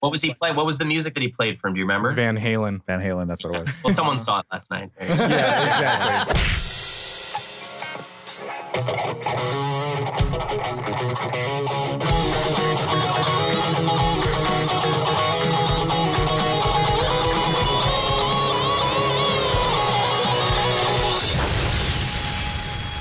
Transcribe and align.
What 0.00 0.12
was 0.12 0.22
he 0.22 0.32
play? 0.32 0.50
What 0.52 0.64
was 0.64 0.78
the 0.78 0.86
music 0.86 1.12
that 1.14 1.22
he 1.22 1.28
played 1.28 1.60
from? 1.60 1.74
Do 1.74 1.78
you 1.78 1.84
remember? 1.84 2.12
Van 2.12 2.36
Halen. 2.36 2.80
Van 2.86 3.00
Halen, 3.00 3.28
that's 3.28 3.44
what 3.44 3.54
it 3.54 3.60
was. 3.60 3.80
well, 3.84 3.94
someone 3.94 4.18
saw 4.18 4.40
it 4.40 4.46
last 4.50 4.70
night. 4.70 4.90
Yeah, 5.00 6.24
exactly. 6.24 6.40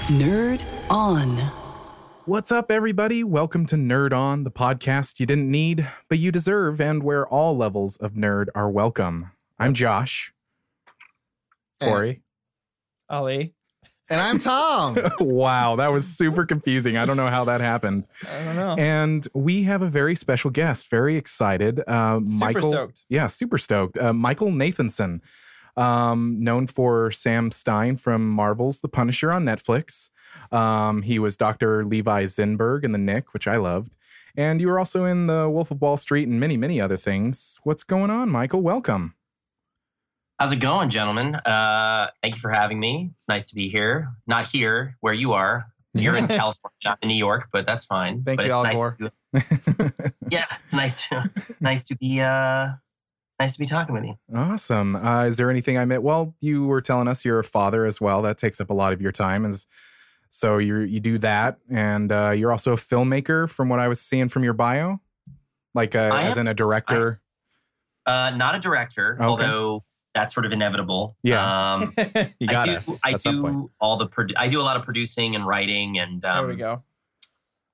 Nerd 0.10 0.62
On. 0.90 1.38
What's 2.30 2.52
up, 2.52 2.70
everybody? 2.70 3.24
Welcome 3.24 3.66
to 3.66 3.76
Nerd 3.76 4.14
On, 4.14 4.44
the 4.44 4.52
podcast 4.52 5.20
you 5.20 5.26
didn't 5.26 5.50
need, 5.50 5.90
but 6.10 6.20
you 6.20 6.32
deserve, 6.32 6.80
and 6.80 7.02
where 7.02 7.28
all 7.28 7.58
levels 7.58 7.98
of 7.98 8.14
nerd 8.14 8.50
are 8.54 8.70
welcome. 8.70 9.32
I'm 9.58 9.74
Josh. 9.74 10.32
Corey. 11.82 12.22
Ali. 13.10 13.56
And 14.12 14.22
I'm 14.22 14.38
Tom. 14.38 14.96
wow, 15.20 15.78
that 15.78 15.92
was 15.92 16.06
super 16.06 16.46
confusing. 16.46 16.98
I 16.98 17.06
don't 17.06 17.18
know 17.18 17.30
how 17.30 17.46
that 17.46 17.62
happened. 17.62 18.06
I 18.32 18.44
don't 18.46 18.56
know. 18.56 18.76
And 18.78 19.28
we 19.34 19.64
have 19.64 19.82
a 19.82 19.90
very 19.90 20.14
special 20.14 20.52
guest. 20.52 20.88
Very 20.92 21.18
excited. 21.18 21.80
Uh, 21.88 22.20
Super 22.20 22.46
Michael, 22.46 22.72
stoked. 22.72 23.06
Yeah, 23.10 23.26
super 23.26 23.58
stoked. 23.58 23.98
Uh, 23.98 24.14
Michael 24.14 24.50
Nathanson, 24.50 25.24
um, 25.80 26.38
known 26.38 26.68
for 26.68 27.10
Sam 27.10 27.52
Stein 27.52 27.96
from 27.96 28.30
Marvel's 28.30 28.82
The 28.82 28.90
Punisher 28.90 29.32
on 29.32 29.46
Netflix. 29.46 30.10
Um, 30.52 31.04
he 31.04 31.20
was 31.20 31.38
Dr. 31.38 31.86
Levi 31.86 32.26
Zinberg 32.26 32.84
in 32.84 32.92
The 32.92 32.98
Knick, 32.98 33.34
which 33.34 33.48
I 33.48 33.56
loved. 33.56 33.94
And 34.36 34.60
you 34.60 34.68
were 34.68 34.78
also 34.78 35.06
in 35.06 35.28
The 35.28 35.50
Wolf 35.50 35.72
of 35.72 35.82
Wall 35.82 35.98
Street 35.98 36.28
and 36.28 36.40
many, 36.40 36.58
many 36.58 36.82
other 36.82 36.98
things. 36.98 37.60
What's 37.64 37.84
going 37.84 38.12
on, 38.12 38.30
Michael? 38.30 38.62
Welcome. 38.62 39.16
How's 40.38 40.52
it 40.52 40.60
going, 40.60 40.90
gentlemen? 40.90 41.36
Uh, 41.36 42.12
thank 42.22 42.36
you 42.36 42.42
for 42.42 42.52
having 42.52 42.80
me. 42.80 43.12
It's 43.14 43.28
nice 43.28 43.48
to 43.48 43.56
be 43.56 43.70
here. 43.70 44.10
Not 44.28 44.48
here 44.48 44.98
where 45.00 45.14
you 45.14 45.34
are. 45.34 45.68
You're 45.94 46.16
in 46.16 46.28
California, 46.28 46.76
not 46.86 47.00
in 47.02 47.08
New 47.08 47.16
York, 47.16 47.50
but 47.52 47.66
that's 47.66 47.84
fine. 47.84 48.24
Thank 48.24 48.38
but 48.38 48.46
you, 48.46 48.52
it's 48.52 48.58
Al 48.58 48.64
nice 48.64 48.76
Gore. 48.76 48.98
To, 49.00 50.14
yeah, 50.30 50.46
it's 50.66 50.74
nice 50.74 51.08
to 51.10 51.32
nice 51.62 51.84
to 51.86 51.98
be 51.98 52.22
uh, 52.22 52.74
nice 53.40 53.54
to 53.54 53.60
be 53.60 53.66
talking 53.66 53.96
with 53.96 54.04
you. 54.06 54.18
Awesome. 54.36 54.96
Uh, 54.96 55.24
is 55.26 55.38
there 55.38 55.50
anything 55.50 55.78
I 55.78 55.86
meant? 55.86 56.04
Well, 56.04 56.36
you 56.40 56.66
were 56.66 56.82
telling 56.82 57.08
us 57.08 57.24
you're 57.24 57.40
a 57.40 57.44
father 57.44 57.86
as 57.86 58.00
well. 58.02 58.22
That 58.22 58.38
takes 58.38 58.60
up 58.62 58.70
a 58.70 58.74
lot 58.74 58.94
of 58.94 59.02
your 59.02 59.12
time, 59.12 59.46
and 59.46 59.56
so 60.30 60.58
you 60.58 60.80
you 60.80 61.00
do 61.00 61.18
that, 61.20 61.58
and 61.70 62.12
uh, 62.12 62.32
you're 62.32 62.52
also 62.52 62.74
a 62.74 62.78
filmmaker, 62.78 63.50
from 63.50 63.70
what 63.70 63.80
I 63.80 63.88
was 63.88 64.02
seeing 64.02 64.30
from 64.30 64.44
your 64.44 64.54
bio, 64.54 65.00
like 65.74 65.96
uh, 65.96 66.10
I 66.14 66.24
as 66.24 66.38
am- 66.38 66.42
in 66.42 66.48
a 66.50 66.54
director. 66.54 67.22
Uh, 68.06 68.32
not 68.32 68.56
a 68.56 68.60
director, 68.60 69.16
Okay. 69.16 69.24
although 69.26 69.84
that's 70.16 70.34
sort 70.34 70.46
of 70.48 70.52
inevitable. 70.52 71.16
Yeah. 71.22 71.74
Um, 71.76 71.94
You 72.40 72.48
I 72.50 72.52
gotta. 72.52 72.82
do, 72.84 72.98
I 73.04 73.12
at 73.14 73.22
some 73.22 73.42
point. 73.44 73.54
do 73.56 73.72
all 73.80 73.98
the 73.98 74.08
produ- 74.08 74.34
I 74.36 74.48
do 74.48 74.60
a 74.60 74.64
lot 74.64 74.78
of 74.78 74.84
producing 74.84 75.36
and 75.36 75.46
writing 75.46 76.00
and 76.00 76.26
um, 76.26 76.38
there 76.38 76.48
we 76.48 76.56
go. 76.56 76.82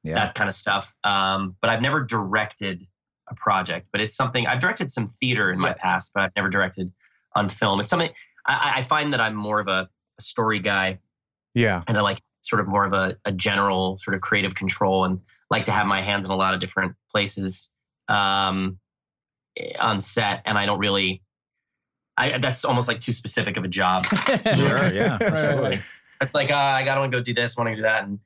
Yeah. 0.03 0.15
that 0.15 0.35
kind 0.35 0.49
of 0.49 0.53
stuff. 0.53 0.93
Um, 1.05 1.55
but 1.61 1.69
I've 1.69 1.81
never 1.81 2.01
directed 2.03 2.85
a 3.29 3.35
project. 3.35 3.87
But 3.91 4.01
it's 4.01 4.15
something 4.15 4.47
I've 4.47 4.59
directed 4.59 4.91
some 4.91 5.07
theater 5.07 5.51
in 5.51 5.59
my 5.59 5.73
past, 5.73 6.11
but 6.13 6.23
I've 6.23 6.35
never 6.35 6.49
directed 6.49 6.91
on 7.35 7.49
film. 7.49 7.79
It's 7.79 7.89
something 7.89 8.11
I, 8.45 8.73
I 8.77 8.81
find 8.81 9.13
that 9.13 9.21
I'm 9.21 9.35
more 9.35 9.59
of 9.59 9.67
a, 9.67 9.89
a 10.17 10.21
story 10.21 10.59
guy, 10.59 10.99
yeah, 11.53 11.81
and 11.87 11.97
I 11.97 12.01
like 12.01 12.21
sort 12.41 12.59
of 12.59 12.67
more 12.67 12.85
of 12.85 12.93
a, 12.93 13.17
a 13.25 13.31
general 13.31 13.97
sort 13.97 14.15
of 14.15 14.21
creative 14.21 14.55
control, 14.55 15.05
and 15.05 15.19
like 15.49 15.65
to 15.65 15.71
have 15.71 15.87
my 15.87 16.01
hands 16.01 16.25
in 16.25 16.31
a 16.31 16.35
lot 16.35 16.53
of 16.53 16.59
different 16.59 16.95
places 17.11 17.69
um, 18.07 18.79
on 19.79 19.99
set. 19.99 20.41
And 20.45 20.57
I 20.57 20.65
don't 20.65 20.79
really. 20.79 21.21
I, 22.17 22.37
that's 22.37 22.63
almost 22.63 22.87
like 22.87 23.01
too 23.01 23.11
specific 23.11 23.57
of 23.57 23.65
a 23.65 23.67
job. 23.67 24.05
Sure, 24.55 24.93
yeah, 24.93 25.17
Right, 25.21 25.59
right. 25.59 25.89
It's 26.21 26.33
like 26.33 26.49
uh, 26.49 26.55
I 26.55 26.83
gotta 26.83 27.01
to 27.01 27.09
go 27.09 27.21
do 27.21 27.33
this, 27.33 27.57
want 27.57 27.69
to 27.69 27.75
do 27.75 27.81
that, 27.81 28.05
and 28.05 28.19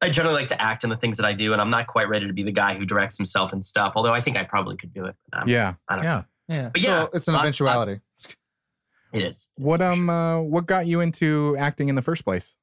I 0.00 0.08
generally 0.08 0.36
like 0.36 0.48
to 0.48 0.62
act 0.62 0.84
in 0.84 0.90
the 0.90 0.96
things 0.96 1.16
that 1.16 1.26
I 1.26 1.32
do, 1.32 1.52
and 1.52 1.60
I'm 1.60 1.70
not 1.70 1.86
quite 1.86 2.08
ready 2.08 2.26
to 2.26 2.32
be 2.32 2.44
the 2.44 2.52
guy 2.52 2.74
who 2.74 2.84
directs 2.84 3.16
himself 3.16 3.52
and 3.52 3.64
stuff. 3.64 3.94
Although 3.96 4.14
I 4.14 4.20
think 4.20 4.36
I 4.36 4.44
probably 4.44 4.76
could 4.76 4.92
do 4.92 5.06
it. 5.06 5.16
But, 5.30 5.42
um, 5.42 5.48
yeah. 5.48 5.74
I 5.88 5.96
don't 5.96 6.04
Yeah. 6.04 6.22
Yeah. 6.48 6.70
But 6.72 6.82
yeah, 6.82 7.02
so 7.02 7.10
it's 7.12 7.28
an 7.28 7.34
lot- 7.34 7.40
eventuality. 7.42 8.00
It 9.12 9.22
is. 9.22 9.50
What 9.56 9.80
um 9.80 10.10
uh, 10.10 10.40
what 10.40 10.66
got 10.66 10.86
you 10.86 11.00
into 11.00 11.56
acting 11.58 11.88
in 11.88 11.94
the 11.94 12.02
first 12.02 12.24
place? 12.24 12.56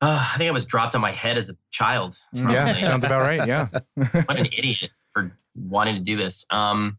Uh, 0.00 0.28
I 0.34 0.38
think 0.38 0.48
I 0.48 0.52
was 0.52 0.64
dropped 0.64 0.94
on 0.94 1.00
my 1.00 1.10
head 1.12 1.36
as 1.36 1.50
a 1.50 1.56
child. 1.70 2.16
Yeah, 2.32 2.72
sounds 2.74 3.04
about 3.04 3.22
right. 3.22 3.46
Yeah, 3.46 3.68
what 3.94 4.38
an 4.38 4.46
idiot 4.46 4.90
for 5.12 5.36
wanting 5.56 5.96
to 5.96 6.00
do 6.02 6.16
this. 6.16 6.44
Um, 6.50 6.98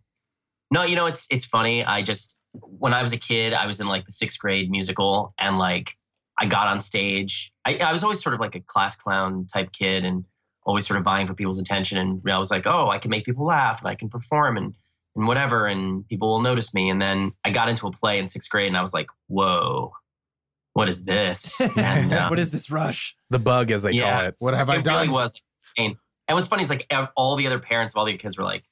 no, 0.72 0.84
you 0.84 0.96
know 0.96 1.06
it's 1.06 1.28
it's 1.30 1.46
funny. 1.46 1.86
I 1.86 2.02
just 2.02 2.36
when 2.54 2.94
I 2.94 3.02
was 3.02 3.14
a 3.14 3.18
kid, 3.18 3.54
I 3.54 3.68
was 3.68 3.80
in 3.80 3.88
like 3.88 4.06
the 4.06 4.12
sixth 4.12 4.40
grade 4.40 4.70
musical, 4.72 5.34
and 5.38 5.58
like 5.58 5.96
I 6.38 6.46
got 6.46 6.68
on 6.68 6.82
stage. 6.82 7.54
I, 7.64 7.78
I 7.78 7.92
was 7.92 8.04
always 8.04 8.22
sort 8.22 8.36
of 8.36 8.42
like 8.42 8.56
a 8.56 8.60
class 8.60 8.96
clown 8.96 9.48
type 9.52 9.72
kid, 9.72 10.04
and 10.06 10.26
always 10.66 10.86
sort 10.88 10.98
of 10.98 11.04
vying 11.04 11.28
for 11.28 11.34
people's 11.34 11.60
attention. 11.60 11.98
And 11.98 12.22
I 12.30 12.38
was 12.38 12.52
like, 12.52 12.64
oh, 12.66 12.90
I 12.90 12.98
can 12.98 13.10
make 13.12 13.26
people 13.26 13.46
laugh, 13.46 13.80
and 13.82 13.88
I 13.88 13.96
can 13.96 14.10
perform, 14.10 14.58
and 14.58 14.74
and 15.16 15.28
whatever, 15.28 15.66
and 15.68 16.06
people 16.08 16.28
will 16.30 16.42
notice 16.42 16.74
me. 16.74 16.90
And 16.90 17.02
then 17.02 17.32
I 17.46 17.50
got 17.50 17.70
into 17.70 17.88
a 17.88 17.92
play 17.92 18.20
in 18.20 18.28
sixth 18.28 18.50
grade, 18.50 18.68
and 18.68 18.78
I 18.78 18.82
was 18.82 18.94
like, 18.94 19.08
whoa, 19.28 19.94
what 20.74 20.90
is 20.90 21.06
this? 21.06 21.60
And, 21.78 22.14
um, 22.14 22.30
what 22.30 22.40
is 22.40 22.52
this 22.52 22.70
rush? 22.70 23.16
the 23.30 23.40
bug, 23.40 23.72
as 23.72 23.84
they 23.84 23.92
Yeah. 23.92 24.18
call 24.18 24.28
it. 24.28 24.36
What 24.40 24.54
have 24.54 24.70
I 24.70 24.74
done? 24.74 24.80
it 24.82 24.86
done? 24.86 24.96
really 24.96 25.10
was 25.10 25.34
insane. 25.78 25.98
And 26.28 26.36
what's 26.36 26.48
funny 26.48 26.64
is 26.64 26.70
like 26.70 26.92
all 27.16 27.36
the 27.36 27.48
other 27.48 27.60
parents 27.60 27.94
of 27.94 27.98
all 27.98 28.06
the 28.06 28.12
other 28.12 28.18
kids 28.18 28.38
were 28.38 28.44
like, 28.44 28.64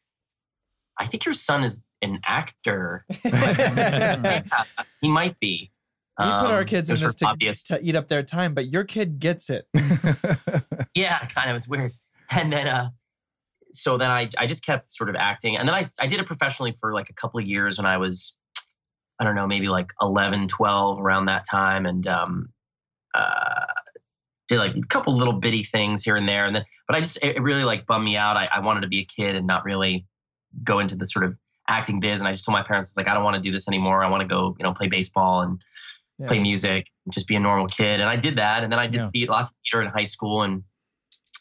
I 1.00 1.06
think 1.06 1.26
your 1.26 1.34
son 1.34 1.64
is 1.64 1.80
an 2.02 2.20
actor. 2.26 3.06
Yeah, 3.26 4.42
he 5.02 5.10
might 5.10 5.40
be. 5.40 5.72
We 6.20 6.26
put 6.26 6.52
our 6.52 6.60
Um, 6.60 6.66
kids 6.66 6.90
in 6.90 6.96
this 7.00 7.16
to, 7.16 7.54
to 7.68 7.80
eat 7.84 7.96
up 7.96 8.08
their 8.08 8.22
time, 8.22 8.54
but 8.54 8.72
your 8.72 8.84
kid 8.84 9.20
gets 9.20 9.50
it. 9.50 9.68
yeah, 10.96 11.26
kind 11.28 11.50
of. 11.50 11.56
It's 11.56 11.68
weird. 11.68 11.92
And 12.30 12.54
then, 12.54 12.68
uh, 12.68 12.90
so 13.72 13.98
then 13.98 14.12
I, 14.12 14.30
I 14.38 14.46
just 14.46 14.64
kept 14.64 14.92
sort 14.92 15.10
of 15.10 15.16
acting. 15.16 15.58
And 15.58 15.68
then 15.68 15.74
I, 15.74 15.84
I 16.00 16.06
did 16.06 16.20
it 16.20 16.28
professionally 16.28 16.76
for 16.80 16.94
like 16.94 17.10
a 17.10 17.14
couple 17.14 17.40
of 17.40 17.48
years 17.48 17.78
when 17.80 17.88
I 17.88 17.98
was, 17.98 18.38
I 19.20 19.24
don't 19.24 19.34
know, 19.34 19.48
maybe 19.48 19.70
like 19.70 19.92
11, 20.02 20.50
12 20.50 21.00
around 21.00 21.26
that 21.26 21.46
time. 21.50 21.88
And, 21.88 22.06
um, 22.06 22.50
uh, 23.16 23.66
did 24.48 24.60
like 24.60 24.76
a 24.76 24.88
couple 24.88 25.18
little 25.18 25.34
bitty 25.34 25.64
things 25.64 26.04
here 26.04 26.16
and 26.16 26.30
there. 26.30 26.46
And 26.46 26.56
then, 26.56 26.66
but 26.88 26.96
I 26.96 27.02
just, 27.02 27.18
it 27.24 27.38
it 27.38 27.42
really 27.42 27.64
like 27.64 27.88
bummed 27.88 28.06
me 28.06 28.18
out. 28.18 28.38
I, 28.38 28.48
I 28.52 28.60
wanted 28.60 28.82
to 28.82 28.88
be 28.88 29.00
a 29.00 29.06
kid 29.06 29.36
and 29.36 29.48
not 29.48 29.64
really 29.64 30.06
go 30.64 30.80
into 30.80 30.96
the 30.96 31.06
sort 31.06 31.26
of 31.26 31.36
acting 31.68 32.00
biz. 32.00 32.20
And 32.20 32.28
I 32.28 32.32
just 32.32 32.46
told 32.46 32.54
my 32.54 32.62
parents, 32.64 32.90
it's 32.90 32.98
like, 32.98 33.08
I 33.08 33.16
don't 33.16 33.24
want 33.24 33.36
to 33.36 33.42
do 33.42 33.52
this 33.52 33.68
anymore. 33.68 34.04
I 34.04 34.10
want 34.10 34.22
to 34.22 34.28
go, 34.28 34.56
you 34.60 34.64
know, 34.64 34.74
play 34.74 34.88
baseball 34.88 35.42
and 35.42 35.60
Yeah. 36.20 36.28
play 36.28 36.40
music, 36.40 36.90
and 37.06 37.14
just 37.14 37.28
be 37.28 37.36
a 37.36 37.40
normal 37.40 37.66
kid. 37.68 38.00
And 38.00 38.08
I 38.10 38.16
did 38.16 38.36
that. 38.38 38.64
And 38.64 38.72
then 38.72 38.80
I 38.80 38.86
did 38.88 39.02
Yeah. 39.02 39.10
theater, 39.10 39.32
lots 39.32 39.50
of 39.50 39.56
theater 39.64 39.84
in 39.84 39.92
high 39.92 40.04
school. 40.04 40.44
And 40.44 40.64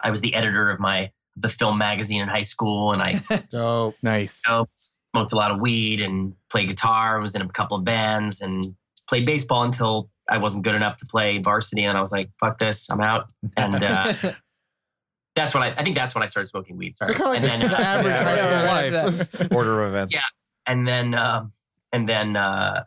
I 0.00 0.10
was 0.10 0.20
the 0.22 0.34
editor 0.34 0.70
of 0.70 0.80
my 0.80 1.10
the 1.36 1.48
film 1.48 1.78
magazine 1.78 2.20
in 2.22 2.28
high 2.28 2.42
school. 2.42 2.92
And 2.92 3.00
I 3.02 3.20
Dope. 3.50 3.96
nice. 4.02 4.42
you 4.46 4.52
know, 4.52 4.66
smoked 5.14 5.32
a 5.32 5.36
lot 5.36 5.50
of 5.50 5.60
weed 5.60 6.00
and 6.00 6.34
played 6.50 6.68
guitar. 6.68 7.20
Was 7.20 7.34
in 7.34 7.42
a 7.42 7.48
couple 7.48 7.76
of 7.76 7.84
bands 7.84 8.40
and 8.40 8.74
played 9.08 9.26
baseball 9.26 9.62
until 9.64 10.08
I 10.30 10.38
wasn't 10.38 10.64
good 10.64 10.74
enough 10.76 10.96
to 10.98 11.06
play 11.06 11.38
varsity. 11.38 11.82
And 11.84 11.96
I 11.96 12.00
was 12.00 12.10
like, 12.12 12.30
"Fuck 12.40 12.58
this, 12.58 12.88
I'm 12.90 13.00
out." 13.02 13.30
And 13.56 13.74
uh, 13.74 14.12
that's 15.34 15.54
when 15.54 15.62
I, 15.62 15.68
I 15.76 15.82
think 15.82 15.96
that's 15.96 16.14
when 16.14 16.22
I 16.22 16.26
started 16.26 16.48
smoking 16.48 16.76
weed. 16.76 16.96
So 16.96 17.06
Sorry. 17.06 17.16
kind 17.18 17.36
of 17.36 17.42
like 17.42 17.52
and 17.52 17.62
the, 17.62 17.68
then, 17.68 17.70
the 17.70 17.78
uh, 17.78 17.82
average 17.82 18.14
Yeah, 18.14 18.68
high 18.72 18.90
school 19.10 19.38
life. 19.40 19.52
order 19.52 19.82
of 19.82 19.90
events. 19.90 20.14
Yeah. 20.14 20.20
and 20.66 20.86
then 20.86 21.14
um, 21.14 21.52
and 21.92 22.08
then 22.08 22.36
uh, 22.36 22.84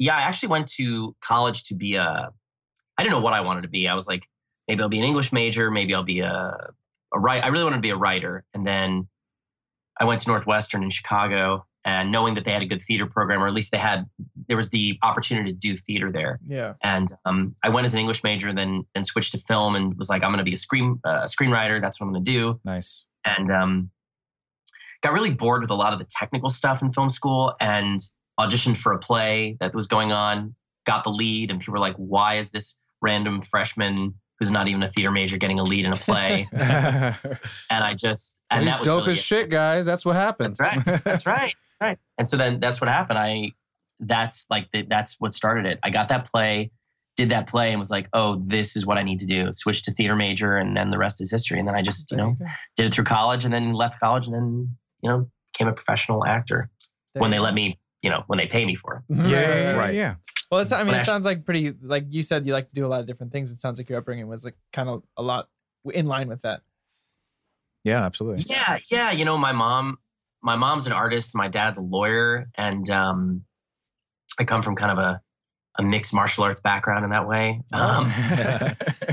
yeah, 0.00 0.16
I 0.16 0.22
actually 0.22 0.48
went 0.48 0.66
to 0.72 1.14
college 1.20 1.62
to 1.64 1.74
be 1.76 1.94
a. 1.94 2.30
I 2.98 3.02
didn't 3.02 3.12
know 3.12 3.20
what 3.20 3.34
I 3.34 3.42
wanted 3.42 3.62
to 3.62 3.68
be. 3.68 3.86
I 3.86 3.94
was 3.94 4.08
like, 4.08 4.26
maybe 4.66 4.82
I'll 4.82 4.88
be 4.88 4.98
an 4.98 5.04
English 5.04 5.32
major. 5.32 5.70
Maybe 5.70 5.94
I'll 5.94 6.02
be 6.02 6.20
a 6.20 6.56
a 7.14 7.18
write. 7.18 7.44
I 7.44 7.48
really 7.48 7.64
wanted 7.64 7.76
to 7.76 7.82
be 7.82 7.90
a 7.90 7.96
writer. 7.96 8.44
And 8.54 8.66
then 8.66 9.08
I 10.00 10.04
went 10.04 10.20
to 10.22 10.28
Northwestern 10.28 10.82
in 10.82 10.90
Chicago, 10.90 11.66
and 11.84 12.10
knowing 12.12 12.34
that 12.34 12.44
they 12.44 12.52
had 12.52 12.62
a 12.62 12.66
good 12.66 12.80
theater 12.82 13.06
program, 13.06 13.42
or 13.42 13.46
at 13.48 13.52
least 13.54 13.72
they 13.72 13.78
had, 13.78 14.06
there 14.48 14.56
was 14.56 14.70
the 14.70 14.98
opportunity 15.02 15.52
to 15.52 15.58
do 15.58 15.76
theater 15.76 16.10
there. 16.12 16.38
yeah. 16.46 16.74
And 16.82 17.12
um, 17.24 17.54
I 17.64 17.68
went 17.68 17.86
as 17.86 17.94
an 17.94 18.00
English 18.00 18.22
major, 18.22 18.52
then 18.52 18.84
then 18.94 19.04
switched 19.04 19.32
to 19.32 19.38
film, 19.38 19.74
and 19.74 19.94
was 19.98 20.08
like, 20.08 20.22
I'm 20.22 20.30
going 20.30 20.38
to 20.38 20.44
be 20.44 20.54
a 20.54 20.58
screen 20.58 21.00
uh, 21.04 21.24
screenwriter. 21.24 21.80
That's 21.82 22.00
what 22.00 22.06
I'm 22.06 22.12
going 22.12 22.24
to 22.24 22.30
do 22.30 22.60
Nice. 22.64 23.04
and 23.24 23.50
um, 23.52 23.90
got 25.02 25.12
really 25.12 25.32
bored 25.34 25.62
with 25.62 25.70
a 25.70 25.74
lot 25.74 25.92
of 25.92 25.98
the 25.98 26.06
technical 26.10 26.48
stuff 26.50 26.80
in 26.82 26.92
film 26.92 27.08
school 27.08 27.54
and 27.60 27.98
auditioned 28.46 28.76
for 28.76 28.92
a 28.92 28.98
play 28.98 29.56
that 29.60 29.74
was 29.74 29.86
going 29.86 30.12
on 30.12 30.54
got 30.86 31.04
the 31.04 31.10
lead 31.10 31.50
and 31.50 31.60
people 31.60 31.72
were 31.72 31.78
like 31.78 31.96
why 31.96 32.34
is 32.34 32.50
this 32.50 32.76
random 33.02 33.40
freshman 33.42 34.14
who's 34.38 34.50
not 34.50 34.68
even 34.68 34.82
a 34.82 34.88
theater 34.88 35.10
major 35.10 35.36
getting 35.36 35.60
a 35.60 35.62
lead 35.62 35.84
in 35.84 35.92
a 35.92 35.96
play? 35.96 36.46
And 37.70 37.84
i 37.84 37.94
just 37.94 38.38
and 38.50 38.62
He's 38.62 38.72
that 38.72 38.80
was 38.80 38.86
dope 38.86 39.00
really 39.02 39.12
as 39.12 39.18
it. 39.18 39.22
shit, 39.22 39.50
guys. 39.50 39.84
That's 39.84 40.04
what 40.04 40.16
happened. 40.16 40.56
that's 40.56 40.86
right. 40.86 41.04
That's 41.04 41.26
right. 41.38 41.54
Right. 41.80 41.98
And 42.18 42.26
so 42.26 42.36
then 42.36 42.60
that's 42.60 42.80
what 42.80 42.90
happened. 42.90 43.18
I 43.18 43.52
that's 44.00 44.46
like 44.50 44.70
the, 44.72 44.82
that's 44.82 45.16
what 45.18 45.34
started 45.34 45.66
it. 45.66 45.78
I 45.82 45.90
got 45.90 46.08
that 46.08 46.30
play 46.30 46.70
did 47.16 47.30
that 47.30 47.46
play 47.48 47.70
and 47.70 47.78
was 47.78 47.90
like 47.90 48.08
oh 48.14 48.40
this 48.46 48.76
is 48.76 48.86
what 48.86 48.96
i 48.96 49.02
need 49.02 49.18
to 49.20 49.26
do. 49.26 49.52
Switched 49.52 49.84
to 49.84 49.92
theater 49.92 50.16
major 50.16 50.56
and 50.56 50.76
then 50.76 50.90
the 50.90 50.98
rest 50.98 51.20
is 51.20 51.30
history. 51.30 51.58
And 51.58 51.68
then 51.68 51.74
i 51.74 51.82
just 51.82 52.10
you 52.10 52.16
know 52.16 52.36
did 52.76 52.86
it 52.86 52.94
through 52.94 53.04
college 53.04 53.44
and 53.44 53.52
then 53.52 53.72
left 53.72 54.00
college 54.00 54.26
and 54.26 54.34
then 54.34 54.76
you 55.02 55.10
know, 55.10 55.30
became 55.52 55.68
a 55.68 55.72
professional 55.72 56.24
actor 56.24 56.70
when 57.14 57.30
they 57.30 57.38
let 57.38 57.54
me, 57.54 57.78
you 58.02 58.10
know, 58.10 58.24
when 58.26 58.38
they 58.38 58.46
pay 58.46 58.64
me 58.66 58.74
for 58.74 58.96
it. 59.08 59.14
Yeah, 59.28 59.28
yeah, 59.28 59.72
Right. 59.76 59.94
yeah. 59.94 60.14
Well, 60.50 60.60
it's, 60.60 60.72
I 60.72 60.82
mean, 60.82 60.94
it 60.96 61.06
sounds 61.06 61.24
like 61.24 61.44
pretty, 61.44 61.72
like 61.80 62.06
you 62.10 62.22
said, 62.24 62.44
you 62.46 62.52
like 62.52 62.68
to 62.68 62.74
do 62.74 62.84
a 62.84 62.88
lot 62.88 63.00
of 63.00 63.06
different 63.06 63.30
things. 63.32 63.52
It 63.52 63.60
sounds 63.60 63.78
like 63.78 63.88
your 63.88 63.98
upbringing 63.98 64.26
was 64.26 64.44
like 64.44 64.56
kind 64.72 64.88
of 64.88 65.02
a 65.16 65.22
lot 65.22 65.48
in 65.92 66.06
line 66.06 66.28
with 66.28 66.42
that. 66.42 66.62
Yeah, 67.84 68.04
absolutely. 68.04 68.44
Yeah, 68.48 68.78
yeah. 68.90 69.10
You 69.12 69.24
know, 69.24 69.38
my 69.38 69.52
mom, 69.52 69.98
my 70.42 70.56
mom's 70.56 70.86
an 70.86 70.92
artist. 70.92 71.34
My 71.36 71.48
dad's 71.48 71.78
a 71.78 71.82
lawyer, 71.82 72.48
and 72.56 72.88
um, 72.90 73.44
I 74.38 74.44
come 74.44 74.60
from 74.62 74.74
kind 74.76 74.90
of 74.92 74.98
a, 74.98 75.20
a 75.78 75.82
mixed 75.82 76.12
martial 76.12 76.44
arts 76.44 76.60
background 76.60 77.04
in 77.04 77.10
that 77.12 77.28
way. 77.28 77.62
Um, 77.72 78.04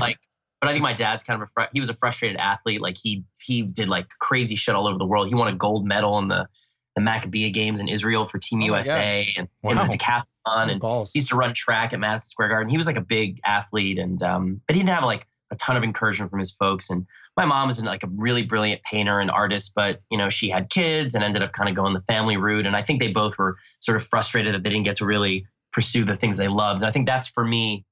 like, 0.00 0.18
but 0.60 0.68
I 0.68 0.72
think 0.72 0.82
my 0.82 0.92
dad's 0.92 1.22
kind 1.22 1.40
of 1.40 1.48
a 1.48 1.50
fr- 1.52 1.70
he 1.72 1.80
was 1.80 1.88
a 1.88 1.94
frustrated 1.94 2.36
athlete. 2.36 2.80
Like 2.82 2.96
he 2.96 3.24
he 3.40 3.62
did 3.62 3.88
like 3.88 4.08
crazy 4.18 4.56
shit 4.56 4.74
all 4.74 4.88
over 4.88 4.98
the 4.98 5.06
world. 5.06 5.28
He 5.28 5.34
won 5.34 5.48
a 5.48 5.54
gold 5.56 5.86
medal 5.86 6.18
in 6.18 6.28
the 6.28 6.48
the 6.98 7.04
Maccabiah 7.10 7.52
Games 7.52 7.80
in 7.80 7.88
Israel 7.88 8.24
for 8.24 8.38
Team 8.38 8.60
Oh 8.62 8.66
USA 8.66 9.32
and 9.36 9.48
in 9.62 9.76
Wow. 9.76 9.86
the 9.86 9.96
decathlon 9.96 10.70
and 10.70 10.80
balls. 10.80 11.12
he 11.12 11.18
used 11.20 11.28
to 11.28 11.36
run 11.36 11.54
track 11.54 11.92
at 11.92 12.00
Madison 12.00 12.28
Square 12.28 12.48
Garden. 12.48 12.68
He 12.68 12.76
was 12.76 12.86
like 12.86 12.96
a 12.96 13.00
big 13.02 13.38
athlete, 13.44 13.98
and 13.98 14.20
um, 14.22 14.60
but 14.66 14.74
he 14.74 14.82
didn't 14.82 14.94
have 14.94 15.04
like 15.04 15.26
a 15.52 15.56
ton 15.56 15.76
of 15.76 15.84
encouragement 15.84 16.30
from 16.30 16.40
his 16.40 16.50
folks. 16.52 16.90
And 16.90 17.06
my 17.36 17.44
mom 17.44 17.68
was 17.68 17.82
like 17.84 18.02
a 18.02 18.08
really 18.08 18.42
brilliant 18.42 18.82
painter 18.82 19.20
and 19.20 19.30
artist, 19.30 19.72
but 19.76 20.00
you 20.10 20.18
know 20.18 20.28
she 20.28 20.48
had 20.50 20.70
kids 20.70 21.14
and 21.14 21.22
ended 21.22 21.42
up 21.42 21.52
kind 21.52 21.68
of 21.68 21.76
going 21.76 21.94
the 21.94 22.00
family 22.02 22.36
route. 22.36 22.66
And 22.66 22.74
I 22.74 22.82
think 22.82 23.00
they 23.00 23.12
both 23.12 23.38
were 23.38 23.56
sort 23.80 23.96
of 23.96 24.04
frustrated 24.06 24.54
that 24.54 24.64
they 24.64 24.70
didn't 24.70 24.84
get 24.84 24.96
to 24.96 25.06
really 25.06 25.46
pursue 25.72 26.04
the 26.04 26.16
things 26.16 26.36
they 26.36 26.48
loved. 26.48 26.82
And 26.82 26.88
I 26.88 26.92
think 26.92 27.06
that's 27.06 27.28
for 27.28 27.44
me. 27.44 27.84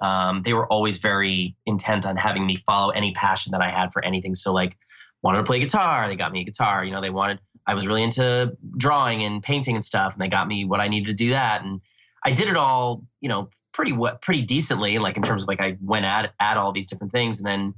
Um, 0.00 0.42
they 0.44 0.52
were 0.52 0.66
always 0.70 0.98
very 0.98 1.56
intent 1.64 2.06
on 2.06 2.16
having 2.16 2.46
me 2.46 2.56
follow 2.56 2.90
any 2.90 3.12
passion 3.12 3.52
that 3.52 3.62
I 3.62 3.70
had 3.70 3.92
for 3.92 4.04
anything. 4.04 4.34
So 4.34 4.52
like 4.52 4.76
wanted 5.22 5.38
to 5.38 5.44
play 5.44 5.58
guitar, 5.58 6.06
they 6.06 6.16
got 6.16 6.32
me 6.32 6.42
a 6.42 6.44
guitar. 6.44 6.84
You 6.84 6.92
know, 6.92 7.00
they 7.00 7.08
wanted 7.10 7.40
I 7.66 7.74
was 7.74 7.86
really 7.86 8.02
into 8.02 8.56
drawing 8.76 9.22
and 9.22 9.42
painting 9.42 9.74
and 9.74 9.84
stuff, 9.84 10.14
and 10.14 10.22
they 10.22 10.28
got 10.28 10.46
me 10.46 10.64
what 10.64 10.80
I 10.80 10.88
needed 10.88 11.06
to 11.08 11.14
do 11.14 11.30
that. 11.30 11.62
And 11.62 11.80
I 12.24 12.32
did 12.32 12.48
it 12.48 12.56
all, 12.56 13.04
you 13.20 13.28
know, 13.28 13.50
pretty 13.72 13.92
what 13.92 14.22
pretty 14.22 14.42
decently, 14.42 14.98
like 14.98 15.16
in 15.16 15.22
terms 15.22 15.42
of 15.42 15.48
like 15.48 15.60
I 15.60 15.76
went 15.82 16.06
at 16.06 16.32
at 16.40 16.56
all 16.56 16.72
these 16.72 16.86
different 16.86 17.12
things, 17.12 17.38
and 17.38 17.46
then, 17.46 17.74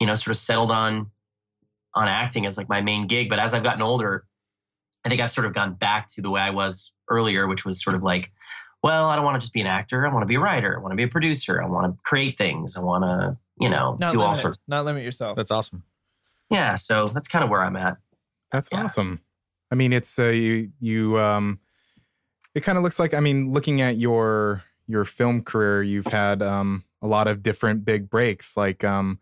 you 0.00 0.06
know, 0.06 0.14
sort 0.14 0.28
of 0.34 0.36
settled 0.36 0.70
on 0.70 1.10
on 1.94 2.08
acting 2.08 2.46
as 2.46 2.56
like 2.58 2.68
my 2.68 2.80
main 2.80 3.06
gig. 3.06 3.28
But 3.28 3.38
as 3.38 3.54
I've 3.54 3.62
gotten 3.62 3.82
older, 3.82 4.24
I 5.04 5.08
think 5.08 5.20
I've 5.20 5.30
sort 5.30 5.46
of 5.46 5.54
gone 5.54 5.74
back 5.74 6.08
to 6.14 6.22
the 6.22 6.28
way 6.30 6.40
I 6.40 6.50
was 6.50 6.92
earlier, 7.08 7.46
which 7.46 7.64
was 7.64 7.82
sort 7.82 7.96
of 7.96 8.02
like, 8.02 8.32
well, 8.82 9.08
I 9.08 9.16
don't 9.16 9.24
want 9.24 9.36
to 9.36 9.40
just 9.40 9.52
be 9.52 9.60
an 9.60 9.66
actor. 9.66 10.06
I 10.06 10.12
want 10.12 10.22
to 10.22 10.26
be 10.26 10.34
a 10.34 10.40
writer. 10.40 10.76
I 10.76 10.80
want 10.80 10.92
to 10.92 10.96
be 10.96 11.04
a 11.04 11.08
producer. 11.08 11.62
I 11.62 11.66
want 11.66 11.86
to 11.86 11.98
create 12.02 12.36
things. 12.36 12.76
I 12.76 12.80
want 12.80 13.04
to, 13.04 13.36
you 13.58 13.70
know, 13.70 13.96
Not 13.98 14.12
do 14.12 14.20
all 14.20 14.34
sorts. 14.34 14.58
not 14.68 14.84
limit 14.84 15.04
yourself. 15.04 15.36
That's 15.36 15.50
awesome. 15.50 15.82
Yeah, 16.50 16.74
so 16.74 17.06
that's 17.06 17.28
kind 17.28 17.42
of 17.42 17.50
where 17.50 17.62
I'm 17.62 17.76
at. 17.76 17.96
That's 18.56 18.70
Yeah. 18.72 18.84
awesome. 18.84 19.20
I 19.70 19.74
mean, 19.74 19.92
it's 19.92 20.18
uh, 20.18 20.28
you 20.28 20.70
you 20.80 21.18
um, 21.20 21.60
it 22.54 22.62
kind 22.62 22.78
of 22.78 22.84
looks 22.84 22.98
like 22.98 23.12
I 23.12 23.20
mean, 23.20 23.52
looking 23.52 23.82
at 23.82 23.98
your 23.98 24.64
your 24.86 25.04
film 25.04 25.42
career, 25.42 25.82
you've 25.82 26.06
had 26.06 26.40
um 26.42 26.84
a 27.02 27.06
lot 27.06 27.28
of 27.28 27.42
different 27.42 27.84
big 27.84 28.08
breaks. 28.08 28.56
Like 28.56 28.82
um, 28.82 29.18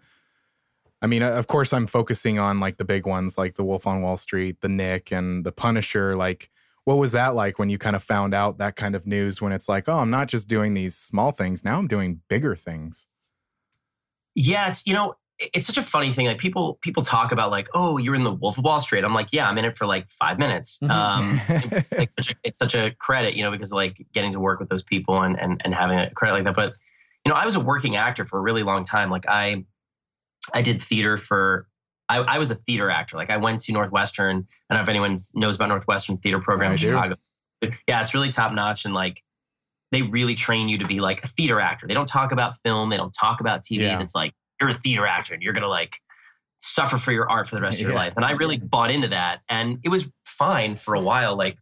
I 1.03 1.09
mean, 1.09 1.23
of 1.23 1.49
course, 1.49 1.73
I'm 1.73 1.89
focusing 1.89 2.39
on 2.39 2.61
like 2.61 2.77
the 2.77 2.85
big 2.85 3.07
ones, 3.07 3.37
like 3.37 3.55
The 3.55 3.65
Wolf 3.65 3.89
on 3.89 4.03
Wall 4.03 4.17
Street, 4.17 4.61
The 4.61 4.69
Knick, 4.69 5.11
and 5.11 5.45
The 5.45 5.51
Punisher. 5.53 6.15
Like, 6.15 6.49
what 6.85 6.99
was 6.99 7.11
that 7.13 7.35
like 7.35 7.59
when 7.59 7.71
you 7.71 7.79
kind 7.79 7.97
of 7.97 8.03
found 8.05 8.35
out 8.35 8.59
that 8.59 8.77
kind 8.77 8.95
of 8.95 9.05
news? 9.05 9.43
When 9.43 9.51
it's 9.51 9.69
like, 9.69 9.89
oh, 9.89 9.99
I'm 9.99 10.11
not 10.11 10.29
just 10.29 10.47
doing 10.47 10.75
these 10.75 10.95
small 10.95 11.33
things 11.33 11.65
now; 11.65 11.77
I'm 11.79 11.89
doing 11.89 12.21
bigger 12.29 12.55
things. 12.55 13.09
It's 14.69 14.87
you 14.87 14.95
know, 14.95 15.15
it's 15.39 15.67
such 15.67 15.79
a 15.79 15.83
funny 15.83 16.13
thing. 16.13 16.27
Like 16.27 16.39
people 16.39 16.79
people 16.81 17.03
talk 17.03 17.33
about 17.33 17.51
like, 17.51 17.69
oh, 17.75 17.99
you're 17.99 18.15
in 18.15 18.23
the 18.23 18.33
Wolf 18.33 18.59
of 18.59 18.65
Wall 18.65 18.81
Street. 18.81 19.05
I'm 19.05 19.13
like, 19.13 19.33
yeah, 19.33 19.49
I'm 19.49 19.59
in 19.59 19.65
it 19.65 19.77
for 19.77 19.87
like 19.87 20.09
five 20.09 20.39
minutes. 20.39 20.79
Mhm. 20.83 20.91
Um, 20.91 21.41
it's 21.49 21.93
like 21.93 22.11
such 22.13 22.31
a 22.31 22.35
it's 22.45 22.59
such 22.59 22.75
a 22.75 22.93
credit, 22.93 23.35
you 23.35 23.43
know, 23.43 23.51
because 23.51 23.73
like 23.73 24.05
getting 24.13 24.33
to 24.33 24.41
work 24.41 24.61
with 24.61 24.69
those 24.69 24.83
people 24.83 25.23
and 25.23 25.39
and 25.39 25.61
and 25.65 25.75
having 25.75 25.99
a 25.99 26.11
credit 26.11 26.35
like 26.35 26.45
that. 26.45 26.55
But 26.55 26.75
you 27.25 27.31
know, 27.31 27.37
I 27.37 27.45
was 27.45 27.57
a 27.57 27.61
working 27.61 27.97
actor 27.97 28.25
for 28.25 28.39
a 28.39 28.43
really 28.43 28.63
long 28.63 28.85
time. 28.85 29.11
Like 29.11 29.25
I 29.29 29.65
I 30.53 30.63
did 30.63 30.81
theater 30.81 31.17
for. 31.17 31.69
I, 32.07 32.19
I 32.19 32.39
was 32.39 32.51
a 32.51 32.55
theater 32.55 32.91
actor. 32.91 33.17
Like 33.17 33.31
I 33.31 33.39
went 33.39 33.63
to 33.63 33.73
Northwestern. 33.73 34.47
I 34.69 34.75
don't 34.75 34.79
know 34.79 34.83
if 34.83 34.89
anyone 34.91 35.17
knows 35.35 35.57
about 35.57 35.71
Northwestern 35.71 36.19
theater 36.19 36.39
program 36.39 36.73
in. 36.73 36.77
Chicago. 36.77 37.17
Yeah, 37.89 38.03
it's 38.03 38.13
really 38.13 38.29
top 38.29 38.53
notch 38.53 38.85
and 38.85 38.93
like 38.93 39.23
they 39.91 40.03
really 40.03 40.35
train 40.35 40.69
you 40.69 40.77
to 40.79 40.85
be 40.85 41.01
like 41.01 41.25
a 41.25 41.29
theater 41.29 41.61
actor. 41.61 41.87
They 41.87 41.95
don't 41.95 42.07
talk 42.07 42.33
about 42.33 42.59
film. 42.63 42.91
They 42.91 42.99
don't 42.99 43.15
talk 43.19 43.41
about 43.41 43.63
TV. 43.63 43.83
Yeah. 43.83 44.01
It's 44.01 44.15
like 44.15 44.35
you're 44.65 44.75
a 44.75 44.79
theater 44.79 45.07
actor 45.07 45.35
and 45.35 45.43
you're 45.43 45.53
gonna 45.53 45.69
like 45.69 46.01
suffer 46.59 46.97
for 46.97 47.13
your 47.13 47.29
art 47.31 47.47
for 47.49 47.57
the 47.57 47.61
rest 47.61 47.77
of 47.77 47.83
your 47.83 47.91
Yeah. 47.93 47.97
life. 47.99 48.13
And 48.17 48.25
I 48.25 48.33
really 48.33 48.57
bought 48.57 48.91
into 48.91 49.09
that, 49.09 49.41
and 49.49 49.79
it 49.85 49.91
was 49.91 50.09
fine 50.25 50.77
for 50.77 50.95
a 50.95 51.01
while. 51.01 51.37
Like 51.37 51.59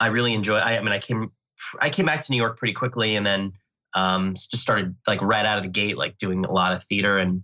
I 0.00 0.08
really 0.08 0.34
enjoyed. 0.34 0.62
I, 0.62 0.76
I 0.76 0.80
mean, 0.80 0.92
I 0.92 0.98
came 0.98 1.32
I 1.80 1.90
came 1.90 2.06
back 2.06 2.24
to 2.24 2.30
New 2.32 2.36
York 2.38 2.56
pretty 2.58 2.74
quickly, 2.74 3.16
and 3.16 3.26
then 3.26 3.52
um, 3.94 4.34
just 4.34 4.58
started 4.58 4.94
like 5.06 5.20
right 5.22 5.44
out 5.44 5.56
of 5.58 5.64
the 5.64 5.70
gate, 5.70 5.96
like 5.96 6.18
doing 6.18 6.44
a 6.44 6.52
lot 6.52 6.72
of 6.72 6.84
theater, 6.84 7.18
and 7.18 7.42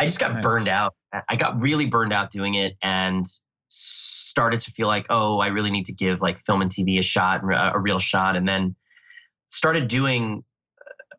I 0.00 0.06
just 0.06 0.18
got 0.18 0.32
Nice. 0.34 0.42
burned 0.42 0.68
out. 0.68 0.94
I- 1.28 1.36
got 1.36 1.60
really 1.60 1.86
burned 1.86 2.12
out 2.12 2.30
doing 2.30 2.54
it, 2.54 2.76
and 2.82 3.26
started 3.68 4.60
to 4.60 4.70
feel 4.70 4.86
like, 4.88 5.06
oh, 5.10 5.40
I 5.40 5.48
really 5.48 5.70
need 5.70 5.84
to 5.86 5.92
give 5.92 6.20
like 6.22 6.38
film 6.38 6.62
and 6.62 6.70
TV 6.70 6.98
a 6.98 7.02
shot, 7.02 7.42
a 7.44 7.74
a 7.74 7.78
real 7.78 7.98
shot, 7.98 8.34
and 8.34 8.48
then 8.48 8.74
started 9.48 9.88
doing 9.88 10.42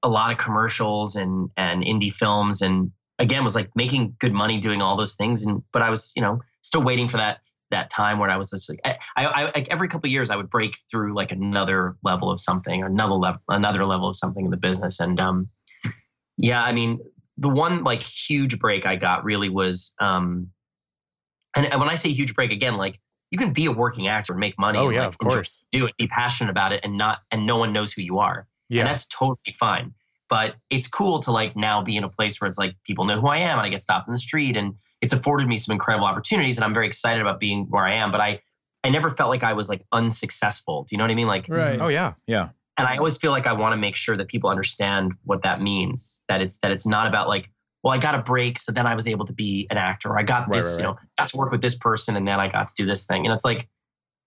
a 0.03 0.09
lot 0.09 0.31
of 0.31 0.37
commercials 0.37 1.15
and 1.15 1.49
and 1.57 1.83
indie 1.83 2.11
films, 2.11 2.61
and 2.61 2.91
again 3.17 3.43
was 3.43 3.55
like 3.55 3.69
making 3.75 4.15
good 4.19 4.33
money 4.33 4.57
doing 4.59 4.81
all 4.81 4.95
those 4.95 5.15
things, 5.15 5.43
and 5.43 5.63
but 5.71 5.81
I 5.81 5.89
was 5.89 6.11
you 6.15 6.21
know 6.21 6.39
still 6.61 6.83
waiting 6.83 7.07
for 7.07 7.17
that 7.17 7.39
that 7.71 7.89
time 7.89 8.17
where 8.17 8.29
I 8.29 8.37
was 8.37 8.49
just 8.49 8.69
like 8.69 8.79
I, 8.83 8.97
I, 9.15 9.51
I 9.55 9.65
every 9.69 9.87
couple 9.87 10.07
of 10.07 10.11
years 10.11 10.31
I 10.31 10.35
would 10.35 10.49
break 10.49 10.75
through 10.89 11.13
like 11.13 11.31
another 11.31 11.97
level 12.03 12.31
of 12.31 12.39
something 12.39 12.81
or 12.81 12.87
another 12.87 13.13
level 13.13 13.41
another 13.47 13.85
level 13.85 14.09
of 14.09 14.15
something 14.15 14.45
in 14.45 14.51
the 14.51 14.57
business, 14.57 14.99
and 14.99 15.19
um, 15.19 15.49
yeah, 16.37 16.63
I 16.63 16.71
mean 16.71 16.99
the 17.37 17.49
one 17.49 17.83
like 17.83 18.03
huge 18.03 18.59
break 18.59 18.85
I 18.85 18.95
got 18.95 19.23
really 19.23 19.49
was 19.49 19.93
um, 19.99 20.49
and, 21.55 21.67
when 21.79 21.89
I 21.89 21.95
say 21.95 22.09
huge 22.09 22.35
break 22.35 22.51
again, 22.51 22.77
like 22.77 22.99
you 23.31 23.37
can 23.37 23.53
be 23.53 23.65
a 23.65 23.71
working 23.71 24.07
actor 24.07 24.33
and 24.33 24.39
make 24.39 24.57
money. 24.57 24.79
Oh 24.79 24.87
and, 24.87 24.95
yeah, 24.95 25.01
like, 25.01 25.09
of 25.09 25.17
course. 25.17 25.63
do 25.71 25.85
it, 25.85 25.97
be 25.97 26.07
passionate 26.07 26.49
about 26.49 26.73
it, 26.73 26.81
and 26.83 26.97
not 26.97 27.19
and 27.31 27.45
no 27.45 27.57
one 27.57 27.73
knows 27.73 27.93
who 27.93 28.01
you 28.01 28.19
are 28.19 28.47
Yeah, 28.69 28.81
and 28.81 28.89
that's 28.89 29.05
totally 29.07 29.53
fine. 29.59 29.93
But 30.29 30.55
it's 30.69 30.87
cool 30.87 31.19
to 31.21 31.31
like 31.31 31.55
now 31.55 31.81
be 31.81 31.97
in 31.97 32.03
a 32.03 32.09
place 32.09 32.39
where 32.39 32.47
it's 32.47 32.57
like 32.57 32.75
people 32.83 33.05
know 33.05 33.19
who 33.19 33.27
I 33.27 33.37
am 33.37 33.57
and 33.57 33.65
I 33.65 33.69
get 33.69 33.81
stopped 33.81 34.07
in 34.07 34.11
the 34.11 34.19
street 34.19 34.55
and 34.55 34.75
it's 35.01 35.11
afforded 35.11 35.47
me 35.47 35.57
some 35.57 35.73
incredible 35.73 36.05
opportunities 36.05 36.57
and 36.57 36.63
I'm 36.63 36.73
very 36.73 36.85
excited 36.85 37.19
about 37.21 37.39
being 37.39 37.65
where 37.69 37.83
I 37.85 37.93
am. 37.95 38.11
But 38.11 38.21
I 38.21 38.41
I 38.83 38.89
never 38.89 39.09
felt 39.09 39.29
like 39.29 39.43
I 39.43 39.53
was 39.53 39.69
like 39.69 39.83
unsuccessful. 39.91 40.83
Do 40.83 40.93
you 40.93 40.97
know 40.97 41.03
what 41.03 41.11
I 41.11 41.15
mean? 41.15 41.27
Like 41.27 41.47
Right. 41.49 41.79
oh 41.81 41.87
yeah, 41.87 42.13
Yeah. 42.27 42.49
and 42.77 42.87
I 42.87 42.97
always 42.97 43.17
feel 43.17 43.31
like 43.31 43.47
I 43.47 43.53
want 43.53 43.73
to 43.73 43.77
make 43.77 43.95
sure 43.95 44.15
that 44.15 44.27
people 44.27 44.49
understand 44.49 45.13
what 45.23 45.41
that 45.41 45.61
means. 45.61 46.21
That 46.27 46.41
it's 46.41 46.57
that 46.59 46.71
it's 46.71 46.85
not 46.85 47.07
about 47.07 47.27
like, 47.27 47.49
well, 47.83 47.93
I 47.93 47.97
got 47.97 48.13
a 48.13 48.21
break, 48.21 48.59
so 48.59 48.71
then 48.71 48.85
I 48.85 48.93
was 48.93 49.07
able 49.07 49.25
to 49.25 49.33
be 49.33 49.67
an 49.71 49.77
actor. 49.77 50.09
Or 50.09 50.19
I 50.19 50.23
got 50.23 50.49
this, 50.51 50.65
right, 50.65 50.77
you 50.77 50.83
know, 50.83 50.97
got 51.17 51.29
to 51.29 51.37
work 51.37 51.51
with 51.51 51.61
this 51.61 51.75
person, 51.75 52.15
and 52.15 52.27
then 52.27 52.39
I 52.39 52.47
got 52.49 52.67
to 52.67 52.73
do 52.75 52.85
this 52.85 53.05
thing. 53.05 53.25
And 53.25 53.33
it's 53.33 53.45
like, 53.45 53.67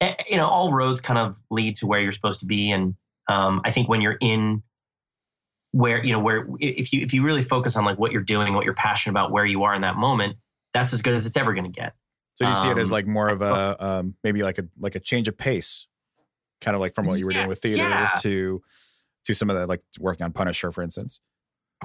eh, 0.00 0.14
you 0.28 0.36
know, 0.36 0.48
all 0.48 0.72
roads 0.72 1.00
kind 1.00 1.18
of 1.18 1.40
lead 1.50 1.76
to 1.76 1.86
where 1.86 2.00
you're 2.00 2.12
supposed 2.12 2.40
to 2.40 2.46
be. 2.46 2.70
And 2.72 2.94
um, 3.32 3.60
I 3.64 3.70
think 3.70 3.88
when 3.88 4.00
you're 4.00 4.18
in 4.20 4.62
where 5.72 6.04
you 6.04 6.12
know 6.12 6.20
where 6.20 6.46
if 6.60 6.92
you 6.92 7.00
if 7.00 7.14
you 7.14 7.22
really 7.22 7.42
focus 7.42 7.76
on 7.76 7.84
like 7.84 7.98
what 7.98 8.12
you're 8.12 8.22
doing, 8.22 8.52
what 8.54 8.64
you're 8.64 8.74
passionate 8.74 9.12
about, 9.12 9.30
where 9.30 9.46
you 9.46 9.62
are 9.64 9.74
in 9.74 9.80
that 9.82 9.96
moment, 9.96 10.36
that's 10.74 10.92
as 10.92 11.00
good 11.00 11.14
as 11.14 11.26
it's 11.26 11.36
ever 11.36 11.54
going 11.54 11.64
to 11.64 11.70
get. 11.70 11.94
So 12.34 12.44
do 12.44 12.50
you 12.50 12.56
see 12.56 12.68
it 12.68 12.78
as 12.78 12.88
Um, 12.88 12.92
like 12.92 13.06
more 13.06 13.28
of 13.28 13.42
a 13.42 13.84
um, 13.84 14.14
maybe 14.22 14.42
like 14.42 14.58
a 14.58 14.64
like 14.78 14.94
a 14.94 15.00
change 15.00 15.28
of 15.28 15.36
pace, 15.36 15.86
kind 16.60 16.74
of 16.74 16.80
like 16.80 16.94
from 16.94 17.06
what 17.06 17.18
you 17.18 17.26
were 17.26 17.32
Yeah, 17.32 17.38
doing 17.38 17.48
with 17.48 17.60
theater 17.60 17.82
yeah. 17.82 18.14
to 18.20 18.62
to 19.24 19.34
some 19.34 19.50
of 19.50 19.56
the 19.56 19.66
like 19.66 19.82
working 19.98 20.24
on 20.24 20.32
Punisher, 20.32 20.72
for 20.72 20.82
instance. 20.82 21.20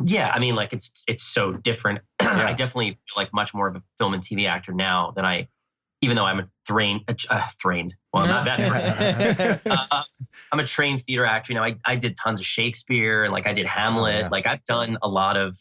Yeah, 0.04 0.32
I 0.34 0.40
mean, 0.40 0.56
like 0.56 0.74
it's 0.74 1.04
it's 1.08 1.24
so 1.24 1.54
different. 1.54 2.00
I 2.20 2.54
definitely 2.54 2.92
feel 2.92 3.16
like 3.16 3.34
much 3.34 3.54
more 3.54 3.68
of 3.68 3.76
a 3.76 3.84
film 3.98 4.14
and 4.14 4.22
TV 4.22 4.48
actor 4.48 4.74
now 4.74 5.12
than 5.16 5.26
I, 5.26 5.48
even 6.02 6.16
though 6.16 6.26
I'm 6.26 6.40
a 6.40 6.50
trained, 6.68 7.02
uh, 7.30 7.42
trained. 7.60 7.96
Well, 8.14 8.24
I'm 8.24 8.30
not 8.30 8.46
that 8.46 9.62
uh, 9.92 10.04
I'm 10.52 10.60
a 10.60 10.66
trained 10.66 11.04
theater 11.04 11.26
actor. 11.26 11.54
You 11.54 11.60
know, 11.60 11.66
I, 11.66 11.76
I 11.86 11.96
did 11.96 12.16
tons 12.18 12.40
of 12.40 12.46
Shakespeare 12.46 13.24
and 13.24 13.34
like 13.34 13.48
I 13.48 13.54
did 13.54 13.66
Hamlet. 13.66 14.22
yeah. 14.22 14.30
Like 14.30 14.46
I've 14.46 14.64
done 14.66 14.98
a 15.02 15.08
lot 15.08 15.38
of 15.38 15.58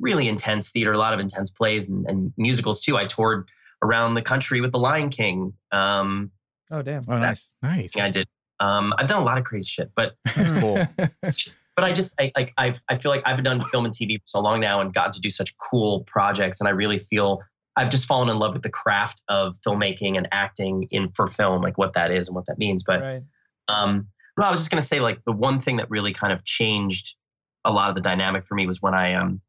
really 0.00 0.28
intense 0.28 0.70
theater, 0.70 0.92
a 0.92 0.98
lot 0.98 1.14
of 1.14 1.20
intense 1.20 1.50
plays 1.50 1.88
and, 1.88 2.08
and 2.10 2.32
musicals 2.36 2.80
too. 2.80 2.96
I 2.96 3.06
toured 3.06 3.48
around 3.82 4.14
the 4.14 4.22
country 4.22 4.60
with 4.60 4.72
The 4.72 4.78
Lion 4.78 5.10
King. 5.10 5.52
Um, 5.72 6.30
Oh 6.70 6.82
damn. 6.82 7.02
Oh, 7.08 7.18
nice. 7.18 7.56
nice. 7.62 7.98
I 7.98 8.10
did. 8.10 8.28
Um, 8.60 8.94
I've 8.98 9.06
done 9.06 9.22
a 9.22 9.24
lot 9.24 9.38
of 9.38 9.44
crazy 9.44 9.66
shit, 9.66 9.90
but 9.96 10.14
That's 10.36 10.52
cool. 10.52 10.78
it's 11.22 11.38
just, 11.38 11.56
but 11.74 11.84
I 11.84 11.92
just 11.92 12.14
I, 12.20 12.30
like 12.36 12.52
I've 12.58 12.82
I 12.88 12.96
feel 12.96 13.10
like 13.10 13.22
I've 13.24 13.36
been 13.36 13.44
done 13.44 13.60
film 13.60 13.86
and 13.86 13.94
TV 13.94 14.18
for 14.18 14.26
so 14.26 14.40
long 14.40 14.60
now 14.60 14.80
and 14.80 14.92
gotten 14.92 15.12
to 15.12 15.20
do 15.20 15.30
such 15.30 15.56
cool 15.58 16.00
projects, 16.04 16.60
and 16.60 16.68
I 16.68 16.72
really 16.72 16.98
feel 16.98 17.42
I've 17.80 17.90
just 17.90 18.06
fallen 18.06 18.28
in 18.28 18.38
love 18.38 18.52
with 18.52 18.62
the 18.62 18.70
craft 18.70 19.22
of 19.28 19.56
filmmaking 19.66 20.16
and 20.16 20.28
acting 20.32 20.86
in 20.90 21.10
for 21.12 21.26
film, 21.26 21.62
like 21.62 21.78
what 21.78 21.94
that 21.94 22.10
is 22.10 22.28
and 22.28 22.34
what 22.34 22.46
that 22.46 22.58
means. 22.58 22.82
But 22.82 23.00
Right. 23.00 23.22
um, 23.68 24.08
no, 24.38 24.44
I 24.44 24.50
was 24.50 24.60
just 24.60 24.70
gonna 24.70 24.82
say 24.82 25.00
like 25.00 25.24
the 25.24 25.32
one 25.32 25.60
thing 25.60 25.78
that 25.78 25.88
really 25.90 26.12
kind 26.12 26.32
of 26.32 26.44
changed 26.44 27.16
a 27.64 27.70
lot 27.70 27.88
of 27.88 27.94
the 27.94 28.00
dynamic 28.00 28.44
for 28.44 28.54
me 28.54 28.66
was 28.66 28.80
when 28.82 28.94
I 28.94 29.14
um 29.14 29.40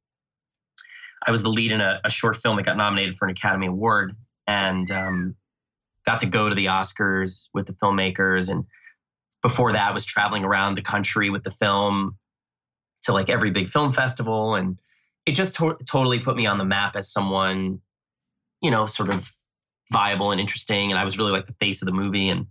I 1.26 1.32
was 1.32 1.44
the 1.44 1.50
lead 1.50 1.72
in 1.72 1.82
a, 1.82 2.00
a 2.04 2.10
short 2.10 2.36
film 2.38 2.56
that 2.58 2.64
got 2.64 2.78
nominated 2.78 3.16
for 3.18 3.26
an 3.26 3.32
Academy 3.32 3.68
Award, 3.68 4.16
and 4.48 4.90
um, 4.92 5.36
got 6.06 6.20
to 6.20 6.26
go 6.26 6.50
to 6.50 6.56
the 6.56 6.66
Oscars 6.66 7.50
with 7.54 7.68
the 7.68 7.74
filmmakers. 7.74 8.50
And 8.50 8.66
before 9.44 9.74
that, 9.74 9.94
was 9.94 10.04
traveling 10.04 10.44
around 10.44 10.76
the 10.76 10.82
country 10.82 11.30
with 11.30 11.44
the 11.44 11.52
film 11.52 12.18
to 13.04 13.14
like 13.14 13.30
every 13.30 13.52
big 13.52 13.70
film 13.70 13.92
festival, 13.92 14.56
and 14.56 14.80
it 15.26 15.34
just 15.34 15.56
to- 15.58 15.78
totally 15.88 16.20
put 16.20 16.36
me 16.36 16.48
on 16.48 16.58
the 16.58 16.66
map 16.66 16.96
as 16.96 17.12
someone, 17.12 17.82
you 18.62 18.72
know, 18.72 18.86
sort 18.86 19.10
of 19.10 19.32
viable 19.92 20.32
and 20.32 20.40
interesting. 20.40 20.92
And 20.92 21.00
I 21.00 21.04
was 21.04 21.18
really 21.18 21.32
like 21.32 21.46
the 21.48 21.56
face 21.60 21.82
of 21.82 21.86
the 21.88 21.92
movie. 21.92 22.30
And 22.30 22.48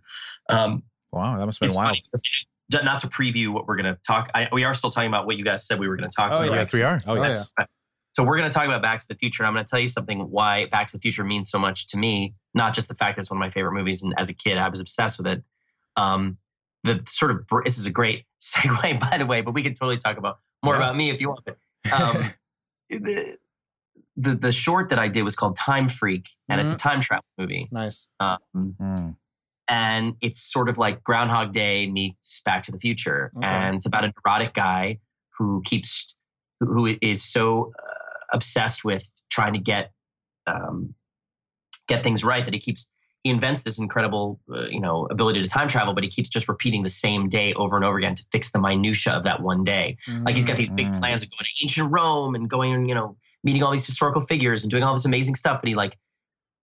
um, 0.49 0.83
Wow, 1.13 1.39
that 1.39 1.47
must 1.47 1.61
have 1.61 1.69
been 1.71 1.77
wild. 1.77 1.89
funny, 1.89 2.05
'cause 2.13 2.85
not 2.85 3.01
to 3.01 3.09
preview 3.09 3.49
what 3.49 3.67
we're 3.67 3.77
going 3.77 3.93
to 3.93 3.99
talk. 4.07 4.31
I, 4.35 4.49
we 4.53 4.63
are 4.65 4.75
still 4.75 4.91
talking 4.91 5.09
about 5.09 5.27
what 5.27 5.37
you 5.37 5.45
guys 5.45 5.67
said 5.67 5.81
we 5.81 5.89
were 5.89 5.97
going 5.97 6.09
to 6.09 6.15
talk 6.15 6.31
Oh, 6.33 6.37
about. 6.43 6.51
yeah. 6.51 6.55
Yes, 6.57 6.73
we 6.73 6.83
are. 6.83 7.01
Oh, 7.07 7.15
yeah. 7.15 7.21
That's- 7.23 7.51
So 8.13 8.23
we're 8.25 8.37
going 8.39 8.49
to 8.51 8.55
talk 8.55 8.67
about 8.67 8.83
Back 8.83 9.01
to 9.01 9.09
the 9.09 9.15
Future. 9.17 9.43
And 9.43 9.49
I'm 9.49 9.55
going 9.55 9.65
to 9.65 9.71
tell 9.71 9.81
you 9.81 9.89
something 9.89 10.19
why 10.31 10.67
Back 10.67 10.89
to 10.89 10.97
the 10.97 11.01
Future 11.01 11.25
means 11.25 11.49
so 11.51 11.59
much 11.59 11.87
to 11.89 11.97
me. 11.99 12.35
Not 12.55 12.75
just 12.75 12.89
the 12.89 12.95
fact 12.95 13.17
that 13.17 13.23
it's 13.23 13.31
one 13.31 13.39
of 13.39 13.41
my 13.41 13.51
favorite 13.51 13.73
movies, 13.73 14.03
and 14.03 14.13
as 14.19 14.29
a 14.29 14.35
kid 14.35 14.59
I 14.59 14.69
was 14.69 14.81
obsessed 14.81 15.19
with 15.19 15.27
it. 15.29 15.43
Um, 15.97 16.37
the 16.85 17.03
sort 17.09 17.31
of 17.33 17.45
this 17.65 17.77
is 17.79 17.87
a 17.87 17.91
great 17.91 18.25
segue, 18.43 19.01
by 19.01 19.19
the 19.19 19.27
way, 19.27 19.41
but 19.43 19.53
we 19.55 19.63
can 19.63 19.75
totally 19.75 19.97
talk 19.99 20.17
about 20.17 20.39
more 20.65 20.75
Yeah. 20.75 20.79
about 20.81 20.97
me 20.97 21.11
if 21.11 21.21
you 21.21 21.29
want. 21.29 21.45
But, 21.45 21.59
um, 21.93 22.31
the, 22.91 23.37
the 24.21 24.35
the 24.35 24.53
short 24.53 24.89
that 24.91 24.99
I 24.99 25.09
did 25.09 25.23
was 25.23 25.35
called 25.37 25.57
Time 25.57 25.87
Freak, 25.87 26.29
and 26.49 26.61
it's 26.61 26.73
a 26.73 26.77
time 26.77 27.01
travel 27.01 27.25
movie. 27.39 27.69
Nice. 27.71 28.07
Um, 28.21 28.39
Mm. 28.57 29.17
and 29.69 30.15
it's 30.21 30.41
sort 30.41 30.69
of 30.69 30.79
like 30.79 31.03
Groundhog 31.05 31.53
Day 31.53 31.87
meets 31.91 32.43
Back 32.45 32.65
to 32.65 32.73
the 32.73 32.79
Future, 32.79 33.33
Okay. 33.37 33.47
and 33.47 33.77
it's 33.77 33.87
about 33.87 34.05
a 34.05 34.13
neurotic 34.25 34.53
guy 34.55 34.99
who 35.39 35.63
keeps 35.65 36.17
who 36.59 36.67
who 36.73 36.97
is 37.01 37.23
so 37.23 37.73
uh, 37.79 37.93
obsessed 38.33 38.85
with 38.85 39.05
trying 39.31 39.53
to 39.55 39.59
get 39.61 39.93
um, 40.47 40.95
get 41.87 42.03
things 42.03 42.23
right 42.25 42.45
that 42.45 42.55
he 42.55 42.61
keeps 42.61 42.91
he 43.23 43.31
invents 43.31 43.63
this 43.63 43.79
incredible 43.79 44.41
uh, 44.53 44.67
you 44.67 44.81
know 44.81 45.07
ability 45.11 45.43
to 45.43 45.49
time 45.49 45.69
travel, 45.69 45.93
but 45.95 46.03
he 46.05 46.11
keeps 46.11 46.29
just 46.29 46.49
repeating 46.49 46.83
the 46.83 46.89
same 46.89 47.29
day 47.29 47.53
over 47.55 47.77
and 47.77 47.85
over 47.85 47.97
again 47.99 48.15
to 48.15 48.25
fix 48.33 48.51
the 48.51 48.59
minutia 48.59 49.13
of 49.13 49.25
that 49.25 49.41
one 49.43 49.63
day. 49.65 49.97
Like 50.25 50.35
he's 50.35 50.47
got 50.47 50.57
these 50.57 50.71
big 50.71 50.87
Mm. 50.89 50.99
plans 51.01 51.23
of 51.23 51.31
going 51.31 51.45
to 51.45 51.65
ancient 51.65 51.91
Rome 51.93 52.35
and 52.35 52.49
going 52.51 52.89
you 52.89 52.95
know 52.95 53.17
meeting 53.43 53.63
all 53.63 53.71
these 53.73 53.87
historical 53.87 54.21
figures 54.21 54.63
and 54.63 54.71
doing 54.71 54.83
all 54.83 54.95
this 54.95 55.05
amazing 55.05 55.35
stuff, 55.35 55.61
but 55.61 55.69
he 55.69 55.75
like 55.75 55.97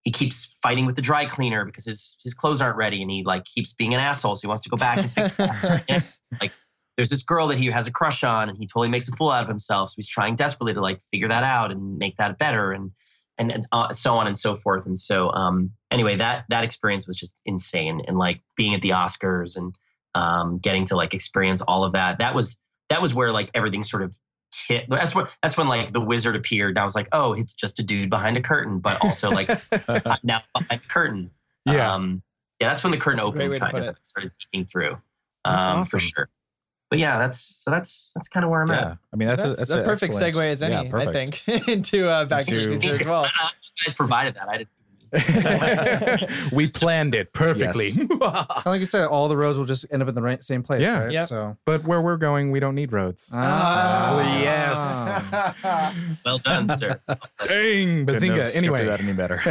he 0.04 0.12
keeps 0.12 0.58
fighting 0.64 0.86
with 0.86 0.96
the 0.96 1.02
dry 1.02 1.26
cleaner 1.26 1.66
because 1.66 1.84
his 1.84 2.16
his 2.24 2.34
clothes 2.34 2.62
aren't 2.62 2.78
ready 2.78 3.02
and 3.02 3.12
he 3.12 3.24
like 3.26 3.44
keeps 3.44 3.74
being 3.74 3.94
an 3.94 4.00
asshole 4.00 4.36
so 4.36 4.42
he 4.42 4.48
wants 4.48 4.64
to 4.64 4.70
go 4.70 4.78
back 4.78 5.00
and 5.00 5.12
fix 5.12 5.36
that. 5.36 6.18
Like 6.42 6.54
there's 6.96 7.10
this 7.10 7.24
girl 7.24 7.48
that 7.48 7.58
he 7.58 7.68
has 7.68 7.88
a 7.88 7.92
crush 7.92 8.24
on 8.24 8.48
and 8.48 8.58
he 8.58 8.66
totally 8.66 8.88
makes 8.88 9.10
a 9.10 9.12
fool 9.12 9.30
out 9.30 9.44
of 9.44 9.50
himself 9.50 9.90
so 9.90 9.94
he's 9.98 10.08
trying 10.08 10.36
desperately 10.36 10.74
to 10.74 10.80
like 10.80 11.02
figure 11.02 11.28
that 11.28 11.44
out 11.44 11.72
and 11.72 11.98
make 11.98 12.16
that 12.18 12.38
better 12.38 12.72
and 12.72 12.92
and, 13.38 13.52
and 13.52 13.66
uh, 13.74 13.92
so 13.92 14.16
on 14.16 14.28
and 14.28 14.38
so 14.38 14.56
forth 14.56 14.86
and 14.86 14.98
so 14.98 15.30
um 15.32 15.72
anyway 15.92 16.16
that 16.16 16.46
that 16.48 16.64
experience 16.64 17.06
was 17.06 17.18
just 17.18 17.42
insane 17.46 18.02
and 18.08 18.18
like 18.18 18.42
being 18.56 18.74
at 18.74 18.82
the 18.82 18.92
oscars 18.92 19.58
and 19.58 19.76
um 20.16 20.58
getting 20.58 20.86
to 20.86 20.96
like 20.96 21.14
experience 21.14 21.62
all 21.62 21.84
of 21.84 21.92
that 21.92 22.20
that 22.20 22.34
was 22.34 22.58
that 22.90 23.02
was 23.02 23.14
where 23.14 23.32
like 23.34 23.52
everything 23.54 23.84
sort 23.84 24.04
of 24.04 24.18
hit 24.66 24.86
that's 24.90 25.14
what 25.14 25.30
that's 25.44 25.58
when 25.58 25.68
like 25.68 25.94
the 25.94 26.02
wizard 26.02 26.36
appeared 26.36 26.72
and 26.72 26.80
i 26.80 26.84
was 26.84 26.96
like 26.96 27.08
oh 27.12 27.34
it's 27.34 27.54
just 27.54 27.80
a 27.80 27.84
dude 27.84 28.10
behind 28.10 28.38
a 28.38 28.42
curtain 28.42 28.80
but 28.80 29.04
also 29.04 29.30
like 29.30 29.48
now 30.24 30.42
behind 30.54 30.82
the 30.82 30.88
curtain 30.88 31.30
yeah. 31.66 31.94
um, 31.94 32.24
yeah, 32.60 32.70
that's 32.70 32.84
when 32.84 32.92
the 32.92 32.98
curtain 32.98 33.18
That's 33.18 33.36
great 33.36 33.46
opened, 33.46 33.52
way 33.52 33.58
to 33.58 33.60
kind 33.60 33.74
put 33.74 33.84
of, 33.84 33.96
it. 33.96 34.06
started 34.06 34.32
peeking 34.40 34.66
through. 34.66 34.98
That's 35.46 35.68
um, 35.68 35.80
awesome. 35.80 36.00
for 36.00 36.04
sure. 36.04 36.30
But 36.90 37.00
yeah, 37.00 37.18
that's 37.20 37.40
so 37.40 37.70
that's 37.70 38.14
that's 38.16 38.30
kind 38.30 38.46
of 38.46 38.50
where 38.50 38.62
I'm 38.62 38.70
Yeah, 38.70 38.96
I 39.14 39.16
mean 39.18 39.28
that's, 39.28 39.44
That's, 39.44 39.58
that's, 39.60 39.72
a 39.72 39.84
perfect 39.84 40.14
excellent- 40.14 40.36
segue 40.36 40.52
as 40.52 40.64
any, 40.64 40.90
Yeah, 40.90 40.98
I 40.98 41.12
think, 41.12 41.48
into 41.68 42.08
uh, 42.08 42.26
Back 42.26 42.46
to 42.46 42.56
the 42.56 42.80
Future 42.80 42.94
as 42.94 43.06
well. 43.06 43.26
at. 43.26 43.32
You 43.78 43.92
guys 43.92 43.94
provided 43.94 44.34
that. 44.34 44.50
I 44.50 44.58
didn't. 44.58 44.70
we 46.52 46.70
planned 46.70 47.16
it 47.16 47.34
perfectly. 47.34 47.94
Like 48.66 48.80
you 48.80 48.86
said, 48.86 49.06
all 49.06 49.28
the 49.28 49.38
roads 49.38 49.58
will 49.58 49.66
just 49.66 49.86
end 49.92 50.02
up 50.02 50.10
in 50.10 50.16
the 50.16 50.22
right, 50.22 50.44
same 50.44 50.64
place. 50.64 50.82
Yeah. 50.82 51.04
Right? 51.04 51.12
Yep. 51.12 51.28
So. 51.28 51.58
but 51.66 51.84
where 51.84 52.02
we're 52.02 52.18
going, 52.18 52.52
we 52.52 52.60
don't 52.60 52.76
need 52.76 52.92
roads. 52.92 53.32
Ah. 53.34 54.40
yes. 54.42 56.18
Well 56.26 56.40
done, 56.40 56.68
sir. 56.78 57.00
Dang, 57.08 58.06
Couldn't 58.06 58.08
have 58.08 58.08
bazinga. 58.08 58.56
Anyway, 58.56 58.86
that 58.86 59.00
any 59.00 59.14
better. 59.14 59.42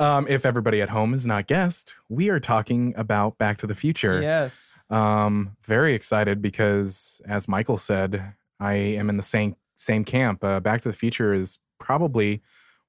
um, 0.00 0.26
if 0.28 0.44
everybody 0.44 0.82
at 0.82 0.88
home 0.88 1.14
is 1.14 1.26
not 1.26 1.46
guessed, 1.46 1.94
we 2.08 2.30
are 2.30 2.40
talking 2.40 2.94
about 2.96 3.38
Back 3.38 3.58
to 3.58 3.66
the 3.66 3.74
Future. 3.74 4.20
Yes. 4.20 4.74
Um, 4.90 5.56
very 5.62 5.94
excited 5.94 6.42
because, 6.42 7.20
as 7.26 7.48
Michael 7.48 7.76
said, 7.76 8.34
I 8.58 8.74
am 8.74 9.08
in 9.08 9.16
the 9.16 9.22
same 9.22 9.56
same 9.76 10.04
camp. 10.04 10.42
Uh, 10.42 10.60
Back 10.60 10.82
to 10.82 10.88
the 10.88 10.94
Future 10.94 11.32
is 11.32 11.58
probably 11.78 12.42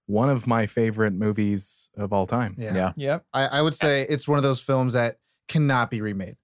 one 0.08 0.30
of 0.30 0.46
my 0.48 0.66
favorite 0.66 1.14
movies 1.14 1.90
of 1.98 2.12
all 2.14 2.28
time. 2.28 2.56
Yeah. 2.58 2.76
Yeah. 2.76 2.92
Yep. 2.96 3.26
I, 3.34 3.46
I 3.48 3.62
would 3.62 3.76
say 3.76 4.04
it's 4.10 4.28
one 4.28 4.38
of 4.38 4.44
those 4.44 4.60
films 4.60 4.94
that 4.94 5.18
cannot 5.48 5.90
be 5.90 6.02
remade. 6.02 6.36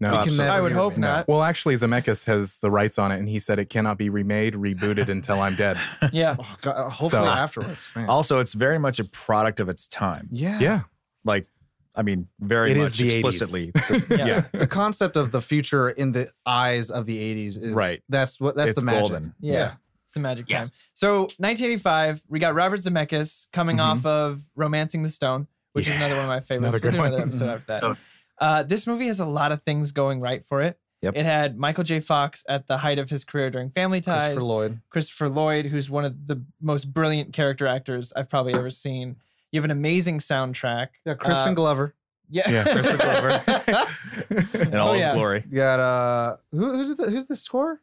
No, 0.00 0.08
It 0.08 0.10
can 0.10 0.18
absolutely. 0.20 0.44
never 0.46 0.56
I 0.56 0.60
would 0.60 0.72
hope 0.72 0.92
remade. 0.94 1.10
not. 1.10 1.28
Well, 1.28 1.42
actually, 1.42 1.76
Zemeckis 1.76 2.26
has 2.26 2.58
the 2.58 2.70
rights 2.72 2.98
on 2.98 3.12
it, 3.12 3.18
and 3.20 3.28
he 3.28 3.38
said 3.38 3.60
it 3.60 3.70
cannot 3.70 3.98
be 3.98 4.08
remade, 4.08 4.54
rebooted 4.54 5.08
until 5.08 5.40
I'm 5.40 5.54
dead. 5.54 5.76
Yeah. 6.12 6.34
Oh, 6.38 6.56
God, 6.60 6.72
uh, 6.76 6.82
hopefully 6.90 7.10
So- 7.24 7.30
afterwards. 7.30 7.88
Man. 7.94 8.08
Also, 8.08 8.40
it's 8.40 8.52
very 8.52 8.78
much 8.80 8.98
a 8.98 9.04
product 9.04 9.60
of 9.60 9.68
its 9.68 9.86
time. 9.86 10.28
yeah. 10.32 10.58
Yeah, 10.58 10.80
Like, 11.24 11.46
I 11.94 12.02
mean, 12.02 12.26
very 12.40 12.72
It 12.72 12.78
much 12.78 12.86
is 12.92 12.98
the 12.98 13.08
80s. 13.08 13.14
explicitly. 13.14 13.70
The- 13.74 14.16
Yeah. 14.18 14.26
yeah. 14.26 14.40
The 14.52 14.66
concept 14.66 15.16
of 15.16 15.30
the 15.30 15.40
future 15.40 15.88
in 15.90 16.10
the 16.12 16.28
eyes 16.46 16.90
of 16.90 17.06
the 17.06 17.18
80s 17.18 17.56
is 17.62 17.72
Right. 17.72 18.02
That's 18.08 18.40
what 18.40 18.56
that's 18.56 18.70
It's 18.70 18.80
the 18.80 18.86
magic. 18.86 19.08
golden. 19.10 19.34
Yeah. 19.40 19.74
It's 20.12 20.14
the 20.14 20.20
magic 20.20 20.46
time. 20.46 20.60
Yes. 20.64 20.76
So 20.92 21.20
1985, 21.38 22.24
we 22.28 22.38
got 22.38 22.54
Robert 22.54 22.80
Zemeckis 22.80 23.50
coming 23.50 23.78
Mhm. 23.78 23.80
off 23.84 24.04
of 24.04 24.42
Romancing 24.54 25.02
the 25.02 25.08
Stone, 25.08 25.46
which 25.72 25.88
is 25.88 25.96
another 25.96 26.16
one 26.16 26.24
of 26.24 26.28
my 26.28 26.40
favorites. 26.40 26.76
Another 26.82 26.98
We'll 26.98 27.06
another 27.06 27.22
episode 27.22 27.48
after 27.48 27.66
that. 27.68 27.80
So 27.80 27.96
Uh, 28.38 28.62
this 28.62 28.86
movie 28.86 29.06
has 29.06 29.20
a 29.20 29.24
lot 29.24 29.52
of 29.52 29.62
things 29.62 29.90
going 29.92 30.20
right 30.20 30.44
for 30.44 30.60
it. 30.60 30.78
Yep. 31.00 31.16
It 31.16 31.24
had 31.24 31.56
Michael 31.58 31.84
J. 31.84 32.00
Fox 32.00 32.44
at 32.46 32.66
the 32.66 32.76
height 32.76 32.98
of 32.98 33.08
his 33.08 33.24
career 33.24 33.50
during 33.50 33.70
Family 33.70 34.02
Ties. 34.02 34.20
Christopher 34.34 34.42
Lloyd. 34.44 34.80
Christopher 34.90 35.28
Lloyd, 35.30 35.66
who's 35.66 35.88
one 35.88 36.04
of 36.04 36.26
the 36.26 36.42
most 36.60 36.92
brilliant 36.92 37.32
character 37.32 37.66
actors 37.66 38.12
I've 38.14 38.28
probably 38.28 38.52
ever 38.52 38.68
seen. 38.68 39.16
You 39.50 39.58
have 39.60 39.64
an 39.64 39.70
amazing 39.70 40.18
soundtrack. 40.18 40.88
Yeah, 41.06 41.14
Crispin 41.14 41.52
Uh, 41.52 41.54
Glover. 41.54 41.94
Yeah. 42.28 42.50
Yeah, 42.50 42.64
Crispin 42.64 42.96
Glover. 42.98 44.60
In 44.70 44.76
all 44.76 44.90
Oh, 44.90 44.92
his 44.92 45.06
yeah. 45.06 45.14
glory. 45.14 45.44
You 45.48 45.56
got 45.56 45.80
uh 45.80 46.36
who 46.50 46.76
who 46.76 46.86
did 46.88 46.96
the 46.98 47.04
who 47.04 47.16
did 47.16 47.28
the 47.28 47.36
score? 47.36 47.80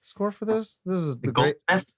Score 0.00 0.30
for 0.30 0.44
this? 0.44 0.80
This 0.84 0.96
is 0.98 1.06
the, 1.08 1.14
the 1.26 1.32
great 1.32 1.56
Goldsmith. 1.68 1.94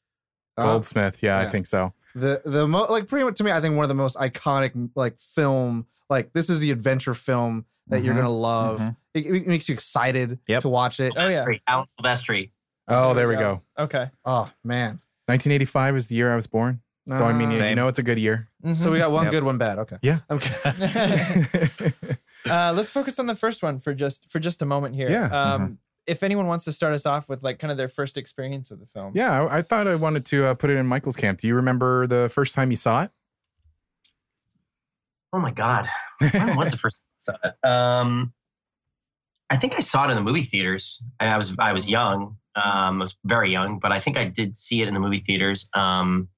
uh, 0.59 0.63
Goldsmith. 0.63 1.23
Yeah, 1.23 1.39
I 1.39 1.47
think 1.47 1.67
so. 1.67 1.93
the 2.15 2.43
the 2.45 2.67
mo- 2.69 2.87
like 2.91 3.09
pretty 3.09 3.25
much 3.25 3.37
to 3.39 3.45
me 3.45 3.51
I 3.53 3.61
think 3.61 3.75
one 3.77 3.85
of 3.85 3.89
the 3.89 3.95
most 3.95 4.17
iconic 4.17 4.91
like 4.95 5.19
film 5.19 5.87
like 6.11 6.33
this 6.33 6.51
is 6.51 6.59
the 6.61 6.71
adventure 6.71 7.15
film 7.15 7.65
that 7.89 8.03
you're 8.03 8.13
Mhm, 8.15 8.19
gonna 8.19 8.29
love. 8.31 8.81
mhm. 8.81 8.97
It, 9.15 9.27
it 9.27 9.47
makes 9.47 9.69
you 9.69 9.73
excited 9.75 10.39
Yep. 10.47 10.63
to 10.63 10.69
watch 10.69 11.01
it. 11.01 11.13
Oh, 11.17 11.29
yeah. 11.29 11.45
Silvestri, 11.45 11.61
Alan 11.67 11.87
Silvestri. 12.01 12.51
Oh, 12.89 13.15
there 13.15 13.29
we 13.29 13.37
go. 13.37 13.63
Okay. 13.79 14.11
Oh 14.25 14.51
man. 14.65 15.01
1985 15.27 15.97
is 15.97 16.09
the 16.09 16.17
year 16.17 16.33
I 16.33 16.37
was 16.37 16.47
born. 16.47 16.81
So 17.09 17.25
I 17.25 17.33
mean, 17.33 17.51
you 17.51 17.75
know, 17.75 17.89
it's 17.89 17.99
a 17.99 18.03
good 18.03 18.19
year. 18.19 18.49
So 18.77 18.93
we 18.93 18.99
got 18.99 19.11
one 19.11 19.25
Yep. 19.25 19.33
good, 19.33 19.43
one 19.45 19.59
bad. 19.59 19.79
Okay. 19.81 19.97
Yeah. 20.03 20.19
Okay. 20.31 21.91
Uh, 22.51 22.73
let's 22.75 22.91
focus 22.91 23.21
on 23.21 23.27
the 23.29 23.37
first 23.37 23.63
one 23.63 23.79
for 23.79 23.95
just 23.95 24.29
for 24.29 24.41
just 24.41 24.63
a 24.63 24.67
moment 24.67 24.97
here. 24.97 25.09
Yeah. 25.09 25.27
Um, 25.27 25.79
If 26.07 26.23
anyone 26.23 26.47
wants 26.47 26.65
to 26.65 26.73
start 26.73 26.95
us 26.95 27.07
off 27.07 27.29
with 27.29 27.43
like 27.43 27.59
kind 27.59 27.71
of 27.71 27.77
their 27.77 27.89
first 27.89 28.19
experience 28.19 28.71
of 28.71 28.81
the 28.81 28.87
film. 28.87 29.13
yeah, 29.15 29.45
I, 29.45 29.59
I 29.59 29.63
thought 29.63 29.87
I 29.87 29.95
wanted 29.95 30.25
to 30.27 30.47
uh, 30.47 30.55
put 30.55 30.71
it 30.71 30.77
in 30.77 30.87
Michael's 30.87 31.17
camp. 31.17 31.39
Do 31.39 31.47
you 31.47 31.55
remember 31.55 32.07
the 32.07 32.29
first 32.33 32.55
time 32.55 32.71
you 32.71 32.77
saw 32.77 33.05
it? 33.05 33.11
Oh 35.33 35.39
my 35.39 35.51
God. 35.51 35.89
When 36.19 36.57
was 36.57 36.71
the 36.71 36.77
first 36.77 37.03
time 37.27 37.37
I 37.43 37.49
saw 37.49 37.49
it? 37.49 37.69
Um, 37.69 38.33
I 39.49 39.57
think 39.57 39.75
I 39.77 39.81
saw 39.81 40.07
it 40.07 40.11
in 40.11 40.17
the 40.17 40.23
movie 40.23 40.43
theaters. 40.43 41.03
And 41.21 41.31
I 41.31 41.37
was 41.37 41.55
I 41.59 41.73
was 41.73 41.89
young. 41.89 42.37
Um, 42.55 43.01
I 43.01 43.05
was 43.05 43.17
very 43.25 43.51
young, 43.51 43.79
but 43.79 43.93
I 43.93 44.01
think 44.01 44.17
I 44.17 44.25
did 44.25 44.57
see 44.57 44.83
it 44.83 44.89
in 44.89 44.95
the 44.95 45.01
movie 45.01 45.19
theaters. 45.19 45.69
Um, 45.75 46.29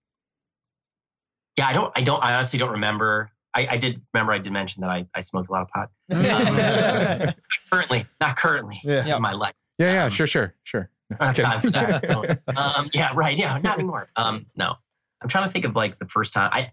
yeah, 1.57 1.67
I 1.67 1.73
don't 1.73 1.93
I 1.97 2.03
don't 2.03 2.23
I 2.23 2.35
honestly 2.35 2.59
don't 2.59 2.73
remember. 2.73 3.31
I, 3.55 3.69
I 3.71 3.77
did 3.77 4.01
remember 4.13 4.33
I 4.33 4.39
did 4.39 4.53
mention 4.53 4.81
that 4.81 4.91
I, 4.91 5.07
I 5.15 5.21
smoked 5.21 5.49
a 5.49 5.53
lot 5.53 5.63
of 5.63 5.69
pot. 5.69 5.91
Um, 6.11 7.35
currently, 7.71 8.05
not 8.21 8.37
currently 8.37 8.81
Yeah. 8.83 9.07
Yeah. 9.07 9.17
in 9.17 9.23
my 9.23 9.33
life. 9.33 9.55
Yeah, 9.79 9.93
yeah, 9.93 10.05
Um, 10.05 10.11
sure, 10.11 10.27
sure, 10.27 10.55
sure. 10.65 10.91
No, 11.11 11.17
don't 11.21 11.35
time 11.37 11.61
for 11.61 11.71
that. 11.71 12.41
Um, 12.57 12.89
yeah, 12.93 13.11
right. 13.15 13.37
Yeah, 13.39 13.59
not 13.63 13.79
anymore. 13.79 14.09
Um, 14.17 14.47
no, 14.57 14.75
I'm 15.21 15.29
trying 15.29 15.45
to 15.45 15.51
think 15.51 15.65
of 15.65 15.77
like 15.77 15.99
the 15.99 16.07
first 16.07 16.33
time 16.33 16.51
I 16.53 16.73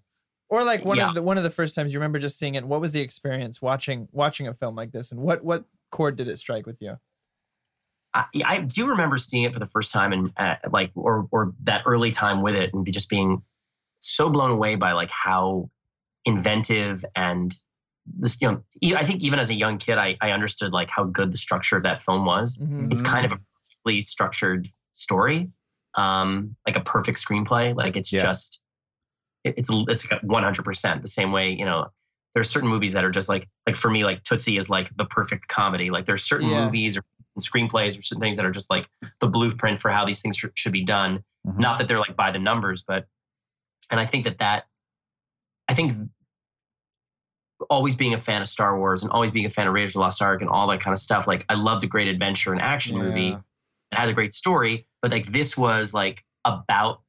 Or 0.49 0.63
like 0.63 0.85
one 0.85 0.97
Yeah. 0.97 1.09
of 1.09 1.15
the 1.15 1.21
one 1.21 1.37
of 1.37 1.43
the 1.43 1.49
first 1.49 1.75
times 1.75 1.93
you 1.93 1.99
remember 1.99 2.17
just 2.19 2.39
seeing 2.39 2.55
it. 2.55 2.63
What 2.65 2.79
was 2.81 2.91
the 2.93 3.01
experience 3.01 3.61
watching 3.61 4.07
watching 4.11 4.47
a 4.47 4.53
film 4.53 4.75
like 4.75 4.91
this, 4.91 5.11
and 5.11 5.19
what 5.21 5.43
what 5.43 5.65
chord 5.91 6.15
did 6.15 6.27
it 6.27 6.37
strike 6.37 6.65
with 6.65 6.81
you? 6.81 6.97
I, 8.13 8.25
I 8.45 8.57
do 8.59 8.87
remember 8.87 9.17
seeing 9.17 9.43
it 9.43 9.53
for 9.53 9.59
the 9.59 9.65
first 9.65 9.91
time 9.91 10.11
and 10.13 10.31
uh, 10.37 10.55
like 10.69 10.91
or 10.95 11.27
or 11.31 11.53
that 11.63 11.83
early 11.85 12.11
time 12.11 12.41
with 12.41 12.55
it 12.55 12.73
and 12.73 12.83
be 12.85 12.91
just 12.91 13.09
being 13.09 13.41
so 13.99 14.29
blown 14.29 14.51
away 14.51 14.75
by 14.75 14.91
like 14.93 15.09
how 15.11 15.69
inventive 16.25 17.03
and 17.15 17.53
this 18.17 18.37
you 18.41 18.51
know 18.51 18.61
i 18.97 19.03
think 19.05 19.21
even 19.21 19.39
as 19.39 19.49
a 19.49 19.53
young 19.53 19.77
kid 19.77 19.97
I, 19.97 20.17
I 20.21 20.31
understood 20.31 20.71
like 20.73 20.89
how 20.89 21.03
good 21.03 21.31
the 21.31 21.37
structure 21.37 21.77
of 21.77 21.83
that 21.83 22.01
film 22.03 22.25
was. 22.25 22.57
Mhm. 22.57 22.91
It's 22.91 23.01
kind 23.01 23.25
of 23.25 23.31
a 23.31 23.35
perfectly 23.37 24.01
structured 24.01 24.67
story, 24.91 25.49
um, 25.95 26.55
like 26.67 26.75
a 26.75 26.81
perfect 26.81 27.19
screenplay. 27.25 27.75
Like 27.75 27.95
it's 27.95 28.11
Yeah. 28.11 28.23
just 28.23 28.59
it, 29.43 29.55
it's 29.57 29.69
it's 29.87 30.11
like 30.11 30.21
100% 30.21 31.01
the 31.01 31.07
same 31.07 31.31
way 31.31 31.49
you 31.51 31.65
know 31.65 31.87
there's 32.33 32.49
certain 32.49 32.69
movies 32.69 32.93
that 32.93 33.03
are 33.03 33.11
just 33.11 33.27
like 33.29 33.47
like 33.67 33.75
for 33.75 33.89
me 33.91 34.03
like 34.03 34.23
Tootsie 34.23 34.57
is 34.57 34.69
like 34.69 34.89
the 34.97 35.05
perfect 35.05 35.47
comedy 35.47 35.89
like 35.89 36.05
there's 36.05 36.23
certain 36.23 36.49
Yeah. 36.49 36.65
movies 36.65 36.97
or 36.97 37.01
screenplays 37.39 37.97
or 37.97 38.01
certain 38.03 38.21
things 38.21 38.35
that 38.37 38.45
are 38.45 38.51
just 38.51 38.69
like 38.69 38.87
the 39.19 39.27
blueprint 39.27 39.79
for 39.79 39.89
how 39.89 40.05
these 40.05 40.21
things 40.21 40.37
sh- 40.37 40.45
should 40.55 40.73
be 40.73 40.83
done 40.83 41.23
Mhm. 41.47 41.57
not 41.59 41.77
that 41.77 41.87
they're 41.87 41.99
like 41.99 42.15
by 42.15 42.29
the 42.31 42.39
numbers 42.39 42.83
but 42.85 43.05
and 43.89 43.99
I 43.99 44.05
think 44.05 44.23
that 44.25 44.37
that 44.39 44.65
I 45.71 45.73
think 45.73 45.93
always 47.69 47.95
being 47.95 48.13
a 48.13 48.19
fan 48.19 48.41
of 48.41 48.47
Star 48.49 48.77
Wars 48.77 49.03
and 49.03 49.11
always 49.11 49.31
being 49.31 49.45
a 49.45 49.49
fan 49.49 49.67
of 49.67 49.73
Raiders 49.73 49.91
of 49.91 49.93
the 49.93 49.99
Lost 49.99 50.21
Ark 50.21 50.41
and 50.41 50.49
all 50.49 50.67
that 50.67 50.81
kind 50.81 50.93
of 50.93 50.99
stuff 50.99 51.27
like 51.27 51.45
I 51.47 51.53
love 51.55 51.79
the 51.79 51.87
great 51.87 52.07
adventure 52.07 52.51
and 52.51 52.61
action 52.61 52.97
movie 52.97 53.29
it 53.91 53.97
has 53.97 54.09
a 54.09 54.13
great 54.13 54.33
story, 54.33 54.87
but 55.01 55.11
like 55.11 55.25
this 55.27 55.57
was 55.57 55.93
like 55.93 56.23
about 56.45 57.01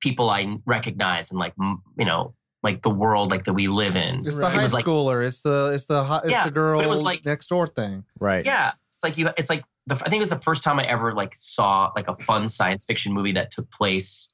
people 0.00 0.30
I 0.30 0.56
recognize 0.66 1.30
and 1.30 1.38
like 1.38 1.52
m- 1.60 1.82
you 1.98 2.04
know 2.06 2.34
like 2.62 2.82
the 2.82 2.90
world 2.90 3.30
like 3.30 3.44
that 3.44 3.52
we 3.52 3.68
live 3.68 3.96
in. 3.96 4.16
It's 4.16 4.36
the 4.36 4.42
Right. 4.42 4.52
It 4.52 4.56
high 4.56 4.62
was 4.62 4.72
like- 4.74 4.84
schooler. 4.84 5.26
It's 5.26 5.40
the 5.42 5.72
it's 5.74 5.86
the 5.86 6.02
hot, 6.04 6.24
it's 6.24 6.32
Yeah, 6.32 6.44
the 6.44 6.50
girl 6.50 6.80
it 6.80 6.88
was 6.88 7.02
like- 7.02 7.24
next 7.24 7.46
door 7.48 7.66
thing. 7.66 8.04
Right. 8.18 8.44
Yeah, 8.44 8.72
it's 8.94 9.02
like 9.04 9.16
you. 9.18 9.28
It's 9.38 9.48
like 9.50 9.64
the. 9.86 9.94
I 9.94 10.08
think 10.10 10.14
it 10.14 10.20
was 10.20 10.30
the 10.30 10.38
first 10.40 10.64
time 10.64 10.78
I 10.78 10.84
ever 10.84 11.14
like 11.14 11.36
saw 11.38 11.90
like 11.94 12.08
a 12.08 12.14
fun 12.14 12.48
science 12.48 12.84
fiction 12.86 13.12
movie 13.12 13.32
that 13.32 13.50
took 13.50 13.70
place 13.70 14.30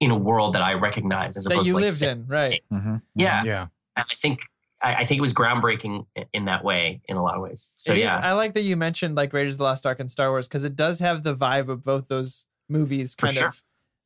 in 0.00 0.10
a 0.10 0.16
world 0.16 0.54
that 0.54 0.62
I 0.62 0.74
recognize 0.74 1.36
as 1.36 1.44
That 1.44 1.54
opposed 1.54 1.66
you 1.66 1.72
to 1.72 1.76
like 1.78 1.84
lived 1.86 2.02
in, 2.02 2.08
in 2.10 2.26
right. 2.28 2.62
space. 2.70 2.80
Mhm. 2.80 3.02
Yeah, 3.14 3.42
Yeah. 3.44 3.62
and 3.96 4.06
I 4.10 4.14
think 4.16 4.40
I, 4.80 4.94
I 4.94 5.04
think 5.04 5.18
it 5.18 5.22
was 5.22 5.32
groundbreaking 5.34 6.06
in 6.32 6.44
that 6.44 6.62
way 6.62 7.00
in 7.08 7.16
a 7.16 7.22
lot 7.22 7.34
of 7.34 7.42
ways. 7.42 7.72
So 7.74 7.90
It 7.92 7.98
is- 7.98 8.04
yeah, 8.04 8.20
I 8.22 8.32
like 8.34 8.54
that 8.54 8.60
you 8.62 8.76
mentioned 8.76 9.16
like 9.16 9.32
Raiders 9.32 9.54
of 9.54 9.58
the 9.58 9.64
Lost 9.64 9.84
Ark 9.86 9.98
and 9.98 10.08
Star 10.08 10.30
Wars 10.30 10.46
because 10.46 10.62
it 10.62 10.76
does 10.76 11.00
have 11.00 11.24
the 11.24 11.34
vibe 11.34 11.68
of 11.68 11.82
both 11.82 12.06
those 12.06 12.46
movies 12.68 13.16
kind 13.16 13.34
sure. 13.34 13.48
of 13.48 13.62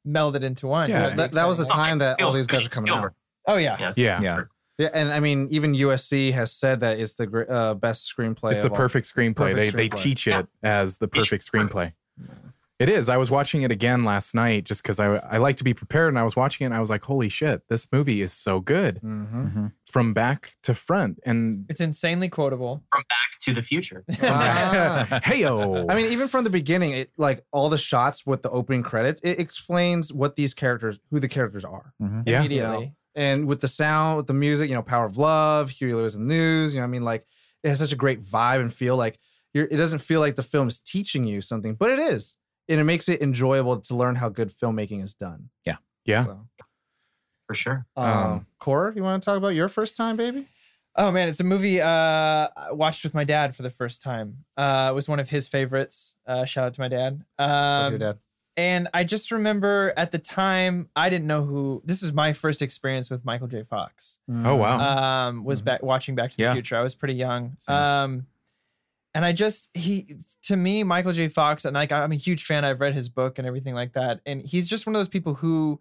melded 0.08 0.42
into 0.42 0.66
one. 0.66 0.88
Yeah, 0.88 1.02
Really 1.04 1.16
that- 1.16 1.32
that 1.32 1.46
was 1.46 1.58
the 1.58 1.64
exciting. 1.64 1.84
time 1.84 1.98
that 1.98 2.22
all 2.22 2.32
these 2.32 2.46
guys 2.46 2.64
are 2.64 2.70
coming 2.70 2.90
Spielberg, 2.90 3.12
out. 3.46 3.52
Oh 3.54 3.56
yeah. 3.58 3.74
you 3.78 3.84
know, 3.84 3.92
Yeah. 3.96 4.20
Yeah. 4.22 4.42
Yeah, 4.78 4.88
and 4.94 5.12
I 5.12 5.20
mean, 5.20 5.48
even 5.50 5.74
USC 5.74 6.32
has 6.32 6.50
said 6.50 6.80
that 6.80 6.98
it's 6.98 7.12
the 7.14 7.46
uh, 7.50 7.74
best 7.74 8.10
screenplay. 8.10 8.52
It's 8.52 8.62
the 8.62 8.68
of 8.68 8.72
all- 8.72 8.76
perfect 8.78 9.06
screenplay. 9.14 9.52
Perfect 9.52 9.76
they 9.76 9.88
they 9.88 9.88
teach 9.90 10.26
it 10.26 10.48
as 10.62 10.96
the 10.96 11.04
It 11.06 11.16
is 11.18 11.20
perfect 11.28 11.52
perfect. 11.52 11.74
screenplay. 11.74 11.92
It 12.82 12.88
is. 12.88 13.08
I 13.08 13.16
was 13.16 13.30
watching 13.30 13.62
it 13.62 13.70
again 13.70 14.04
last 14.04 14.34
night 14.34 14.64
just 14.64 14.82
because 14.82 14.98
I 14.98 15.16
I 15.16 15.36
like 15.38 15.56
to 15.58 15.64
be 15.64 15.72
prepared, 15.74 16.08
and 16.08 16.18
I 16.18 16.24
was 16.24 16.34
watching 16.36 16.64
it 16.64 16.66
and 16.66 16.74
I 16.74 16.80
was 16.80 16.90
like, 16.90 17.02
"Holy 17.04 17.28
shit, 17.28 17.62
this 17.68 17.86
movie 17.92 18.20
is 18.22 18.32
so 18.32 18.60
good 18.60 19.00
Mhm. 19.02 19.52
Mhm. 19.52 19.72
from 19.86 20.12
back 20.14 20.50
to 20.64 20.74
front." 20.74 21.20
And 21.24 21.66
It's 21.68 21.80
insanely 21.80 22.28
quotable. 22.28 22.82
from 22.92 23.04
Back 23.08 23.30
to 23.44 23.52
the 23.54 23.62
Future. 23.62 24.04
Ah. 24.22 25.06
heyo, 25.24 25.86
I 25.90 25.94
mean, 25.94 26.10
even 26.12 26.26
from 26.28 26.42
the 26.44 26.50
beginning, 26.50 26.92
it 26.92 27.12
like 27.16 27.44
all 27.52 27.68
the 27.68 27.78
shots 27.78 28.26
with 28.26 28.42
the 28.42 28.50
opening 28.50 28.82
credits, 28.82 29.20
it 29.22 29.38
explains 29.38 30.12
what 30.12 30.34
these 30.36 30.52
characters, 30.54 30.98
who 31.10 31.20
the 31.20 31.28
characters 31.28 31.64
are, 31.64 31.92
Mhm. 32.02 32.24
yeah, 32.26 32.40
Immediately. 32.40 32.94
and 33.14 33.46
with 33.46 33.60
the 33.60 33.68
sound, 33.68 34.16
with 34.16 34.26
the 34.26 34.34
music, 34.34 34.68
you 34.70 34.74
know, 34.74 34.82
Power 34.82 35.04
of 35.06 35.16
Love, 35.16 35.70
Huey 35.70 35.94
Lewis 35.94 36.14
and 36.16 36.28
the 36.28 36.34
News. 36.34 36.74
You 36.74 36.80
know, 36.80 36.84
what 36.84 36.88
I 36.88 36.90
mean, 36.90 37.04
like 37.04 37.26
it 37.62 37.68
has 37.68 37.78
such 37.78 37.92
a 37.92 37.96
great 37.96 38.20
vibe 38.22 38.60
and 38.60 38.72
feel. 38.72 38.96
Like 38.96 39.18
you're, 39.54 39.66
it 39.70 39.76
doesn't 39.76 40.00
feel 40.00 40.18
like 40.20 40.34
the 40.36 40.42
film 40.42 40.66
is 40.68 40.80
teaching 40.80 41.24
you 41.24 41.40
something, 41.40 41.74
but 41.74 41.90
it 41.90 41.98
is, 41.98 42.38
and 42.68 42.80
it 42.80 42.84
makes 42.84 43.08
it 43.08 43.20
enjoyable 43.22 43.78
to 43.80 43.94
learn 43.96 44.14
how 44.16 44.28
good 44.28 44.48
filmmaking 44.50 45.02
is 45.02 45.14
done. 45.14 45.50
yeah. 46.04 46.24
So, 46.24 46.46
For 47.46 47.54
sure. 47.54 47.86
um, 47.96 48.06
Um, 48.06 48.46
Corey, 48.58 48.94
you 48.96 49.02
want 49.02 49.22
to 49.22 49.24
talk 49.24 49.36
about 49.36 49.54
your 49.54 49.68
first 49.68 49.96
time, 49.96 50.16
baby? 50.16 50.46
Oh 50.96 51.10
man, 51.10 51.28
it's 51.28 51.40
a 51.40 51.44
movie 51.44 51.80
uh, 51.80 51.86
I 51.86 52.72
watched 52.72 53.02
with 53.04 53.14
my 53.14 53.24
dad 53.24 53.54
for 53.56 53.62
the 53.62 53.70
first 53.70 54.02
time. 54.02 54.44
Uh, 54.56 54.88
it 54.90 54.94
was 54.94 55.08
one 55.08 55.20
of 55.20 55.30
his 55.30 55.48
favorites. 55.48 56.16
Uh, 56.26 56.44
shout 56.44 56.66
out 56.66 56.74
to 56.74 56.80
my 56.80 56.88
dad. 56.88 57.24
Talk 57.38 57.86
to 57.86 57.90
your 57.92 57.94
Um, 57.94 57.98
dad. 57.98 58.18
and 58.58 58.88
I 58.92 59.02
just 59.04 59.30
remember 59.30 59.94
at 59.96 60.10
the 60.12 60.18
time 60.18 60.90
I 60.94 61.08
didn't 61.08 61.26
know 61.26 61.44
who. 61.44 61.82
This 61.84 62.02
is 62.02 62.12
my 62.12 62.32
first 62.34 62.60
experience 62.60 63.08
with 63.10 63.24
Michael 63.24 63.46
J. 63.48 63.62
Fox. 63.62 64.18
Oh 64.30 64.56
wow. 64.56 65.28
um, 65.28 65.44
was 65.44 65.62
Mhm. 65.62 65.64
back 65.64 65.82
watching 65.82 66.14
Back 66.14 66.32
to 66.32 66.36
the 66.36 66.42
Yeah. 66.42 66.52
Future. 66.52 66.76
I 66.76 66.82
was 66.82 66.94
pretty 66.94 67.14
young. 67.14 67.54
Same. 67.58 67.74
Um, 67.76 68.26
and 69.14 69.24
I 69.24 69.32
just 69.32 69.68
he 69.74 70.16
to 70.44 70.56
me 70.56 70.82
Michael 70.84 71.12
J. 71.12 71.28
Fox 71.28 71.64
and 71.64 71.74
like 71.74 71.92
I'm 71.92 72.12
a 72.12 72.16
huge 72.16 72.44
fan. 72.44 72.64
I've 72.64 72.80
read 72.80 72.94
his 72.94 73.08
book 73.08 73.38
and 73.38 73.46
everything 73.46 73.74
like 73.74 73.92
that. 73.94 74.20
And 74.26 74.42
he's 74.42 74.68
just 74.68 74.86
one 74.86 74.94
of 74.94 75.00
those 75.00 75.08
people 75.08 75.34
who 75.34 75.80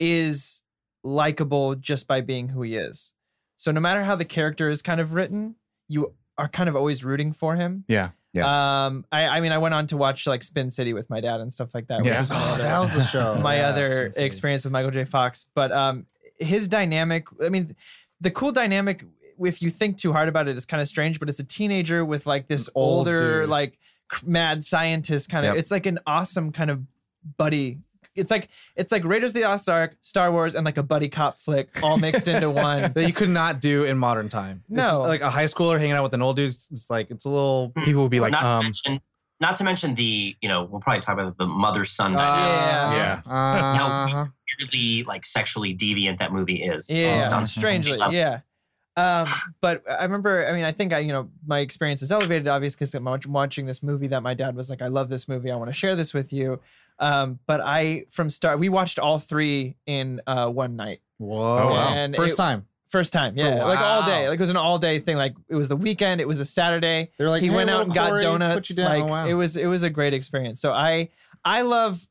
is 0.00 0.62
likable 1.02 1.74
just 1.74 2.06
by 2.06 2.20
being 2.20 2.48
who 2.48 2.62
he 2.62 2.76
is. 2.76 3.12
So 3.56 3.70
no 3.70 3.80
matter 3.80 4.02
how 4.02 4.16
the 4.16 4.24
character 4.24 4.68
is 4.68 4.82
kind 4.82 5.00
of 5.00 5.14
written, 5.14 5.56
you 5.88 6.14
are 6.38 6.48
kind 6.48 6.68
of 6.68 6.76
always 6.76 7.04
rooting 7.04 7.32
for 7.32 7.56
him. 7.56 7.84
yeah. 7.88 8.10
Yeah. 8.32 8.86
Um, 8.86 9.04
I, 9.12 9.26
I 9.28 9.40
mean, 9.40 9.52
I 9.52 9.58
went 9.58 9.74
on 9.74 9.86
to 9.86 9.96
watch 9.96 10.26
like 10.26 10.42
Spin 10.42 10.68
City 10.72 10.92
with 10.92 11.08
my 11.08 11.20
dad 11.20 11.40
and 11.40 11.54
stuff 11.54 11.72
like 11.72 11.86
that. 11.86 11.98
Which 11.98 12.06
Yeah. 12.08 12.18
was 12.18 12.30
my 12.30 12.36
Oh, 12.36 12.54
other- 12.54 12.62
that 12.64 12.78
was 12.80 12.92
the 12.92 13.04
show. 13.04 13.36
my 13.40 13.58
Yeah, 13.58 13.68
other 13.68 14.10
experience 14.16 14.64
with 14.64 14.72
Michael 14.72 14.90
J. 14.90 15.04
Fox. 15.04 15.46
But 15.54 15.70
um, 15.70 16.06
his 16.40 16.66
dynamic, 16.66 17.28
I 17.40 17.48
mean, 17.48 17.76
the 18.20 18.32
cool 18.32 18.50
dynamic, 18.50 19.04
if 19.40 19.62
you 19.62 19.70
think 19.70 19.98
too 19.98 20.12
hard 20.12 20.28
about 20.28 20.48
it, 20.48 20.52
it, 20.52 20.56
is 20.56 20.66
kind 20.66 20.80
of 20.80 20.88
strange. 20.88 21.18
But 21.18 21.28
it's 21.28 21.38
a 21.38 21.44
teenager 21.44 22.04
with 22.04 22.26
like 22.26 22.48
this 22.48 22.68
old 22.74 23.08
older, 23.08 23.42
dude. 23.42 23.50
like 23.50 23.78
mad 24.24 24.64
scientist 24.64 25.28
kind 25.28 25.46
of. 25.46 25.54
Yep. 25.54 25.58
It's 25.60 25.70
like 25.70 25.86
an 25.86 25.98
awesome 26.06 26.52
kind 26.52 26.70
of 26.70 26.82
buddy. 27.36 27.78
It's 28.14 28.30
like 28.30 28.48
it's 28.76 28.92
like 28.92 29.04
Raiders 29.04 29.30
of 29.30 29.34
the 29.34 29.42
Lost 29.42 29.68
Ark, 29.68 29.96
Star 30.00 30.30
Wars, 30.30 30.54
and 30.54 30.64
like 30.64 30.76
a 30.76 30.82
buddy 30.84 31.08
cop 31.08 31.40
flick 31.42 31.68
all 31.82 31.98
mixed 31.98 32.28
into 32.28 32.48
one. 32.68 32.92
that 32.92 33.06
you 33.06 33.12
could 33.12 33.28
not 33.30 33.60
do 33.60 33.84
in 33.84 33.98
modern 33.98 34.28
time. 34.28 34.62
It's 34.68 34.78
just 34.82 34.98
No. 34.98 35.02
like 35.02 35.20
a 35.20 35.30
high 35.30 35.44
schooler 35.46 35.78
hanging 35.78 35.92
out 35.96 36.04
with 36.04 36.14
an 36.14 36.22
old 36.22 36.36
dude. 36.36 36.50
It's 36.70 36.88
like 36.88 37.10
it's 37.10 37.24
a 37.24 37.28
little. 37.28 37.72
People 37.84 38.02
will 38.02 38.08
be 38.08 38.20
like, 38.20 38.30
not 38.30 38.42
to 38.42 38.46
um, 38.46 38.62
mention, 38.64 39.00
not 39.40 39.56
to 39.56 39.64
mention 39.64 39.96
the, 39.96 40.36
you 40.40 40.48
know, 40.48 40.62
we'll 40.64 40.80
probably 40.80 41.00
talk 41.00 41.14
about 41.14 41.36
the 41.38 41.46
mother 41.46 41.84
son 41.84 42.12
dynamic. 42.12 43.26
Yeah. 43.26 43.32
Yeah. 43.34 43.84
Uh-huh. 44.04 44.26
Weirdly, 44.60 45.02
like 45.04 45.24
sexually 45.26 45.76
deviant 45.76 46.18
that 46.20 46.32
movie 46.32 46.62
is. 46.62 46.88
Yeah, 46.88 47.26
some 47.26 47.44
strangely, 47.46 47.98
yeah. 48.10 48.40
Um, 48.96 49.26
but 49.60 49.82
I 49.90 50.04
remember, 50.04 50.46
I 50.46 50.52
mean, 50.52 50.64
I 50.64 50.72
think 50.72 50.92
I, 50.92 51.00
you 51.00 51.12
know, 51.12 51.28
my 51.46 51.60
experience 51.60 52.00
is 52.02 52.12
elevated, 52.12 52.46
obviously, 52.46 52.86
because 52.86 52.94
I'm 52.94 53.32
watching 53.32 53.66
this 53.66 53.82
movie 53.82 54.06
that 54.08 54.22
my 54.22 54.34
dad 54.34 54.54
was 54.54 54.70
like, 54.70 54.82
I 54.82 54.86
love 54.86 55.08
this 55.08 55.26
movie. 55.28 55.50
I 55.50 55.56
want 55.56 55.68
to 55.68 55.72
share 55.74 55.96
this 55.96 56.14
with 56.14 56.32
you. 56.32 56.60
Um, 57.00 57.40
but 57.46 57.60
I, 57.60 58.04
from 58.10 58.30
start, 58.30 58.60
we 58.60 58.68
watched 58.68 59.00
all 59.00 59.18
three 59.18 59.76
in 59.86 60.20
uh, 60.28 60.48
one 60.48 60.76
night. 60.76 61.00
Whoa! 61.18 61.58
Oh, 61.58 61.70
wow. 61.72 62.08
First 62.14 62.34
it- 62.34 62.36
time. 62.36 62.66
First 62.86 63.12
time, 63.12 63.34
For- 63.34 63.40
yeah, 63.40 63.64
like 63.64 63.80
all 63.80 64.06
day, 64.06 64.28
like 64.28 64.38
it 64.38 64.40
was 64.40 64.50
an 64.50 64.56
all 64.56 64.78
day 64.78 65.00
thing. 65.00 65.16
Like 65.16 65.34
it 65.48 65.56
was 65.56 65.66
the 65.66 65.74
weekend, 65.74 66.20
it 66.20 66.28
was 66.28 66.38
a 66.38 66.44
Saturday. 66.44 67.10
They're 67.18 67.28
like 67.28 67.42
he 67.42 67.48
"Hey, 67.48 67.56
went 67.56 67.68
out 67.68 67.82
and 67.86 67.92
got 67.92 68.10
Corey, 68.10 68.20
put 68.22 68.28
donuts. 68.28 68.78
Like 68.78 69.02
Oh, 69.02 69.06
wow. 69.06 69.26
it 69.26 69.34
was, 69.34 69.56
it 69.56 69.66
was 69.66 69.82
a 69.82 69.90
great 69.90 70.14
experience. 70.14 70.60
So 70.60 70.72
I, 70.72 71.08
I 71.44 71.62
love 71.62 72.06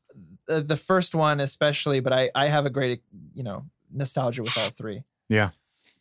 uh, 0.46 0.60
the 0.60 0.76
first 0.76 1.14
one 1.14 1.40
especially, 1.40 2.00
but 2.00 2.12
I, 2.12 2.30
I 2.34 2.48
have 2.48 2.66
a 2.66 2.70
great, 2.70 3.00
you 3.34 3.42
know, 3.42 3.64
nostalgia 3.90 4.42
with 4.42 4.58
all 4.58 4.68
three. 4.72 5.04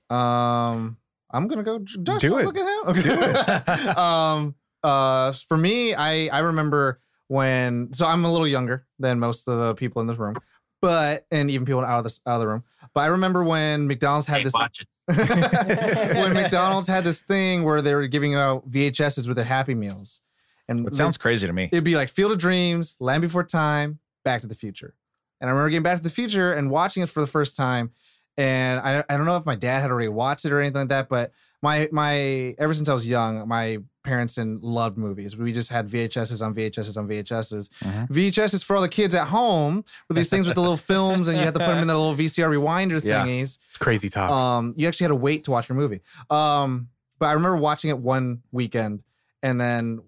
Um, 0.10 0.98
I'm 1.32 1.48
gonna 1.48 1.64
go. 1.64 1.80
Josh, 1.80 2.22
Do 2.22 2.38
it. 2.38 2.46
Look 2.46 2.58
at 2.58 2.96
him. 2.96 3.02
Do 3.02 3.12
it. 3.12 3.98
um, 3.98 4.56
uh, 4.84 5.32
for 5.48 5.58
me, 5.58 5.94
I 5.96 6.28
I 6.28 6.40
remember 6.40 7.00
when. 7.28 7.94
So 7.94 8.06
I'm 8.06 8.24
a 8.26 8.32
little 8.32 8.48
younger 8.48 8.86
than 9.00 9.20
most 9.20 9.48
of 9.48 9.58
the 9.60 9.76
people 9.76 10.02
in 10.02 10.08
this 10.08 10.18
room, 10.18 10.36
but 10.82 11.26
and 11.32 11.50
even 11.50 11.66
people 11.66 11.82
out 11.84 12.00
of 12.00 12.04
this 12.04 12.22
out 12.28 12.36
of 12.36 12.42
the 12.42 12.48
room. 12.48 12.64
But 12.94 13.02
I 13.02 13.06
remember 13.08 13.44
when 13.44 13.88
McDonald's 13.88 14.28
had 14.28 14.38
Hey, 14.40 14.44
this. 14.44 14.54
watch 14.54 14.82
it. 14.82 14.88
when 16.16 16.34
McDonald's 16.34 16.88
had 16.88 17.04
this 17.04 17.22
thing 17.22 17.64
where 17.64 17.82
they 17.82 17.94
were 17.96 18.08
giving 18.08 18.36
out 18.36 18.70
VHSs 18.70 19.28
with 19.28 19.36
their 19.36 19.46
Happy 19.46 19.74
Meals, 19.76 20.22
and 20.70 20.88
It 20.88 20.96
sounds 20.96 21.18
crazy 21.18 21.46
to 21.48 21.52
me. 21.54 21.70
it'd 21.72 21.84
be 21.84 21.96
like 21.96 22.08
Field 22.10 22.32
of 22.32 22.38
Dreams, 22.38 22.96
Land 23.00 23.22
Before 23.22 23.44
Time, 23.44 24.00
Back 24.24 24.42
to 24.42 24.48
the 24.48 24.56
Future. 24.56 24.94
And 25.42 25.50
I 25.50 25.52
remember 25.52 25.70
getting 25.72 25.84
Back 25.84 25.98
to 25.98 26.04
the 26.04 26.10
Future 26.10 26.54
and 26.54 26.70
watching 26.72 27.04
it 27.04 27.10
for 27.10 27.20
the 27.20 27.28
first 27.28 27.58
time. 27.58 27.92
And 28.38 28.80
I, 28.80 29.04
I 29.10 29.18
don't 29.18 29.26
know 29.26 29.36
if 29.38 29.46
my 29.46 29.56
dad 29.56 29.82
had 29.82 29.92
already 29.92 30.08
watched 30.10 30.46
it 30.46 30.52
or 30.52 30.60
anything 30.60 30.82
like 30.82 30.90
that, 30.90 31.10
but 31.10 31.32
my 31.62 31.88
my 31.92 32.56
ever 32.58 32.74
since 32.74 32.90
I 32.90 32.94
was 32.94 33.08
young, 33.08 33.48
my 33.48 33.78
parents 34.04 34.38
and 34.38 34.62
loved 34.62 34.98
movies. 34.98 35.38
We 35.38 35.54
just 35.54 35.70
had 35.72 35.88
VHSs 35.88 36.46
on 36.46 36.54
VHSs 36.54 36.98
on 36.98 37.08
VHSs. 37.08 37.70
Mhm. 37.84 38.10
VHSs 38.10 38.62
for 38.64 38.76
all 38.76 38.82
the 38.82 38.90
kids 38.90 39.16
at 39.16 39.28
home 39.28 39.84
with 40.10 40.18
these 40.18 40.30
things 40.30 40.46
with 40.46 40.56
the 40.56 40.62
little 40.62 40.76
films, 40.92 41.28
and 41.30 41.38
you 41.38 41.44
had 41.46 41.54
to 41.54 41.60
put 41.62 41.68
them 41.68 41.80
in 41.82 41.88
the 41.88 41.98
little 41.98 42.14
VCR 42.16 42.50
rewinder 42.50 43.02
Yeah. 43.04 43.24
thingies. 43.26 43.60
it's 43.68 43.78
crazy 43.78 44.10
talk. 44.10 44.30
Um, 44.30 44.74
you 44.76 44.88
actually 44.90 45.06
had 45.06 45.10
to 45.10 45.16
wait 45.16 45.46
to 45.46 45.52
watch 45.52 45.70
your 45.70 45.78
movie. 45.78 46.02
Um, 46.30 46.90
but 47.20 47.28
I 47.28 47.32
remember 47.34 47.56
watching 47.58 47.92
it 47.92 47.98
one 47.98 48.42
weekend, 48.52 49.04
and 49.42 49.62
then 49.62 50.02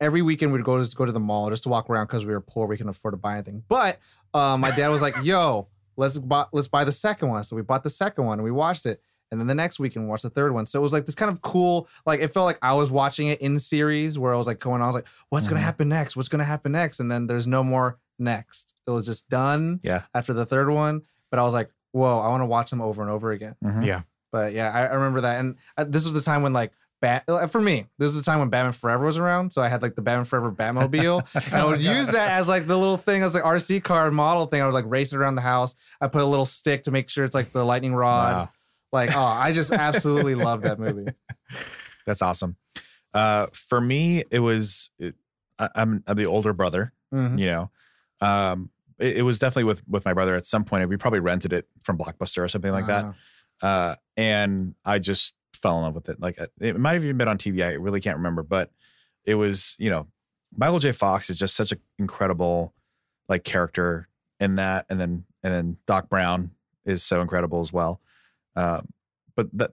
every 0.00 0.22
weekend 0.22 0.52
we'd 0.52 0.64
go 0.64 0.82
to 0.82 0.96
go 0.96 1.04
to 1.04 1.12
the 1.12 1.20
mall 1.20 1.50
just 1.50 1.64
to 1.64 1.68
walk 1.68 1.90
around 1.90 2.06
because 2.06 2.24
we 2.24 2.32
were 2.32 2.40
poor, 2.40 2.66
we 2.66 2.76
couldn't 2.78 2.90
afford 2.90 3.12
to 3.12 3.18
buy 3.18 3.34
anything. 3.34 3.62
But 3.68 3.98
um, 4.32 4.60
my 4.62 4.70
dad 4.70 4.88
was 4.88 5.02
like, 5.02 5.14
"Yo, 5.22 5.68
let's 5.96 6.18
buy 6.18 6.46
let's 6.52 6.68
buy 6.68 6.84
the 6.84 6.92
second 6.92 7.28
one." 7.28 7.42
So 7.44 7.56
we 7.56 7.62
bought 7.62 7.82
the 7.82 7.90
second 7.90 8.24
one 8.26 8.38
and 8.38 8.44
we 8.44 8.50
watched 8.50 8.86
it. 8.86 9.00
And 9.30 9.40
then 9.40 9.46
the 9.46 9.54
next 9.54 9.78
weekend 9.78 10.04
we 10.04 10.10
watched 10.10 10.24
the 10.24 10.30
third 10.30 10.52
one. 10.52 10.66
So 10.66 10.78
it 10.78 10.82
was 10.82 10.92
like 10.92 11.06
this 11.06 11.14
kind 11.14 11.30
of 11.30 11.40
cool, 11.40 11.88
like 12.04 12.20
it 12.20 12.28
felt 12.28 12.44
like 12.44 12.58
I 12.60 12.74
was 12.74 12.90
watching 12.90 13.28
it 13.28 13.40
in 13.40 13.58
series 13.58 14.18
where 14.18 14.34
I 14.34 14.36
was 14.36 14.46
like 14.46 14.60
going, 14.60 14.76
on, 14.76 14.82
I 14.82 14.86
was 14.86 14.94
like, 14.94 15.06
what's 15.30 15.48
gonna 15.48 15.60
Mhm. 15.60 15.64
happen 15.64 15.88
next? 15.88 16.16
What's 16.16 16.28
gonna 16.28 16.44
happen 16.44 16.72
next? 16.72 17.00
And 17.00 17.10
then 17.10 17.26
there's 17.26 17.46
no 17.46 17.64
more 17.64 17.98
next. 18.18 18.74
It 18.86 18.90
was 18.90 19.06
just 19.06 19.30
done 19.30 19.80
Yeah. 19.82 20.02
after 20.14 20.34
the 20.34 20.44
third 20.44 20.68
one. 20.68 21.00
But 21.30 21.38
I 21.38 21.44
was 21.44 21.54
like, 21.54 21.70
whoa, 21.92 22.18
I 22.20 22.28
want 22.28 22.42
to 22.42 22.46
watch 22.46 22.68
them 22.68 22.82
over 22.82 23.00
and 23.00 23.10
over 23.10 23.30
again. 23.30 23.54
Mhm. 23.64 23.86
Yeah. 23.86 24.02
But 24.32 24.52
yeah, 24.52 24.70
I, 24.70 24.80
I 24.86 24.94
remember 24.94 25.22
that, 25.22 25.40
and 25.40 25.56
uh, 25.78 25.84
this 25.84 26.04
was 26.04 26.12
the 26.12 26.20
time 26.20 26.42
when 26.42 26.52
like 26.52 26.72
Bat 27.02 27.24
uh, 27.26 27.46
for 27.48 27.60
me. 27.60 27.86
This 27.98 28.08
is 28.08 28.14
the 28.14 28.22
time 28.22 28.38
when 28.38 28.48
Batman 28.48 28.72
Forever 28.72 29.04
was 29.04 29.18
around, 29.18 29.52
so 29.52 29.60
I 29.60 29.68
had 29.68 29.82
like 29.82 29.96
the 29.96 30.02
Batman 30.02 30.24
Forever 30.24 30.52
Batmobile. 30.52 31.26
and 31.52 31.54
I 31.54 31.64
would 31.64 31.82
use 31.82 32.08
that 32.08 32.38
as 32.38 32.48
like 32.48 32.66
the 32.68 32.78
little 32.78 32.96
thing 32.96 33.22
as 33.22 33.34
like 33.34 33.42
RC 33.42 33.82
car 33.82 34.10
model 34.12 34.46
thing. 34.46 34.62
I 34.62 34.64
would 34.66 34.72
like 34.72 34.84
race 34.86 35.12
it 35.12 35.16
around 35.16 35.34
the 35.34 35.42
house. 35.42 35.74
I 36.00 36.06
put 36.06 36.22
a 36.22 36.26
little 36.26 36.46
stick 36.46 36.84
to 36.84 36.92
make 36.92 37.10
sure 37.10 37.24
it's 37.24 37.34
like 37.34 37.50
the 37.50 37.64
lightning 37.64 37.94
rod. 37.94 38.32
Wow. 38.32 38.48
Like, 38.92 39.16
oh, 39.16 39.20
I 39.20 39.52
just 39.52 39.72
absolutely 39.72 40.36
love 40.36 40.62
that 40.62 40.78
movie. 40.78 41.10
That's 42.06 42.22
awesome. 42.22 42.56
Uh, 43.12 43.48
for 43.52 43.80
me, 43.80 44.22
it 44.30 44.38
was 44.38 44.90
it, 44.98 45.16
I, 45.58 45.68
I'm, 45.74 46.04
I'm 46.06 46.16
the 46.16 46.26
older 46.26 46.52
brother. 46.52 46.92
Mhm. 47.12 47.38
You 47.38 47.46
know, 47.46 47.70
um, 48.20 48.70
it, 48.98 49.18
it 49.18 49.22
was 49.22 49.40
definitely 49.40 49.64
with 49.64 49.82
with 49.88 50.04
my 50.04 50.14
brother 50.14 50.36
at 50.36 50.46
some 50.46 50.64
point. 50.64 50.88
We 50.88 50.96
probably 50.96 51.20
rented 51.20 51.52
it 51.52 51.66
from 51.82 51.98
Blockbuster 51.98 52.42
or 52.44 52.48
something 52.48 52.72
like 52.72 52.86
that. 52.86 53.12
Uh, 53.60 53.96
and 54.16 54.74
I 54.84 54.98
just 54.98 55.34
fell 55.54 55.76
in 55.78 55.82
love 55.82 55.94
with 55.94 56.08
it. 56.08 56.20
Like 56.20 56.40
uh, 56.40 56.46
it 56.60 56.78
might 56.78 56.94
have 56.94 57.04
even 57.04 57.16
been 57.16 57.28
on 57.28 57.38
TV. 57.38 57.64
I 57.64 57.72
really 57.72 58.00
can't 58.00 58.16
remember, 58.16 58.42
but 58.42 58.70
it 59.24 59.34
was 59.34 59.76
you 59.78 59.90
know 59.90 60.06
Michael 60.56 60.78
J. 60.78 60.92
Fox 60.92 61.30
is 61.30 61.38
just 61.38 61.54
such 61.56 61.72
an 61.72 61.78
incredible 61.98 62.74
like 63.28 63.44
character 63.44 64.08
in 64.40 64.56
that, 64.56 64.86
and 64.90 65.00
then 65.00 65.24
and 65.42 65.52
then 65.52 65.76
Doc 65.86 66.08
Brown 66.08 66.52
is 66.84 67.02
so 67.02 67.20
incredible 67.20 67.60
as 67.60 67.72
well. 67.72 68.00
Um, 68.56 68.88
but 69.36 69.48
that 69.56 69.70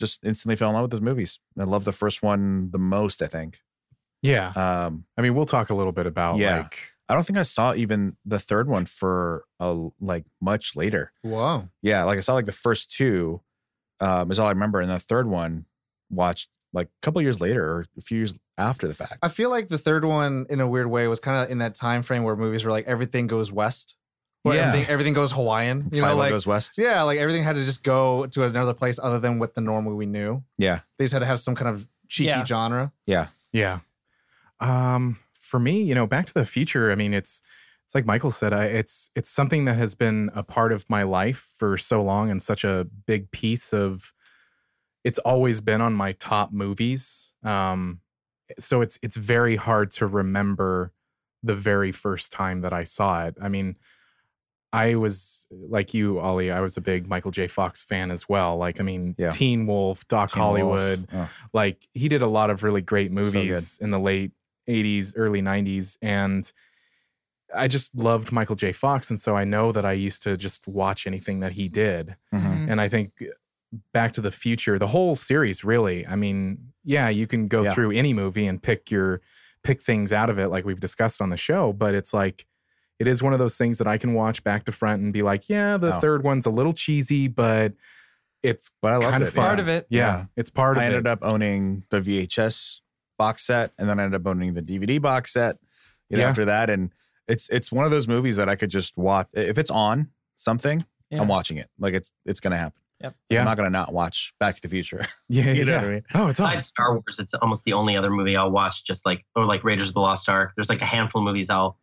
just 0.00 0.24
instantly 0.24 0.56
fell 0.56 0.68
in 0.70 0.74
love 0.74 0.82
with 0.82 0.90
those 0.92 1.00
movies. 1.00 1.40
I 1.58 1.64
love 1.64 1.84
the 1.84 1.92
first 1.92 2.22
one 2.22 2.70
the 2.70 2.78
most. 2.78 3.22
I 3.22 3.26
think. 3.26 3.60
Yeah. 4.22 4.48
Um, 4.50 5.04
I 5.16 5.22
mean, 5.22 5.34
we'll 5.34 5.46
talk 5.46 5.70
a 5.70 5.74
little 5.74 5.92
bit 5.92 6.06
about 6.06 6.38
Yeah. 6.38 6.62
like 6.62 6.78
I 7.08 7.14
don't 7.14 7.24
think 7.24 7.38
I 7.38 7.42
saw 7.42 7.72
even 7.74 8.16
the 8.26 8.38
third 8.38 8.68
one 8.68 8.84
for 8.84 9.44
a 9.60 9.88
like 10.00 10.24
much 10.40 10.74
later. 10.76 11.12
Whoa. 11.22 11.68
Yeah, 11.82 12.04
like 12.04 12.18
I 12.18 12.20
saw 12.20 12.34
like 12.34 12.44
the 12.46 12.52
first 12.52 12.90
two 12.90 13.40
um, 14.00 14.30
is 14.30 14.38
all 14.38 14.46
I 14.46 14.50
remember, 14.50 14.80
and 14.80 14.90
the 14.90 14.98
third 14.98 15.26
one 15.28 15.64
watched 16.10 16.48
like 16.72 16.86
a 16.88 17.00
couple 17.02 17.20
years 17.22 17.40
later 17.40 17.64
or 17.64 17.86
a 17.96 18.00
few 18.00 18.18
years 18.18 18.38
after 18.58 18.86
the 18.88 18.94
fact. 18.94 19.18
I 19.22 19.28
feel 19.28 19.48
like 19.50 19.68
the 19.68 19.78
third 19.78 20.04
one, 20.04 20.46
in 20.50 20.60
a 20.60 20.68
weird 20.68 20.86
way, 20.88 21.06
was 21.08 21.18
kind 21.20 21.42
of 21.42 21.50
in 21.50 21.58
that 21.58 21.74
time 21.74 22.02
frame 22.02 22.22
where 22.24 22.36
movies 22.36 22.64
were 22.64 22.70
like 22.70 22.86
everything 22.86 23.26
goes 23.26 23.50
west. 23.50 23.94
Where 24.42 24.56
Yeah. 24.56 24.68
everything, 24.68 24.88
everything 24.88 25.12
goes 25.14 25.32
Hawaiian. 25.32 25.88
You 25.92 26.02
know, 26.02 26.14
like 26.14 26.30
goes 26.30 26.46
west. 26.46 26.78
yeah, 26.78 27.02
like 27.02 27.18
everything 27.18 27.42
had 27.42 27.56
to 27.56 27.64
just 27.64 27.82
go 27.82 28.26
to 28.26 28.44
another 28.44 28.72
place 28.74 28.98
other 29.02 29.18
than 29.18 29.38
what 29.38 29.54
the 29.54 29.60
normal 29.60 29.94
we 29.96 30.06
knew. 30.06 30.44
Yeah, 30.58 30.80
They 30.98 31.04
just 31.04 31.12
had 31.12 31.20
to 31.20 31.26
have 31.26 31.40
some 31.40 31.54
kind 31.54 31.74
of 31.74 31.86
cheeky 32.08 32.28
Yeah. 32.28 32.44
genre. 32.44 32.92
yeah, 33.06 33.28
Yeah. 33.52 33.80
Um, 34.60 35.18
for 35.40 35.58
me, 35.58 35.82
you 35.82 35.94
know, 35.94 36.06
Back 36.06 36.26
to 36.26 36.34
the 36.34 36.44
Future, 36.44 36.90
I 36.92 36.94
mean, 36.94 37.14
it's 37.14 37.42
it's 37.88 37.94
like 37.94 38.04
Michael 38.04 38.30
said, 38.30 38.52
I 38.52 38.64
it's 38.66 39.10
it's 39.14 39.30
something 39.30 39.64
that 39.64 39.78
has 39.78 39.94
been 39.94 40.30
a 40.34 40.42
part 40.42 40.72
of 40.72 40.84
my 40.90 41.04
life 41.04 41.48
for 41.56 41.78
so 41.78 42.02
long 42.02 42.30
and 42.30 42.42
such 42.42 42.62
a 42.62 42.86
big 43.06 43.30
piece 43.30 43.72
of 43.72 44.12
it's 45.04 45.18
always 45.20 45.62
been 45.62 45.80
on 45.80 45.94
my 45.94 46.12
top 46.12 46.52
movies. 46.52 47.32
Um, 47.42 48.00
so 48.58 48.82
it's 48.82 48.98
it's 49.02 49.16
very 49.16 49.56
hard 49.56 49.90
to 49.92 50.06
remember 50.06 50.92
the 51.42 51.54
very 51.54 51.90
first 51.90 52.30
time 52.30 52.60
that 52.60 52.74
I 52.74 52.84
saw 52.84 53.24
it. 53.24 53.36
I 53.40 53.48
mean, 53.48 53.76
I 54.70 54.96
was 54.96 55.46
like 55.50 55.94
you, 55.94 56.18
Ollie. 56.18 56.50
I 56.50 56.60
was 56.60 56.76
a 56.76 56.82
big 56.82 57.08
Michael 57.08 57.30
J. 57.30 57.46
Fox 57.46 57.82
fan 57.82 58.10
as 58.10 58.28
well. 58.28 58.58
Like, 58.58 58.80
I 58.80 58.82
mean, 58.82 59.14
Yeah. 59.16 59.30
Teen 59.30 59.64
Wolf, 59.64 60.06
Doc 60.08 60.32
Teen 60.32 60.42
Wolf. 60.42 60.58
Hollywood, 60.58 61.08
Oh, 61.14 61.30
like 61.54 61.88
he 61.94 62.10
did 62.10 62.20
a 62.20 62.26
lot 62.26 62.50
of 62.50 62.62
really 62.62 62.82
great 62.82 63.10
movies 63.10 63.78
in 63.80 63.92
the 63.92 63.98
late 63.98 64.32
80s 64.68 65.14
early 65.16 65.40
90s 65.40 65.96
and 66.02 66.52
i 67.54 67.66
just 67.68 67.94
loved 67.94 68.30
michael 68.32 68.56
j 68.56 68.72
fox 68.72 69.10
and 69.10 69.18
so 69.20 69.36
i 69.36 69.44
know 69.44 69.72
that 69.72 69.84
i 69.84 69.92
used 69.92 70.22
to 70.22 70.36
just 70.36 70.66
watch 70.68 71.06
anything 71.06 71.40
that 71.40 71.52
he 71.52 71.68
did 71.68 72.16
mhm. 72.34 72.40
Mhm. 72.40 72.70
and 72.70 72.80
i 72.80 72.88
think 72.88 73.12
back 73.92 74.12
to 74.12 74.20
the 74.20 74.30
future 74.30 74.78
the 74.78 74.86
whole 74.88 75.14
series 75.14 75.62
really 75.64 76.06
i 76.06 76.16
mean 76.16 76.72
yeah 76.84 77.08
you 77.08 77.26
can 77.26 77.48
go 77.48 77.62
Yeah. 77.64 77.74
through 77.74 77.92
any 77.92 78.12
movie 78.14 78.46
and 78.46 78.62
pick 78.62 78.90
your 78.90 79.20
pick 79.62 79.82
things 79.82 80.12
out 80.12 80.30
of 80.30 80.38
it 80.38 80.48
like 80.48 80.64
we've 80.64 80.80
discussed 80.80 81.20
on 81.20 81.30
the 81.30 81.36
show 81.36 81.72
but 81.72 81.94
it's 81.94 82.14
like 82.14 82.46
it 82.98 83.06
is 83.06 83.22
one 83.22 83.32
of 83.32 83.38
those 83.38 83.56
things 83.58 83.78
that 83.78 83.86
i 83.86 83.98
can 83.98 84.14
watch 84.14 84.42
back 84.42 84.64
to 84.64 84.72
front 84.72 85.02
and 85.02 85.12
be 85.12 85.22
like 85.22 85.48
yeah 85.48 85.76
the 85.76 85.96
Oh. 85.96 86.00
third 86.00 86.24
one's 86.24 86.46
a 86.46 86.50
little 86.50 86.72
cheesy 86.72 87.28
but 87.28 87.72
it's 88.42 88.70
But 88.80 88.92
I 88.92 88.96
loved 88.98 89.10
kind 89.10 89.22
it. 89.24 89.28
of 89.28 89.34
fun. 89.34 89.44
Part 89.46 89.58
of 89.58 89.66
it. 89.66 89.86
yeah, 89.90 89.98
Yeah. 90.18 90.24
it's 90.36 90.48
part 90.48 90.76
of 90.76 90.80
it. 90.80 90.86
I 90.86 90.88
ended 90.90 91.08
up 91.08 91.18
owning 91.22 91.82
the 91.90 92.00
VHS 92.00 92.82
box 93.18 93.44
set, 93.44 93.72
and 93.76 93.88
then 93.88 93.98
I 93.98 94.04
ended 94.04 94.20
up 94.20 94.28
owning 94.30 94.54
the 94.54 94.62
DVD 94.62 95.00
box 95.02 95.32
set. 95.32 95.56
You 96.08 96.18
know, 96.18 96.22
Yeah. 96.22 96.28
after 96.28 96.44
that, 96.44 96.70
and 96.70 96.92
it's 97.28 97.48
it's 97.50 97.70
one 97.70 97.84
of 97.84 97.90
those 97.90 98.08
movies 98.08 98.36
that 98.36 98.48
I 98.48 98.56
could 98.56 98.70
just 98.70 98.96
watch 98.96 99.28
if 99.32 99.58
it's 99.58 99.70
on 99.70 100.10
something. 100.36 100.84
Yeah. 101.10 101.22
I'm 101.22 101.28
watching 101.28 101.56
it. 101.58 101.68
Like 101.78 101.94
it's 101.94 102.10
it's 102.24 102.40
gonna 102.40 102.56
happen. 102.56 102.80
Yep. 103.00 103.14
Yeah. 103.30 103.38
I'm 103.40 103.44
not 103.44 103.56
gonna 103.56 103.70
not 103.70 103.92
watch 103.92 104.34
Back 104.40 104.56
to 104.56 104.62
the 104.62 104.68
Future. 104.68 105.06
yeah 105.28 105.52
you 105.52 105.64
know 105.64 105.72
yeah. 105.72 105.78
what 105.78 105.86
I 105.86 105.90
mean? 105.90 106.02
oh 106.14 106.28
it's 106.28 106.40
on 106.40 106.48
Besides 106.48 106.66
Star 106.66 106.92
Wars, 106.92 107.18
it's 107.18 107.34
almost 107.34 107.64
the 107.64 107.74
only 107.74 107.96
other 107.96 108.10
movie 108.10 108.36
I'll 108.36 108.50
watch. 108.50 108.84
Just 108.84 109.06
like 109.06 109.24
or 109.36 109.44
like 109.44 109.62
Raiders 109.64 109.88
of 109.88 109.94
the 109.94 110.00
Lost 110.00 110.28
Ark. 110.28 110.52
There's 110.56 110.68
like 110.68 110.82
a 110.82 110.86
handful 110.86 111.20
of 111.20 111.26
movies 111.26 111.50
I'll 111.50 111.78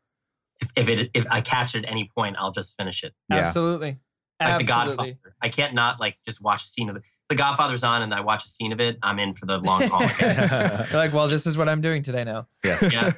if 0.61 0.71
if 0.75 0.89
it 0.89 1.09
if 1.13 1.25
I 1.29 1.41
catch 1.41 1.75
it 1.75 1.85
at 1.85 1.91
any 1.91 2.09
point, 2.15 2.35
I'll 2.39 2.51
just 2.51 2.75
finish 2.77 3.03
it. 3.03 3.13
Yeah. 3.29 3.37
Absolutely. 3.37 3.97
Like 4.39 4.59
The 4.59 4.65
Godfather. 4.65 5.13
I 5.41 5.49
can't 5.49 5.73
not 5.73 5.99
like 5.99 6.17
just 6.25 6.41
watch 6.41 6.63
a 6.63 6.67
scene 6.67 6.89
of 6.89 6.95
it. 6.97 7.03
The 7.29 7.35
Godfather's 7.35 7.83
on 7.83 8.03
and 8.03 8.13
I 8.13 8.21
watch 8.21 8.45
a 8.45 8.49
scene 8.49 8.71
of 8.71 8.79
it. 8.79 8.97
I'm 9.01 9.17
in 9.17 9.33
for 9.33 9.45
the 9.45 9.57
long 9.59 9.83
haul. 9.83 10.01
Like, 10.93 11.13
well, 11.13 11.27
this 11.27 11.47
is 11.47 11.57
what 11.57 11.67
I'm 11.69 11.81
doing 11.81 12.03
today 12.03 12.23
now. 12.23 12.47
yeah. 12.63 13.11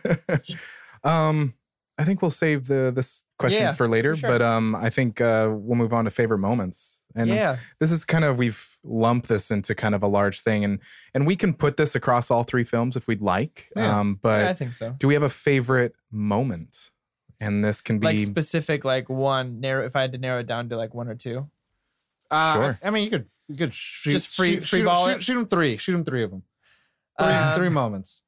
um, 1.03 1.53
I 1.99 2.03
think 2.03 2.21
we'll 2.21 2.29
save 2.31 2.67
the 2.67 2.91
this 2.95 3.23
question 3.39 3.61
Yeah, 3.63 3.71
for 3.71 3.87
later, 3.87 4.13
for 4.15 4.19
sure. 4.21 4.29
but 4.29 4.41
um, 4.41 4.75
I 4.75 4.89
think 4.91 5.19
uh, 5.19 5.49
we'll 5.51 5.77
move 5.77 5.93
on 5.93 6.05
to 6.05 6.11
favorite 6.11 6.37
moments. 6.37 7.01
And 7.15 7.29
yeah. 7.31 7.57
this 7.79 7.91
is 7.91 8.05
kind 8.05 8.23
of 8.23 8.37
we've 8.37 8.77
lumped 8.83 9.27
this 9.27 9.49
into 9.49 9.73
kind 9.73 9.95
of 9.95 10.03
a 10.03 10.07
large 10.07 10.41
thing, 10.41 10.63
and 10.63 10.79
and 11.15 11.25
we 11.25 11.35
can 11.35 11.53
put 11.53 11.75
this 11.77 11.95
across 11.95 12.29
all 12.29 12.43
three 12.43 12.63
films 12.63 12.95
if 12.95 13.07
we'd 13.07 13.21
like. 13.23 13.69
Yeah. 13.75 13.99
Um, 13.99 14.19
but 14.21 14.41
yeah, 14.43 14.49
I 14.49 14.53
think 14.53 14.73
so. 14.73 14.95
do 14.99 15.07
we 15.07 15.15
have 15.15 15.23
a 15.23 15.29
favorite 15.29 15.95
moment? 16.11 16.91
And 17.39 17.63
this 17.63 17.81
can 17.81 17.99
be 17.99 18.05
Like 18.07 18.19
specific, 18.19 18.83
like 18.85 19.09
one 19.09 19.59
narrow. 19.59 19.85
If 19.85 19.95
I 19.95 20.01
had 20.01 20.11
to 20.11 20.17
narrow 20.19 20.39
it 20.41 20.47
down 20.47 20.69
to 20.69 20.77
like 20.77 20.93
one 20.93 21.07
or 21.07 21.15
two. 21.15 21.49
Uh, 22.29 22.53
Sure. 22.53 22.79
I 22.83 22.89
mean, 22.91 23.03
you 23.05 23.09
could 23.09 23.25
you 23.47 23.55
could 23.55 23.73
shoot, 23.73 24.11
Just 24.11 24.35
free- 24.35 24.55
shoot, 24.55 24.63
free 24.67 24.79
shoot, 24.79 24.85
ball 24.85 25.05
shoot, 25.07 25.15
it? 25.15 25.23
shoot 25.23 25.37
'em 25.39 25.47
three. 25.47 25.77
Shoot 25.77 25.93
them 25.93 26.03
three 26.05 26.23
of 26.23 26.29
them. 26.31 26.43
Three, 27.19 27.27
Um, 27.33 27.55
three 27.57 27.69
moments. 27.69 28.21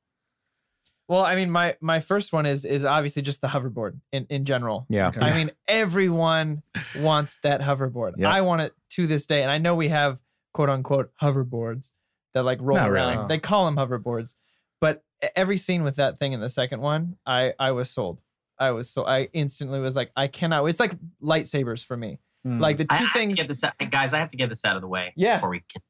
Well, 1.10 1.26
I 1.26 1.36
mean, 1.36 1.50
my 1.52 1.76
my 1.82 2.00
first 2.00 2.32
one 2.32 2.46
is 2.46 2.64
is 2.66 2.86
obviously 2.86 3.22
just 3.24 3.42
the 3.42 3.48
hoverboard 3.48 4.00
in 4.14 4.26
in 4.30 4.46
general. 4.46 4.86
Yeah. 4.90 5.08
Okay. 5.10 5.20
I 5.22 5.34
mean, 5.34 5.52
everyone 5.68 6.62
wants 6.98 7.38
that 7.44 7.62
hoverboard. 7.62 8.14
Yeah. 8.18 8.30
I 8.32 8.42
want 8.42 8.62
it 8.62 8.74
to 8.92 9.08
this 9.08 9.26
day, 9.26 9.42
and 9.42 9.52
I 9.52 9.58
know 9.58 9.76
we 9.76 9.88
have 9.90 10.22
quote 10.54 10.70
unquote 10.70 11.12
hoverboards 11.22 11.92
that 12.36 12.44
like 12.46 12.60
roll 12.62 12.78
Not 12.78 12.90
around. 12.92 13.16
really. 13.18 13.28
They 13.28 13.40
call 13.40 13.66
them 13.66 13.76
hoverboards, 13.76 14.36
but 14.80 15.04
every 15.36 15.58
scene 15.58 15.84
with 15.84 15.96
that 15.96 16.20
thing 16.20 16.34
in 16.34 16.40
the 16.42 16.50
second 16.50 16.80
one, 16.82 17.18
I 17.26 17.54
I 17.60 17.72
was 17.72 17.90
sold. 17.90 18.22
I 18.60 18.72
was 18.72 18.90
so 18.90 19.06
I 19.06 19.30
instantly 19.34 19.80
was 19.80 19.96
like, 19.96 20.12
I 20.16 20.28
cannot. 20.28 20.64
It's 20.66 20.80
like 20.80 20.94
lightsabers 21.24 21.84
for 21.84 21.98
me. 21.98 22.20
Mm. 22.46 22.60
Like 22.62 22.78
the 22.78 22.86
I, 22.90 22.98
two 22.98 23.04
I 23.04 23.08
have 23.08 23.14
to 23.14 23.20
things. 23.20 23.38
get 23.38 23.48
this 23.48 23.64
out- 23.64 23.74
guys, 23.90 24.14
I 24.14 24.20
have 24.20 24.30
to 24.30 24.38
get 24.38 24.50
this 24.50 24.64
out 24.64 24.76
of 24.76 24.82
the 24.82 24.88
way 24.88 25.12
Yeah. 25.18 25.38
before 25.38 25.50
we 25.50 25.60
continue. 25.62 25.84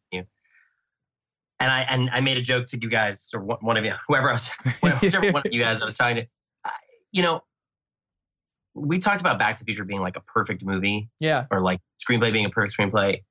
And 1.60 1.72
I 1.72 1.82
and 1.82 2.10
I 2.12 2.22
made 2.22 2.38
a 2.38 2.42
joke 2.42 2.66
to 2.68 2.80
you 2.80 2.90
guys 2.90 3.30
or 3.34 3.42
one 3.42 3.58
one 3.62 3.78
of 3.78 3.84
you, 3.86 3.94
whoever 4.08 4.30
I 4.30 4.34
was, 4.34 4.50
whichever 4.82 5.32
one 5.32 5.44
of 5.46 5.52
you 5.54 5.62
guys 5.62 5.82
I 5.82 5.86
was 5.86 5.98
talking 5.98 6.18
to. 6.18 6.28
I- 6.66 6.72
You 7.12 7.22
know, 7.24 7.42
we 8.76 8.98
talked 9.00 9.20
about 9.22 9.40
Back 9.40 9.56
to 9.58 9.60
the 9.62 9.66
Future 9.66 9.84
being 9.84 10.02
like 10.02 10.16
a 10.16 10.22
perfect 10.22 10.64
movie 10.64 11.10
yeah. 11.20 11.46
or 11.52 11.62
like 11.62 11.80
screenplay 12.04 12.32
being 12.32 12.46
a 12.46 12.50
perfect 12.50 12.78
screenplay. 12.78 13.24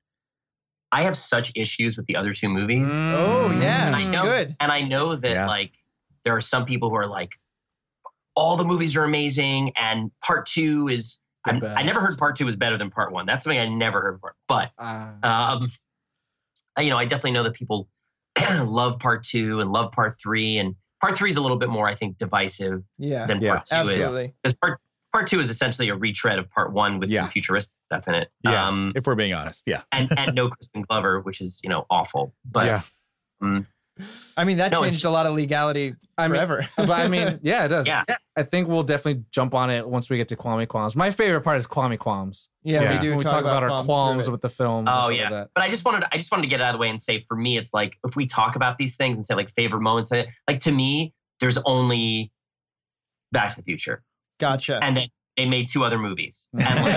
I 0.93 1.03
have 1.03 1.17
such 1.17 1.53
issues 1.55 1.97
with 1.97 2.07
the 2.07 2.17
other 2.17 2.33
two 2.35 2.49
movies. 2.49 2.93
Oh 2.93 3.51
yeah. 3.61 3.93
I 3.95 4.05
know, 4.05 4.23
Good. 4.25 4.57
and 4.61 4.71
I 4.73 4.83
know 4.83 5.17
that 5.17 5.31
Yeah. 5.31 5.47
like 5.47 5.73
there 6.25 6.35
are 6.37 6.41
some 6.41 6.65
people 6.67 6.91
who 6.91 6.97
are 6.97 7.07
like, 7.07 7.33
all 8.35 8.57
the 8.57 8.65
movies 8.65 8.95
are 8.97 9.05
amazing, 9.05 9.73
and 9.77 10.11
part 10.25 10.47
two 10.47 10.89
is. 10.89 11.19
I'm- 11.47 11.61
never 11.61 12.01
heard 12.01 12.19
part 12.19 12.37
two 12.37 12.45
was 12.45 12.57
better 12.57 12.77
than 12.77 12.91
part 12.91 13.11
one. 13.11 13.25
That's 13.25 13.43
something 13.45 13.59
I 13.59 13.67
never 13.69 14.01
heard 14.03 14.13
before. 14.17 14.35
But 14.49 14.71
Uh, 14.77 15.13
um, 15.23 15.73
I- 16.77 16.83
you 16.83 16.91
know, 16.91 16.99
I 16.99 17.07
definitely 17.07 17.31
know 17.33 17.43
that 17.45 17.55
people 17.55 17.89
love 18.65 18.99
part 18.99 19.25
two 19.25 19.61
and 19.61 19.71
love 19.73 19.93
part 19.93 20.15
three, 20.21 20.59
and 20.59 20.75
part 21.01 21.15
three 21.17 21.31
is 21.31 21.37
a 21.37 21.41
little 21.41 21.57
bit 21.57 21.69
more, 21.69 21.89
I 21.89 21.95
think, 21.95 22.19
divisive 22.19 22.83
Yeah. 22.99 23.27
than 23.27 23.41
Yeah. 23.41 23.55
part 23.57 23.67
two 23.67 23.75
is. 23.77 23.81
Absolutely. 24.01 24.35
Because 24.43 24.55
part 24.61 24.81
part 25.13 25.27
two 25.27 25.41
is 25.41 25.49
essentially 25.51 25.89
a 25.89 25.95
retread 25.97 26.39
of 26.39 26.51
part 26.51 26.73
one 26.73 26.99
with 26.99 27.11
Yeah. 27.11 27.23
some 27.23 27.31
futuristic 27.31 27.77
stuff 27.83 28.07
in 28.09 28.15
it. 28.15 28.29
Yeah. 28.45 28.67
Um, 28.67 28.93
if 28.95 29.07
we're 29.07 29.15
being 29.15 29.33
honest, 29.35 29.63
yeah. 29.67 29.83
and 29.93 30.09
and 30.19 30.35
no 30.35 30.49
Crispin 30.51 30.83
Glover, 30.83 31.21
which 31.21 31.41
is 31.41 31.61
you 31.63 31.71
know 31.71 31.87
awful. 31.91 32.35
But 32.45 32.67
yeah. 33.43 33.61
I 34.37 34.45
mean, 34.45 34.59
that 34.59 34.71
No, 34.73 34.81
changed 34.81 34.95
just- 34.97 35.05
a 35.05 35.11
lot 35.11 35.27
of 35.27 35.35
legality 35.35 35.95
I 36.17 36.23
mean, 36.29 36.35
forever. 36.37 36.69
but 36.77 36.91
I 36.91 37.09
mean, 37.09 37.41
yeah, 37.43 37.65
it 37.65 37.69
does. 37.69 37.87
Yeah. 37.87 38.05
I 38.37 38.43
think 38.45 38.69
we'll 38.69 38.83
definitely 38.85 39.25
jump 39.31 39.55
on 39.55 39.71
it 39.71 39.89
once 39.89 40.09
we 40.11 40.17
get 40.17 40.29
to 40.29 40.37
Kwame 40.37 40.67
Qualms. 40.69 40.95
My 40.97 41.11
favorite 41.11 41.41
part 41.43 41.59
is 41.59 41.67
Kwame 41.67 41.99
Qualms. 41.99 42.49
yeah, 42.63 42.83
Yeah. 42.83 42.93
we 42.95 42.99
do 43.01 43.09
When 43.11 43.19
we 43.19 43.25
talk, 43.25 43.33
talk 43.33 43.41
about, 43.43 43.63
our 43.63 43.69
qualms 43.69 43.87
qualms 43.87 44.25
through 44.27 44.31
it. 44.31 44.33
with 44.33 44.43
the 44.43 44.49
film. 44.49 44.87
Oh 44.89 45.09
yeah, 45.11 45.23
like 45.25 45.31
that. 45.31 45.51
but 45.55 45.65
I 45.65 45.69
just 45.69 45.85
wanted 45.85 46.05
I 46.13 46.17
just 46.17 46.31
wanted 46.31 46.43
to 46.43 46.49
get 46.49 46.61
out 46.61 46.69
of 46.69 46.73
the 46.75 46.79
way 46.79 46.89
and 46.91 47.01
say 47.01 47.25
for 47.27 47.37
me 47.37 47.57
it's 47.59 47.75
like 47.75 47.99
if 48.07 48.15
we 48.17 48.27
talk 48.27 48.55
about 48.57 48.79
these 48.79 48.97
things 48.97 49.17
and 49.17 49.27
say 49.27 49.35
like 49.35 49.49
favorite 49.51 49.81
moments, 49.81 50.11
like 50.11 50.59
to 50.61 50.71
me 50.73 51.13
there's 51.41 51.59
only 51.67 52.31
Back 53.33 53.51
to 53.51 53.57
the 53.57 53.63
Future, 53.63 54.03
Gotcha. 54.41 54.79
and 54.83 54.97
then 54.97 55.09
they 55.37 55.47
made 55.47 55.69
two 55.69 55.85
other 55.85 55.99
movies. 55.99 56.49
And 56.59 56.65
like, 56.83 56.95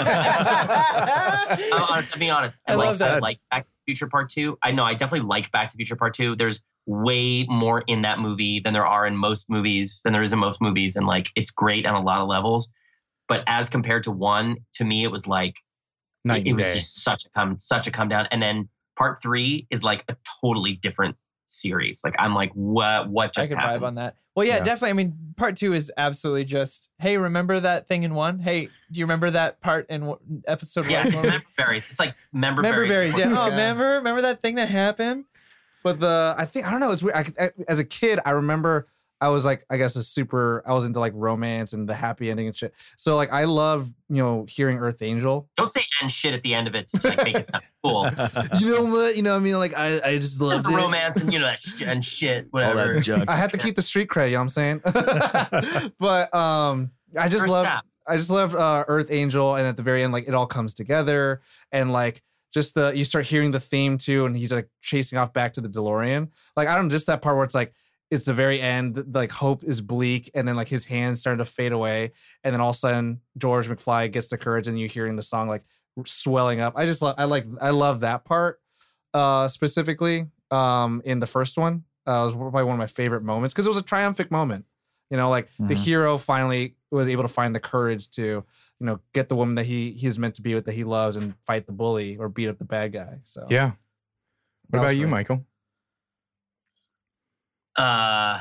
I'm 1.73 1.83
honest, 1.89 2.13
I'm 2.13 2.19
being 2.19 2.31
honest. 2.31 2.57
I 2.67 2.71
And 2.71 2.79
like, 2.79 2.87
love 2.87 2.99
that. 2.99 3.11
I 3.11 3.19
like 3.19 3.39
Back 3.51 3.63
to 3.65 3.69
the 3.69 3.91
Future 3.91 4.07
Part 4.07 4.29
Two. 4.29 4.57
I 4.63 4.71
know 4.71 4.83
I 4.83 4.93
definitely 4.93 5.27
like 5.27 5.51
Back 5.51 5.69
to 5.69 5.73
the 5.77 5.77
Future 5.83 5.95
Part 5.95 6.13
Two. 6.13 6.35
There's 6.35 6.61
way 6.87 7.45
more 7.47 7.83
in 7.87 8.01
that 8.01 8.19
movie 8.19 8.59
than 8.59 8.73
there 8.73 8.85
are 8.85 9.05
in 9.05 9.15
most 9.15 9.49
movies 9.49 10.01
than 10.03 10.13
there 10.13 10.23
is 10.23 10.33
in 10.33 10.39
most 10.39 10.61
movies 10.61 10.95
and 10.95 11.05
like 11.05 11.27
it's 11.35 11.51
great 11.51 11.85
on 11.85 11.93
a 11.95 12.01
lot 12.01 12.19
of 12.21 12.27
levels 12.27 12.69
but 13.27 13.43
as 13.47 13.69
compared 13.69 14.03
to 14.03 14.11
one 14.11 14.57
to 14.73 14.83
me 14.83 15.03
it 15.03 15.11
was 15.11 15.27
like 15.27 15.55
Night 16.25 16.45
it, 16.45 16.49
it 16.49 16.53
was 16.53 16.65
day. 16.65 16.73
just 16.75 17.03
such 17.03 17.25
a 17.25 17.29
come 17.29 17.57
such 17.59 17.85
a 17.87 17.91
come 17.91 18.09
down 18.09 18.27
and 18.31 18.41
then 18.41 18.67
part 18.97 19.21
three 19.21 19.67
is 19.69 19.83
like 19.83 20.03
a 20.09 20.15
totally 20.41 20.73
different 20.73 21.15
series 21.45 22.01
like 22.03 22.15
i'm 22.17 22.33
like 22.33 22.51
what 22.53 23.09
what 23.09 23.29
I 23.37 23.41
just 23.41 23.49
could 23.49 23.59
happened 23.59 23.83
vibe 23.83 23.87
on 23.87 23.95
that. 23.95 24.15
Well, 24.33 24.45
yeah, 24.47 24.59
Yeah. 24.59 24.63
definitely. 24.63 24.89
I 24.91 24.93
mean, 24.93 25.17
part 25.35 25.57
two 25.57 25.73
is 25.73 25.91
absolutely 25.97 26.45
just, 26.45 26.89
hey, 26.99 27.17
remember 27.17 27.59
that 27.59 27.89
thing 27.89 28.03
in 28.03 28.13
one? 28.13 28.39
Hey, 28.39 28.67
do 28.89 28.99
you 29.01 29.03
remember 29.03 29.29
that 29.31 29.59
part 29.59 29.87
in 29.89 30.05
one- 30.05 30.43
episode 30.47 30.89
yeah 30.89 30.99
one? 30.99 31.07
it's 31.07 31.15
where 31.15 31.23
we- 31.23 31.29
member 31.31 31.45
berries 31.57 31.85
it's 31.91 31.99
like 31.99 32.15
member, 32.31 32.61
Member 32.61 32.87
berries. 32.87 33.17
Yeah. 33.17 33.25
Oh, 33.37 33.47
Yeah. 33.47 33.49
remember? 33.49 33.83
Remember 33.95 34.21
that 34.21 34.41
thing 34.41 34.55
that 34.55 34.69
happened? 34.69 35.25
But 35.83 35.99
the 35.99 36.35
I 36.37 36.45
think 36.45 36.65
I 36.67 36.71
don't 36.71 36.79
know. 36.79 36.91
It's 36.91 37.03
weird. 37.03 37.15
I, 37.15 37.25
I- 37.45 37.51
as 37.67 37.79
a 37.79 37.85
kid, 37.85 38.19
I 38.25 38.31
remember 38.31 38.87
I 39.19 39.29
was 39.29 39.45
like 39.45 39.63
I 39.69 39.77
guess 39.77 39.95
a 39.95 40.01
super. 40.03 40.63
I 40.65 40.73
was 40.73 40.83
into 40.83 40.99
like 40.99 41.13
romance 41.15 41.73
and 41.73 41.87
the 41.87 41.93
happy 41.93 42.31
ending 42.31 42.47
and 42.47 42.55
shit. 42.55 42.73
So 42.97 43.15
like 43.15 43.31
I 43.31 43.43
love 43.43 43.93
you 44.09 44.17
know 44.23 44.45
hearing 44.49 44.79
Earth 44.79 45.01
Angel. 45.03 45.47
don't 45.57 45.69
say 45.69 45.81
and 46.01 46.09
shit 46.09 46.33
at 46.33 46.41
the 46.41 46.55
end 46.55 46.67
of 46.67 46.73
it 46.73 46.87
to 46.87 47.07
like 47.07 47.23
make 47.23 47.35
it 47.35 47.47
sound 47.47 47.63
cool 47.83 48.09
You 48.59 48.71
know 48.75 48.83
what? 48.91 49.15
You 49.15 49.21
know 49.21 49.31
what 49.33 49.37
I 49.37 49.39
mean 49.41 49.57
like 49.59 49.77
I 49.77 50.01
I 50.03 50.17
just 50.17 50.39
There's 50.39 50.65
romance 50.65 51.21
and 51.21 51.31
you 51.31 51.37
know 51.37 51.45
that 51.45 51.59
sh- 51.59 51.83
and 51.83 52.03
shit 52.03 52.45
All 52.45 52.49
whatever 52.61 52.95
that 52.95 53.01
junk. 53.03 53.29
I 53.29 53.35
had 53.35 53.51
to 53.51 53.57
keep 53.59 53.75
the 53.75 53.83
street 53.83 54.09
cred. 54.09 54.25
You 54.31 54.37
know 54.37 54.43
what 54.43 54.57
I'm 54.57 54.81
saying? 54.91 55.91
but 55.99 56.33
um, 56.33 56.91
I 57.19 57.29
just 57.29 57.41
First 57.43 57.51
love 57.51 57.65
step. 57.67 57.83
I 58.07 58.17
just 58.17 58.31
love 58.31 58.55
uh, 58.55 58.83
Earth 58.87 59.11
Angel, 59.11 59.55
and 59.55 59.67
at 59.67 59.77
the 59.77 59.83
very 59.83 60.03
end, 60.03 60.11
like 60.13 60.27
it 60.27 60.33
all 60.33 60.47
comes 60.47 60.73
together, 60.73 61.41
and 61.71 61.93
like 61.93 62.23
just 62.53 62.75
the 62.75 62.91
you 62.95 63.05
start 63.05 63.25
hearing 63.25 63.51
the 63.51 63.59
theme 63.59 63.97
too, 63.97 64.25
and 64.25 64.35
he's 64.35 64.51
like 64.53 64.69
chasing 64.81 65.17
off 65.17 65.33
back 65.33 65.53
to 65.53 65.61
the 65.61 65.69
DeLorean. 65.69 66.29
Like 66.55 66.67
I 66.67 66.75
don't 66.75 66.85
know, 66.85 66.89
just 66.91 67.07
that 67.07 67.21
part 67.21 67.35
where 67.35 67.45
it's 67.45 67.55
like 67.55 67.73
it's 68.09 68.25
the 68.25 68.33
very 68.33 68.59
end, 68.59 69.15
like 69.15 69.31
hope 69.31 69.63
is 69.63 69.79
bleak, 69.81 70.29
and 70.33 70.47
then 70.47 70.55
like 70.57 70.67
his 70.67 70.85
hands 70.85 71.21
starting 71.21 71.37
to 71.43 71.49
fade 71.49 71.71
away, 71.71 72.11
and 72.43 72.53
then 72.53 72.59
all 72.61 72.71
of 72.71 72.75
a 72.75 72.79
sudden 72.79 73.21
George 73.37 73.69
McFly 73.69 74.11
gets 74.11 74.27
the 74.27 74.37
courage, 74.37 74.67
and 74.67 74.77
you 74.79 74.87
hearing 74.87 75.15
the 75.15 75.23
song 75.23 75.47
like 75.47 75.63
swelling 76.05 76.59
up. 76.59 76.73
I 76.75 76.85
just 76.85 77.01
love 77.01 77.15
I 77.17 77.25
like 77.25 77.45
I 77.61 77.69
love 77.71 77.99
that 78.01 78.23
part 78.25 78.59
uh 79.13 79.47
specifically 79.47 80.27
um 80.51 81.01
in 81.05 81.19
the 81.19 81.27
first 81.27 81.57
one. 81.57 81.83
Uh, 82.07 82.23
it 82.23 82.25
was 82.25 82.33
probably 82.33 82.63
one 82.63 82.73
of 82.73 82.79
my 82.79 82.87
favorite 82.87 83.23
moments 83.23 83.53
because 83.53 83.65
it 83.65 83.69
was 83.69 83.77
a 83.77 83.83
triumphant 83.83 84.31
moment. 84.31 84.65
You 85.09 85.17
know, 85.17 85.29
like 85.29 85.49
the 85.59 85.73
Mhm. 85.75 85.77
hero 85.83 86.17
finally 86.17 86.75
was 86.89 87.07
able 87.07 87.23
to 87.23 87.27
find 87.29 87.53
the 87.53 87.59
courage 87.59 88.09
to, 88.11 88.43
you 88.81 88.85
know, 88.87 88.99
get 89.13 89.29
the 89.29 89.35
woman 89.35 89.53
that 89.55 89.65
he 89.67 89.91
he 89.91 90.07
is 90.07 90.17
meant 90.17 90.33
to 90.35 90.41
be 90.41 90.55
with 90.55 90.65
that 90.65 90.73
he 90.73 90.83
loves 90.83 91.15
and 91.15 91.35
fight 91.45 91.67
the 91.67 91.71
bully 91.71 92.17
or 92.17 92.27
beat 92.29 92.47
up 92.49 92.57
the 92.57 92.65
bad 92.65 92.91
guy. 92.91 93.19
So 93.25 93.45
Yeah. 93.47 93.73
What 94.69 94.79
about 94.79 94.95
you. 94.95 95.07
Michael? 95.07 95.45
uh 97.77 98.39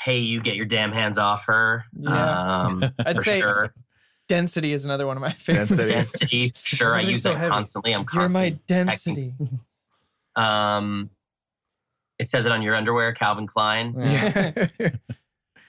hey 0.00 0.18
you 0.18 0.40
get 0.40 0.54
your 0.56 0.64
damn 0.66 0.92
hands 0.92 1.18
off 1.18 1.44
her 1.46 1.84
Yeah. 1.98 2.62
um 2.64 2.82
I'd 3.06 3.16
for 3.16 3.22
say 3.24 3.40
sure 3.40 3.74
density 4.28 4.72
is 4.72 4.84
another 4.86 5.06
one 5.06 5.16
of 5.18 5.20
my 5.20 5.32
favorites. 5.34 5.68
Density. 5.76 5.92
density 5.92 6.52
sure 6.56 6.96
i 6.96 7.00
use 7.00 7.22
so 7.22 7.30
that 7.32 7.38
heavy. 7.38 7.50
constantly 7.50 7.92
i'm 7.94 8.06
You're 8.12 8.28
my 8.30 8.50
density. 8.66 9.34
um 10.36 11.10
it 12.18 12.28
says 12.30 12.46
it 12.46 12.52
on 12.52 12.62
your 12.62 12.74
underwear 12.74 13.12
calvin 13.12 13.46
klein 13.46 13.94
Yeah. 13.98 14.68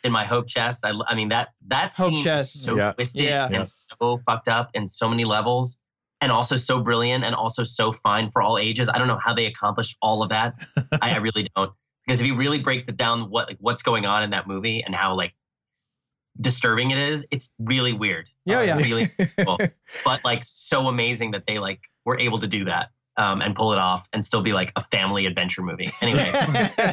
It's 0.06 0.08
in 0.08 0.12
my 0.12 0.24
hope 0.26 0.48
chest 0.48 0.86
I 0.86 1.16
mean 1.16 1.30
that 1.30 1.50
that 1.68 1.94
Hope 1.96 2.12
scene 2.12 2.22
chest. 2.24 2.56
is 2.56 2.64
so 2.64 2.76
Yeah. 2.78 2.92
twisted 2.94 3.22
Yeah. 3.22 3.50
Yeah. 3.50 3.58
and 3.58 3.68
so 3.68 4.22
fucked 4.26 4.48
up 4.48 4.70
in 4.74 4.88
so 4.88 5.10
many 5.10 5.26
levels 5.26 5.80
and 6.22 6.32
also 6.32 6.56
so 6.56 6.80
brilliant 6.80 7.24
and 7.24 7.34
also 7.36 7.64
so 7.64 7.92
fine 7.92 8.30
for 8.32 8.42
all 8.42 8.58
ages 8.58 8.88
i 8.90 8.98
don't 8.98 9.08
know 9.08 9.20
how 9.22 9.34
they 9.34 9.46
accomplished 9.48 9.98
all 10.02 10.24
of 10.24 10.30
that 10.30 10.54
I, 11.02 11.14
I 11.14 11.18
really 11.18 11.50
don't 11.56 11.72
because 12.06 12.22
if 12.22 12.28
you 12.28 12.36
really 12.36 12.60
break 12.62 12.86
it 12.88 12.96
down 12.96 13.30
what 13.30 13.48
like 13.50 13.58
what's 13.60 13.84
going 13.84 14.06
on 14.06 14.24
in 14.24 14.30
that 14.30 14.48
movie 14.48 14.82
and 14.84 14.96
how 14.96 15.16
like 15.16 15.34
disturbing 16.40 16.92
it 16.92 16.98
is 16.98 17.26
it's 17.32 17.52
really 17.60 17.94
weird 17.94 18.30
Yeah, 18.46 18.62
yeah. 18.62 18.78
really 18.78 19.10
cool. 19.46 19.58
but 20.04 20.24
like 20.26 20.44
so 20.44 20.88
amazing 20.88 21.32
that 21.32 21.48
they 21.48 21.60
like 21.60 21.82
were 22.06 22.20
able 22.20 22.38
to 22.40 22.48
do 22.48 22.66
that 22.66 22.90
um, 23.18 23.42
and 23.42 23.56
pull 23.56 23.72
it 23.74 23.80
off 23.80 24.10
and 24.12 24.24
still 24.26 24.42
be 24.42 24.52
like 24.52 24.72
a 24.76 24.82
family 24.84 25.26
adventure 25.26 25.62
movie 25.64 25.92
anyway 26.02 26.30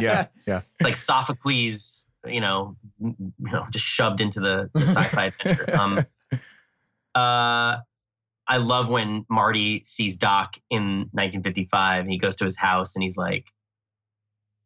yeah, 0.00 0.26
yeah. 0.46 0.62
it's 0.78 0.84
like 0.84 0.94
sophocles 0.96 2.06
you 2.26 2.40
know 2.40 2.76
you 3.00 3.14
know 3.40 3.66
just 3.70 3.84
shoved 3.84 4.20
into 4.20 4.40
the, 4.40 4.70
the 4.74 4.80
sci-fi 4.86 5.26
adventure 5.26 5.76
um 5.76 5.98
uh 7.14 7.76
i 8.48 8.56
love 8.58 8.88
when 8.88 9.24
marty 9.28 9.82
sees 9.84 10.16
doc 10.16 10.56
in 10.70 11.08
1955 11.12 12.02
and 12.02 12.10
he 12.10 12.18
goes 12.18 12.36
to 12.36 12.44
his 12.44 12.56
house 12.56 12.94
and 12.96 13.02
he's 13.02 13.16
like 13.16 13.46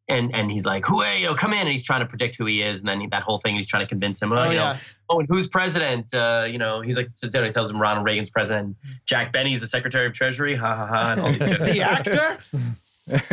and 0.09 0.33
and 0.33 0.49
he's 0.49 0.65
like, 0.65 0.85
"Who, 0.85 1.01
hey, 1.01 1.19
you 1.19 1.25
know, 1.25 1.35
come 1.35 1.51
in." 1.51 1.59
And 1.59 1.69
he's 1.69 1.83
trying 1.83 1.99
to 1.99 2.05
predict 2.05 2.37
who 2.37 2.45
he 2.45 2.61
is, 2.61 2.79
and 2.79 2.87
then 2.87 3.09
that 3.11 3.23
whole 3.23 3.39
thing, 3.39 3.55
he's 3.55 3.67
trying 3.67 3.83
to 3.83 3.89
convince 3.89 4.21
him. 4.21 4.31
Oh, 4.31 4.37
Oh, 4.37 4.43
you 4.45 4.55
know, 4.55 4.63
yeah. 4.63 4.77
oh, 5.09 5.19
and 5.19 5.27
who's 5.27 5.47
president? 5.47 6.13
Uh, 6.13 6.47
you 6.49 6.57
know, 6.57 6.79
he's 6.79 6.95
like, 6.95 7.09
he 7.21 7.29
tells 7.29 7.69
him 7.69 7.81
Ronald 7.81 8.05
Reagan's 8.05 8.29
president. 8.29 8.77
Jack 9.05 9.33
Benny's 9.33 9.59
the 9.61 9.67
Secretary 9.67 10.07
of 10.07 10.13
Treasury. 10.13 10.55
Ha 10.55 10.75
ha 10.75 10.85
ha. 10.87 11.11
And 11.11 11.21
all 11.21 11.27
these 11.29 11.39
the 11.39 11.81
actor? 11.81 12.37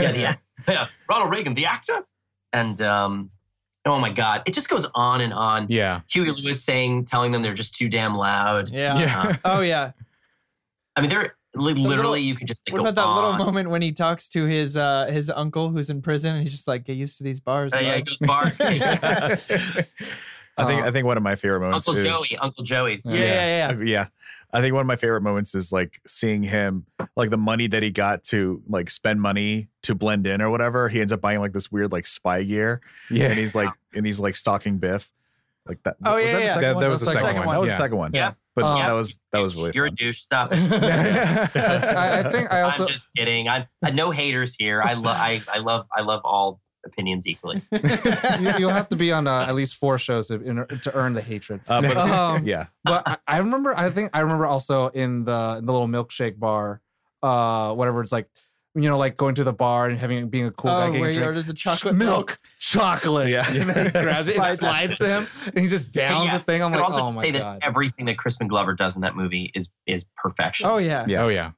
yeah, 0.02 0.34
the 0.66 0.72
yeah, 0.72 0.86
Ronald 1.08 1.32
Reagan, 1.32 1.54
the 1.54 1.66
actor. 1.66 2.04
And 2.52 2.80
um, 2.82 3.30
oh 3.86 3.98
my 3.98 4.10
God, 4.10 4.42
it 4.46 4.54
just 4.54 4.68
goes 4.68 4.86
on 4.94 5.20
and 5.20 5.32
on. 5.32 5.66
yeah. 5.68 6.00
Huey 6.10 6.30
Lewis 6.30 6.62
saying, 6.64 7.04
telling 7.06 7.32
them 7.32 7.42
they're 7.42 7.54
just 7.54 7.74
too 7.74 7.88
damn 7.88 8.14
loud. 8.16 8.70
Yeah. 8.70 8.98
Yeah. 8.98 9.36
Oh 9.44 9.60
yeah. 9.60 9.92
I 10.96 11.00
mean, 11.00 11.10
they're 11.10 11.36
li- 11.54 11.74
literally 11.74 11.96
little- 11.96 12.16
you 12.18 12.34
can 12.34 12.46
just 12.46 12.68
like, 12.68 12.72
What 12.72 12.84
go 12.84 12.88
about 12.88 12.94
that 12.94 13.06
on. 13.06 13.16
little 13.16 13.44
moment 13.46 13.68
when 13.70 13.82
he 13.82 13.92
talks 13.92 14.28
to 14.30 14.44
his 14.46 14.76
uh 14.76 15.06
his 15.10 15.28
uncle 15.28 15.68
who's 15.70 15.90
in 15.90 16.02
prison 16.02 16.32
and 16.34 16.42
he's 16.42 16.52
just 16.52 16.68
like, 16.68 16.84
get 16.84 16.96
used 16.96 17.18
to 17.18 17.24
these 17.24 17.40
bars. 17.40 17.72
Oh, 17.74 17.80
yeah, 17.80 17.98
those 18.00 18.18
bars. 18.20 18.60
I 20.56 20.64
think 20.66 20.82
Uh, 20.84 20.86
I 20.86 20.90
think 20.92 21.04
one 21.04 21.16
of 21.16 21.22
my 21.22 21.34
favorite 21.34 21.60
moments 21.60 21.88
Uncle 21.88 22.04
is 22.04 22.08
Joey, 22.28 22.38
Uncle 22.38 22.62
Joey's. 22.64 23.04
yeah, 23.04 23.14
yeah, 23.18 23.68
yeah. 23.72 23.76
Uh, 23.76 23.82
yeah. 23.82 24.06
I 24.54 24.60
think 24.60 24.72
one 24.72 24.82
of 24.82 24.86
my 24.86 24.96
favorite 24.96 25.22
moments 25.22 25.54
is 25.54 25.72
like 25.72 26.00
seeing 26.06 26.42
him, 26.44 26.86
like 27.16 27.28
the 27.30 27.36
money 27.36 27.66
that 27.66 27.82
he 27.82 27.90
got 27.90 28.22
to 28.24 28.62
like 28.68 28.88
spend 28.88 29.20
money 29.20 29.68
to 29.82 29.94
blend 29.94 30.26
in 30.28 30.40
or 30.40 30.48
whatever. 30.48 30.88
He 30.88 31.00
ends 31.00 31.12
up 31.12 31.20
buying 31.20 31.40
like 31.40 31.52
this 31.52 31.70
weird 31.72 31.90
like 31.92 32.06
spy 32.06 32.44
gear, 32.44 32.80
Yeah. 33.10 33.26
and 33.26 33.38
he's 33.38 33.54
like, 33.54 33.68
and 33.94 34.06
he's 34.06 34.20
like 34.20 34.36
stalking 34.36 34.78
Biff, 34.78 35.10
like 35.66 35.82
that. 35.82 35.96
Oh, 36.04 36.14
was 36.14 36.24
yeah, 36.24 36.32
that 36.32 36.42
yeah. 36.42 36.54
second 36.54 36.62
That- 36.74 36.80
that 36.80 36.88
was 36.88 37.00
the 37.00 37.06
second 37.06 37.22
That 37.34 37.34
one, 37.46 37.48
That 37.54 37.60
was 37.60 37.68
yeah. 37.70 37.76
the 37.76 37.82
second 37.82 37.98
one. 37.98 38.10
Yeah. 38.14 38.32
but 38.54 38.64
Um, 38.64 38.78
that 38.78 38.92
was 38.92 39.18
that 39.32 39.40
was 39.40 39.56
really 39.56 39.72
You're 39.74 39.86
fun. 39.88 39.94
a 39.94 39.96
douche. 39.96 40.20
Stop 40.20 40.50
it. 40.52 40.58
I, 41.56 42.18
I 42.20 42.22
think 42.22 42.52
I 42.52 42.60
also 42.62 42.84
I'm 42.84 42.88
just 42.92 43.08
kidding. 43.16 43.48
I, 43.48 43.66
I 43.82 43.90
no 43.90 44.10
haters 44.12 44.54
here. 44.56 44.80
I 44.82 44.92
love 44.94 45.16
I, 45.18 45.42
I 45.52 45.58
love 45.58 45.86
I 45.92 46.02
love 46.02 46.20
all 46.24 46.60
opinions 46.84 47.26
equally. 47.26 47.62
you, 47.70 48.50
you'll 48.58 48.70
have 48.70 48.88
to 48.90 48.96
be 48.96 49.12
on 49.12 49.26
uh, 49.26 49.46
at 49.48 49.54
least 49.54 49.76
four 49.76 49.98
shows 49.98 50.28
to, 50.28 50.34
in, 50.40 50.66
to 50.80 50.94
earn 50.94 51.12
the 51.14 51.22
hatred. 51.22 51.60
Uh, 51.68 51.82
but 51.82 51.96
Um, 52.14 52.44
yeah, 52.46 52.66
but 52.84 53.02
I, 53.06 53.16
I 53.26 53.38
remember 53.38 53.76
I 53.76 53.90
think 53.90 54.10
I 54.12 54.20
remember 54.20 54.46
also 54.46 54.88
in 54.88 55.24
the 55.24 55.56
in 55.58 55.66
the 55.66 55.72
little 55.72 55.88
milkshake 55.88 56.38
bar, 56.38 56.80
uh, 57.22 57.72
whatever 57.74 58.02
it's 58.02 58.12
like, 58.12 58.28
you 58.74 58.88
know, 58.88 58.98
like 58.98 59.16
going 59.16 59.34
to 59.36 59.44
the 59.44 59.52
bar 59.52 59.86
and 59.88 59.98
having 59.98 60.28
being 60.28 60.46
a 60.46 60.50
cool 60.50 60.70
guy 60.70 60.84
oh, 60.84 60.86
getting 60.86 61.00
where 61.00 61.10
a 61.10 61.12
drink. 61.12 61.26
orders 61.26 61.48
a 61.48 61.54
chocolate 61.54 61.94
milk, 61.94 62.38
chocolate. 62.58 63.28
Yeah. 63.28 63.44
and 63.48 63.70
then 63.70 63.86
he 63.86 63.92
grabs 63.92 64.28
it 64.28 64.36
and 64.36 64.58
Slides 64.58 64.98
to 64.98 65.06
him, 65.06 65.26
and 65.46 65.58
he 65.58 65.68
just 65.68 65.92
downs 65.92 66.26
yeah, 66.26 66.38
the 66.38 66.44
thing. 66.44 66.62
I'm 66.62 66.72
But 66.72 66.80
like, 66.80 66.90
also 66.90 67.02
oh 67.02 67.12
my 67.12 67.22
say 67.22 67.32
god, 67.32 67.60
that 67.60 67.66
everything 67.66 68.06
that 68.06 68.18
Crispin 68.18 68.48
Glover 68.48 68.74
does 68.74 68.96
in 68.96 69.02
that 69.02 69.16
movie 69.16 69.50
is 69.54 69.70
is 69.86 70.04
perfection. 70.16 70.66
Oh 70.68 70.78
yeah. 70.78 71.04
Yeah. 71.08 71.22
Oh 71.22 71.28
yeah. 71.28 71.52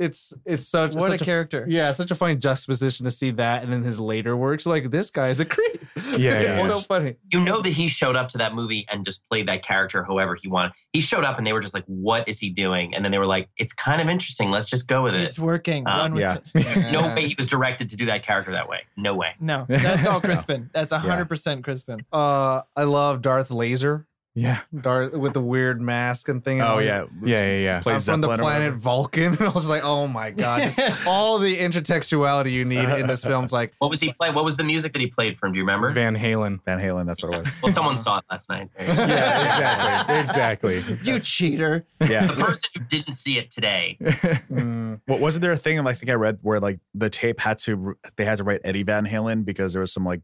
It's 0.00 0.32
it's 0.46 0.66
such 0.66 0.94
What 0.94 1.08
such 1.10 1.20
a 1.20 1.24
character. 1.24 1.66
yeah, 1.68 1.92
such 1.92 2.10
a 2.10 2.14
funny 2.14 2.34
juxtaposition 2.34 3.04
to 3.04 3.10
see 3.10 3.30
that, 3.32 3.62
and 3.62 3.72
then 3.72 3.84
his 3.84 4.00
later 4.00 4.36
works. 4.36 4.64
Like 4.64 4.90
this 4.90 5.10
guy 5.10 5.28
is 5.28 5.40
a 5.40 5.44
creep. 5.44 5.84
Yeah, 6.16 6.32
it's 6.32 6.58
yeah. 6.58 6.66
so 6.66 6.80
funny. 6.80 7.16
You 7.30 7.40
know 7.40 7.60
that 7.60 7.70
he 7.70 7.86
showed 7.86 8.16
up 8.16 8.30
to 8.30 8.38
that 8.38 8.54
movie 8.54 8.86
and 8.90 9.04
just 9.04 9.22
played 9.28 9.46
that 9.48 9.62
character 9.62 10.02
however 10.02 10.34
he 10.34 10.48
wanted. 10.48 10.72
He 10.92 11.00
showed 11.00 11.24
up 11.24 11.38
and 11.38 11.46
they 11.46 11.52
were 11.52 11.60
just 11.60 11.74
like, 11.74 11.84
"What 11.86 12.28
is 12.28 12.38
he 12.38 12.50
doing?" 12.50 12.94
And 12.94 13.04
then 13.04 13.12
they 13.12 13.18
were 13.18 13.26
like, 13.26 13.48
"It's 13.58 13.72
kind 13.72 14.00
of 14.00 14.08
interesting. 14.08 14.50
Let's 14.50 14.66
just 14.66 14.88
go 14.88 15.02
with 15.02 15.14
it." 15.14 15.20
It's 15.20 15.38
working. 15.38 15.84
Run 15.84 16.14
with 16.14 16.22
yeah. 16.22 16.38
it. 16.54 16.92
no 16.92 17.14
way 17.14 17.28
he 17.28 17.34
was 17.36 17.46
directed 17.46 17.90
to 17.90 17.96
do 17.96 18.06
that 18.06 18.22
character 18.24 18.50
that 18.52 18.68
way. 18.68 18.80
No 18.96 19.14
way. 19.14 19.34
No, 19.40 19.66
that's 19.68 20.06
all 20.06 20.20
Crispin. 20.22 20.70
That's 20.72 20.90
hundred 20.90 21.26
percent 21.26 21.64
Crispin. 21.64 22.04
Uh, 22.12 22.62
I 22.74 22.84
love 22.84 23.22
Darth 23.22 23.50
Laser. 23.50 24.06
Yeah. 24.34 24.60
Darth 24.78 25.12
with 25.12 25.32
the 25.32 25.40
weird 25.40 25.80
mask 25.80 26.28
and 26.28 26.42
thing. 26.44 26.60
and 26.60 26.68
oh 26.68 26.74
all 26.74 26.82
yeah, 26.82 27.04
Yeah. 27.22 27.44
Yeah. 27.44 27.58
Yeah. 27.58 27.76
I'm 27.76 27.82
Plays 27.82 28.04
from 28.04 28.20
the 28.20 28.28
Zeppelin 28.28 28.40
or 28.40 28.42
planet. 28.44 28.74
Vulcan. 28.74 29.32
And 29.40 29.48
I 29.48 29.48
was 29.50 29.68
like, 29.68 29.82
oh 29.84 30.06
my 30.06 30.30
god, 30.30 30.70
just 30.70 30.78
all 31.06 31.38
the 31.38 31.56
intertextuality 31.58 32.52
you 32.52 32.64
need 32.64 32.88
in 32.88 33.06
this 33.06 33.24
film's 33.24 33.52
like, 33.52 33.74
What 33.78 33.90
was 33.90 34.00
he 34.00 34.12
playing? 34.12 34.34
What 34.34 34.44
was 34.44 34.56
the 34.56 34.64
music 34.64 34.92
that 34.92 35.00
he 35.00 35.08
played 35.08 35.36
from? 35.38 35.52
Do 35.52 35.56
you 35.58 35.62
remember? 35.64 35.90
Van 35.92 36.16
Halen. 36.16 36.60
Van 36.64 36.78
Halen. 36.78 37.06
That's 37.06 37.22
what 37.22 37.34
it 37.34 37.38
was. 37.40 37.58
Well, 37.62 37.72
someone 37.72 37.96
saw 37.96 38.18
it 38.18 38.24
last 38.30 38.48
night. 38.48 38.68
There 38.78 38.88
you 38.88 38.94
go. 38.94 39.02
Yeah. 39.06 40.22
Exactly. 40.22 40.76
Exactly. 40.76 41.12
You 41.12 41.18
cheater. 41.18 41.84
Yeah. 42.00 42.26
The 42.26 42.44
person 42.44 42.70
who 42.74 42.80
didn't 42.84 43.14
see 43.14 43.38
it 43.38 43.50
today. 43.50 43.96
mm, 44.00 45.00
What 45.06 45.20
wasn't 45.20 45.42
there 45.42 45.52
a 45.52 45.56
thing 45.56 45.80
I 45.80 45.92
think 45.92 46.10
I 46.10 46.14
read 46.14 46.38
where 46.42 46.60
like 46.60 46.78
the 46.94 47.10
tape 47.10 47.40
had 47.40 47.58
to 47.60 47.96
they 48.16 48.24
had 48.24 48.38
to 48.38 48.44
write 48.44 48.60
Eddie 48.64 48.82
Van 48.84 49.06
Halen 49.06 49.44
because 49.44 49.72
there 49.72 49.80
was 49.80 49.92
some 49.92 50.04
like 50.04 50.20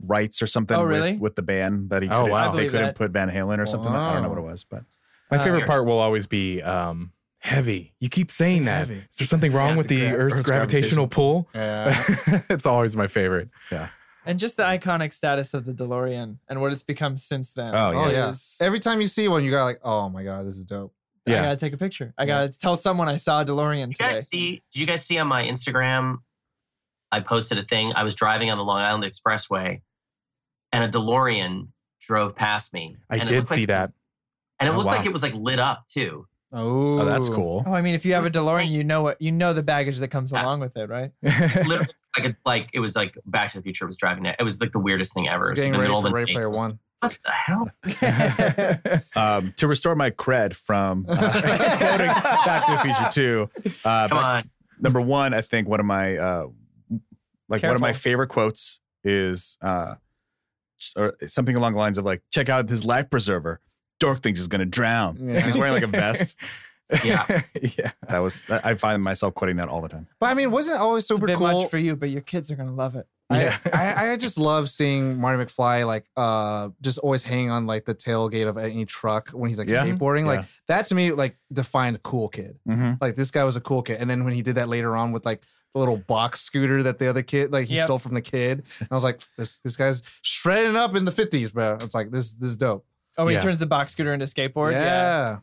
rights 0.00 0.40
or 0.42 0.46
something 0.46 0.76
Oh, 0.76 0.84
really? 0.84 1.12
with, 1.12 1.20
with 1.20 1.36
the 1.36 1.42
band 1.42 1.90
that 1.90 2.02
he 2.02 2.08
Oh, 2.08 2.12
couldn't, 2.22 2.30
wow. 2.30 2.52
They 2.52 2.66
couldn't 2.66 2.82
that. 2.86 2.94
put 2.96 3.10
Van 3.10 3.30
Halen 3.30 3.58
or 3.58 3.66
something. 3.66 3.92
I 3.92 4.12
don't 4.12 4.22
know 4.22 4.28
what 4.28 4.38
it 4.38 4.42
was, 4.42 4.64
but 4.64 4.84
My 5.30 5.38
Uh, 5.38 5.44
favorite 5.44 5.66
part 5.66 5.86
will 5.86 5.98
always 5.98 6.26
be 6.26 6.60
um, 6.62 7.12
Heavy. 7.38 7.94
You 7.98 8.08
keep 8.08 8.30
saying 8.30 8.66
that. 8.66 8.78
Heavy. 8.86 9.04
Is 9.10 9.16
there 9.18 9.26
something 9.26 9.52
wrong 9.52 9.70
Yeah, 9.70 9.76
with 9.78 9.88
the 9.88 10.00
the 10.00 10.10
gra- 10.10 10.18
Earth's, 10.18 10.36
Earth's 10.36 10.46
gravitational 10.46 11.08
pull? 11.08 11.48
Yeah. 11.54 12.00
it's 12.50 12.66
always 12.66 12.94
my 12.94 13.06
favorite. 13.08 13.48
Yeah. 13.72 13.88
And 14.24 14.38
just 14.38 14.56
the 14.56 14.62
iconic 14.62 15.12
status 15.12 15.52
of 15.52 15.64
the 15.64 15.72
DeLorean 15.72 16.36
and 16.48 16.60
what 16.60 16.70
it's 16.72 16.84
become 16.84 17.16
since 17.16 17.52
then. 17.52 17.74
Oh, 17.74 17.92
Oh 17.94 18.08
yeah. 18.10 18.28
is- 18.30 18.58
Every 18.60 18.78
time 18.78 19.00
you 19.00 19.08
see 19.08 19.26
one, 19.26 19.42
you 19.44 19.50
got 19.50 19.64
like, 19.64 19.80
oh 19.82 20.08
my 20.08 20.22
god, 20.22 20.46
this 20.46 20.56
is 20.56 20.64
dope. 20.64 20.94
Yeah. 21.26 21.40
I 21.40 21.42
gotta 21.46 21.56
take 21.56 21.72
a 21.72 21.76
picture. 21.76 22.14
I 22.16 22.26
gotta 22.26 22.56
tell 22.56 22.76
someone 22.76 23.08
I 23.08 23.16
saw 23.16 23.40
a 23.42 23.44
DeLorean 23.44 23.88
Did 23.88 23.88
you 23.88 23.94
today. 23.94 24.12
guys 24.12 24.28
see? 24.28 24.62
Did 24.72 24.80
you 24.80 24.86
guys 24.86 25.04
see 25.04 25.18
on 25.18 25.26
my 25.28 25.42
Instagram? 25.44 26.18
I 27.12 27.20
posted 27.20 27.58
a 27.58 27.62
thing. 27.62 27.92
I 27.94 28.02
was 28.02 28.14
driving 28.16 28.50
on 28.50 28.58
the 28.58 28.64
Long 28.64 28.80
Island 28.80 29.04
Expressway, 29.04 29.80
and 30.72 30.82
a 30.84 30.88
DeLorean 30.88 31.68
drove 32.00 32.34
past 32.34 32.72
me. 32.72 32.96
I 33.10 33.14
and 33.16 33.22
it 33.22 33.26
did 33.28 33.36
looked 33.36 33.50
like 33.50 33.56
see 33.58 33.66
that. 33.66 33.92
and 34.58 34.68
it 34.68 34.72
Oh, 34.72 34.76
looked 34.76 34.86
wow. 34.88 34.96
like 34.96 35.06
it 35.06 35.12
was 35.12 35.22
like 35.22 35.34
lit 35.34 35.60
up 35.60 35.84
too. 35.88 36.26
Oh, 36.54 37.00
Oh, 37.00 37.04
that's 37.04 37.28
cool. 37.28 37.62
Oh, 37.66 37.72
I 37.72 37.80
mean, 37.80 37.94
if 37.94 38.04
you 38.04 38.12
have 38.14 38.26
a 38.26 38.28
DeLorean, 38.30 38.62
insane. 38.62 38.72
you 38.72 38.84
know 38.84 39.02
what 39.02 39.20
you 39.22 39.30
know 39.32 39.52
the 39.54 39.62
baggage 39.62 39.98
that 39.98 40.08
comes 40.08 40.32
Yeah. 40.32 40.42
along 40.42 40.60
with 40.60 40.76
it, 40.76 40.88
right? 40.88 41.10
Literally, 41.22 41.86
like 42.18 42.26
a, 42.26 42.36
like 42.44 42.68
it 42.72 42.80
was 42.80 42.96
like 42.96 43.16
Back 43.26 43.52
to 43.52 43.58
the 43.58 43.62
Future 43.62 43.86
was 43.86 43.96
driving 43.96 44.26
it. 44.26 44.36
It 44.38 44.42
was 44.42 44.60
like 44.60 44.72
the 44.72 44.78
weirdest 44.80 45.14
thing 45.14 45.28
ever. 45.28 45.50
It's 45.50 45.60
getting 45.60 45.78
ready 45.78 45.92
for 45.94 46.06
of 46.06 46.12
Ready. 46.12 46.32
Player 46.32 46.50
One. 46.50 46.78
What 47.00 47.18
the 47.24 47.30
hell? 47.30 47.70
Um, 49.16 49.52
to 49.56 49.66
restore 49.66 49.94
my 49.96 50.10
cred 50.10 50.54
from 50.54 51.04
uh, 51.08 51.16
quoting 51.78 52.06
Back 52.06 52.66
to 52.66 52.72
the 52.72 52.78
Future 52.78 53.08
2. 53.10 53.50
Uh, 53.84 54.08
Come 54.08 54.18
Back- 54.18 54.44
on. 54.44 54.50
Number 54.80 55.00
one, 55.00 55.32
I 55.34 55.40
think 55.42 55.68
one 55.68 55.80
of 55.80 55.86
my 55.86 56.16
uh, 56.16 56.46
like 57.52 57.62
one 57.62 57.74
of 57.74 57.80
my 57.80 57.92
favorite 57.92 58.28
quotes 58.28 58.80
is 59.04 59.58
uh, 59.62 59.94
or 60.96 61.14
something 61.28 61.54
along 61.56 61.72
the 61.74 61.78
lines 61.78 61.98
of 61.98 62.04
like, 62.04 62.22
check 62.32 62.48
out 62.48 62.68
his 62.68 62.84
life 62.84 63.08
preserver. 63.10 63.60
Dork 64.00 64.22
thinks 64.22 64.40
he's 64.40 64.48
gonna 64.48 64.66
drown. 64.66 65.16
Yeah. 65.20 65.40
He's 65.40 65.56
wearing 65.56 65.72
like 65.74 65.84
a 65.84 65.86
vest. 65.88 66.34
Yeah. 67.06 67.24
yeah. 67.78 67.92
That 68.06 68.18
was 68.18 68.42
I 68.50 68.74
find 68.74 69.02
myself 69.02 69.32
quoting 69.32 69.56
that 69.56 69.68
all 69.68 69.80
the 69.80 69.88
time. 69.88 70.08
But 70.20 70.26
I 70.28 70.34
mean, 70.34 70.50
wasn't 70.50 70.74
it 70.76 70.80
always 70.82 71.04
It's 71.04 71.10
a 71.10 71.14
super 71.14 71.26
bit 71.26 71.38
cool? 71.38 71.46
much 71.62 71.70
for 71.70 71.78
you, 71.78 71.96
but 71.96 72.10
your 72.10 72.20
kids 72.20 72.50
are 72.50 72.56
gonna 72.56 72.74
love 72.74 72.96
it. 72.96 73.06
Yeah. 73.32 73.56
I, 73.72 73.92
I, 73.94 74.12
I 74.12 74.16
just 74.18 74.36
love 74.36 74.68
seeing 74.68 75.18
Marty 75.18 75.42
McFly 75.42 75.86
like 75.86 76.04
uh 76.18 76.68
just 76.82 76.98
always 76.98 77.22
hanging 77.22 77.48
on 77.50 77.66
like 77.66 77.86
the 77.86 77.94
tailgate 77.94 78.46
of 78.46 78.58
any 78.58 78.84
truck 78.84 79.30
when 79.30 79.48
he's 79.48 79.56
like 79.58 79.68
Yeah. 79.70 79.86
skateboarding. 79.86 80.26
Like 80.26 80.40
Yeah. 80.40 80.46
that 80.68 80.84
to 80.86 80.94
me 80.94 81.12
like 81.12 81.38
defined 81.50 82.02
cool 82.02 82.28
kid. 82.28 82.58
Mm-hmm. 82.68 82.94
Like 83.00 83.16
this 83.16 83.30
guy 83.30 83.44
was 83.44 83.56
a 83.56 83.62
cool 83.62 83.80
kid. 83.80 83.96
And 83.98 84.10
then 84.10 84.24
when 84.24 84.34
he 84.34 84.42
did 84.42 84.56
that 84.56 84.68
later 84.68 84.94
on 84.94 85.12
with 85.12 85.24
like 85.24 85.42
the 85.72 85.78
little 85.78 85.96
box 85.96 86.40
scooter 86.40 86.82
that 86.82 86.98
the 86.98 87.08
other 87.08 87.22
kid 87.22 87.52
like 87.52 87.66
he 87.68 87.76
Yep. 87.76 87.86
stole 87.86 87.98
from 87.98 88.14
the 88.14 88.20
kid, 88.20 88.64
and 88.80 88.88
I 88.90 88.94
was 88.94 89.04
like, 89.04 89.22
this 89.38 89.58
this 89.58 89.76
guy's 89.76 90.02
shredding 90.22 90.76
up 90.76 90.94
in 90.94 91.04
the 91.04 91.12
fifties, 91.12 91.50
bro. 91.50 91.74
It's 91.74 91.94
like 91.94 92.10
this 92.10 92.32
this 92.32 92.50
is 92.50 92.56
dope. 92.56 92.84
Oh, 93.18 93.28
Yeah. 93.28 93.38
he 93.38 93.42
turns 93.44 93.58
the 93.58 93.66
box 93.66 93.92
scooter 93.92 94.12
into 94.12 94.24
skateboard. 94.26 94.72
Yeah. 94.72 95.38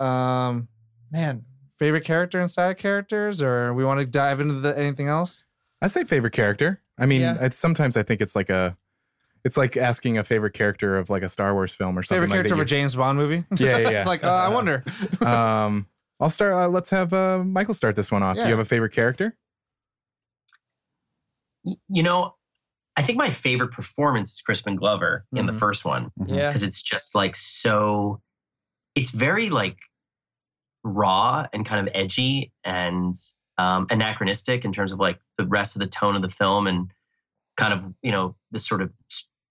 yeah. 0.00 0.48
Um, 0.48 0.68
Man. 1.10 1.44
favorite 1.78 2.04
character 2.04 2.40
and 2.40 2.50
side 2.50 2.78
characters, 2.78 3.42
or 3.42 3.72
we 3.74 3.84
want 3.84 4.00
to 4.00 4.06
dive 4.06 4.40
into 4.40 4.54
the, 4.54 4.76
anything 4.78 5.08
else? 5.08 5.44
I 5.82 5.86
say 5.86 6.04
favorite 6.04 6.32
character. 6.32 6.80
I 6.98 7.06
mean, 7.06 7.20
Yeah. 7.20 7.36
it's 7.40 7.56
sometimes 7.56 7.96
I 7.96 8.02
think 8.02 8.20
it's 8.20 8.34
like 8.34 8.50
a, 8.50 8.76
it's 9.44 9.56
like 9.56 9.76
asking 9.76 10.18
a 10.18 10.24
favorite 10.24 10.52
character 10.54 10.96
of 10.96 11.10
like 11.10 11.22
a 11.22 11.28
Star 11.28 11.52
Wars 11.54 11.72
film 11.74 11.98
or 11.98 12.02
something. 12.02 12.16
Favorite 12.22 12.30
like 12.30 12.36
character 12.36 12.54
of 12.54 12.60
a 12.60 12.64
James 12.64 12.96
Bond 12.96 13.18
movie? 13.18 13.44
Yeah, 13.58 13.78
yeah, 13.78 13.88
it's 13.90 14.06
like 14.06 14.24
uh, 14.24 14.30
I 14.32 14.48
wonder. 14.48 14.82
um, 15.20 15.86
I'll 16.20 16.30
start. 16.30 16.52
Uh, 16.52 16.68
let's 16.68 16.90
have 16.90 17.12
uh, 17.12 17.42
Michael 17.44 17.74
start 17.74 17.96
this 17.96 18.10
one 18.10 18.22
off. 18.22 18.36
Do 18.36 18.42
you 18.42 18.48
have 18.50 18.58
a 18.58 18.64
favorite 18.64 18.92
character? 18.92 19.36
You 21.88 22.02
know, 22.02 22.34
I 22.96 23.02
think 23.02 23.18
my 23.18 23.30
favorite 23.30 23.72
performance 23.72 24.32
is 24.32 24.40
Crispin 24.42 24.76
Glover 24.76 25.24
in 25.34 25.46
the 25.46 25.52
Mhm. 25.52 25.58
first 25.58 25.84
one 25.84 26.10
Yeah. 26.26 26.48
because 26.48 26.62
it's 26.62 26.82
just 26.82 27.14
like 27.14 27.34
so. 27.34 28.20
It's 28.94 29.10
very 29.10 29.50
like 29.50 29.78
raw 30.84 31.46
and 31.52 31.64
kind 31.66 31.86
of 31.86 31.92
edgy 31.94 32.52
and 32.64 33.14
um, 33.58 33.86
anachronistic 33.90 34.64
in 34.64 34.72
terms 34.72 34.92
of 34.92 34.98
like 35.00 35.18
the 35.38 35.46
rest 35.46 35.74
of 35.76 35.80
the 35.80 35.86
tone 35.86 36.14
of 36.16 36.22
the 36.22 36.28
film 36.28 36.66
and 36.66 36.90
kind 37.56 37.72
of 37.72 37.94
you 38.02 38.12
know 38.12 38.36
this 38.50 38.66
sort 38.66 38.82
of 38.82 38.92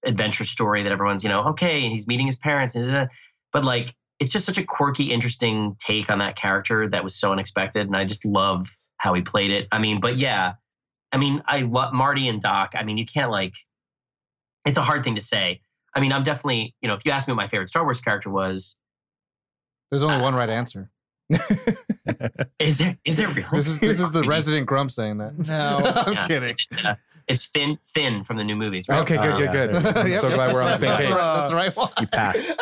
adventure 0.06 0.43
story 0.43 0.84
that 0.84 0.91
everyone's 0.91 1.23
you 1.23 1.30
know 1.30 1.45
okay 1.45 1.82
and 1.84 1.91
he's 1.91 2.06
meeting 2.06 2.26
his 2.26 2.36
parents 2.36 2.76
and 2.76 3.10
but 3.54 3.63
like 3.63 3.95
it's 4.24 4.32
just 4.32 4.46
such 4.46 4.58
a 4.58 4.64
quirky 4.64 5.12
interesting 5.12 5.76
take 5.80 6.10
on 6.10 6.20
that 6.20 6.38
character 6.38 6.88
that 6.88 7.04
was 7.04 7.14
so 7.14 7.34
unexpected 7.34 7.86
and 7.88 7.96
i 7.98 8.06
just 8.06 8.24
love 8.24 8.68
how 8.98 9.14
he 9.14 9.22
played 9.22 9.52
it 9.52 9.68
i 9.74 9.78
mean 9.78 10.00
but 10.00 10.18
yeah 10.18 10.54
i 11.12 11.18
mean 11.18 11.44
i 11.46 11.60
love 11.62 11.94
marty 11.94 12.30
and 12.30 12.42
doc 12.42 12.72
i 12.76 12.84
mean 12.84 12.98
you 12.98 13.06
can't 13.06 13.30
like 13.30 13.54
it's 14.66 14.78
a 14.78 14.82
hard 14.82 15.04
thing 15.04 15.16
to 15.16 15.22
say 15.22 15.60
i 15.94 16.00
mean 16.00 16.14
i'm 16.14 16.24
definitely 16.24 16.74
you 16.82 16.88
know 16.88 16.94
if 16.94 17.02
you 17.06 17.12
ask 17.12 17.28
me 17.28 17.34
what 17.34 17.38
my 17.44 17.48
favorite 17.48 17.68
star 17.68 17.84
wars 17.84 18.00
character 18.00 18.30
was 18.30 18.78
There's 19.92 20.04
only 20.04 20.22
one 20.22 20.34
right 20.36 20.50
answer. 20.50 20.90
is 22.60 22.78
there 22.78 22.98
is 23.06 23.18
there 23.18 23.28
really 23.30 23.48
This 23.54 23.68
is 23.68 23.80
this 23.80 24.00
is 24.00 24.12
the 24.12 24.24
resident 24.28 24.68
grump 24.68 24.92
saying 24.92 25.18
that. 25.20 25.38
No. 25.48 25.82
I'm 26.08 26.14
Yeah. 26.14 26.28
kidding. 26.28 26.50
Is 26.50 26.68
it, 26.72 26.86
uh, 26.86 26.96
it's 27.28 27.44
Finn 27.46 27.78
Finn 27.86 28.24
from 28.24 28.38
the 28.38 28.44
new 28.44 28.56
movies 28.56 28.88
right? 28.90 29.00
Okay, 29.02 29.18
good, 29.18 29.32
Um, 29.34 29.38
good, 29.40 29.52
good. 29.52 29.98
I'm 29.98 30.12
Yep, 30.12 30.22
so 30.22 30.28
yep, 30.30 30.36
glad 30.38 30.54
we're 30.54 30.62
on 30.64 30.72
the 30.72 30.78
same 30.78 30.96
page. 30.98 31.10
That's 31.10 31.50
the 31.50 31.56
right 31.56 31.76
one. 31.76 31.90
You 32.00 32.08
pass. 32.08 32.58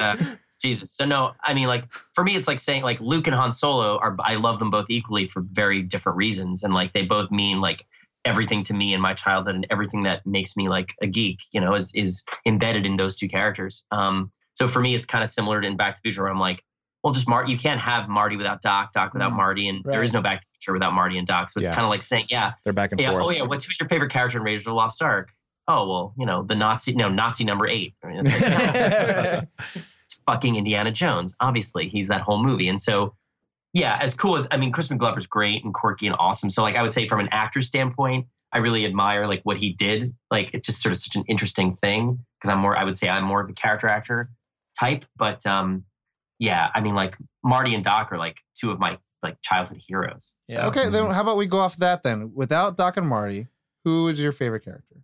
uh, 0.00 0.16
Jesus. 0.66 0.90
So 0.92 1.04
no, 1.04 1.32
I 1.44 1.54
mean, 1.54 1.68
like 1.68 1.84
for 2.14 2.24
me, 2.24 2.36
it's 2.36 2.48
like 2.48 2.60
saying 2.60 2.82
like 2.82 3.00
Luke 3.00 3.26
and 3.26 3.34
Han 3.36 3.52
Solo 3.52 3.98
are. 3.98 4.16
I 4.20 4.34
love 4.36 4.58
them 4.58 4.70
both 4.70 4.86
equally 4.88 5.28
for 5.28 5.42
very 5.52 5.82
different 5.82 6.16
reasons, 6.16 6.62
and 6.62 6.74
like 6.74 6.92
they 6.92 7.02
both 7.02 7.30
mean 7.30 7.60
like 7.60 7.84
everything 8.24 8.62
to 8.64 8.74
me 8.74 8.92
in 8.92 9.00
my 9.00 9.14
childhood, 9.14 9.54
and 9.54 9.66
everything 9.70 10.02
that 10.02 10.26
makes 10.26 10.56
me 10.56 10.68
like 10.68 10.94
a 11.00 11.06
geek, 11.06 11.40
you 11.52 11.60
know, 11.60 11.74
is 11.74 11.94
is 11.94 12.24
embedded 12.46 12.84
in 12.86 12.96
those 12.96 13.16
two 13.16 13.28
characters. 13.28 13.84
Um, 13.92 14.32
so 14.54 14.66
for 14.68 14.80
me, 14.80 14.94
it's 14.94 15.06
kind 15.06 15.22
of 15.22 15.30
similar 15.30 15.60
to 15.60 15.66
in 15.66 15.76
Back 15.76 15.94
to 15.94 16.00
the 16.02 16.08
Future, 16.08 16.22
where 16.22 16.30
I'm 16.32 16.40
like, 16.40 16.62
well, 17.04 17.12
just 17.12 17.28
Marty. 17.28 17.52
You 17.52 17.58
can't 17.58 17.80
have 17.80 18.08
Marty 18.08 18.36
without 18.36 18.62
Doc, 18.62 18.92
Doc 18.92 19.12
without 19.12 19.32
Mm, 19.32 19.36
Marty, 19.36 19.68
and 19.68 19.84
there 19.84 20.00
right. 20.00 20.04
is 20.04 20.12
no 20.12 20.20
Back 20.22 20.40
to 20.40 20.46
the 20.46 20.58
Future 20.58 20.72
without 20.72 20.92
Marty 20.92 21.18
and 21.18 21.26
Doc. 21.26 21.50
So 21.50 21.60
it's 21.60 21.68
Yeah. 21.68 21.74
kind 21.74 21.84
of 21.84 21.90
like 21.90 22.02
saying, 22.02 22.26
yeah, 22.30 22.52
They're 22.64 22.72
back 22.72 22.90
and 22.92 23.00
yeah. 23.00 23.10
forth. 23.12 23.26
Oh 23.26 23.30
yeah. 23.30 23.42
What's 23.42 23.64
who's 23.64 23.78
your 23.78 23.88
favorite 23.88 24.10
character 24.10 24.38
in 24.38 24.44
Raiders 24.44 24.62
of 24.62 24.70
the 24.70 24.74
Lost 24.74 25.02
Ark? 25.02 25.30
Oh 25.68 25.88
well, 25.88 26.14
you 26.16 26.26
know 26.26 26.42
the 26.42 26.54
Nazi. 26.56 26.94
No, 26.94 27.08
Nazi 27.08 27.44
number 27.44 27.66
eight. 27.68 27.94
I 28.02 28.06
mean, 28.08 28.22
it's 28.26 28.40
like, 28.40 29.48
it's 29.74 29.95
fucking 30.26 30.56
Indiana 30.56 30.90
Jones. 30.90 31.34
Obviously, 31.40 31.88
he's 31.88 32.08
that 32.08 32.20
whole 32.20 32.42
movie. 32.42 32.68
And 32.68 32.80
so, 32.80 33.14
yeah, 33.72 33.98
as 34.00 34.14
cool 34.14 34.36
as 34.36 34.46
I 34.50 34.56
mean, 34.56 34.72
Crispin 34.72 34.98
Glover's 34.98 35.26
great 35.26 35.64
and 35.64 35.72
quirky 35.72 36.06
and 36.06 36.16
awesome. 36.18 36.50
So, 36.50 36.62
like, 36.62 36.76
I 36.76 36.82
would 36.82 36.92
say 36.92 37.06
from 37.06 37.20
an 37.20 37.28
actor 37.32 37.62
standpoint, 37.62 38.26
I 38.52 38.58
really 38.58 38.84
admire 38.84 39.26
like 39.26 39.42
what 39.44 39.56
he 39.56 39.72
did. 39.72 40.14
Like, 40.30 40.52
it's 40.54 40.66
just 40.66 40.82
sort 40.82 40.92
of 40.92 40.98
such 40.98 41.16
an 41.16 41.24
interesting 41.28 41.74
thing 41.74 42.24
because 42.40 42.52
I'm 42.52 42.58
more. 42.58 42.76
I 42.76 42.84
would 42.84 42.96
say 42.96 43.08
I'm 43.08 43.24
more 43.24 43.40
of 43.40 43.46
the 43.46 43.54
character 43.54 43.88
actor 43.88 44.30
type. 44.78 45.04
But 45.16 45.46
um, 45.46 45.84
yeah, 46.38 46.70
I 46.74 46.80
mean, 46.80 46.94
like 46.94 47.16
Marty 47.44 47.74
and 47.74 47.84
Doc 47.84 48.12
are 48.12 48.18
like 48.18 48.40
two 48.58 48.70
of 48.70 48.78
my 48.78 48.98
like 49.22 49.36
childhood 49.42 49.82
heroes. 49.86 50.34
So, 50.44 50.54
Yeah. 50.54 50.66
Okay, 50.68 50.88
then 50.88 51.10
how 51.10 51.22
about 51.22 51.36
we 51.36 51.46
go 51.46 51.58
off 51.58 51.76
that 51.78 52.02
then? 52.02 52.32
Without 52.34 52.76
Doc 52.76 52.96
and 52.96 53.06
Marty, 53.06 53.48
who 53.84 54.08
is 54.08 54.20
your 54.20 54.32
favorite 54.32 54.64
character? 54.64 54.96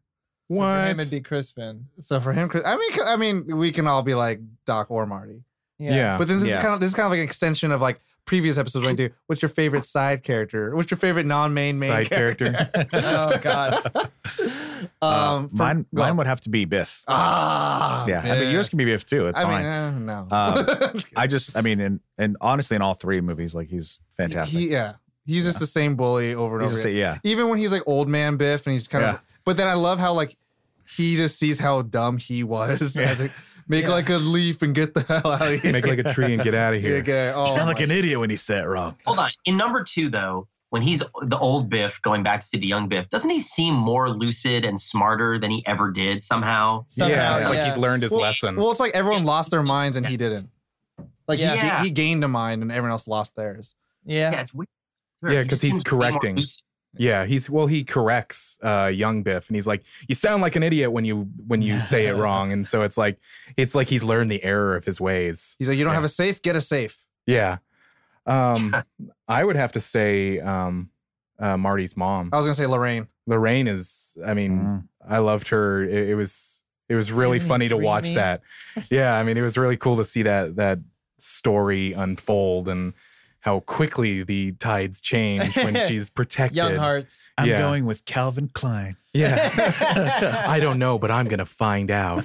So 0.53 0.61
for 0.61 0.65
him, 0.87 0.97
What? 0.97 1.01
it'd 1.01 1.11
be 1.11 1.21
Crispin. 1.21 1.87
So 2.01 2.21
for 2.21 2.33
him, 2.33 2.49
Chris- 2.49 2.65
I 2.67 2.77
mean, 2.77 2.91
I 3.05 3.17
mean, 3.17 3.57
we 3.57 3.73
can 3.73 3.87
all 3.87 4.03
be 4.03 4.15
like 4.15 4.41
Doc 4.67 4.91
or 4.91 5.07
Marty, 5.07 5.43
Yeah. 5.79 6.19
but 6.19 6.29
then 6.29 6.41
this 6.41 6.51
is 6.51 6.57
kind 6.57 6.75
of 6.75 6.81
this 6.81 6.91
is 6.91 6.95
kind 6.95 7.07
of 7.07 7.11
like 7.12 7.19
an 7.19 7.25
extension 7.25 7.73
of 7.73 7.81
like 7.81 8.01
previous 8.25 8.57
episodes 8.59 8.85
when 8.85 8.93
I 8.93 8.97
do. 8.97 9.11
What's 9.27 9.43
your 9.43 9.49
favorite 9.49 9.85
side 9.85 10.23
character? 10.23 10.75
What's 10.77 10.91
your 10.91 10.99
favorite 10.99 11.27
non-main 11.27 11.79
main 11.81 11.88
Side 11.88 12.11
character. 12.11 12.71
Oh, 12.93 13.37
God. 13.43 13.83
Uh, 15.01 15.07
um, 15.37 15.49
for- 15.49 15.57
mine, 15.57 15.87
go 15.95 16.03
mine 16.03 16.11
on. 16.12 16.17
would 16.17 16.27
have 16.27 16.41
to 16.41 16.49
be 16.51 16.65
Biff. 16.65 17.05
Ah, 17.07 18.05
yeah, 18.07 18.21
I 18.21 18.41
mean 18.41 18.53
yours 18.53 18.69
can 18.69 18.79
be 18.79 18.85
Biff 18.85 19.07
too. 19.07 19.29
It's 19.29 19.38
I 19.38 19.43
fine. 19.45 19.62
mean, 19.62 20.11
eh, 20.11 20.15
no. 20.15 20.27
Um, 20.31 20.95
I 21.17 21.27
just, 21.29 21.57
I 21.57 21.61
mean, 21.61 21.81
and 21.81 22.01
and 22.19 22.37
honestly, 22.41 22.75
in 22.75 22.83
all 22.83 22.95
three 22.95 23.21
movies, 23.21 23.55
like 23.55 23.69
he's 23.69 24.01
fantastic. 24.17 24.59
He, 24.59 24.71
yeah, 24.71 24.95
he's 25.25 25.45
just 25.45 25.61
the 25.61 25.67
same 25.69 25.95
bully 25.95 26.35
over 26.35 26.57
and 26.57 26.62
He's 26.65 26.73
over. 26.73 26.79
just, 26.79 26.87
again. 26.87 26.99
yeah, 26.99 27.19
Even 27.31 27.49
when 27.49 27.59
he's 27.61 27.71
like 27.71 27.83
old 27.87 28.09
man 28.09 28.37
Biff, 28.37 28.67
and 28.67 28.73
he's 28.73 28.88
kind 28.88 29.03
Yeah. 29.05 29.11
of. 29.15 29.21
But 29.44 29.57
then 29.57 29.66
I 29.68 29.74
love 29.74 29.98
how 29.98 30.12
like 30.14 30.37
he 30.88 31.16
just 31.16 31.38
sees 31.38 31.59
how 31.59 31.83
dumb 31.83 32.18
he 32.18 32.44
was. 32.44 32.94
Yeah. 32.96 33.02
As 33.02 33.20
like, 33.22 33.33
make 33.68 33.85
Yeah. 33.87 33.90
like 33.92 34.11
a 34.11 34.16
leaf 34.18 34.62
and 34.62 34.74
get 34.74 34.94
the 34.94 35.02
hell 35.02 35.33
out 35.33 35.42
of 35.42 35.61
here. 35.62 35.72
Make 35.72 35.87
like 35.87 35.98
a 35.98 36.12
tree 36.12 36.35
and 36.35 36.42
get 36.42 36.55
out 36.55 36.74
of 36.74 36.81
here. 36.81 36.96
Okay. 36.96 37.33
Oh, 37.35 37.46
you 37.46 37.52
sound 37.55 37.68
like 37.68 37.81
an 37.81 37.90
idiot 37.90 38.18
when 38.20 38.31
he 38.31 38.37
said 38.37 38.64
it 38.64 38.66
wrong. 38.68 38.96
Hold 39.07 39.18
on. 39.18 39.31
In 39.44 39.57
number 39.57 39.83
two, 39.85 40.09
though, 40.09 40.48
when 40.70 40.83
he's 40.83 41.00
the 41.00 41.38
old 41.38 41.68
Biff 41.68 42.00
going 42.02 42.22
back 42.22 42.40
to 42.40 42.59
the 42.59 42.66
young 42.66 42.88
Biff, 42.88 43.09
doesn't 43.11 43.28
he 43.31 43.40
seem 43.40 43.74
more 43.74 44.09
lucid 44.11 44.64
and 44.64 44.78
smarter 44.81 45.38
than 45.38 45.50
he 45.50 45.62
ever 45.66 45.90
did 45.90 46.22
somehow? 46.22 46.85
Somehow, 46.88 47.14
yeah, 47.14 47.37
it's 47.38 47.48
like 47.48 47.62
he's 47.64 47.76
learned 47.78 48.02
his 48.02 48.12
Well, 48.12 48.20
lesson. 48.22 48.57
Well, 48.57 48.70
it's 48.70 48.81
like 48.81 48.94
everyone 48.94 49.24
lost 49.24 49.51
their 49.51 49.62
minds 49.62 49.97
and 49.97 50.07
he 50.07 50.16
didn't. 50.16 50.49
Like 51.28 51.38
he, 51.38 51.45
Yeah. 51.45 51.78
ga- 51.78 51.84
he 51.84 51.90
gained 51.90 52.24
a 52.24 52.28
mind 52.28 52.62
and 52.62 52.72
everyone 52.72 52.90
else 52.90 53.07
lost 53.07 53.36
theirs. 53.36 53.74
Yeah. 54.05 54.32
Yeah, 54.32 54.40
it's 54.40 54.53
weird. 54.55 54.68
Yeah, 55.22 55.30
He 55.30 55.36
'cause 55.36 55.49
just 55.49 55.62
he's 55.62 55.72
seems 55.74 55.93
more 55.93 56.01
correcting. 56.01 56.36
lucid. 56.36 56.64
Yeah, 56.97 57.24
he's 57.24 57.49
well, 57.49 57.66
he 57.66 57.84
corrects 57.84 58.59
uh, 58.62 58.86
young 58.93 59.22
Biff, 59.22 59.49
and 59.49 59.57
he's 59.57 59.66
like, 59.66 59.84
"You 60.09 60.14
sound 60.14 60.43
like 60.43 60.57
an 60.57 60.62
idiot 60.62 60.93
when 60.93 61.05
you 61.05 61.28
when 61.47 61.62
you 61.62 61.80
say 61.80 62.07
it 62.07 62.16
wrong." 62.16 62.53
And 62.53 62.68
so 62.68 62.82
it's 62.82 62.99
like 62.99 63.18
it's 63.57 63.74
like 63.74 63.88
he's 63.88 64.03
learned 64.05 64.30
the 64.30 64.43
error 64.45 64.76
of 64.76 64.84
his 64.84 65.01
ways. 65.01 65.57
He's 65.59 65.68
like, 65.68 65.78
you 65.78 65.84
don't 65.84 65.93
Yeah. 65.93 65.97
have 65.97 66.05
a 66.05 66.09
safe, 66.09 66.43
get 66.43 66.55
a 66.57 66.61
safe. 66.61 67.05
Yeah, 67.26 67.59
um, 68.26 68.74
I 69.28 69.43
would 69.45 69.57
have 69.57 69.72
to 69.72 69.80
say 69.80 70.38
um, 70.40 70.90
uh, 71.38 71.57
Marty's 71.57 71.97
mom, 71.97 72.30
I 72.32 72.36
was 72.36 72.47
gonna 72.47 72.55
say 72.55 72.66
Lorraine. 72.66 73.09
Lorraine, 73.26 73.68
is. 73.68 74.16
I 74.26 74.34
mean, 74.34 74.59
Mm. 74.59 74.88
I 75.09 75.18
loved 75.18 75.49
her. 75.49 75.82
It, 75.84 76.11
it 76.11 76.14
was 76.14 76.64
it 76.88 76.95
was 76.95 77.11
really 77.11 77.38
Isn't 77.38 77.49
funny 77.49 77.68
to 77.68 77.76
watch 77.76 78.12
that. 78.14 78.43
Yeah, 78.90 79.14
I 79.16 79.22
mean, 79.22 79.36
it 79.38 79.43
was 79.43 79.57
really 79.57 79.76
cool 79.76 79.97
to 79.97 80.05
see 80.05 80.22
that 80.24 80.57
that 80.57 80.78
story 81.18 81.93
unfold 81.93 82.68
and 82.68 82.93
how 83.43 83.61
quickly 83.61 84.22
the 84.22 84.53
tides 84.53 85.01
change 85.01 85.57
when 85.57 85.74
she's 85.88 86.09
protected. 86.09 86.57
Young 86.57 86.76
hearts. 86.76 87.30
I'm 87.36 87.49
Yeah. 87.49 87.59
going 87.59 87.84
with 87.84 88.05
Calvin 88.05 88.49
Klein. 88.53 88.97
Yeah. 89.12 90.45
I 90.49 90.61
don't 90.61 90.78
know, 90.78 90.99
but 90.99 91.11
I'm 91.11 91.28
gonna 91.28 91.45
find 91.45 91.90
out. 91.90 92.24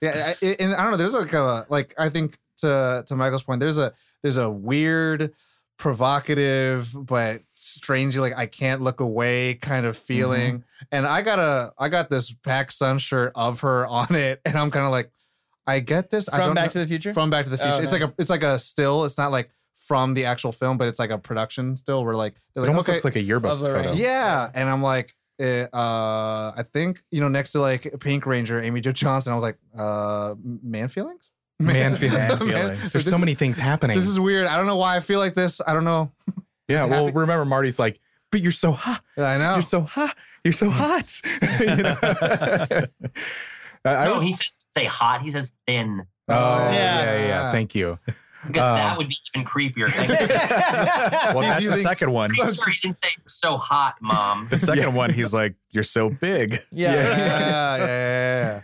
Yeah, 0.00 0.34
I, 0.40 0.46
and 0.58 0.74
I 0.74 0.82
don't 0.82 0.92
know. 0.92 0.96
There's 0.96 1.14
like 1.14 1.32
a 1.32 1.66
like 1.68 1.94
I 1.98 2.08
think 2.08 2.38
to 2.58 3.04
to 3.06 3.16
Michael's 3.16 3.42
point, 3.42 3.60
there's 3.60 3.78
a 3.78 3.92
there's 4.22 4.36
a 4.36 4.48
weird, 4.48 5.32
provocative, 5.78 6.94
but 6.94 7.42
strangely 7.54 8.20
like 8.20 8.38
I 8.38 8.46
can't 8.46 8.82
look 8.82 9.00
away 9.00 9.54
kind 9.54 9.84
of 9.84 9.96
mm-hmm. 9.96 10.04
feeling. 10.04 10.64
And 10.92 11.06
I 11.06 11.22
got 11.22 11.40
a 11.40 11.72
I 11.76 11.88
got 11.88 12.08
this 12.08 12.32
Pac 12.32 12.70
Sun 12.70 12.98
shirt 12.98 13.32
of 13.34 13.60
her 13.60 13.84
on 14.00 14.14
it, 14.14 14.40
and 14.44 14.56
I'm 14.56 14.70
kind 14.70 14.86
of 14.86 14.92
like, 14.92 15.10
I 15.66 15.80
get 15.80 16.10
this. 16.10 16.28
I 16.28 16.36
From 16.36 16.46
don't 16.46 16.54
Back 16.54 16.66
know- 16.66 16.70
to 16.70 16.78
the 16.78 16.86
Future? 16.86 17.12
from 17.12 17.30
Back 17.30 17.44
to 17.46 17.50
the 17.50 17.56
oh, 17.56 17.64
Future. 17.64 17.80
Oh, 17.80 17.82
it's 17.82 17.92
like 17.92 18.02
a 18.02 18.14
it's 18.16 18.30
like 18.30 18.42
a 18.44 18.58
still. 18.60 19.04
It's 19.04 19.18
not 19.18 19.32
like 19.32 19.50
from 19.92 20.14
the 20.14 20.24
actual 20.24 20.52
film, 20.52 20.78
but 20.78 20.88
it's 20.88 20.98
like 20.98 21.10
a 21.10 21.18
production 21.18 21.76
still. 21.76 22.02
Where 22.04 22.14
like 22.14 22.34
they're 22.54 22.62
It 22.62 22.66
like 22.66 22.68
almost 22.70 22.88
okay, 22.88 22.94
looks 22.96 23.04
like 23.04 23.16
a 23.16 23.20
yearbook 23.22 23.52
Of 23.52 23.60
Lorraine. 23.60 23.84
photo. 23.84 23.96
yeah, 23.98 24.50
and 24.54 24.68
I'm 24.70 24.82
like, 24.82 25.14
eh, 25.38 25.66
uh, 25.72 26.52
I 26.56 26.64
think 26.72 27.02
you 27.10 27.20
know, 27.20 27.28
next 27.28 27.52
to 27.52 27.60
like 27.60 27.94
Pink 28.00 28.24
Ranger, 28.24 28.60
Amy 28.62 28.80
Jo 28.80 28.92
Johnson, 28.92 29.32
I 29.32 29.36
was 29.36 29.42
like, 29.42 29.58
uh, 29.78 30.34
man 30.42 30.88
feelings, 30.88 31.30
Man 31.60 31.94
feelings. 31.96 32.16
Man 32.16 32.28
Man- 32.28 32.38
feelings. 32.38 32.78
There's 32.92 33.04
this 33.04 33.10
so 33.10 33.18
many 33.18 33.34
things 33.34 33.58
happening. 33.58 33.96
This 33.96 34.06
is 34.08 34.18
weird. 34.18 34.46
I 34.46 34.56
don't 34.56 34.66
know 34.66 34.76
why 34.76 34.96
I 34.96 35.00
feel 35.00 35.18
like 35.18 35.34
this. 35.34 35.60
I 35.66 35.74
don't 35.74 35.84
know. 35.84 36.10
yeah. 36.68 36.86
Well, 36.86 37.04
happy- 37.06 37.18
remember 37.18 37.44
Marty's 37.44 37.78
like, 37.78 38.00
but 38.30 38.40
you're 38.40 38.50
so 38.52 38.72
hot. 38.72 39.02
I 39.18 39.36
know. 39.36 39.52
You're 39.52 39.62
so 39.62 39.82
hot. 39.82 40.16
You're 40.44 40.52
so 40.52 40.70
hot. 40.70 41.20
You 41.60 41.76
know? 41.76 41.96
I- 43.84 43.96
I 43.96 44.04
no, 44.06 44.14
was- 44.14 44.22
he 44.22 44.32
says 44.32 44.66
say 44.70 44.84
hot. 44.86 45.20
He 45.22 45.28
says 45.30 45.52
thin 45.66 46.06
Oh, 46.28 46.34
Yeah. 46.34 46.72
yeah, 46.72 47.04
yeah, 47.04 47.26
yeah. 47.26 47.52
Thank 47.52 47.74
you. 47.74 47.98
Because 48.46 48.62
Um, 48.62 48.76
that 48.76 48.98
would 48.98 49.08
be 49.08 49.16
even 49.34 49.46
creepier. 49.46 49.88
Well, 51.34 51.42
He's 51.58 51.68
that's 51.70 51.76
the 51.76 51.82
second 51.82 52.12
one. 52.12 52.30
pretty 52.30 52.54
sure 52.54 52.70
he 52.70 52.78
didn't 52.82 52.98
say 52.98 53.08
you're 53.16 53.24
so 53.28 53.56
hot, 53.56 53.94
mom. 54.00 54.48
The 54.50 54.56
second 54.58 54.94
one, 54.94 55.10
he's 55.12 55.32
like, 55.32 55.54
"You're 55.70 55.84
so 55.84 56.10
big." 56.10 56.58
Yeah. 56.72 56.92
yeah, 56.94 57.16
yeah, 57.16 57.76
yeah, 57.86 58.60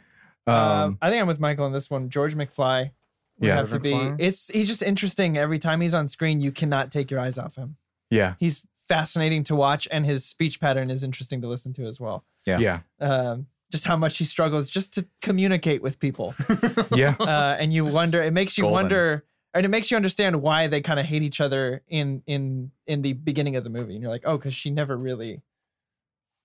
yeah. 0.47 0.53
Um, 0.53 0.55
Um, 0.85 0.99
I 1.03 1.11
think 1.11 1.21
I'm 1.21 1.29
with 1.29 1.41
Michael 1.41 1.65
on 1.67 1.73
this 1.73 1.91
one. 1.91 2.09
George 2.11 2.35
McFly 2.35 2.91
would 3.39 3.47
Yeah. 3.47 3.57
have 3.57 3.71
to 3.71 3.79
be. 3.79 3.93
It's 4.19 4.49
he's 4.49 4.67
just 4.69 4.83
interesting. 4.83 5.37
Every 5.37 5.59
time 5.59 5.81
he's 5.81 5.95
on 5.95 6.09
screen, 6.09 6.41
you 6.41 6.51
cannot 6.53 6.91
take 6.91 7.11
your 7.11 7.21
eyes 7.21 7.39
off 7.39 7.57
him. 7.57 7.77
yeah, 8.11 8.35
He's 8.39 8.63
fascinating 8.89 9.45
to 9.45 9.55
watch, 9.55 9.87
and 9.91 10.07
his 10.07 10.25
speech 10.25 10.61
pattern 10.61 10.91
is 10.91 11.05
interesting 11.05 11.43
to 11.43 11.49
listen 11.49 11.75
to 11.75 11.87
as 11.87 12.01
well. 12.01 12.25
Yeah. 12.47 12.59
yeah, 12.59 12.79
Um, 13.01 13.47
just 13.71 13.85
how 13.85 13.97
much 13.97 14.17
he 14.17 14.25
struggles 14.25 14.71
just 14.71 14.95
to 14.95 15.07
communicate 15.21 15.83
with 15.83 15.99
people, 15.99 16.35
yeah. 16.95 17.15
uh, 17.21 17.57
and 17.61 17.71
you 17.73 17.85
wonder. 17.85 18.23
It 18.23 18.33
makes 18.33 18.57
you 18.57 18.63
Golden. 18.63 18.75
wonder, 18.75 19.25
and 19.55 19.65
it 19.65 19.69
makes 19.69 19.91
you 19.91 19.97
understand 19.97 20.43
why 20.43 20.67
they 20.67 20.81
kind 20.81 21.01
of 21.01 21.07
hate 21.07 21.23
each 21.23 21.41
other 21.41 21.83
in 21.89 22.23
in 22.27 22.71
in 22.87 23.03
the 23.03 23.15
beginning 23.15 23.57
of 23.57 23.65
the 23.65 23.71
movie. 23.71 23.95
And 23.95 24.03
you're 24.03 24.11
like, 24.11 24.25
oh, 24.25 24.37
because 24.37 24.55
she 24.55 24.71
never 24.71 24.97
really, 24.97 25.43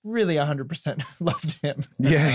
really 0.03 0.37
100 0.37 0.69
percent 0.69 1.03
loved 1.19 1.59
him. 1.61 1.83
Yeah, 1.99 2.29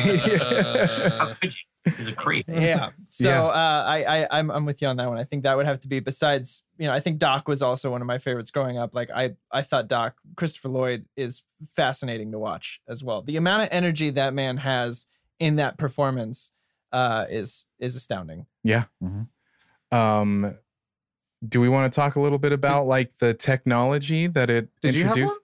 How 1.08 1.34
could 1.34 1.54
you? 1.54 1.92
He's 1.96 2.08
a 2.08 2.14
creep. 2.14 2.46
Yeah. 2.48 2.90
So 3.08 3.30
Yeah. 3.30 3.44
Uh, 3.44 3.84
I, 3.86 4.02
I 4.02 4.38
I'm 4.38 4.50
I'm 4.50 4.64
with 4.66 4.82
you 4.82 4.88
on 4.88 4.96
that 4.98 5.08
one. 5.08 5.16
I 5.16 5.24
think 5.24 5.44
that 5.44 5.56
would 5.56 5.66
have 5.66 5.80
to 5.80 5.88
be 5.88 6.00
besides, 6.00 6.62
you 6.76 6.86
know, 6.86 6.92
I 6.92 7.00
think 7.00 7.18
Doc 7.18 7.48
was 7.48 7.62
also 7.62 7.90
one 7.90 8.00
of 8.00 8.06
my 8.06 8.18
favorites 8.18 8.50
growing 8.50 8.76
up. 8.76 8.94
Like 8.94 9.10
I 9.10 9.36
I 9.50 9.62
thought 9.62 9.88
Doc 9.88 10.16
Christopher 10.36 10.68
Lloyd 10.68 11.06
is 11.16 11.42
fascinating 11.74 12.32
to 12.32 12.38
watch 12.38 12.80
as 12.88 13.02
well. 13.02 13.22
The 13.22 13.36
amount 13.36 13.62
of 13.62 13.68
energy 13.72 14.10
that 14.10 14.34
man 14.34 14.58
has 14.58 15.06
in 15.38 15.56
that 15.56 15.78
performance 15.78 16.52
uh 16.92 17.24
is 17.30 17.64
is 17.78 17.96
astounding. 17.96 18.46
Um, 19.92 20.56
do 21.46 21.60
we 21.60 21.68
want 21.68 21.92
to 21.92 21.96
talk 21.96 22.16
a 22.16 22.20
little 22.20 22.38
bit 22.38 22.52
about 22.52 22.86
like 22.86 23.16
the 23.18 23.32
technology 23.34 24.26
that 24.26 24.50
it 24.50 24.68
Did 24.82 24.94
you 24.94 25.04
have 25.04 25.16
introduced? 25.16 25.40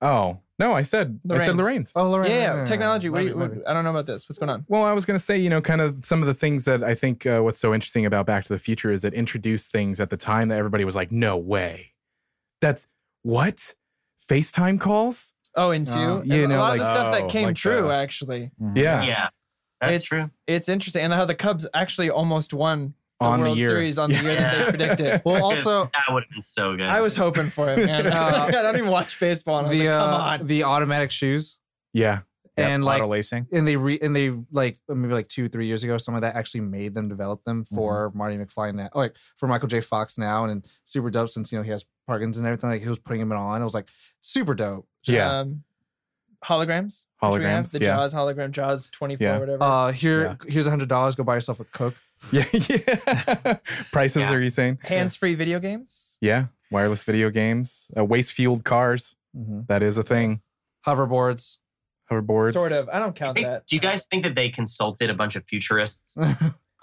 Oh 0.00 0.38
no, 0.60 0.72
I 0.74 0.82
said 0.82 1.20
I 1.30 1.38
said 1.38 1.46
Lorraine. 1.48 1.56
Lorraine's. 1.56 1.92
Oh, 1.94 2.08
Lorraine. 2.10 2.30
yeah, 2.32 2.56
yeah, 2.58 2.64
technology. 2.64 3.08
What, 3.08 3.20
do 3.20 3.26
you, 3.26 3.34
Might 3.36 3.48
be, 3.52 3.58
what 3.58 3.68
I 3.68 3.72
don't 3.72 3.84
know 3.84 3.90
about 3.90 4.06
this. 4.06 4.28
What's 4.28 4.38
going 4.38 4.50
on? 4.50 4.64
Well, 4.68 4.84
I 4.84 4.92
was 4.92 5.04
going 5.04 5.18
to 5.18 5.24
say, 5.24 5.38
you 5.38 5.48
know, 5.50 5.60
kind 5.60 5.80
of 5.80 6.04
some 6.04 6.20
of 6.20 6.26
the 6.26 6.34
things 6.34 6.64
that 6.64 6.82
I 6.82 6.94
think 6.94 7.26
uh, 7.26 7.40
what's 7.40 7.58
so 7.60 7.74
interesting 7.74 8.06
about 8.06 8.26
Back 8.26 8.44
to 8.44 8.52
the 8.52 8.58
Future 8.58 8.90
is 8.90 9.04
it 9.04 9.14
introduced 9.14 9.70
things 9.70 10.00
at 10.00 10.10
the 10.10 10.16
time 10.16 10.48
that 10.48 10.58
everybody 10.58 10.84
was 10.84 10.96
like, 10.96 11.12
no 11.12 11.36
way. 11.36 11.92
That's 12.60 12.88
what? 13.22 13.74
FaceTime 14.28 14.80
calls? 14.80 15.32
Oh, 15.54 15.70
and 15.70 15.86
two. 15.86 15.92
Uh, 15.94 16.22
you 16.24 16.44
a 16.44 16.48
know, 16.48 16.58
lot 16.58 16.70
like- 16.70 16.80
of 16.80 16.86
the 16.86 16.92
stuff 16.92 17.12
that 17.12 17.22
Oh, 17.24 17.28
came 17.28 17.44
like 17.46 17.56
true 17.56 17.82
the- 17.82 17.94
actually. 17.94 18.50
Yeah. 18.74 19.02
Yeah, 19.04 19.28
that's 19.80 19.98
it's, 19.98 20.06
true. 20.06 20.30
It's 20.48 20.68
interesting, 20.68 21.02
and 21.04 21.12
how 21.12 21.24
the 21.24 21.34
Cubs 21.36 21.66
actually 21.74 22.10
almost 22.10 22.52
won 22.52 22.94
the 23.07 23.07
On 23.20 23.40
the 23.40 23.46
World 23.46 23.58
year. 23.58 23.68
Series 23.70 23.98
on 23.98 24.10
the 24.10 24.16
year 24.22 24.34
that 24.36 24.58
they 24.58 24.70
predicted. 24.96 25.22
Well, 25.24 25.42
also 25.44 25.84
that 25.92 26.04
would 26.12 26.22
have 26.24 26.30
been 26.30 26.40
so 26.42 26.76
good. 26.76 26.86
I 26.86 27.00
was 27.00 27.16
hoping 27.16 27.50
for 27.50 27.68
it, 27.70 27.84
man. 27.84 28.06
Uh, 28.06 28.44
I 28.48 28.50
don't 28.50 28.76
even 28.76 28.90
watch 28.90 29.18
baseball. 29.18 29.58
And 29.58 29.66
I 29.66 29.70
was 29.70 29.78
the 29.78 29.88
like, 29.88 29.98
come 29.98 30.10
uh, 30.14 30.16
on. 30.42 30.46
the 30.46 30.62
automatic 30.64 31.10
shoes 31.10 31.56
Yeah. 31.92 32.20
Yeah, 32.56 32.66
and 32.70 32.84
like 32.84 33.00
auto 33.00 33.08
lacing. 33.12 33.46
and 33.52 33.68
they 33.68 33.76
re 33.76 34.00
and 34.02 34.16
they 34.16 34.32
like 34.50 34.78
maybe 34.88 35.14
like 35.14 35.28
two 35.28 35.48
three 35.48 35.66
years 35.68 35.84
ago 35.84 35.96
some 35.96 36.16
of 36.16 36.22
that 36.22 36.34
actually 36.34 36.62
made 36.62 36.92
them 36.92 37.08
develop 37.08 37.44
them 37.44 37.64
for 37.72 38.10
Marty 38.16 38.36
McFly 38.36 38.74
now 38.74 38.88
like 38.96 39.14
for 39.36 39.46
Michael 39.46 39.68
J 39.68 39.80
Fox 39.80 40.18
now 40.18 40.44
and 40.44 40.64
super 40.84 41.08
dope 41.08 41.28
since 41.28 41.52
you 41.52 41.58
know 41.58 41.62
he 41.62 41.70
has 41.70 41.86
Parkinson's 42.08 42.38
and 42.38 42.46
everything 42.48 42.70
like 42.70 42.82
he 42.82 42.88
was 42.88 42.98
putting 42.98 43.20
him 43.22 43.30
on 43.30 43.60
it 43.62 43.64
was 43.64 43.74
like 43.74 43.88
super 44.20 44.56
dope 44.56 44.88
Just, 45.04 45.14
Yeah. 45.16 45.38
Um, 45.38 45.62
holograms. 46.44 47.04
which 47.20 47.38
we 47.40 47.44
have, 47.44 47.64
Holograms, 47.64 47.72
The 47.72 47.80
yeah. 47.80 47.96
Jaws 47.96 48.14
hologram, 48.14 48.50
Jaws 48.50 48.88
24, 48.90 49.24
Yeah. 49.24 49.38
whatever. 49.38 49.62
uh 49.62 49.92
here 49.92 50.36
here's 50.46 50.66
a 50.66 50.70
hundred 50.70 50.88
dollars 50.88 51.14
go 51.14 51.24
buy 51.24 51.34
yourself 51.34 51.60
a 51.60 51.64
coke 51.64 51.94
Yeah. 52.32 52.44
yeah. 52.52 53.56
Prices, 53.92 54.22
Yeah. 54.30 54.34
are 54.36 54.40
you 54.40 54.50
saying? 54.50 54.78
Hands 54.82 55.14
free 55.14 55.34
video 55.34 55.58
games. 55.60 56.16
Yeah. 56.20 56.46
Wireless 56.70 57.02
video 57.04 57.30
games, 57.30 57.90
uh, 57.96 58.04
waste 58.04 58.32
fueled 58.32 58.64
cars. 58.64 59.16
That 59.34 59.82
is 59.82 59.98
a 59.98 60.02
thing. 60.02 60.40
hoverboards 60.86 61.58
Hoverboards. 62.10 62.54
Sort 62.54 62.72
of. 62.72 62.88
I 62.88 62.98
don't 62.98 63.10
I 63.10 63.12
count 63.12 63.34
think- 63.36 63.46
that. 63.46 63.66
do 63.66 63.76
you 63.76 63.80
guys 63.80 64.06
think 64.06 64.24
that 64.24 64.34
they 64.34 64.48
consulted 64.48 65.10
a 65.10 65.14
bunch 65.14 65.36
of 65.36 65.44
futurists? 65.46 66.16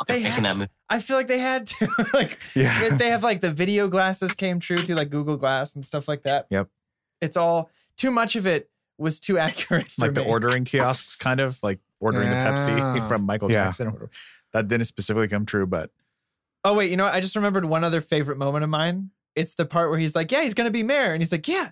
They 0.10 0.22
They're 0.22 0.30
have- 0.32 0.44
that 0.44 0.58
movie. 0.58 0.70
I 0.90 1.00
feel 1.00 1.16
like 1.16 1.28
they 1.30 1.40
had 1.40 1.68
to. 1.68 1.90
like, 2.14 2.38
Yeah. 2.54 2.98
they 2.98 3.10
have 3.12 3.24
like 3.24 3.40
the 3.40 3.50
video 3.52 3.88
glasses 3.88 4.34
came 4.34 4.60
true 4.60 4.76
to 4.78 4.94
like 4.94 5.10
Google 5.10 5.38
Glass 5.38 5.74
and 5.74 5.86
stuff 5.86 6.10
like 6.10 6.24
that. 6.24 6.48
Yep. 6.50 6.68
It's 7.22 7.38
all 7.38 7.70
too 7.98 8.12
much 8.12 8.36
of 8.36 8.46
it 8.46 8.70
was 8.98 9.22
too 9.22 9.38
accurate 9.38 9.94
for 9.94 10.02
like 10.08 10.14
the 10.14 10.24
ordering 10.26 10.66
kiosks, 10.66 11.16
kind 11.16 11.40
of 11.40 11.58
like 11.64 11.80
ordering 12.02 12.30
the 12.30 12.36
Pepsi 12.36 13.08
from 13.08 13.24
Michael 13.26 13.50
Yeah. 13.50 13.64
Jackson. 13.66 14.10
Or 14.56 14.60
whatever. 14.60 14.64
That 14.64 14.68
didn't 14.74 14.86
specifically 14.88 15.28
come 15.28 15.45
true, 15.45 15.68
but 15.68 15.89
Oh 16.64 16.74
wait, 16.76 16.89
you 16.89 16.97
know 16.97 17.03
what? 17.03 17.14
I 17.14 17.20
just 17.20 17.36
remembered 17.36 17.66
one 17.66 17.84
other 17.84 18.01
favorite 18.01 18.38
moment 18.38 18.64
of 18.64 18.70
mine. 18.70 19.12
It's 19.36 19.56
the 19.56 19.66
part 19.66 19.89
where 19.91 19.99
he's 19.99 20.16
like, 20.16 20.32
"Yeah, 20.32 20.41
he's 20.41 20.53
gonna 20.56 20.72
be 20.72 20.82
mayor," 20.82 21.14
and 21.14 21.22
he's 21.22 21.32
like, 21.32 21.47
"Yeah, 21.47 21.70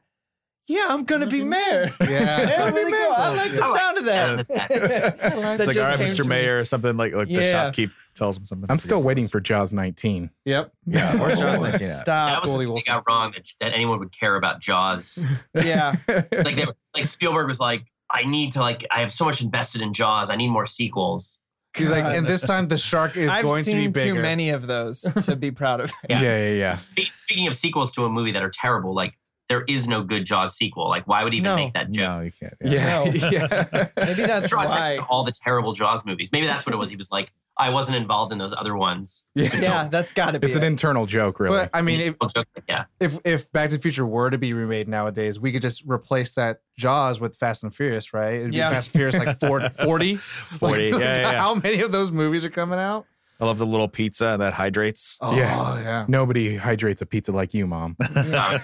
yeah, 0.68 0.86
I'm 0.90 1.04
gonna 1.04 1.26
be 1.28 1.44
mayor." 1.44 1.92
Yeah. 2.02 2.08
yeah, 2.42 2.70
really 2.70 2.92
cool. 2.92 3.14
I 3.16 3.36
like 3.36 3.52
the 3.54 3.64
I 3.64 3.78
sound 3.78 3.98
of 3.98 4.06
that. 4.06 4.48
that. 4.50 4.72
it's 4.72 5.24
like, 5.60 5.68
just 5.76 5.80
all 5.80 5.84
right, 5.86 5.98
came 5.98 6.08
Mr. 6.10 6.16
to 6.18 6.24
me. 6.24 6.30
Mayor, 6.30 6.60
or 6.60 6.66
something 6.66 6.96
like 6.98 7.14
like 7.14 7.28
the 7.28 7.34
Yeah. 7.36 7.72
shopkeep 7.72 7.92
tells 8.14 8.38
him 8.38 8.46
something. 8.46 8.70
I'm 8.70 8.78
still 8.80 9.02
waiting 9.02 9.28
for 9.28 9.40
Jaws 9.40 9.74
19. 9.74 10.30
yep 10.46 10.72
Yeah, 10.86 11.16
where's 11.20 11.40
Jaws 11.40 11.60
19 11.60 11.74
at? 11.74 11.80
That 11.80 12.00
Stop. 12.02 12.42
was 12.44 12.50
Goldie 12.52 12.66
the 12.68 12.74
thing 12.76 12.84
got 12.86 13.04
wrong 13.08 13.32
that, 13.32 13.48
that 13.62 13.74
anyone 13.74 13.98
would 14.00 14.12
care 14.18 14.36
about 14.36 14.60
Jaws. 14.60 15.18
Yeah. 15.56 15.96
like 16.08 16.56
they 16.56 16.66
like 16.94 17.06
Spielberg 17.06 17.48
was 17.48 17.60
like, 17.60 17.86
I 18.12 18.26
need 18.26 18.52
to 18.52 18.60
like 18.60 18.86
I 18.92 19.00
have 19.00 19.12
so 19.12 19.26
much 19.26 19.42
invested 19.42 19.82
in 19.82 19.94
Jaws. 19.94 20.30
I 20.30 20.36
need 20.36 20.50
more 20.50 20.68
sequels. 20.68 21.40
He's 21.76 21.90
like 21.90 22.04
and 22.04 22.26
this 22.28 22.42
time 22.42 22.68
the 22.68 22.78
shark 22.78 23.18
is 23.18 23.32
I've 23.32 23.44
going 23.44 23.64
to 23.64 23.72
be 23.72 23.78
seen 23.80 23.92
bigger 23.92 24.14
too 24.16 24.22
many 24.22 24.50
of 24.50 24.68
those 24.68 25.02
to 25.26 25.36
be 25.36 25.52
proud 25.52 25.80
of. 25.82 25.92
yeah, 26.10 26.22
Yeah. 26.22 26.38
yeah, 26.50 26.80
yeah. 26.96 27.06
Speaking 27.16 27.48
of 27.48 27.56
sequels 27.56 27.92
to 27.94 28.06
a 28.06 28.10
movie 28.10 28.32
that 28.32 28.44
are 28.44 28.52
terrible, 28.52 28.94
like 28.94 29.14
there 29.50 29.64
is 29.68 29.88
no 29.88 30.04
good 30.04 30.26
Jaws 30.26 30.56
sequel. 30.56 30.88
Like 30.90 31.08
why 31.08 31.24
would 31.24 31.34
he 31.34 31.40
even 31.40 31.50
No. 31.52 31.56
make 31.58 31.74
that 31.74 31.92
joke? 31.92 32.04
No, 32.10 32.20
you 32.22 32.32
can't. 32.32 32.54
Yeah. 32.64 33.04
No. 33.04 33.06
yeah. 33.30 33.88
Maybe 33.98 34.24
that's 34.24 34.50
Draw 34.50 34.66
why. 34.66 34.98
all 35.10 35.24
the 35.24 35.34
terrible 35.44 35.74
Jaws 35.74 36.06
movies. 36.06 36.32
Maybe 36.32 36.48
that's 36.48 36.66
what 36.66 36.74
it 36.74 36.78
was. 36.78 36.90
He 36.90 36.96
was 36.96 37.10
like, 37.12 37.32
I 37.58 37.70
wasn't 37.70 37.98
involved 37.98 38.32
in 38.32 38.40
those 38.40 38.54
other 38.54 38.76
ones. 38.76 39.24
Yeah. 39.36 39.50
Yeah, 39.54 39.88
that's 39.88 40.12
got 40.14 40.32
to 40.32 40.40
be. 40.40 40.48
It's 40.48 40.56
an 40.56 40.64
internal 40.64 41.06
joke, 41.06 41.40
really. 41.40 41.58
but 41.58 41.70
I 41.74 41.82
mean 41.82 42.00
if, 42.00 42.16
joke, 42.34 42.48
like, 42.56 42.64
yeah. 42.68 42.86
if 43.00 43.20
if 43.26 43.52
Back 43.52 43.70
to 43.72 43.76
the 43.78 43.82
Future 43.82 44.06
were 44.06 44.30
to 44.30 44.38
be 44.38 44.54
remade 44.54 44.88
nowadays, 44.88 45.40
we 45.40 45.52
could 45.52 45.62
just 45.62 45.84
replace 45.86 46.34
that 46.36 46.60
Jaws 46.78 47.20
with 47.20 47.36
Fast 47.36 47.64
and 47.64 47.76
Furious, 47.76 48.14
right? 48.14 48.36
It'd 48.36 48.52
be 48.52 48.58
Yeah. 48.58 48.70
Fast 48.72 48.88
and 48.88 49.00
Furious 49.00 49.18
like 49.20 49.40
40. 49.40 49.70
40? 49.84 50.16
40, 50.16 50.84
yeah, 50.84 50.98
yeah, 50.98 51.18
yeah. 51.18 51.32
How 51.42 51.54
many 51.56 51.82
of 51.82 51.92
those 51.92 52.12
movies 52.12 52.44
are 52.46 52.50
coming 52.50 52.80
out? 52.80 53.06
I 53.40 53.46
love 53.46 53.58
the 53.58 53.66
little 53.66 53.88
pizza 53.88 54.36
that 54.40 54.54
hydrates. 54.54 55.18
Oh, 55.20 55.36
Yeah. 55.36 55.80
yeah. 55.82 56.06
Nobody 56.08 56.56
hydrates 56.56 57.02
a 57.02 57.06
pizza 57.06 57.32
like 57.32 57.54
you, 57.54 57.68
mom. 57.68 57.98
Yeah. 58.16 58.58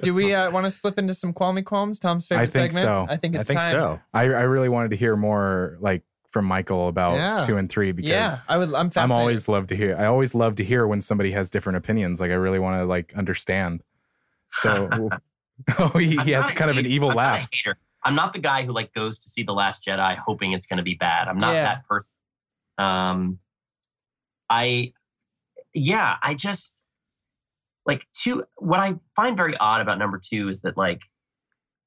Do 0.00 0.14
we 0.14 0.32
uh, 0.34 0.50
want 0.50 0.64
to 0.64 0.70
slip 0.70 0.98
into 0.98 1.12
some 1.14 1.32
Qualmy 1.34 1.62
Qualms? 1.64 1.98
Tom's 2.00 2.26
favorite 2.26 2.44
I 2.44 2.46
think 2.46 2.72
segment. 2.72 2.84
so. 2.84 3.06
I 3.12 3.16
think 3.16 3.36
I 3.36 3.40
it's 3.40 3.48
think 3.48 3.60
time. 3.60 3.70
so. 3.72 4.00
I, 4.14 4.22
I 4.22 4.42
really 4.42 4.68
wanted 4.68 4.90
to 4.92 4.96
hear 4.96 5.16
more 5.16 5.76
like 5.80 6.02
from 6.30 6.46
Michael 6.46 6.88
about 6.88 7.16
Yeah. 7.16 7.44
two 7.46 7.58
and 7.58 7.68
three 7.70 7.92
because 7.92 8.10
Yeah, 8.10 8.36
I 8.48 8.56
would. 8.56 8.72
I'm 8.72 8.90
I'm 8.96 9.12
always 9.12 9.48
love 9.48 9.66
to 9.66 9.76
hear. 9.76 9.96
I 9.98 10.06
always 10.06 10.34
love 10.34 10.56
to 10.56 10.64
hear 10.64 10.86
when 10.86 11.00
somebody 11.02 11.30
has 11.32 11.50
different 11.50 11.76
opinions. 11.76 12.20
Like 12.20 12.30
I 12.30 12.34
really 12.34 12.58
want 12.58 12.80
to 12.80 12.86
like 12.86 13.12
understand. 13.14 13.82
So, 14.52 14.88
oh, 15.78 15.88
he, 15.98 16.16
he 16.18 16.30
has 16.30 16.44
not 16.44 16.52
a 16.52 16.54
kind 16.56 16.70
of 16.70 16.78
an 16.78 16.86
evil 16.86 17.10
I'm 17.10 17.16
laugh. 17.16 17.48
hater. 17.52 17.76
I'm 18.04 18.14
not 18.14 18.32
the 18.32 18.38
guy 18.38 18.62
who 18.64 18.72
like 18.72 18.94
goes 18.94 19.18
to 19.18 19.28
see 19.28 19.42
the 19.42 19.52
Last 19.52 19.84
Jedi 19.84 20.16
hoping 20.16 20.52
it's 20.52 20.64
going 20.66 20.78
to 20.78 20.82
be 20.82 20.94
bad. 20.94 21.28
I'm 21.28 21.38
not 21.38 21.52
Yeah. 21.54 21.64
that 21.64 21.86
person. 21.86 22.14
Um, 22.78 23.38
I, 24.48 24.92
yeah, 25.74 26.16
I 26.22 26.34
just 26.34 26.82
like 27.86 28.06
two. 28.12 28.44
What 28.56 28.80
I 28.80 28.94
find 29.16 29.36
very 29.36 29.56
odd 29.56 29.80
about 29.80 29.98
number 29.98 30.20
two 30.22 30.48
is 30.48 30.60
that 30.60 30.76
like 30.76 31.00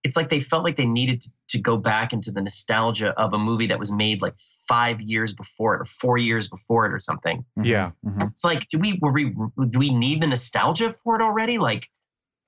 it's 0.04 0.16
like 0.16 0.30
they 0.30 0.40
felt 0.40 0.64
like 0.64 0.78
they 0.78 0.86
needed 0.86 1.20
to, 1.22 1.30
to 1.50 1.60
go 1.60 1.78
back 1.78 2.14
into 2.14 2.32
the 2.32 2.42
nostalgia 2.42 3.10
of 3.20 3.34
a 3.34 3.40
movie 3.40 3.66
that 3.66 3.80
was 3.80 3.92
made 3.92 4.22
like 4.22 4.36
five 4.68 5.02
years 5.02 5.34
before 5.34 5.74
it 5.74 5.82
or 5.82 5.86
four 5.86 6.18
years 6.18 6.48
before 6.48 6.86
it 6.86 6.94
or 6.94 7.00
something. 7.00 7.44
Mhm, 7.58 7.66
Yeah. 7.66 7.92
mhm. 8.06 8.30
It's 8.30 8.44
like, 8.44 8.68
do 8.70 8.78
we 8.78 9.00
were 9.02 9.12
we 9.12 9.34
do 9.70 9.80
we 9.80 9.94
need 9.94 10.22
the 10.22 10.28
nostalgia 10.28 10.92
for 10.92 11.16
it 11.16 11.24
already? 11.24 11.58
Like, 11.58 11.90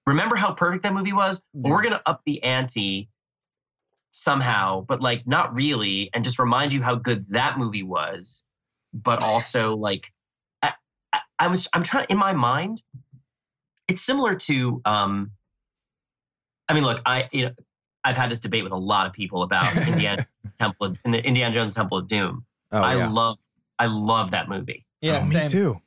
remember 0.05 0.35
how 0.35 0.53
perfect 0.53 0.83
that 0.83 0.93
movie 0.93 1.13
was? 1.13 1.43
Well, 1.53 1.73
we're 1.73 1.83
gonna 1.83 2.01
up 2.05 2.21
the 2.25 2.43
ante 2.43 3.09
somehow, 4.11 4.81
but 4.81 5.01
like 5.01 5.25
not 5.25 5.53
really, 5.55 6.09
and 6.13 6.23
just 6.23 6.37
remind 6.39 6.73
you 6.73 6.81
how 6.83 6.95
good 6.95 7.27
that 7.29 7.57
movie 7.57 7.83
was. 7.83 8.43
But 9.01 9.21
also, 9.21 9.75
like, 9.75 10.11
I, 10.61 10.73
I, 11.13 11.19
I 11.39 11.47
was 11.47 11.67
I'm 11.73 11.83
trying 11.83 12.07
in 12.09 12.17
my 12.17 12.33
mind. 12.33 12.81
It's 13.87 14.01
similar 14.01 14.35
to, 14.35 14.81
um, 14.83 15.31
I 16.67 16.73
mean, 16.73 16.83
look, 16.83 17.01
I 17.05 17.29
you 17.31 17.45
know 17.45 17.51
I've 18.03 18.17
had 18.17 18.31
this 18.31 18.39
debate 18.39 18.63
with 18.63 18.73
a 18.73 18.77
lot 18.77 19.05
of 19.05 19.13
people 19.13 19.43
about 19.43 19.75
Indiana 19.87 20.25
Temple 20.59 20.87
of, 20.87 20.97
in 21.05 21.11
the 21.11 21.23
Indiana 21.23 21.53
Jones 21.53 21.75
Temple 21.75 21.97
of 21.97 22.07
Doom. 22.07 22.45
Oh, 22.71 22.81
I 22.81 22.95
yeah. 22.95 23.09
love 23.09 23.37
I 23.79 23.85
love 23.85 24.31
that 24.31 24.49
movie. 24.49 24.85
Yeah, 25.01 25.21
oh, 25.23 25.27
me 25.27 25.35
same. 25.35 25.47
too. 25.47 25.81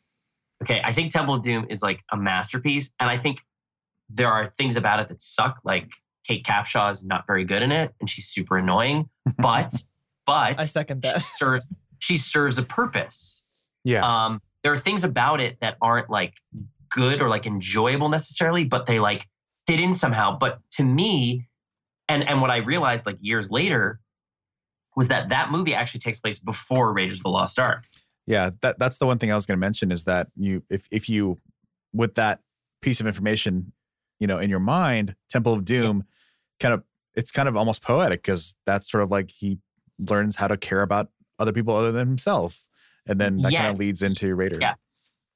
Okay, 0.62 0.80
I 0.84 0.92
think 0.92 1.12
Temple 1.12 1.34
of 1.34 1.42
Doom 1.42 1.66
is 1.70 1.82
like 1.82 2.02
a 2.12 2.16
masterpiece, 2.16 2.92
and 3.00 3.08
I 3.08 3.16
think 3.16 3.40
there 4.08 4.28
are 4.28 4.46
things 4.46 4.76
about 4.76 5.00
it 5.00 5.08
that 5.08 5.22
suck. 5.22 5.60
Like 5.64 5.90
Kate 6.26 6.44
Capshaw 6.44 6.90
is 6.90 7.02
not 7.02 7.26
very 7.26 7.44
good 7.44 7.62
in 7.62 7.72
it, 7.72 7.94
and 8.00 8.08
she's 8.08 8.26
super 8.28 8.56
annoying. 8.56 9.08
But 9.38 9.74
but 10.26 10.60
I 10.60 10.66
second 10.66 11.04
she 11.04 11.12
that. 11.12 11.24
serves 11.24 11.70
she 12.00 12.16
serves 12.16 12.58
a 12.58 12.62
purpose. 12.62 13.44
Yeah. 13.84 14.04
Um, 14.04 14.42
there 14.62 14.72
are 14.72 14.76
things 14.76 15.04
about 15.04 15.40
it 15.40 15.58
that 15.60 15.76
aren't 15.80 16.10
like 16.10 16.34
good 16.90 17.22
or 17.22 17.28
like 17.28 17.46
enjoyable 17.46 18.08
necessarily, 18.08 18.64
but 18.64 18.86
they 18.86 18.98
like 18.98 19.26
fit 19.66 19.80
in 19.80 19.94
somehow. 19.94 20.36
But 20.36 20.58
to 20.72 20.84
me, 20.84 21.48
and 22.08 22.28
and 22.28 22.40
what 22.40 22.50
I 22.50 22.58
realized 22.58 23.06
like 23.06 23.16
years 23.20 23.50
later 23.50 24.00
was 24.96 25.08
that 25.08 25.28
that 25.28 25.50
movie 25.50 25.74
actually 25.74 26.00
takes 26.00 26.20
place 26.20 26.38
before 26.38 26.92
Raiders 26.92 27.18
of 27.18 27.22
the 27.22 27.30
Lost 27.30 27.58
Ark. 27.58 27.84
Yeah, 28.26 28.50
that 28.62 28.78
that's 28.78 28.98
the 28.98 29.06
one 29.06 29.18
thing 29.18 29.32
I 29.32 29.34
was 29.34 29.46
going 29.46 29.56
to 29.56 29.60
mention 29.60 29.92
is 29.92 30.04
that 30.04 30.28
you 30.36 30.62
if 30.68 30.86
if 30.90 31.08
you 31.08 31.38
with 31.92 32.16
that 32.16 32.40
piece 32.82 33.00
of 33.00 33.06
information, 33.06 33.72
you 34.18 34.26
know, 34.26 34.38
in 34.38 34.50
your 34.50 34.60
mind, 34.60 35.14
Temple 35.30 35.54
of 35.54 35.64
Doom 35.64 36.04
kind 36.58 36.74
of 36.74 36.82
it's 37.14 37.30
kind 37.30 37.48
of 37.48 37.56
almost 37.56 37.82
poetic 37.82 38.22
because 38.22 38.54
that's 38.66 38.90
sort 38.90 39.02
of 39.02 39.10
like 39.10 39.30
he 39.30 39.58
learns 39.98 40.36
how 40.36 40.48
to 40.48 40.56
care 40.56 40.82
about 40.82 41.08
other 41.40 41.52
people 41.52 41.74
other 41.74 41.90
than 41.90 42.06
himself. 42.06 42.66
And 43.06 43.18
then 43.20 43.38
that 43.38 43.52
kind 43.52 43.66
of 43.68 43.78
leads 43.78 44.02
into 44.02 44.34
Raiders. 44.34 44.58
Yeah. 44.60 44.74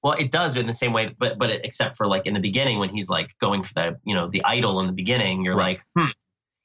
Well, 0.02 0.12
it 0.12 0.30
does 0.30 0.54
in 0.56 0.66
the 0.66 0.74
same 0.74 0.92
way, 0.92 1.14
but 1.18 1.38
but 1.38 1.48
it, 1.50 1.62
except 1.64 1.96
for 1.96 2.06
like 2.06 2.26
in 2.26 2.34
the 2.34 2.40
beginning 2.40 2.78
when 2.78 2.90
he's 2.90 3.08
like 3.08 3.36
going 3.40 3.62
for 3.62 3.72
the 3.74 3.98
you 4.04 4.14
know 4.14 4.28
the 4.28 4.44
idol 4.44 4.78
in 4.80 4.86
the 4.86 4.92
beginning, 4.92 5.42
you're 5.44 5.56
Right. 5.56 5.78
like, 5.96 6.06
hmm, 6.06 6.10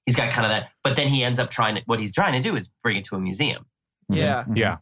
he's 0.05 0.15
got 0.17 0.29
kind 0.31 0.45
of 0.45 0.51
that. 0.51 0.69
But 0.83 0.97
then 0.97 1.07
he 1.07 1.23
ends 1.23 1.39
up 1.39 1.49
trying 1.49 1.75
to 1.75 1.81
what 1.85 1.99
he's 1.99 2.11
trying 2.11 2.33
to 2.33 2.47
do 2.47 2.55
is 2.57 2.69
bring 2.83 2.97
it 2.97 3.05
to 3.05 3.15
a 3.15 3.19
museum. 3.19 3.65
Mhm, 4.11 4.17
Yeah. 4.17 4.43
mhm. 4.43 4.57
yeah. 4.57 4.77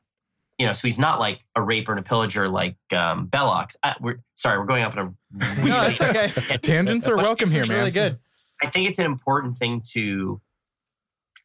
You 0.57 0.65
know, 0.65 0.73
so 0.73 0.87
he's 0.87 0.97
not 0.97 1.19
like 1.19 1.45
a 1.55 1.61
raper 1.61 1.91
and 1.91 1.99
a 1.99 2.03
pillager 2.03 2.49
like 2.49 2.77
um, 2.91 3.27
Belloq. 3.27 3.75
I, 3.83 3.93
we're 4.01 4.17
sorry, 4.33 4.57
we're 4.57 4.65
going 4.65 4.83
off 4.83 4.97
on 4.97 5.15
a 5.35 5.37
No, 5.67 5.83
it's 5.85 6.01
okay. 6.01 6.57
Tangents 6.57 7.07
are 7.07 7.15
welcome 7.17 7.51
here, 7.51 7.67
man. 7.67 7.77
really 7.77 7.91
good. 7.91 8.17
I 8.63 8.67
think 8.71 8.89
it's 8.89 8.97
an 8.97 9.05
important 9.05 9.59
thing 9.59 9.83
to 9.93 10.41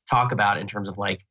talk 0.09 0.33
about 0.33 0.57
in 0.57 0.67
terms 0.67 0.89
of 0.89 0.97
like, 0.97 1.27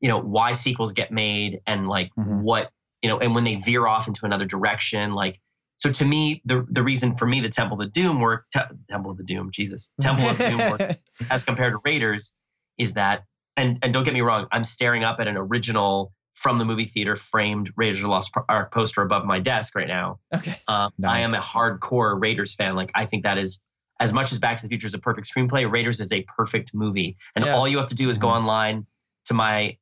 you 0.00 0.08
know, 0.08 0.18
why 0.20 0.52
sequels 0.52 0.92
get 0.92 1.10
made 1.12 1.60
and 1.66 1.88
like 1.88 2.10
Mhm. 2.18 2.42
what, 2.42 2.70
you 3.02 3.08
know, 3.08 3.18
and 3.18 3.34
when 3.34 3.44
they 3.44 3.56
veer 3.56 3.86
off 3.86 4.06
into 4.08 4.24
another 4.26 4.44
direction. 4.46 5.12
Like, 5.12 5.40
so 5.76 5.90
to 5.90 6.04
me, 6.04 6.42
the 6.44 6.66
the 6.70 6.82
reason 6.82 7.14
for 7.16 7.26
me 7.26 7.40
the 7.40 7.48
Temple 7.48 7.80
of 7.80 7.92
Doom 7.92 8.20
work, 8.20 8.46
Te- 8.52 8.60
Temple 8.90 9.10
of 9.12 9.16
the 9.16 9.24
Doom, 9.24 9.50
Jesus, 9.52 9.90
Temple 10.00 10.28
of 10.28 10.38
Doom 10.38 10.58
work 10.70 10.96
as 11.30 11.44
compared 11.44 11.72
to 11.72 11.78
Raiders 11.84 12.32
is 12.78 12.94
that, 12.94 13.24
and 13.56 13.78
and 13.82 13.92
don't 13.92 14.04
get 14.04 14.14
me 14.14 14.20
wrong, 14.20 14.46
I'm 14.52 14.64
staring 14.64 15.04
up 15.04 15.20
at 15.20 15.28
an 15.28 15.36
original 15.36 16.12
from 16.34 16.58
the 16.58 16.64
movie 16.64 16.84
theater 16.84 17.16
framed 17.16 17.72
Raiders 17.76 17.98
of 17.98 18.02
the 18.04 18.08
Lost 18.10 18.30
Ark 18.48 18.72
poster 18.72 19.02
above 19.02 19.24
my 19.24 19.40
desk 19.40 19.74
right 19.74 19.88
now. 19.88 20.20
okay. 20.32 20.54
Um, 20.68 20.92
I 21.04 21.20
am 21.20 21.34
a 21.34 21.38
hardcore 21.40 22.20
Raiders 22.20 22.54
fan. 22.54 22.76
Like 22.76 22.92
I 22.94 23.06
think 23.06 23.24
that 23.24 23.38
is 23.38 23.60
as 24.00 24.12
much 24.12 24.30
as 24.30 24.38
Back 24.38 24.58
to 24.58 24.62
the 24.62 24.68
Future 24.68 24.86
is 24.86 24.94
a 24.94 25.00
perfect 25.00 25.28
screenplay. 25.32 25.68
Raiders 25.70 25.98
is 25.98 26.12
a 26.12 26.24
perfect 26.36 26.72
movie, 26.74 27.16
and 27.34 27.44
Yeah. 27.44 27.56
all 27.56 27.66
you 27.66 27.78
have 27.78 27.88
to 27.88 27.96
do 27.96 28.08
is 28.08 28.18
go 28.18 28.28
online 28.28 28.86
to 29.26 29.34
my 29.34 29.76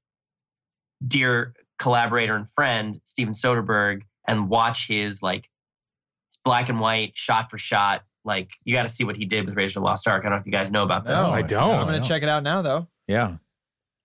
dear 1.06 1.54
collaborator 1.78 2.36
and 2.36 2.48
friend 2.50 2.98
Steven 3.04 3.34
Soderbergh 3.34 4.02
and 4.26 4.48
watch 4.48 4.86
his 4.88 5.22
like 5.22 5.50
black 6.44 6.68
and 6.68 6.80
white 6.80 7.16
shot 7.16 7.50
for 7.50 7.58
shot. 7.58 8.04
Like 8.24 8.50
you 8.64 8.74
got 8.74 8.82
to 8.82 8.88
see 8.88 9.04
what 9.04 9.16
he 9.16 9.24
did 9.24 9.46
with 9.46 9.56
Raiders 9.56 9.76
of 9.76 9.82
the 9.82 9.86
Lost 9.86 10.08
Ark. 10.08 10.22
I 10.22 10.28
don't 10.28 10.32
know 10.32 10.40
if 10.40 10.46
you 10.46 10.52
guys 10.52 10.70
know 10.70 10.82
about 10.82 11.04
this. 11.06 11.12
No, 11.16 11.30
I 11.30 11.42
don't. 11.42 11.80
I'm 11.80 11.86
gonna 11.86 12.02
check 12.02 12.22
it 12.22 12.28
out 12.28 12.42
now 12.42 12.60
though. 12.62 12.88
Yeah, 13.06 13.36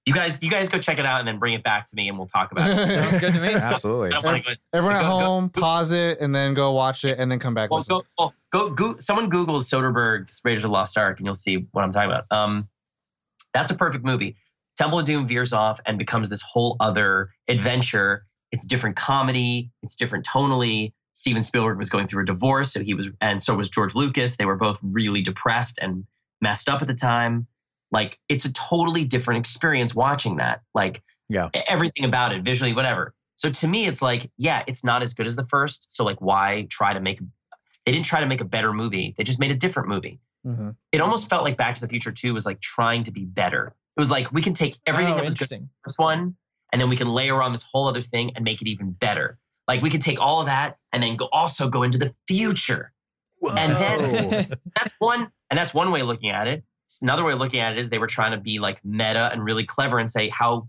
You 0.06 0.14
guys, 0.14 0.38
you 0.44 0.50
guys 0.52 0.70
go 0.70 0.78
check 0.78 1.00
it 1.00 1.08
out 1.08 1.18
and 1.20 1.28
then 1.28 1.40
bring 1.40 1.54
it 1.54 1.64
back 1.64 1.88
to 1.88 1.96
me 1.96 2.08
and 2.08 2.20
we'll 2.20 2.28
talk 2.28 2.52
about 2.52 2.70
it. 2.70 2.88
Sounds 2.88 3.20
good 3.20 3.34
to 3.34 3.42
me. 3.42 3.48
absolutely. 3.56 4.10
I 4.10 4.12
don't 4.12 4.26
want 4.26 4.44
to 4.44 4.50
go. 4.50 4.56
Everyone 4.74 4.96
at 4.98 5.02
Go- 5.02 5.18
go- 5.18 5.26
home, 5.26 5.50
pause 5.50 5.92
it 5.92 6.20
and 6.22 6.36
then 6.36 6.54
go 6.54 6.72
watch 6.74 7.04
it 7.04 7.18
and 7.18 7.32
then 7.32 7.40
come 7.40 7.56
back. 7.56 7.72
Well, 7.72 7.82
go, 7.82 8.04
well, 8.20 8.34
go, 8.52 8.70
go, 8.70 8.98
someone 9.00 9.28
Googles 9.32 9.62
Soderbergh's 9.62 10.40
Raiders 10.44 10.64
of 10.64 10.70
the 10.70 10.74
Lost 10.74 11.00
Ark 11.00 11.18
and 11.18 11.26
you'll 11.26 11.34
see 11.34 11.66
what 11.72 11.84
I'm 11.84 11.92
talking 11.92 12.12
about. 12.12 12.26
Um, 12.30 12.68
that's 13.54 13.72
a 13.72 13.76
perfect 13.76 14.06
movie. 14.06 14.36
Temple 14.78 15.00
of 15.00 15.06
Doom 15.06 15.28
veers 15.28 15.54
off 15.54 15.80
and 15.86 15.98
becomes 15.98 16.30
this 16.30 16.42
whole 16.42 16.78
other 16.80 17.32
adventure. 17.48 18.26
It's 18.52 18.66
different 18.66 18.96
comedy. 18.96 19.72
It's 19.84 19.96
different 19.96 20.26
tonally. 20.26 20.94
Steven 21.14 21.44
Spielberg 21.44 21.78
was 21.78 21.90
going 21.90 22.08
through 22.08 22.24
a 22.24 22.26
divorce, 22.26 22.72
so 22.74 22.82
he 22.82 22.94
was, 22.94 23.10
and 23.20 23.42
so 23.42 23.56
was 23.56 23.70
George 23.70 23.96
Lucas. 23.96 24.38
They 24.38 24.46
were 24.46 24.56
both 24.56 24.80
really 24.82 25.22
depressed 25.22 25.78
and 25.82 26.06
messed 26.40 26.70
up 26.70 26.82
at 26.82 26.88
the 26.88 26.94
time. 26.94 27.48
Like, 27.92 28.18
it's 28.30 28.46
a 28.46 28.54
totally 28.54 29.04
different 29.04 29.40
experience 29.40 29.94
watching 29.94 30.38
that. 30.38 30.62
Like, 30.74 31.04
Yeah. 31.28 31.50
everything 31.54 32.06
about 32.06 32.32
it, 32.34 32.44
visually, 32.44 32.74
whatever. 32.74 33.14
So 33.36 33.50
to 33.50 33.68
me, 33.68 33.86
it's 33.88 34.02
like, 34.02 34.32
yeah, 34.38 34.64
it's 34.68 34.84
not 34.84 35.02
as 35.02 35.14
good 35.14 35.28
as 35.28 35.36
the 35.36 35.46
first. 35.46 35.94
So 35.94 36.04
like, 36.04 36.22
why 36.22 36.68
try 36.70 36.94
to 36.94 37.00
make? 37.00 37.20
They 37.86 37.92
didn't 37.92 38.06
try 38.06 38.20
to 38.22 38.28
make 38.28 38.40
a 38.42 38.46
better 38.46 38.72
movie. 38.72 39.16
They 39.18 39.24
just 39.24 39.40
made 39.40 39.52
a 39.52 39.56
different 39.56 39.90
movie. 39.90 40.20
Mhm. 40.46 40.76
It 40.92 41.02
almost 41.02 41.30
felt 41.30 41.44
like 41.44 41.58
Back 41.58 41.76
to 41.76 41.82
the 41.82 41.88
Future 41.88 42.12
2 42.12 42.34
was 42.34 42.46
like 42.46 42.62
trying 42.62 43.04
to 43.04 43.12
be 43.12 43.26
better. 43.26 43.76
It 43.98 44.00
was 44.00 44.10
like 44.10 44.32
we 44.32 44.42
can 44.42 44.54
take 44.54 44.78
everything 44.86 45.14
oh, 45.14 45.18
that 45.18 45.24
was 45.24 45.36
good 45.36 45.52
in 45.52 45.64
the 45.64 45.70
first 45.84 46.00
one, 46.00 46.36
and 46.72 46.82
then 46.82 46.90
we 46.90 46.96
can 46.96 47.10
layer 47.10 47.42
on 47.42 47.52
this 47.52 47.64
whole 47.64 47.88
other 47.88 48.02
thing 48.02 48.32
and 48.36 48.46
make 48.46 48.62
it 48.62 48.68
even 48.68 48.92
better. 48.92 49.38
Like 49.68 49.82
we 49.82 49.90
could 49.90 50.02
take 50.02 50.20
all 50.20 50.40
of 50.40 50.48
that 50.48 50.78
and 50.92 51.04
then 51.04 51.16
go 51.16 51.30
also 51.32 51.70
go 51.70 51.84
into 51.84 51.98
the 51.98 52.14
future. 52.28 52.94
And 53.58 53.76
then 53.76 54.48
that's 54.76 54.96
one, 55.00 55.32
and 55.50 55.58
that's 55.58 55.74
one 55.74 55.92
way 55.92 56.02
of 56.02 56.08
looking 56.08 56.30
at 56.30 56.48
it. 56.48 56.64
Another 57.02 57.24
way 57.24 57.34
of 57.34 57.40
looking 57.40 57.60
at 57.60 57.72
it 57.74 57.78
is 57.78 57.90
they 57.90 58.00
were 58.00 58.08
trying 58.08 58.32
to 58.32 58.38
be 58.38 58.60
like 58.60 58.84
meta 58.84 59.30
and 59.32 59.44
really 59.44 59.66
clever 59.66 59.98
and 59.98 60.10
say 60.10 60.30
how, 60.30 60.68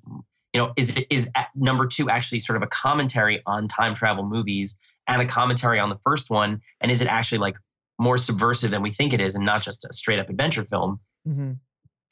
you 0.53 0.61
know, 0.61 0.73
is 0.77 0.97
it 0.97 1.07
is 1.11 1.29
at 1.35 1.49
number 1.55 1.87
two 1.87 2.09
actually 2.09 2.41
sort 2.41 2.57
of 2.57 2.63
a 2.63 2.69
commentary 2.69 3.43
on 3.47 3.69
time 3.69 3.95
travel 3.95 4.25
movies 4.25 4.77
and 5.09 5.21
a 5.21 5.27
commentary 5.27 5.81
on 5.81 5.89
the 5.89 5.99
first 6.05 6.31
one, 6.31 6.61
and 6.81 6.93
is 6.93 7.03
it 7.03 7.09
actually 7.09 7.39
like 7.39 7.57
more 7.99 8.19
subversive 8.19 8.71
than 8.71 8.83
we 8.83 8.93
think 8.93 9.13
it 9.13 9.21
is 9.21 9.35
and 9.35 9.45
not 9.45 9.63
just 9.63 9.85
a 9.85 9.93
straight 9.93 10.19
up 10.19 10.29
adventure 10.29 10.65
film? 10.65 11.01
Mhm. 11.27 11.59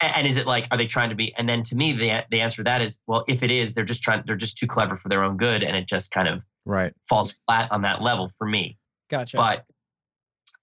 And 0.01 0.25
is 0.25 0.37
it 0.37 0.47
like, 0.47 0.67
are 0.71 0.77
they 0.77 0.87
trying 0.87 1.09
to 1.09 1.15
be? 1.15 1.33
And 1.37 1.47
then 1.47 1.63
to 1.63 1.75
me, 1.75 1.93
the 1.93 2.25
the 2.31 2.41
answer 2.41 2.57
to 2.57 2.63
that 2.63 2.81
is, 2.81 2.99
well, 3.07 3.23
if 3.27 3.43
it 3.43 3.51
is, 3.51 3.73
they're 3.73 3.85
just 3.85 4.01
trying, 4.01 4.23
they're 4.25 4.35
just 4.35 4.57
too 4.57 4.67
clever 4.67 4.97
for 4.97 5.09
their 5.09 5.23
own 5.23 5.37
good, 5.37 5.63
and 5.63 5.75
it 5.77 5.87
just 5.87 6.11
kind 6.11 6.27
of 6.27 6.43
Right. 6.65 6.93
falls 7.09 7.31
flat 7.47 7.71
on 7.71 7.81
that 7.83 8.01
level 8.01 8.29
for 8.37 8.47
me. 8.47 8.77
Gotcha. 9.09 9.37
But 9.37 9.65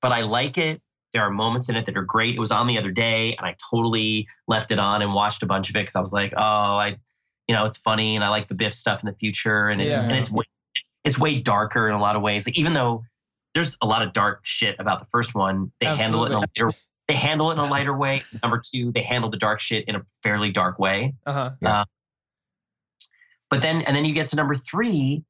but 0.00 0.12
I 0.12 0.22
like 0.22 0.58
it. 0.58 0.80
There 1.12 1.22
are 1.22 1.30
moments 1.30 1.68
in 1.68 1.76
it 1.76 1.86
that 1.86 1.96
are 1.96 2.04
great. 2.04 2.34
It 2.34 2.38
was 2.40 2.50
on 2.50 2.66
the 2.66 2.78
other 2.78 2.90
day, 2.90 3.34
and 3.36 3.46
I 3.46 3.56
totally 3.70 4.26
left 4.46 4.70
it 4.70 4.78
on 4.78 5.02
and 5.02 5.14
watched 5.14 5.42
a 5.42 5.46
bunch 5.46 5.70
of 5.70 5.76
it 5.76 5.80
because 5.80 5.96
I 5.96 6.00
was 6.00 6.12
like, 6.12 6.32
oh, 6.36 6.40
I, 6.40 6.96
you 7.48 7.54
know, 7.54 7.64
it's 7.64 7.78
funny, 7.78 8.14
and 8.14 8.24
I 8.24 8.28
like 8.28 8.46
the 8.46 8.54
Biff 8.54 8.74
stuff 8.74 9.02
in 9.02 9.08
the 9.08 9.16
future, 9.16 9.68
and 9.68 9.80
it's 9.80 10.02
Yeah. 10.02 10.08
and 10.08 10.18
it's 10.18 10.30
way, 10.30 10.44
it's, 11.04 11.18
way 11.18 11.40
darker 11.40 11.88
in 11.88 11.94
a 11.94 12.00
lot 12.00 12.14
of 12.16 12.22
ways. 12.22 12.46
Like 12.46 12.58
even 12.58 12.74
though 12.74 13.04
there's 13.54 13.76
a 13.82 13.86
lot 13.86 14.02
of 14.02 14.12
dark 14.12 14.40
shit 14.44 14.76
about 14.78 14.98
the 14.98 15.06
first 15.06 15.34
one, 15.34 15.72
they 15.80 15.86
handle 15.86 16.24
it 16.24 16.32
in 16.32 16.44
a 16.44 16.72
they 17.08 17.14
handle 17.14 17.50
it 17.50 17.54
in 17.54 17.58
a 17.60 17.66
lighter 17.66 17.96
way. 17.96 18.22
Number 18.42 18.60
two, 18.64 18.92
they 18.92 19.02
handle 19.02 19.30
the 19.30 19.38
dark 19.38 19.60
shit 19.60 19.84
in 19.88 19.96
a 19.96 20.02
fairly 20.22 20.50
dark 20.52 20.78
way. 20.78 21.14
uh 21.26 21.50
huh. 21.62 21.84
But 23.50 23.62
then 23.62 23.82
and 23.82 23.96
then 23.96 24.04
you 24.04 24.12
get 24.12 24.26
to 24.28 24.36
number 24.36 24.54
three, 24.54 25.24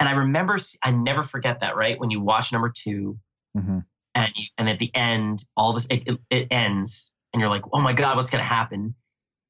and 0.00 0.08
I 0.08 0.12
remember, 0.12 0.56
I 0.82 0.92
never 0.92 1.22
forget 1.22 1.60
that 1.60 1.76
right 1.76 2.00
when 2.00 2.10
you 2.10 2.20
watch 2.20 2.52
number 2.52 2.72
two 2.74 3.18
hmm 3.56 3.80
and 4.14 4.30
you, 4.34 4.46
and 4.58 4.68
at 4.68 4.78
the 4.78 4.90
end 4.94 5.44
all 5.56 5.72
this 5.74 5.86
it, 5.90 6.02
it, 6.06 6.18
it 6.30 6.48
ends 6.50 7.10
and 7.32 7.40
you're 7.40 7.48
like 7.50 7.62
oh 7.72 7.80
my 7.80 7.92
god 7.94 8.16
what's 8.16 8.30
going 8.30 8.42
to 8.42 8.48
happen 8.48 8.94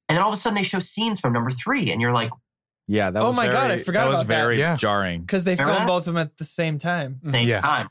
and 0.09 0.17
then 0.17 0.23
all 0.23 0.29
of 0.29 0.35
a 0.35 0.37
sudden 0.37 0.57
they 0.57 0.63
show 0.65 0.79
scenes 0.81 1.19
from 1.21 1.33
number 1.33 1.51
three 1.51 1.91
and 1.93 2.01
you're 2.01 2.13
like 2.13 2.31
Yeah. 2.89 3.11
That 3.13 3.23
Oh 3.23 3.29
was 3.29 3.37
my 3.37 3.47
God, 3.47 3.71
I 3.71 3.77
forgot 3.79 4.05
that 4.05 4.11
was 4.11 4.21
about 4.21 4.29
that. 4.29 4.35
very 4.35 4.59
Yeah. 4.59 4.77
jarring. 4.77 5.21
Because 5.23 5.45
they 5.45 5.53
Remember 5.53 5.73
filmed 5.73 5.83
that? 5.83 5.93
both 5.93 6.01
of 6.09 6.15
them 6.15 6.17
at 6.19 6.37
the 6.39 6.45
same 6.45 6.79
time. 6.79 7.19
same 7.23 7.47
Yeah. 7.49 7.61
time 7.61 7.89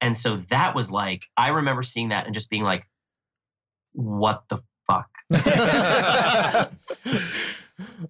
and 0.00 0.16
so 0.16 0.36
that 0.48 0.74
was 0.74 0.90
like 0.90 1.24
i 1.36 1.48
remember 1.48 1.82
seeing 1.82 2.08
that 2.10 2.24
and 2.26 2.34
just 2.34 2.50
being 2.50 2.62
like 2.62 2.86
what 3.92 4.44
the 4.48 4.58
fuck 4.86 5.08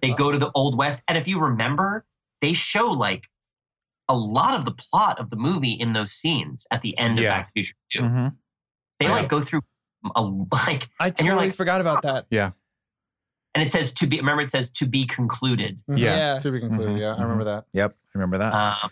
they 0.01 0.11
go 0.11 0.31
to 0.31 0.37
the 0.37 0.51
old 0.55 0.77
west 0.77 1.03
and 1.07 1.17
if 1.17 1.27
you 1.27 1.39
remember 1.39 2.05
they 2.41 2.53
show 2.53 2.91
like 2.91 3.27
a 4.07 4.15
lot 4.15 4.57
of 4.57 4.65
the 4.65 4.71
plot 4.71 5.19
of 5.19 5.29
the 5.29 5.35
movie 5.35 5.71
in 5.73 5.93
those 5.93 6.11
scenes 6.11 6.65
at 6.71 6.81
the 6.81 6.97
end 6.97 7.19
Yeah. 7.19 7.29
of 7.29 7.31
Back 7.41 7.47
to 7.47 7.51
the 7.55 7.61
Future 7.63 7.75
2. 7.91 7.99
Mhm. 8.01 8.35
They 8.99 9.05
Yeah. 9.05 9.11
like 9.11 9.29
go 9.29 9.39
through 9.41 9.61
a 10.15 10.21
like 10.21 10.89
I 10.99 11.07
And 11.07 11.19
you're 11.19 11.29
totally 11.35 11.47
like, 11.49 11.55
forgot 11.55 11.81
about 11.81 12.01
that. 12.03 12.25
Yeah. 12.31 12.51
And 13.53 13.63
it 13.63 13.69
says 13.71 13.91
to 13.93 14.07
be 14.07 14.17
remember 14.17 14.41
it 14.41 14.49
says 14.49 14.69
to 14.71 14.87
be 14.87 15.05
concluded. 15.05 15.81
Mhm. 15.89 15.99
Yeah. 15.99 16.39
To 16.39 16.51
be 16.51 16.59
concluded. 16.59 16.95
Mhm. 16.95 16.99
Yeah, 16.99 17.13
I 17.15 17.21
remember 17.21 17.43
that. 17.45 17.65
Yep, 17.73 17.95
I 17.97 18.17
remember 18.17 18.37
that. 18.39 18.53
Um, 18.53 18.89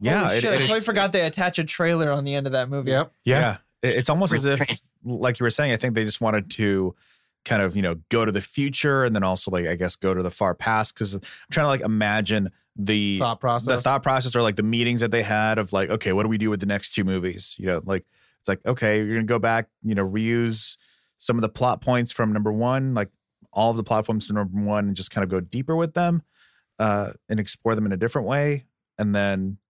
yeah, 0.00 0.24
Holy 0.24 0.36
it- 0.36 0.40
shit, 0.40 0.52
it- 0.52 0.56
I 0.56 0.60
totally 0.62 0.80
forgot 0.80 1.12
they 1.12 1.22
attach 1.26 1.58
a 1.58 1.64
trailer 1.64 2.10
on 2.10 2.24
the 2.24 2.34
end 2.34 2.46
of 2.46 2.52
that 2.52 2.68
movie. 2.68 2.90
Yep. 2.90 3.12
Yeah. 3.24 3.58
It- 3.82 3.96
It's 3.98 4.08
almost 4.10 4.32
as 4.34 4.44
if, 4.44 4.60
like 5.04 5.38
you 5.40 5.44
were 5.44 5.50
saying, 5.50 5.72
I 5.72 5.76
think 5.76 5.94
they 5.94 6.04
just 6.04 6.20
wanted 6.20 6.50
to 6.52 6.94
kind 7.44 7.62
of, 7.62 7.76
you 7.76 7.82
know, 7.82 7.96
go 8.08 8.24
to 8.24 8.32
the 8.32 8.40
future 8.40 9.04
and 9.04 9.14
then 9.14 9.22
also, 9.22 9.50
like, 9.50 9.66
I 9.66 9.76
guess, 9.76 9.94
go 9.96 10.12
to 10.14 10.22
the 10.22 10.30
far 10.30 10.54
past. 10.54 10.96
Cause 10.96 11.14
I'm 11.14 11.20
trying 11.50 11.64
to, 11.64 11.68
like, 11.68 11.80
imagine 11.82 12.50
the 12.74 13.18
Thought 13.18 13.40
process. 13.40 13.76
the 13.76 13.80
thought 13.80 14.02
process 14.02 14.34
or 14.36 14.42
like 14.42 14.56
the 14.56 14.62
meetings 14.62 15.00
that 15.00 15.10
they 15.10 15.22
had 15.22 15.56
of, 15.58 15.72
like, 15.72 15.88
okay, 15.88 16.12
what 16.12 16.24
do 16.24 16.28
we 16.28 16.36
do 16.38 16.50
with 16.50 16.60
the 16.60 16.66
next 16.66 16.92
two 16.94 17.04
movies? 17.04 17.54
You 17.58 17.66
know, 17.66 17.82
like, 17.84 18.04
it's 18.40 18.48
like, 18.48 18.60
okay, 18.66 18.98
you're 18.98 19.14
going 19.14 19.20
to 19.20 19.24
go 19.24 19.38
back, 19.38 19.68
you 19.82 19.94
know, 19.94 20.06
reuse 20.06 20.76
some 21.18 21.36
of 21.36 21.42
the 21.42 21.48
plot 21.48 21.80
points 21.80 22.12
from 22.12 22.32
number 22.32 22.52
one, 22.52 22.92
like 22.94 23.08
all 23.52 23.70
of 23.70 23.76
the 23.76 23.82
plot 23.84 24.04
points 24.06 24.26
from 24.26 24.36
number 24.36 24.60
one, 24.60 24.88
and 24.88 24.96
just 24.96 25.10
kind 25.10 25.22
of 25.24 25.30
go 25.30 25.40
deeper 25.40 25.74
with 25.74 25.94
them 25.94 26.22
uh, 26.78 27.10
and 27.28 27.40
explore 27.40 27.74
them 27.74 27.86
in 27.86 27.92
a 27.92 27.96
different 27.96 28.28
way. 28.28 28.66
And 28.98 29.14
then 29.14 29.56
al- 29.56 29.65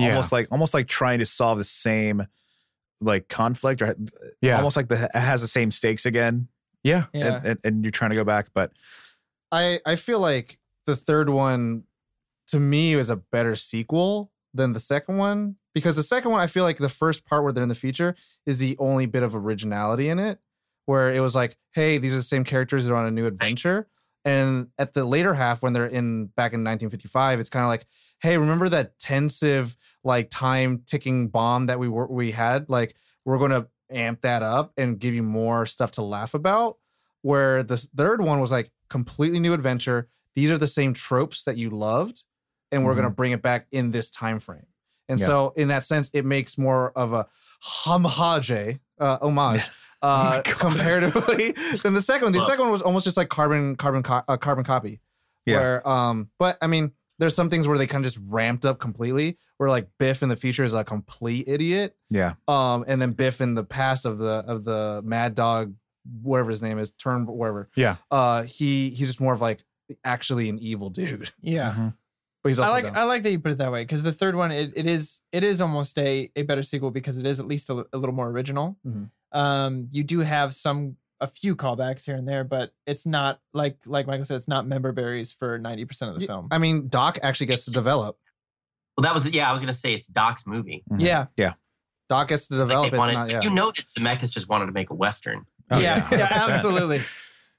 Yeah. 0.00 0.10
almost 0.10 0.32
like, 0.32 0.48
almost 0.50 0.74
like 0.74 0.88
trying 0.88 1.18
to 1.18 1.26
solve 1.26 1.58
the 1.58 1.64
same 1.64 2.26
like 3.00 3.28
conflict 3.28 3.82
or 3.82 3.96
Yeah. 4.40 4.56
almost 4.56 4.76
like 4.76 4.88
the 4.88 5.04
it 5.12 5.18
has 5.18 5.42
the 5.42 5.48
same 5.48 5.70
stakes 5.72 6.06
again 6.06 6.48
Yeah. 6.84 7.04
Yeah. 7.12 7.36
and, 7.36 7.46
and, 7.46 7.58
and 7.64 7.84
you're 7.84 7.90
trying 7.90 8.10
to 8.10 8.16
go 8.16 8.24
back 8.24 8.48
but 8.54 8.72
I 9.50 9.80
I 9.84 9.96
feel 9.96 10.20
like 10.20 10.58
the 10.86 10.94
third 10.96 11.28
one 11.28 11.82
to 12.48 12.60
me 12.60 12.94
was 12.96 13.10
a 13.10 13.16
better 13.16 13.56
sequel 13.56 14.30
than 14.54 14.72
the 14.72 14.80
second 14.80 15.16
one 15.16 15.56
because 15.74 15.96
the 15.96 16.02
second 16.02 16.30
one 16.30 16.40
I 16.40 16.46
feel 16.46 16.64
like 16.64 16.76
the 16.78 16.88
first 16.88 17.24
part 17.24 17.42
where 17.42 17.52
they're 17.52 17.62
in 17.62 17.68
the 17.68 17.74
future 17.74 18.14
is 18.46 18.58
the 18.58 18.76
only 18.78 19.06
bit 19.06 19.22
of 19.22 19.34
originality 19.34 20.08
in 20.08 20.18
it 20.18 20.38
where 20.86 21.12
it 21.12 21.20
was 21.20 21.34
like 21.34 21.56
hey 21.72 21.98
these 21.98 22.12
are 22.12 22.18
the 22.18 22.22
same 22.22 22.44
characters 22.44 22.84
that 22.84 22.92
are 22.92 22.96
on 22.96 23.06
a 23.06 23.10
new 23.10 23.26
adventure 23.26 23.88
and 24.24 24.68
at 24.78 24.94
the 24.94 25.04
later 25.04 25.34
half 25.34 25.60
when 25.62 25.72
they're 25.72 25.86
in 25.86 26.26
back 26.26 26.52
in 26.52 26.60
1955 26.60 27.40
it's 27.40 27.50
kind 27.50 27.64
of 27.64 27.68
like 27.68 27.84
hey 28.22 28.38
remember 28.38 28.68
that 28.70 28.98
tensive 28.98 29.76
like 30.04 30.30
time 30.30 30.82
ticking 30.86 31.28
bomb 31.28 31.66
that 31.66 31.78
we 31.78 31.88
were 31.88 32.06
we 32.06 32.30
had? 32.32 32.68
Like 32.70 32.96
we're 33.24 33.38
going 33.38 33.50
to 33.50 33.66
amp 33.90 34.22
that 34.22 34.42
up 34.42 34.72
and 34.76 34.98
give 34.98 35.12
you 35.14 35.22
more 35.22 35.66
stuff 35.66 35.90
to 35.92 36.02
laugh 36.02 36.32
about. 36.34 36.78
Where 37.22 37.62
the 37.62 37.76
third 37.76 38.20
one 38.22 38.40
was 38.40 38.50
like 38.50 38.70
completely 38.88 39.38
new 39.38 39.52
adventure. 39.52 40.08
These 40.34 40.50
are 40.50 40.58
the 40.58 40.66
same 40.66 40.92
tropes 40.94 41.44
that 41.44 41.56
you 41.56 41.70
loved 41.70 42.22
and 42.72 42.84
we're 42.84 42.94
going 42.94 43.04
to 43.04 43.10
bring 43.10 43.32
it 43.32 43.42
back 43.42 43.66
in 43.70 43.90
this 43.90 44.10
time 44.10 44.40
frame 44.40 44.66
and 45.08 45.20
Yeah. 45.20 45.26
so 45.26 45.52
in 45.56 45.68
that 45.68 45.84
sense 45.84 46.10
it 46.14 46.24
makes 46.24 46.56
more 46.56 46.90
of 46.96 47.12
a 47.12 47.26
homage 47.60 48.50
uh, 48.98 49.18
homage 49.20 49.68
uh, 50.02 50.40
God. 50.42 50.44
comparatively 50.44 51.52
than 51.82 51.94
the 51.94 52.00
second 52.00 52.26
one. 52.26 52.32
The 52.32 52.42
second 52.42 52.62
one 52.62 52.72
was 52.72 52.82
almost 52.82 53.04
just 53.04 53.16
like 53.16 53.28
carbon 53.28 53.76
carbon 53.76 54.02
co- 54.02 54.22
uh, 54.26 54.36
carbon 54.36 54.64
copy. 54.64 55.00
Yeah. 55.44 55.56
where 55.58 55.88
um 55.88 56.30
but 56.38 56.56
i 56.62 56.68
mean 56.68 56.92
there's 57.22 57.34
some 57.36 57.48
things 57.48 57.68
where 57.68 57.78
they 57.78 57.86
kind 57.86 58.04
of 58.04 58.12
just 58.12 58.22
ramped 58.28 58.66
up 58.66 58.80
completely 58.80 59.38
where 59.58 59.70
like 59.70 59.86
biff 59.98 60.22
in 60.24 60.28
the 60.28 60.34
future 60.36 60.64
is 60.64 60.74
a 60.74 60.82
complete 60.82 61.46
idiot 61.48 61.94
yeah 62.10 62.34
um 62.48 62.84
and 62.88 63.00
then 63.00 63.12
biff 63.12 63.40
in 63.40 63.54
the 63.54 63.62
past 63.64 64.04
of 64.04 64.18
the 64.18 64.44
of 64.46 64.64
the 64.64 65.00
mad 65.04 65.34
dog 65.36 65.72
whatever 66.20 66.50
his 66.50 66.62
name 66.62 66.78
is 66.80 66.90
turn 66.90 67.24
whatever 67.26 67.68
Yeah. 67.76 67.96
uh 68.10 68.42
he 68.42 68.90
he's 68.90 69.08
just 69.08 69.20
more 69.20 69.32
of 69.34 69.40
like 69.40 69.62
actually 70.04 70.48
an 70.48 70.58
evil 70.58 70.90
dude 70.90 71.30
Yeah. 71.40 71.72
Mhm. 71.78 71.94
but 72.42 72.48
he's 72.48 72.58
also 72.58 72.72
I 72.72 72.74
like 72.74 72.84
dumb. 72.86 72.96
I 72.96 73.04
like 73.04 73.22
that 73.22 73.30
you 73.30 73.38
put 73.38 73.52
it 73.52 73.58
that 73.58 73.70
way 73.70 73.82
because 73.84 74.02
the 74.02 74.12
third 74.12 74.34
one 74.34 74.50
it, 74.50 74.72
it 74.74 74.86
is 74.86 75.20
it 75.30 75.44
is 75.44 75.60
almost 75.60 75.96
a 75.98 76.28
a 76.34 76.42
better 76.42 76.62
sequel 76.64 76.90
because 76.90 77.18
it 77.18 77.26
is 77.26 77.38
at 77.38 77.46
least 77.46 77.70
a, 77.70 77.86
a 77.92 77.96
little 77.98 78.14
more 78.14 78.28
original. 78.28 78.76
Mhm. 78.84 79.10
Um, 79.30 79.88
you 79.92 80.02
do 80.04 80.18
have 80.20 80.52
some 80.54 80.96
a 81.22 81.26
few 81.26 81.56
callbacks 81.56 82.04
here 82.04 82.16
and 82.16 82.26
there, 82.28 82.44
but 82.44 82.72
it's 82.86 83.06
not 83.06 83.40
like 83.54 83.78
like 83.86 84.06
Michael 84.06 84.24
said, 84.24 84.36
it's 84.36 84.48
not 84.48 84.66
member 84.66 84.92
berries 84.92 85.32
for 85.32 85.58
ninety 85.58 85.84
percent 85.84 86.14
of 86.14 86.20
the 86.20 86.26
film. 86.26 86.48
i 86.50 86.58
mean 86.58 86.88
doc 86.88 87.18
actually 87.22 87.46
gets 87.46 87.64
to 87.66 87.70
develop 87.70 88.18
well, 88.96 89.02
that 89.02 89.14
was 89.14 89.28
yeah. 89.30 89.48
I 89.48 89.52
was 89.52 89.60
gonna 89.62 89.72
say 89.72 89.94
it's 89.94 90.06
Doc's 90.06 90.46
movie. 90.46 90.84
Mhm. 90.92 91.00
yeah, 91.36 91.54
doc 92.10 92.28
gets 92.28 92.48
to 92.48 92.54
It's 92.54 92.58
like 92.58 92.68
develop 92.68 92.88
it's 92.88 92.98
wanted- 92.98 93.12
not 93.14 93.30
yeah 93.30 93.40
You 93.42 93.48
know 93.50 93.66
that 93.66 93.86
Zemeckis 93.86 94.30
just 94.30 94.48
wanted 94.48 94.66
to 94.66 94.72
make 94.72 94.90
a 94.90 94.94
western. 94.94 95.46
Oh, 95.70 95.78
yeah, 95.78 96.06
yeah, 96.12 96.26
100%. 96.26 96.54
absolutely. 96.54 96.98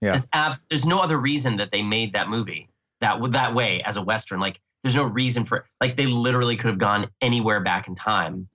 Yeah. 0.01 0.11
There's, 0.11 0.28
abs- 0.34 0.61
there's 0.70 0.86
no 0.86 0.99
other 0.99 1.18
reason 1.18 1.57
that 1.57 1.72
they 1.72 1.82
made 1.82 2.14
that 2.14 2.30
movie 2.30 2.70
that 3.01 3.14
w- 3.14 3.32
that 3.32 3.55
way 3.55 3.82
as 3.82 3.97
a 3.97 4.01
western. 4.03 4.39
Like 4.39 4.59
there's 4.84 4.95
no 4.95 5.05
reason 5.05 5.45
for 5.45 5.66
like 5.82 5.95
they 5.95 6.05
literally 6.05 6.55
could 6.57 6.68
have 6.68 6.78
gone 6.78 7.09
anywhere 7.22 7.61
back 7.61 7.88
in 7.88 7.95
time. 7.95 8.47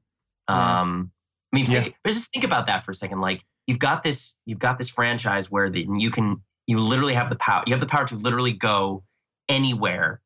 Yeah. 0.48 0.80
Um, 0.82 1.10
I 1.52 1.56
mean, 1.56 1.64
think, 1.66 1.94
but 2.04 2.12
just 2.12 2.30
think 2.32 2.44
about 2.44 2.66
that 2.66 2.84
for 2.84 2.90
a 2.90 2.94
second. 2.94 3.20
Like 3.22 3.42
you've 3.68 3.78
got 3.78 4.02
this 4.02 4.36
you've 4.46 4.58
got 4.58 4.78
this 4.78 4.88
franchise 4.88 5.48
where 5.48 5.70
the, 5.70 5.86
you 5.98 6.10
can 6.10 6.42
you 6.66 6.80
literally 6.80 7.14
have 7.14 7.30
the 7.30 7.36
power 7.36 7.62
you 7.66 7.72
have 7.72 7.80
the 7.80 7.86
power 7.86 8.04
to 8.08 8.16
literally 8.16 8.52
go 8.52 9.04
anywhere 9.48 10.20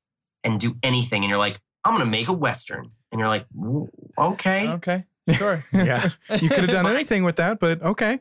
and 0.44 0.58
do 0.58 0.74
anything, 0.82 1.22
and 1.22 1.28
you're 1.28 1.38
like, 1.38 1.60
I'm 1.84 1.92
gonna 1.94 2.06
make 2.10 2.28
a 2.28 2.32
western, 2.32 2.90
and 3.12 3.18
you're 3.18 3.28
like, 3.28 3.46
"Mm, 3.56 3.88
okay. 4.18 4.68
Okay, 4.68 5.04
sure. 5.30 5.62
yeah 5.72 6.08
You 6.40 6.48
could 6.48 6.62
have 6.64 6.70
done 6.70 6.86
anything 6.96 7.22
with 7.22 7.36
that, 7.36 7.60
but 7.60 7.82
okay. 7.82 8.18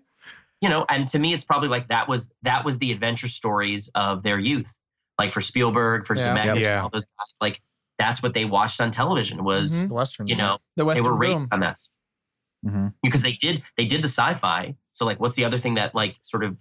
you 0.61 0.69
know 0.69 0.85
and 0.89 1.07
to 1.07 1.17
me 1.19 1.33
it's 1.33 1.45
probably 1.45 1.69
like 1.69 1.87
that 1.87 2.07
was 2.07 2.29
that 2.43 2.63
was 2.65 2.77
the 2.79 2.91
adventure 2.91 3.27
stories 3.27 3.89
of 3.95 4.21
their 4.23 4.37
youth 4.39 4.71
like 5.17 5.31
for 5.31 5.41
spielberg 5.41 6.05
for 6.05 6.15
Yeah. 6.15 6.35
zemeckis 6.35 6.61
Yeah. 6.61 6.83
all 6.83 6.89
those 6.89 7.05
guys 7.17 7.37
like 7.41 7.61
that's 7.97 8.21
what 8.21 8.33
they 8.35 8.45
watched 8.45 8.79
on 8.81 8.91
television 8.91 9.43
was 9.43 9.71
Mhm. 9.71 9.87
the 9.87 9.93
western 9.95 10.27
you 10.27 10.35
know 10.35 10.59
The 10.75 10.85
they 10.85 11.01
were 11.01 11.15
raised 11.15 11.49
boom. 11.49 11.53
on 11.53 11.59
that 11.61 11.77
hmm 12.63 12.87
because 13.01 13.23
they 13.23 13.33
did 13.33 13.63
they 13.77 13.85
did 13.85 14.03
the 14.03 14.07
sci-fi 14.07 14.75
so 14.93 15.05
like 15.05 15.19
what's 15.19 15.35
the 15.35 15.45
other 15.45 15.57
thing 15.57 15.75
that 15.75 15.95
like 15.95 16.17
sort 16.21 16.43
of 16.43 16.59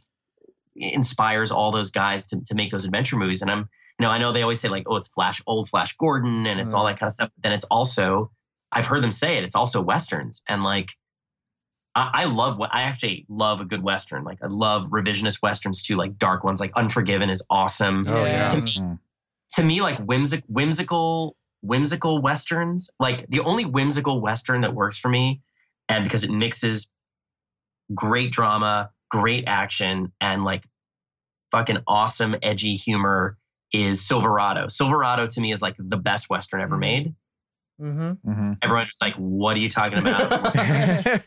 inspires 0.76 1.50
all 1.50 1.70
those 1.70 1.90
guys 1.90 2.26
to, 2.26 2.40
to 2.46 2.54
make 2.54 2.70
those 2.70 2.84
adventure 2.84 3.16
movies 3.16 3.42
and 3.42 3.50
i'm 3.50 3.60
you 3.60 3.66
know 4.06 4.10
i 4.10 4.18
know 4.18 4.32
they 4.32 4.42
always 4.42 4.60
say 4.60 4.68
like 4.68 4.84
oh 4.86 4.96
it's 4.96 5.08
flash 5.08 5.42
old 5.46 5.68
flash 5.68 5.96
gordon 5.96 6.46
and 6.46 6.60
it's 6.60 6.74
all 6.74 6.84
mm. 6.84 6.90
that 6.90 6.98
kind 6.98 7.08
of 7.08 7.14
stuff 7.14 7.30
but 7.36 7.42
then 7.42 7.52
it's 7.52 7.64
also 7.64 8.30
i've 8.72 8.86
heard 8.86 9.02
them 9.02 9.12
say 9.12 9.36
it 9.36 9.44
it's 9.44 9.54
also 9.56 9.80
westerns 9.80 10.42
and 10.48 10.62
like 10.62 10.90
I, 11.94 12.10
I 12.12 12.24
love 12.26 12.58
what 12.58 12.70
I 12.72 12.82
actually 12.82 13.26
love 13.28 13.60
a 13.60 13.64
good 13.64 13.82
western. 13.82 14.24
Like 14.24 14.38
I 14.42 14.46
love 14.46 14.90
revisionist 14.90 15.40
westerns 15.42 15.82
too, 15.82 15.96
like 15.96 16.16
dark 16.18 16.44
ones. 16.44 16.60
Like 16.60 16.72
Unforgiven 16.76 17.30
is 17.30 17.42
awesome. 17.50 18.04
Oh, 18.06 18.24
yeah. 18.24 18.48
To 18.48 18.60
me, 18.60 18.80
to 19.54 19.62
me, 19.62 19.82
like 19.82 19.98
whimsic, 19.98 20.44
whimsical, 20.48 21.36
whimsical 21.62 22.22
westerns. 22.22 22.90
Like 23.00 23.28
the 23.28 23.40
only 23.40 23.64
whimsical 23.64 24.20
western 24.20 24.60
that 24.60 24.74
works 24.74 24.98
for 24.98 25.08
me, 25.08 25.42
and 25.88 26.04
because 26.04 26.24
it 26.24 26.30
mixes 26.30 26.88
great 27.94 28.32
drama, 28.32 28.90
great 29.10 29.44
action, 29.46 30.12
and 30.20 30.44
like 30.44 30.64
fucking 31.50 31.78
awesome 31.86 32.36
edgy 32.42 32.74
humor, 32.74 33.38
is 33.72 34.06
Silverado. 34.06 34.68
Silverado 34.68 35.26
to 35.26 35.40
me 35.40 35.52
is 35.52 35.62
like 35.62 35.76
the 35.78 35.96
best 35.96 36.28
western 36.28 36.60
ever 36.60 36.76
made. 36.76 37.14
mm-hmm. 37.80 38.30
hmm 38.30 38.52
Everyone's 38.62 38.90
just 38.90 39.02
like, 39.02 39.14
"What 39.14 39.56
are 39.56 39.60
you 39.60 39.68
talking 39.68 39.98
about?" 39.98 41.20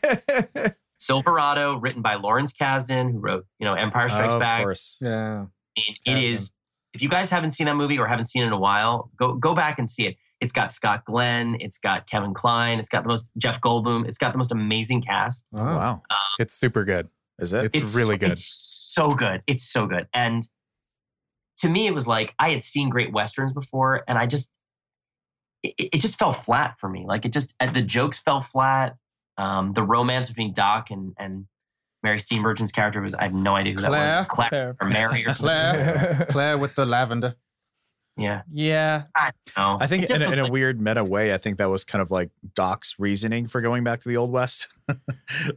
Silverado, 0.98 1.78
written 1.78 2.02
by 2.02 2.14
Lawrence 2.14 2.52
Kasdan, 2.52 3.12
who 3.12 3.18
wrote, 3.18 3.46
you 3.58 3.66
know, 3.66 3.74
Empire 3.74 4.08
Strikes 4.08 4.34
of 4.34 4.40
Back. 4.40 4.60
Of 4.60 4.64
course 4.64 4.98
yeah 5.00 5.46
I 5.76 5.80
mean, 5.80 5.96
it 6.04 6.10
Kasdan. 6.10 6.32
is. 6.32 6.52
If 6.92 7.02
you 7.02 7.08
guys 7.08 7.28
haven't 7.28 7.50
seen 7.50 7.66
that 7.66 7.74
movie 7.74 7.98
or 7.98 8.06
haven't 8.06 8.26
seen 8.26 8.44
it 8.44 8.46
in 8.46 8.52
a 8.52 8.58
while, 8.58 9.10
go 9.18 9.34
go 9.34 9.54
back 9.54 9.78
and 9.78 9.90
see 9.90 10.06
it. 10.06 10.16
It's 10.44 10.52
got 10.52 10.70
Scott 10.70 11.04
Glenn, 11.04 11.56
it's 11.58 11.78
got 11.78 12.08
Kevin 12.08 12.34
Kline. 12.34 12.78
it's 12.78 12.88
got 12.88 13.02
the 13.02 13.08
most 13.08 13.30
Jeff 13.36 13.60
Goldblum, 13.60 14.06
it's 14.06 14.18
got 14.18 14.30
the 14.32 14.38
most 14.38 14.52
amazing 14.52 15.02
cast. 15.02 15.48
Oh. 15.52 15.64
wow 15.64 16.02
It's 16.38 16.54
super 16.54 16.84
good. 16.84 17.08
is 17.40 17.52
it 17.52 17.74
It's 17.74 17.96
really 17.96 18.16
good. 18.16 18.30
It's 18.32 18.44
so 18.94 19.14
good. 19.14 19.42
It's 19.48 19.64
so 19.72 19.86
good. 19.86 20.06
And 20.14 20.48
to 21.58 21.68
me, 21.68 21.86
it 21.86 21.94
was 21.94 22.06
like 22.06 22.34
I 22.38 22.50
had 22.50 22.62
seen 22.62 22.90
great 22.90 23.12
westerns 23.12 23.52
before, 23.52 24.02
and 24.06 24.18
I 24.18 24.26
just 24.26 24.52
it, 25.62 25.74
it 25.78 25.98
just 26.00 26.18
fell 26.18 26.32
flat 26.32 26.74
for 26.78 26.88
me. 26.88 27.04
Like 27.06 27.24
it 27.24 27.32
just 27.32 27.54
uh, 27.60 27.66
the 27.66 27.82
jokes 27.82 28.20
fell 28.20 28.40
flat. 28.40 28.96
Um, 29.36 29.72
the 29.72 29.82
romance 29.82 30.28
between 30.28 30.52
Doc 30.52 30.90
and 30.90 31.14
and 31.18 31.46
Mary 32.02 32.18
Steenburgen's 32.18 32.70
character 32.70 33.00
was 33.00 33.14
I 33.14 33.22
have 33.24 33.32
no 33.34 33.54
idea 33.56 33.72
who 33.74 33.80
that 33.80 33.90
was. 33.90 34.26
Claire 34.28 34.50
Fair. 34.50 34.76
or 34.80 34.88
Mary 34.88 35.24
or 35.26 35.32
something. 35.32 35.46
claire 35.48 36.26
claire 36.30 36.58
with 36.58 36.74
the 36.74 36.84
lavender 36.84 37.34
Yeah. 38.16 38.42
Yeah, 38.52 39.04
No. 39.56 39.76
I 39.80 39.88
think 39.88 40.08
in, 40.08 40.22
a- 40.22 40.24
was 40.24 40.32
in 40.32 40.38
a 40.38 40.48
weird 40.50 40.80
meta 40.80 41.02
way, 41.02 41.34
I 41.34 41.38
think 41.38 41.58
that 41.58 41.68
was 41.68 41.84
kind 41.84 42.00
of 42.00 42.10
like 42.12 42.30
Doc's 42.54 42.94
reasoning 42.98 43.48
for 43.48 43.60
going 43.60 43.82
back 43.82 44.00
to 44.02 44.08
the 44.08 44.16
old 44.16 44.30
west. 44.30 44.68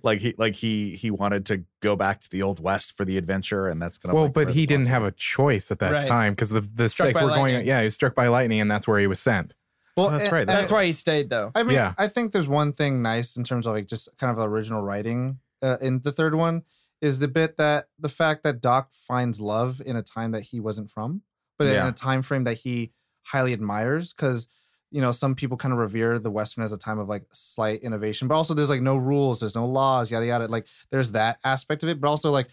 like 0.03 0.19
he 0.19 0.33
like 0.37 0.55
he 0.55 0.95
he 0.95 1.11
wanted 1.11 1.45
to 1.47 1.63
go 1.81 1.95
back 1.95 2.21
to 2.21 2.29
the 2.31 2.41
old 2.41 2.59
west 2.59 2.95
for 2.97 3.05
the 3.05 3.17
adventure, 3.17 3.67
and 3.67 3.81
that's 3.81 3.97
kind 3.97 4.11
of 4.11 4.15
Well, 4.15 4.23
like 4.25 4.33
but 4.33 4.49
he 4.49 4.65
didn't 4.65 4.85
plot's 4.85 4.93
have 4.93 5.03
a 5.03 5.11
choice 5.11 5.69
at 5.71 5.79
that 5.79 5.91
Right. 5.91 6.03
time 6.03 6.33
because 6.33 6.49
the 6.49 6.61
the 6.61 6.89
Struck 6.89 7.09
if 7.09 7.15
we're 7.15 7.27
going, 7.29 7.65
yeah, 7.65 7.79
he 7.79 7.83
was 7.85 7.95
struck 7.95 8.15
by 8.15 8.27
lightning, 8.27 8.59
and 8.59 8.71
that's 8.71 8.87
where 8.87 8.99
he 8.99 9.07
was 9.07 9.19
sent. 9.19 9.53
well 9.95 10.09
That's 10.09 10.31
right, 10.31 10.41
and- 10.41 10.49
that's 10.49 10.71
why 10.71 10.85
he 10.85 10.93
stayed 10.93 11.29
though. 11.29 11.51
I 11.53 11.63
mean, 11.63 11.75
Yeah. 11.75 11.93
I 11.97 12.07
think 12.07 12.31
there's 12.31 12.47
one 12.47 12.71
thing 12.73 13.01
nice 13.01 13.35
in 13.35 13.43
terms 13.43 13.67
of 13.67 13.73
like 13.73 13.87
just 13.87 14.09
kind 14.17 14.35
of 14.35 14.43
original 14.43 14.81
writing 14.81 15.39
uh, 15.61 15.77
in 15.81 16.01
the 16.01 16.11
third 16.11 16.33
one 16.35 16.63
is 17.01 17.19
the 17.19 17.27
bit 17.27 17.57
that 17.57 17.87
the 17.99 18.09
fact 18.09 18.41
that 18.43 18.61
Doc 18.61 18.89
finds 18.93 19.39
love 19.39 19.79
in 19.85 19.95
a 19.95 20.01
time 20.01 20.31
that 20.31 20.41
he 20.41 20.59
wasn't 20.59 20.89
from, 20.89 21.21
but 21.57 21.67
in 21.67 21.85
a 21.85 21.91
time 21.91 22.21
frame 22.21 22.43
that 22.45 22.55
he 22.55 22.91
highly 23.23 23.53
admires. 23.53 24.13
Because 24.13 24.47
you 24.91 25.01
know, 25.01 25.11
some 25.11 25.35
people 25.35 25.57
kind 25.57 25.73
of 25.73 25.79
revere 25.79 26.17
the 26.17 26.31
Western 26.31 26.63
as 26.63 26.71
a 26.71 26.77
time 26.77 26.97
of 26.97 27.09
like 27.09 27.25
slight 27.33 27.81
innovation, 27.81 28.27
but 28.27 28.35
also 28.35 28.53
there's 28.53 28.69
like 28.69 28.81
no 28.81 28.95
rules, 28.95 29.39
there's 29.39 29.55
no 29.55 29.65
laws, 29.65 30.09
yada 30.09 30.25
yada. 30.25 30.47
Like 30.47 30.67
there's 30.91 31.11
that 31.11 31.39
aspect 31.43 31.83
of 31.83 31.89
it, 31.89 31.99
but 31.99 32.07
also 32.07 32.31
like 32.31 32.47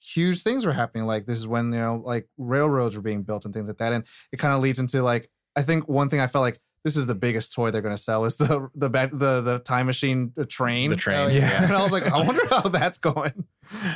huge 0.00 0.42
things 0.42 0.66
were 0.66 0.72
happening. 0.72 1.06
Like 1.06 1.26
this 1.26 1.38
is 1.38 1.46
when 1.46 1.72
you 1.72 1.78
know 1.78 2.02
like 2.04 2.28
railroads 2.38 2.96
were 2.96 3.02
being 3.02 3.22
built 3.22 3.44
and 3.44 3.54
things 3.54 3.68
like 3.68 3.78
that, 3.78 3.92
and 3.92 4.04
it 4.32 4.38
kind 4.38 4.54
of 4.54 4.60
leads 4.60 4.78
into 4.78 5.02
like 5.02 5.30
I 5.54 5.62
think 5.62 5.88
one 5.88 6.08
thing 6.08 6.20
I 6.20 6.26
felt 6.26 6.42
like 6.42 6.60
this 6.84 6.96
is 6.96 7.06
the 7.06 7.14
biggest 7.14 7.52
toy 7.52 7.70
they're 7.70 7.82
going 7.82 7.96
to 7.96 8.02
sell 8.02 8.24
is 8.24 8.36
the 8.36 8.68
the 8.74 8.88
the 8.88 9.40
the 9.40 9.58
time 9.64 9.86
machine 9.86 10.32
the 10.34 10.46
train. 10.46 10.90
The 10.90 10.96
train. 10.96 11.18
Oh, 11.18 11.28
yeah. 11.28 11.64
and 11.66 11.72
I 11.72 11.82
was 11.82 11.92
like, 11.92 12.06
I 12.10 12.22
wonder 12.22 12.46
how 12.48 12.62
that's 12.62 12.98
going. 12.98 13.44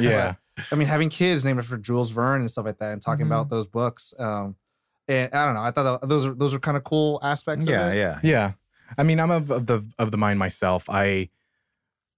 Yeah. 0.01 0.35
I 0.71 0.75
mean, 0.77 0.87
having 0.89 1.09
kids 1.09 1.45
named 1.45 1.59
after 1.59 1.77
Jules 1.77 2.11
Verne 2.11 2.41
and 2.41 2.51
stuff 2.51 2.65
like 2.67 2.79
that, 2.79 2.93
and 2.93 3.03
talking 3.03 3.25
Mhm. 3.27 3.31
about 3.31 3.49
those 3.51 3.67
books. 3.67 4.15
Um, 4.19 4.57
and 5.09 5.33
I 5.35 5.45
don't 5.45 5.55
know. 5.55 5.63
I 5.63 5.71
thought 5.71 6.01
that 6.01 6.09
those 6.09 6.27
are 6.27 6.35
those 6.35 6.55
are 6.55 6.59
kind 6.59 6.77
of 6.77 6.85
cool 6.85 7.19
aspects. 7.23 7.67
Yeah, 7.67 7.87
of 7.89 7.95
it. 7.95 7.97
yeah. 7.99 8.21
Yeah. 8.23 8.53
I 8.97 9.03
mean, 9.03 9.19
I'm 9.21 9.31
of, 9.31 9.51
of 9.51 9.67
the 9.67 9.85
of 9.99 10.11
the 10.11 10.17
mind 10.17 10.39
myself. 10.39 10.89
I 10.89 11.29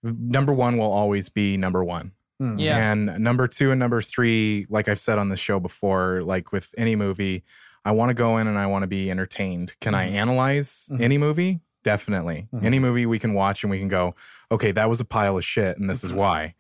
number 0.03 0.53
one 0.53 0.77
will 0.79 0.93
always 0.93 1.29
be 1.29 1.57
number 1.57 1.83
one. 1.85 2.13
Mm. 2.41 2.61
Yeah. 2.61 2.93
And 2.93 3.19
number 3.19 3.49
two 3.49 3.71
and 3.71 3.79
number 3.79 4.03
three, 4.03 4.67
like 4.69 4.89
I've 4.89 4.99
said 4.99 5.19
on 5.19 5.31
the 5.31 5.37
show 5.37 5.59
before, 5.59 6.23
like 6.23 6.53
with 6.53 6.75
any 6.77 6.95
movie, 6.95 7.43
I 7.85 7.93
want 7.93 8.11
to 8.11 8.15
go 8.15 8.37
in 8.39 8.47
and 8.47 8.59
I 8.59 8.67
want 8.67 8.83
to 8.83 8.87
be 8.87 9.11
entertained. 9.11 9.75
Can 9.81 9.95
I 9.95 10.09
Mhm. 10.11 10.15
analyze 10.15 10.89
Mhm. 10.93 11.01
any 11.01 11.19
movie? 11.19 11.61
Definitely. 11.83 12.49
Mhm. 12.53 12.65
Any 12.65 12.79
movie 12.79 13.07
we 13.07 13.19
can 13.19 13.33
watch 13.33 13.65
and 13.65 13.71
we 13.71 13.79
can 13.79 13.89
go, 13.89 14.15
okay, 14.53 14.71
that 14.73 14.89
was 14.89 15.01
a 15.01 15.05
pile 15.05 15.39
of 15.39 15.45
shit 15.45 15.79
and 15.79 15.89
this 15.89 15.99
Mm-hmm. 15.99 16.07
is 16.09 16.13
why. 16.13 16.55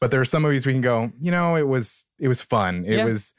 But 0.00 0.10
there 0.10 0.20
are 0.20 0.24
some 0.24 0.42
movies 0.42 0.66
we 0.66 0.72
can 0.72 0.80
go, 0.82 1.10
you 1.20 1.30
know, 1.30 1.56
it 1.56 1.66
was 1.66 2.06
it 2.18 2.28
was 2.28 2.40
fun. 2.42 2.84
It 2.86 2.96
Yeah. 2.98 3.04
was 3.04 3.34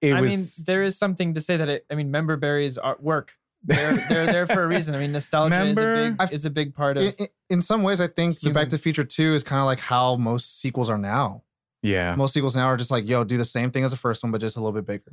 it 0.00 0.14
I 0.14 0.20
was 0.20 0.30
mean, 0.30 0.64
there 0.66 0.82
is 0.82 0.98
something 0.98 1.34
to 1.34 1.40
say 1.40 1.56
that 1.56 1.68
it. 1.68 1.86
I 1.90 1.94
mean, 1.94 2.10
member 2.10 2.36
berries 2.36 2.76
are 2.78 2.96
work. 3.00 3.34
They're 3.62 3.92
they're 4.08 4.26
there 4.26 4.46
for 4.48 4.64
a 4.64 4.66
reason. 4.66 4.94
I 4.96 4.98
mean, 4.98 5.12
nostalgia 5.12 5.64
is 5.64 5.78
a 5.78 6.16
big 6.18 6.32
is 6.32 6.44
a 6.44 6.50
big 6.50 6.74
part 6.74 6.96
of. 6.96 7.04
In, 7.04 7.12
in- 7.18 7.28
in 7.50 7.62
some 7.62 7.82
ways, 7.82 8.00
I 8.00 8.06
think 8.08 8.40
the 8.40 8.50
Back 8.50 8.70
to 8.70 8.76
the 8.76 8.82
Future 8.82 9.04
Two 9.04 9.34
is 9.34 9.44
kind 9.44 9.60
of 9.60 9.66
like 9.66 9.78
how 9.78 10.16
most 10.16 10.58
sequels 10.60 10.88
are 10.90 10.96
now. 10.98 11.42
yeah. 11.82 12.14
Most 12.16 12.32
sequels 12.34 12.56
now 12.56 12.64
are 12.66 12.76
just 12.78 12.90
like, 12.90 13.06
yo, 13.06 13.24
do 13.24 13.36
the 13.36 13.44
same 13.44 13.70
thing 13.70 13.84
as 13.84 13.90
the 13.90 13.96
first 13.98 14.22
one, 14.22 14.32
but 14.32 14.40
just 14.40 14.56
a 14.56 14.60
little 14.60 14.72
bit 14.72 14.86
bigger. 14.86 15.12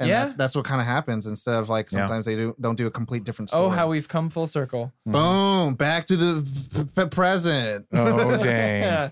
And 0.00 0.08
Yeah. 0.08 0.26
that- 0.28 0.36
that's 0.38 0.56
what 0.56 0.64
kind 0.64 0.80
of 0.80 0.86
happens 0.86 1.26
instead 1.28 1.54
of 1.56 1.68
like 1.68 1.92
Yeah. 1.92 2.00
sometimes 2.00 2.24
they 2.26 2.34
do 2.36 2.56
don't 2.60 2.74
do 2.76 2.86
a 2.86 2.90
complete 2.90 3.22
different 3.22 3.50
oh, 3.50 3.52
story. 3.52 3.66
oh, 3.66 3.70
how 3.70 3.88
we've 3.88 4.08
come 4.08 4.30
full 4.30 4.46
circle. 4.48 4.92
Mm. 5.06 5.12
boom 5.12 5.74
back 5.74 6.06
to 6.06 6.16
the 6.16 6.44
f- 6.74 6.98
f- 6.98 7.10
present. 7.10 7.86
Oh 7.92 8.36
dang. 8.42 8.80
Yeah, 8.82 9.10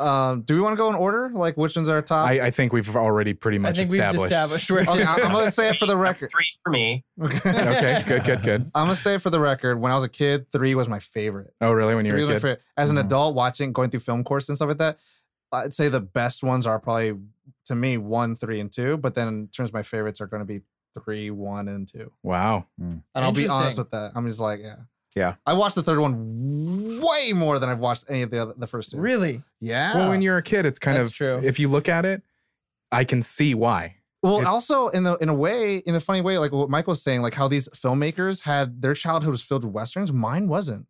Um, 0.00 0.42
do 0.42 0.54
we 0.54 0.60
want 0.60 0.72
to 0.72 0.76
go 0.76 0.88
in 0.88 0.94
order? 0.96 1.30
Like 1.32 1.56
which 1.56 1.76
ones 1.76 1.88
are 1.88 1.96
our 1.96 2.02
top? 2.02 2.26
I, 2.26 2.46
I 2.46 2.50
think 2.50 2.72
we've 2.72 2.96
already 2.96 3.34
pretty 3.34 3.58
much 3.58 3.78
I 3.78 3.82
much 3.82 3.88
think 3.88 3.90
we've 3.90 4.00
established. 4.00 4.68
established 4.68 4.70
where. 4.70 4.80
okay, 5.02 5.04
I- 5.04 5.14
I'm 5.26 5.32
gonna 5.32 5.50
say 5.50 5.68
it 5.68 5.76
for 5.76 5.86
the 5.86 5.96
record. 5.96 6.30
Three 6.32 6.46
for 6.64 6.70
me. 6.70 7.04
okay, 7.22 7.38
okay, 7.50 8.04
good, 8.06 8.24
good, 8.24 8.42
good. 8.42 8.70
I'm 8.74 8.84
gonna 8.84 8.94
say 8.94 9.14
it 9.14 9.20
for 9.22 9.30
the 9.30 9.40
record. 9.40 9.80
When 9.80 9.92
I 9.92 9.94
was 9.94 10.04
a 10.04 10.08
kid, 10.08 10.50
three 10.52 10.74
was 10.74 10.88
my 10.88 10.98
favorite. 10.98 11.52
Oh, 11.60 11.72
really? 11.72 11.94
When 11.94 12.04
you 12.06 12.12
Three 12.12 12.20
were 12.22 12.28
was 12.28 12.30
a 12.30 12.32
my 12.32 12.36
kid? 12.36 12.42
favorite. 12.42 12.62
As 12.76 12.90
an 12.90 12.96
Mhm. 12.96 13.04
adult, 13.06 13.34
watching, 13.34 13.72
going 13.72 13.90
through 13.90 14.00
film 14.00 14.24
course 14.24 14.48
and 14.48 14.56
stuff 14.56 14.68
like 14.68 14.78
that, 14.78 14.98
I'd 15.52 15.74
say 15.74 15.88
the 15.88 16.00
best 16.00 16.42
ones 16.42 16.66
are 16.66 16.78
probably 16.78 17.18
to 17.66 17.74
me 17.74 17.98
one, 17.98 18.34
three, 18.36 18.58
and 18.60 18.72
two. 18.72 18.96
But 18.96 19.14
then 19.14 19.28
in 19.28 19.48
terms 19.48 19.70
of 19.70 19.74
my 19.74 19.82
favorites 19.82 20.20
are 20.20 20.26
going 20.26 20.40
to 20.40 20.46
be 20.46 20.62
three, 21.04 21.30
one, 21.30 21.68
and 21.68 21.86
two. 21.86 22.10
Wow. 22.22 22.66
And 22.80 23.02
I'll 23.14 23.32
be 23.32 23.46
honest 23.48 23.78
with 23.78 23.90
that. 23.90 24.12
I'm 24.16 24.26
just 24.26 24.40
like, 24.40 24.60
yeah, 24.60 24.76
Yeah. 25.16 25.34
I 25.46 25.54
watched 25.54 25.74
the 25.74 25.82
third 25.82 25.98
one 25.98 27.00
way 27.02 27.32
more 27.32 27.58
than 27.58 27.68
I've 27.68 27.78
watched 27.80 28.04
any 28.08 28.22
of 28.22 28.30
the 28.30 28.42
other, 28.42 28.54
the 28.56 28.66
first 28.66 28.90
two. 28.92 28.98
really? 28.98 29.42
Yeah. 29.60 29.94
Well, 29.96 30.08
when 30.08 30.22
you're 30.22 30.36
a 30.36 30.42
kid, 30.42 30.66
it's 30.66 30.78
kind 30.78 30.96
That's 30.96 31.08
of 31.10 31.14
true. 31.14 31.40
if 31.42 31.58
you 31.58 31.68
look 31.68 31.88
at 31.88 32.04
it, 32.04 32.22
I 32.92 33.04
can 33.04 33.22
see 33.22 33.54
why. 33.54 33.96
Well, 34.22 34.36
It's- 34.38 34.46
also 34.52 34.88
in 34.88 35.06
a 35.06 35.16
in 35.16 35.28
a 35.28 35.34
way, 35.34 35.78
in 35.78 35.94
a 35.94 36.00
funny 36.00 36.20
way, 36.20 36.38
like 36.38 36.52
what 36.52 36.68
Mike 36.70 36.86
was 36.86 37.02
saying, 37.02 37.22
like 37.22 37.34
how 37.34 37.48
these 37.48 37.68
filmmakers 37.70 38.42
had 38.42 38.82
their 38.82 38.94
childhood 38.94 39.30
was 39.30 39.42
filled 39.42 39.64
with 39.64 39.72
westerns. 39.72 40.12
Mine 40.12 40.46
wasn't. 40.46 40.86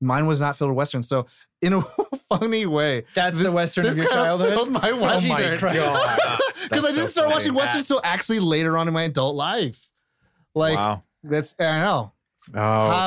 Mine 0.00 0.26
was 0.28 0.40
not 0.40 0.56
filled 0.56 0.70
with 0.70 0.76
westerns. 0.76 1.08
So 1.08 1.26
in 1.60 1.72
a 1.72 1.82
funny 2.28 2.66
way, 2.66 3.04
That's 3.14 3.36
the 3.36 3.44
this- 3.44 3.52
western 3.52 3.86
of 3.86 3.96
your 3.96 4.06
kinda 4.06 4.22
childhood. 4.24 4.52
filled 4.54 4.70
my 4.70 4.80
Oh 4.92 5.00
my 5.00 5.18
western. 5.18 5.74
God. 5.74 6.18
Because 6.68 6.84
I 6.84 6.88
didn't 6.88 7.08
so 7.08 7.22
start 7.22 7.24
funny. 7.26 7.34
watching 7.34 7.54
westerns 7.54 7.90
until 7.90 8.00
actually 8.04 8.40
later 8.40 8.76
on 8.76 8.88
in 8.88 8.94
my 8.94 9.04
adult 9.04 9.34
life. 9.36 9.88
Like 10.54 10.76
wow. 10.76 11.02
that's 11.24 11.54
I 11.58 11.80
know. 11.80 12.12
Oh, 12.54 12.60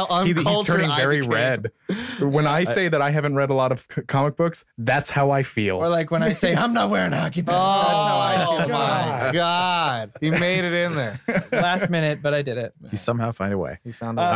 How 0.10 0.24
he- 0.26 0.34
he's 0.34 0.62
turning 0.64 0.92
very 0.96 1.18
became. 1.22 1.32
red. 1.32 1.72
When 2.20 2.46
I 2.46 2.64
say 2.64 2.88
that 2.89 3.02
I 3.02 3.10
haven't 3.10 3.36
read 3.36 3.50
a 3.50 3.54
lot 3.54 3.72
of 3.72 3.88
c- 3.94 4.02
comic 4.04 4.36
books, 4.38 4.64
that's 4.78 5.10
how 5.10 5.32
I 5.32 5.42
feel. 5.44 5.78
Or 5.78 5.89
like 5.89 6.12
when 6.12 6.22
I 6.24 6.32
say 6.34 6.56
I'm 6.56 6.74
not 6.74 6.89
wearing 6.89 7.12
hockey 7.12 7.42
pants. 7.42 7.58
That's 7.60 7.89
how 7.92 8.18
I 8.20 8.46
Oh 8.48 8.60
feel. 8.60 8.70
my 8.70 9.30
god, 9.34 10.12
he 10.22 10.30
made 10.32 10.64
it 10.64 10.74
in 10.74 10.96
there. 10.96 11.20
Last 11.52 11.89
minute, 11.89 12.22
but 12.22 12.34
I 12.34 12.42
did 12.44 12.58
it. 12.58 12.74
You 12.92 12.98
somehow 12.98 13.32
find 13.32 13.52
a 13.54 13.58
way. 13.58 13.80
He 13.84 13.92
found 13.92 14.20
a 14.20 14.22
way. 14.22 14.28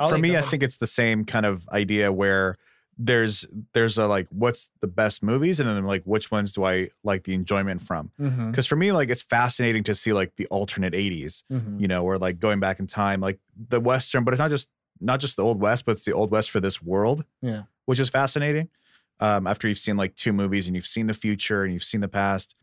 Uh, 0.00 0.08
for 0.08 0.18
me, 0.18 0.36
I 0.36 0.40
think 0.40 0.62
it's 0.64 0.78
the 0.78 0.86
same 0.88 1.24
kind 1.24 1.46
of 1.46 1.68
idea 1.68 2.12
where 2.12 2.56
there's 2.98 3.46
there's 3.72 3.98
a 3.98 4.06
like 4.06 4.28
what's 4.30 4.70
the 4.80 4.86
best 4.86 5.22
movies 5.22 5.58
and 5.60 5.68
then 5.68 5.84
like 5.84 6.04
which 6.04 6.30
ones 6.30 6.52
do 6.52 6.64
I 6.64 6.90
like 7.02 7.24
the 7.24 7.34
enjoyment 7.34 7.82
from? 7.82 8.10
Because 8.50 8.66
for 8.66 8.76
me, 8.76 8.92
like 8.92 9.08
it's 9.08 9.22
fascinating 9.22 9.82
to 9.84 9.94
see 9.94 10.12
like 10.12 10.36
the 10.36 10.46
alternate 10.46 10.92
80s, 10.92 11.42
mhm. 11.50 11.80
you 11.80 11.88
know, 11.88 12.04
or 12.04 12.18
like 12.18 12.38
going 12.38 12.60
back 12.60 12.80
in 12.80 12.86
time, 12.86 13.20
like 13.20 13.38
the 13.56 13.80
Western, 13.80 14.24
but 14.24 14.34
it's 14.34 14.38
not 14.38 14.50
just 14.50 14.70
not 15.00 15.20
just 15.20 15.36
the 15.36 15.42
old 15.42 15.60
West, 15.60 15.84
but 15.84 15.92
it's 15.92 16.04
the 16.04 16.12
old 16.12 16.30
West 16.30 16.50
for 16.50 16.60
this 16.60 16.82
world. 16.82 17.24
Yeah. 17.40 17.62
Which 17.86 17.98
is 17.98 18.08
fascinating. 18.08 18.68
Um, 19.20 19.46
after 19.46 19.68
you've 19.68 19.78
seen 19.78 19.96
like 19.96 20.14
two 20.14 20.32
movies 20.32 20.66
and 20.66 20.76
you've 20.76 20.86
seen 20.86 21.06
the 21.06 21.14
future 21.14 21.64
and 21.64 21.72
you've 21.72 21.84
seen 21.84 22.00
the 22.00 22.08
past. 22.08 22.54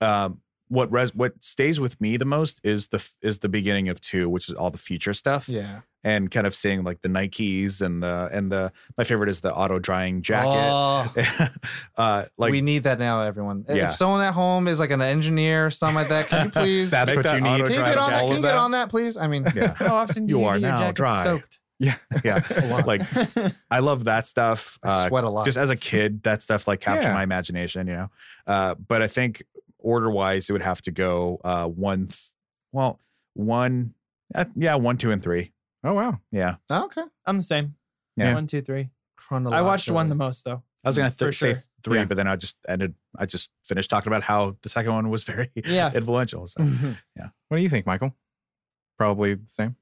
Um, 0.00 0.40
what 0.68 0.92
res 0.92 1.14
what 1.14 1.42
stays 1.42 1.80
with 1.80 2.00
me 2.00 2.16
the 2.16 2.24
most 2.24 2.60
is 2.62 2.88
the 2.88 3.06
is 3.22 3.38
the 3.38 3.48
beginning 3.48 3.88
of 3.88 4.00
two, 4.00 4.28
which 4.28 4.48
is 4.48 4.54
all 4.54 4.70
the 4.70 4.78
future 4.78 5.14
stuff 5.14 5.48
Yeah. 5.48 5.80
And 6.04 6.30
kind 6.30 6.46
of 6.46 6.54
seeing 6.54 6.84
like 6.84 7.02
the 7.02 7.08
Nikes 7.08 7.82
and 7.82 8.02
the 8.02 8.28
and 8.32 8.50
the 8.52 8.72
my 8.96 9.04
favorite 9.04 9.28
is 9.28 9.40
the 9.40 9.52
auto 9.54 9.78
drying 9.78 10.22
jacket. 10.22 10.48
Oh, 10.70 11.12
uh 11.96 12.24
like 12.36 12.52
we 12.52 12.60
need 12.60 12.84
that 12.84 12.98
now, 12.98 13.20
everyone. 13.22 13.64
Yeah. 13.68 13.90
If 13.90 13.96
someone 13.96 14.20
at 14.22 14.32
home 14.34 14.68
is 14.68 14.78
like 14.80 14.90
an 14.90 15.02
engineer 15.02 15.66
or 15.66 15.70
something 15.70 15.96
like 15.96 16.08
that, 16.08 16.26
can 16.28 16.46
you 16.46 16.50
please? 16.52 16.90
That's 16.90 17.08
Make 17.08 17.16
what 17.16 17.22
that 17.24 17.34
you 17.36 17.40
need. 17.40 17.48
auto 17.48 17.68
can 17.68 17.72
you 17.78 17.84
get 17.84 17.96
on 17.98 18.10
that? 18.10 18.20
Can 18.22 18.30
of 18.30 18.36
you 18.36 18.42
get 18.42 18.54
on 18.54 18.70
that, 18.72 18.88
please? 18.90 19.16
I 19.16 19.26
mean, 19.26 19.46
yeah. 19.54 19.74
How 19.74 19.96
often 19.96 20.26
do 20.26 20.34
You 20.34 20.40
you, 20.40 20.46
are 20.46 20.58
get 20.58 20.68
now 20.68 20.78
jacket 20.78 20.96
dry. 20.96 21.24
soaked? 21.24 21.60
yeah. 21.80 21.94
Yeah. 22.24 22.82
like 22.86 23.02
I 23.70 23.80
love 23.80 24.04
that 24.04 24.26
stuff. 24.26 24.78
I 24.82 24.88
Uh 25.04 25.08
sweat 25.08 25.24
a 25.24 25.30
lot. 25.30 25.44
just 25.44 25.58
as 25.58 25.70
a 25.70 25.76
kid, 25.76 26.22
that 26.24 26.42
stuff 26.42 26.66
like 26.68 26.80
captured 26.80 27.08
Yeah. 27.08 27.14
my 27.14 27.22
imagination, 27.22 27.86
you 27.86 27.94
know. 27.94 28.10
Uh 28.46 28.74
but 28.76 29.02
I 29.02 29.08
think 29.08 29.42
order 29.78 30.10
wise 30.10 30.48
it 30.48 30.52
would 30.52 30.62
have 30.62 30.80
to 30.82 30.90
go 30.90 31.40
uh 31.44 31.66
one 31.66 32.06
th- 32.08 32.20
well, 32.72 33.00
one 33.34 33.94
uh, 34.34 34.44
yeah, 34.56 34.74
one, 34.74 34.96
two, 34.98 35.10
and 35.10 35.22
three. 35.22 35.52
Oh 35.84 35.94
wow. 35.94 36.20
Yeah. 36.32 36.56
Oh, 36.70 36.84
okay. 36.86 37.02
I'm 37.26 37.36
the 37.36 37.42
same. 37.42 37.74
Yeah. 38.16 38.34
One, 38.34 38.46
two, 38.46 38.60
three. 38.62 38.90
I 39.30 39.62
watched 39.62 39.90
one 39.90 40.08
the 40.08 40.14
most 40.14 40.44
though. 40.44 40.62
I 40.84 40.88
was 40.88 40.96
gonna 40.96 41.10
For 41.10 41.30
th- 41.30 41.38
say 41.38 41.52
sure. 41.54 41.62
three, 41.82 41.98
Yeah. 41.98 42.04
but 42.06 42.16
then 42.16 42.26
I 42.28 42.36
just 42.36 42.56
ended 42.68 42.94
I 43.16 43.26
just 43.26 43.50
finished 43.64 43.90
talking 43.90 44.10
about 44.10 44.22
how 44.22 44.56
the 44.62 44.68
second 44.68 44.92
one 44.92 45.10
was 45.10 45.24
very 45.24 45.50
Yeah. 45.64 45.92
influential. 45.92 46.46
So 46.46 46.62
yeah. 47.16 47.28
What 47.48 47.56
do 47.58 47.62
you 47.62 47.68
think, 47.68 47.86
Michael? 47.86 48.14
Probably 48.96 49.34
the 49.34 49.46
same. 49.46 49.76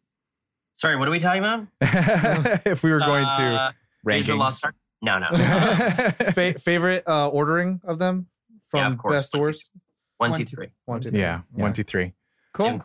Sorry, 0.73 0.97
what 0.97 1.09
are 1.09 1.11
we 1.11 1.19
talking 1.21 1.41
about? 1.43 1.67
if 2.67 2.83
we 2.83 2.91
were 2.91 2.99
going 2.99 3.25
Uh, 3.25 3.73
Raise 4.05 4.27
the 4.27 4.33
rankings. 4.35 4.39
Lost 4.39 4.65
Ark? 4.65 4.75
No, 5.03 5.19
no. 5.19 5.29
to. 5.31 6.33
Fa- 6.35 6.59
favorite 6.59 7.05
uh, 7.09 7.29
ordering 7.29 7.81
of 7.85 7.99
them 7.99 8.27
from 8.69 8.81
Yeah, 8.81 8.87
of 8.89 8.99
best 9.13 9.33
to 9.33 9.39
One, 9.39 9.45
two, 9.45 9.49
worst. 9.49 9.71
One, 10.19 10.31
One, 10.31 10.39
two, 10.41 10.45
two, 10.45 10.57
three. 10.57 10.69
One, 10.85 11.01
two, 11.01 11.11
three. 11.11 11.21
yeah, 11.21 11.41
Yeah. 11.55 11.63
one, 11.63 11.73
two, 11.73 11.83
three. 11.85 12.13
Cool. 12.53 12.83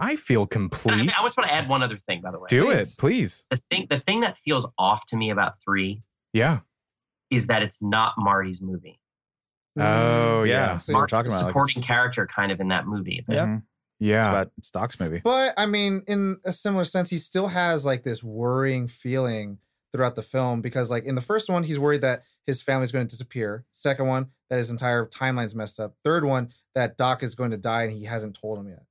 Damn 0.00 0.08
close. 0.08 0.12
I 0.12 0.16
feel 0.16 0.40
And 0.42 0.48
I, 0.50 0.54
complete. 0.54 1.00
I 1.18 1.22
just 1.22 1.36
want 1.36 1.48
to 1.48 1.54
add 1.54 1.68
one 1.68 1.82
other 1.82 1.96
thing, 1.96 2.20
by 2.20 2.30
the 2.30 2.38
way. 2.38 2.46
Do 2.48 2.64
Please. 2.66 2.92
it, 2.92 2.98
please. 2.98 3.46
The 3.50 3.56
thing, 3.70 3.86
the 3.90 4.00
thing 4.00 4.20
that 4.20 4.38
feels 4.38 4.68
off 4.78 5.06
to 5.06 5.16
me 5.16 5.30
about 5.30 5.54
three 5.64 6.02
Yeah. 6.32 6.60
is 7.30 7.46
that 7.48 7.62
it's 7.62 7.80
not 7.82 8.14
Marty's 8.18 8.60
movie. 8.62 9.00
Oh 9.78 10.42
yeah. 10.42 10.72
yeah. 10.72 10.78
So 10.78 10.92
Marty's 10.92 11.10
talking 11.10 11.30
a 11.32 11.34
about 11.36 11.46
supporting 11.48 11.78
it's, 11.78 11.86
character 11.86 12.26
kind 12.26 12.50
of 12.52 12.60
in 12.60 12.68
that 12.68 12.86
movie. 12.86 13.24
Yeah. 13.28 13.46
Mhm. 13.46 13.62
Yeah. 14.00 14.20
it's 14.20 14.28
about 14.28 14.46
Stock's 14.62 14.70
Doc's 14.96 15.00
movie. 15.00 15.20
But 15.22 15.54
I 15.56 15.66
mean, 15.66 16.02
in 16.08 16.38
a 16.44 16.52
similar 16.52 16.84
sense, 16.84 17.10
he 17.10 17.18
still 17.18 17.48
has 17.48 17.84
like 17.84 18.02
this 18.02 18.22
worrying 18.24 18.88
feeling 18.88 19.58
throughout 19.92 20.16
the 20.16 20.22
film 20.22 20.60
because, 20.60 20.88
like, 20.90 21.04
in 21.04 21.14
the 21.16 21.20
first 21.20 21.50
one, 21.50 21.64
he's 21.64 21.78
worried 21.78 22.00
that 22.00 22.22
his 22.46 22.62
family's 22.62 22.92
going 22.92 23.06
to 23.06 23.10
disappear. 23.10 23.64
Second 23.72 24.06
one, 24.06 24.30
that 24.48 24.56
his 24.56 24.70
entire 24.70 25.04
timeline's 25.06 25.54
messed 25.54 25.80
up. 25.80 25.94
Third 26.04 26.24
one, 26.24 26.52
that 26.76 26.96
Doc 26.96 27.22
is 27.24 27.34
going 27.34 27.50
to 27.50 27.56
die 27.56 27.82
and 27.82 27.92
he 27.92 28.04
hasn't 28.04 28.38
told 28.40 28.58
him 28.58 28.68
yet, 28.68 28.84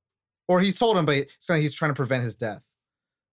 or 0.50 0.60
he's 0.60 0.78
told 0.78 0.98
him, 0.98 1.06
but 1.06 1.16
it's 1.16 1.46
kind 1.46 1.58
of 1.58 1.62
he's 1.62 1.74
trying 1.74 1.92
to 1.92 1.96
prevent 1.96 2.24
his 2.24 2.36
death 2.36 2.64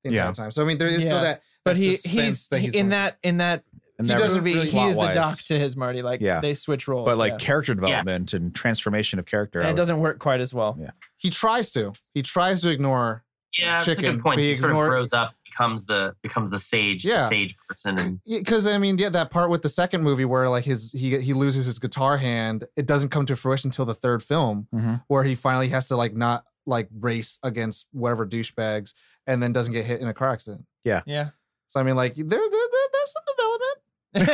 the 0.04 0.10
entire 0.10 0.26
Yeah. 0.26 0.32
time. 0.32 0.50
So 0.52 0.62
I 0.62 0.66
mean, 0.66 0.78
there 0.78 0.86
is 0.88 1.04
still 1.04 1.20
that. 1.20 1.42
But 1.64 1.76
he 1.76 1.96
he's, 1.96 2.46
that 2.48 2.60
he's 2.60 2.74
in 2.74 2.90
that 2.90 3.18
in 3.24 3.38
that 3.38 3.64
And 3.98 4.06
He 4.06 4.12
doesn't 4.14 4.44
was 4.44 4.54
really- 4.54 4.68
he 4.68 4.78
is 4.90 4.96
the 4.96 5.12
doc 5.14 5.38
to 5.46 5.58
his 5.58 5.74
Marty. 5.74 6.02
Like 6.02 6.20
Yeah. 6.20 6.40
they 6.40 6.52
switch 6.52 6.86
roles. 6.86 7.06
But 7.08 7.16
like 7.16 7.32
yeah. 7.32 7.38
character 7.38 7.74
development 7.74 8.34
and 8.34 8.54
transformation 8.54 9.18
of 9.18 9.24
character. 9.24 9.58
and 9.60 9.68
it 9.68 9.72
would- 9.72 9.76
doesn't 9.78 9.98
work 10.00 10.18
quite 10.18 10.40
as 10.40 10.52
well. 10.54 10.76
Yeah. 10.78 10.90
he 11.16 11.30
tries 11.30 11.70
to. 11.72 11.94
He 12.12 12.20
tries 12.22 12.60
to 12.60 12.68
ignore. 12.68 13.24
Yeah, 13.58 13.82
that's 13.82 13.98
a 13.98 14.02
good 14.02 14.20
point. 14.22 14.36
but 14.36 14.42
He 14.42 14.48
he 14.48 14.54
sort 14.54 14.70
of 14.72 14.76
grows 14.76 15.14
up, 15.14 15.32
becomes 15.46 15.86
the 15.86 16.14
becomes 16.22 16.50
the 16.50 16.58
sage, 16.58 17.06
Yeah. 17.06 17.22
the 17.22 17.28
sage 17.30 17.56
person, 17.66 17.98
and 17.98 18.20
Because 18.28 18.66
I 18.66 18.76
mean, 18.76 18.98
yeah, 18.98 19.08
that 19.08 19.30
part 19.30 19.48
with 19.48 19.62
the 19.62 19.70
second 19.70 20.02
movie 20.02 20.26
where 20.26 20.50
like 20.50 20.64
his 20.64 20.90
he 20.92 21.18
he 21.18 21.32
loses 21.32 21.64
his 21.64 21.78
guitar 21.78 22.18
hand, 22.18 22.64
it 22.76 22.84
doesn't 22.86 23.08
come 23.08 23.24
to 23.26 23.34
fruition 23.34 23.68
until 23.68 23.86
the 23.86 23.94
third 23.94 24.22
film, 24.22 24.68
Mhm. 24.74 25.02
where 25.08 25.24
he 25.24 25.34
finally 25.34 25.68
has 25.70 25.88
to 25.88 25.96
like 25.96 26.14
not 26.14 26.44
like 26.66 26.88
race 26.98 27.38
against 27.42 27.86
whatever 27.92 28.26
douchebags 28.26 28.92
and 29.26 29.42
then 29.42 29.52
doesn't 29.52 29.72
get 29.72 29.84
hit 29.84 30.00
in 30.00 30.08
a 30.08 30.14
car 30.14 30.30
accident. 30.32 30.64
Yeah. 30.84 31.02
Yeah. 31.06 31.30
So 31.68 31.80
I 31.80 31.82
mean, 31.82 31.96
like 31.96 32.14
there, 32.14 32.24
there, 32.28 32.38
there 32.48 32.68
there's 32.92 33.12
some 33.12 33.22
development. 33.36 33.78
Oh 34.18 34.32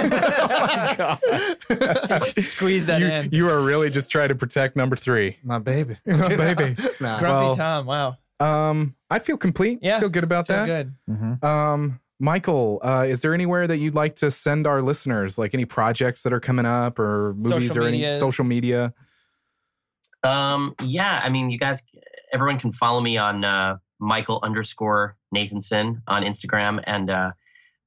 my 0.76 0.94
God. 2.08 2.28
Squeeze 2.38 2.86
that 2.86 3.00
you, 3.00 3.08
in. 3.08 3.30
you 3.32 3.48
are 3.48 3.60
really 3.60 3.90
just 3.90 4.10
trying 4.10 4.28
to 4.28 4.34
protect 4.34 4.76
number 4.76 4.94
three. 4.96 5.38
My 5.42 5.58
baby, 5.58 5.96
My 6.06 6.36
baby. 6.36 6.76
Nah. 7.00 7.18
Grumpy 7.18 7.26
well, 7.26 7.56
Tom. 7.56 7.86
Wow. 7.86 8.16
Um, 8.38 8.94
I 9.10 9.18
feel 9.18 9.36
complete. 9.36 9.80
Yeah. 9.82 9.98
feel 10.00 10.08
good 10.08 10.24
about 10.24 10.46
Feel 10.46 10.56
that. 10.56 10.66
good. 10.66 10.94
Mhm. 11.10 11.44
Um, 11.44 12.00
Michael, 12.20 12.78
uh, 12.84 13.04
is 13.08 13.22
there 13.22 13.34
anywhere 13.34 13.66
that 13.66 13.78
you'd 13.78 13.96
like 13.96 14.14
to 14.16 14.30
send 14.30 14.66
our 14.66 14.80
listeners, 14.82 15.38
like 15.38 15.54
any 15.54 15.64
projects 15.64 16.22
that 16.22 16.32
are 16.32 16.38
coming 16.40 16.66
up, 16.66 16.98
or 17.00 17.34
movies, 17.34 17.68
Social 17.70 17.84
or 17.84 17.88
any 17.88 18.16
social 18.18 18.44
media? 18.44 18.94
Um, 20.22 20.76
yeah, 20.84 21.20
I 21.22 21.28
mean, 21.30 21.50
you 21.50 21.58
guys, 21.58 21.82
everyone 22.32 22.58
can 22.58 22.72
follow 22.72 23.00
me 23.00 23.16
on 23.16 23.44
uh, 23.44 23.76
Michael 24.00 24.40
underscore 24.42 25.16
Nathanson 25.34 26.02
on 26.08 26.22
Instagram, 26.22 26.82
and 26.86 27.10
uh, 27.10 27.32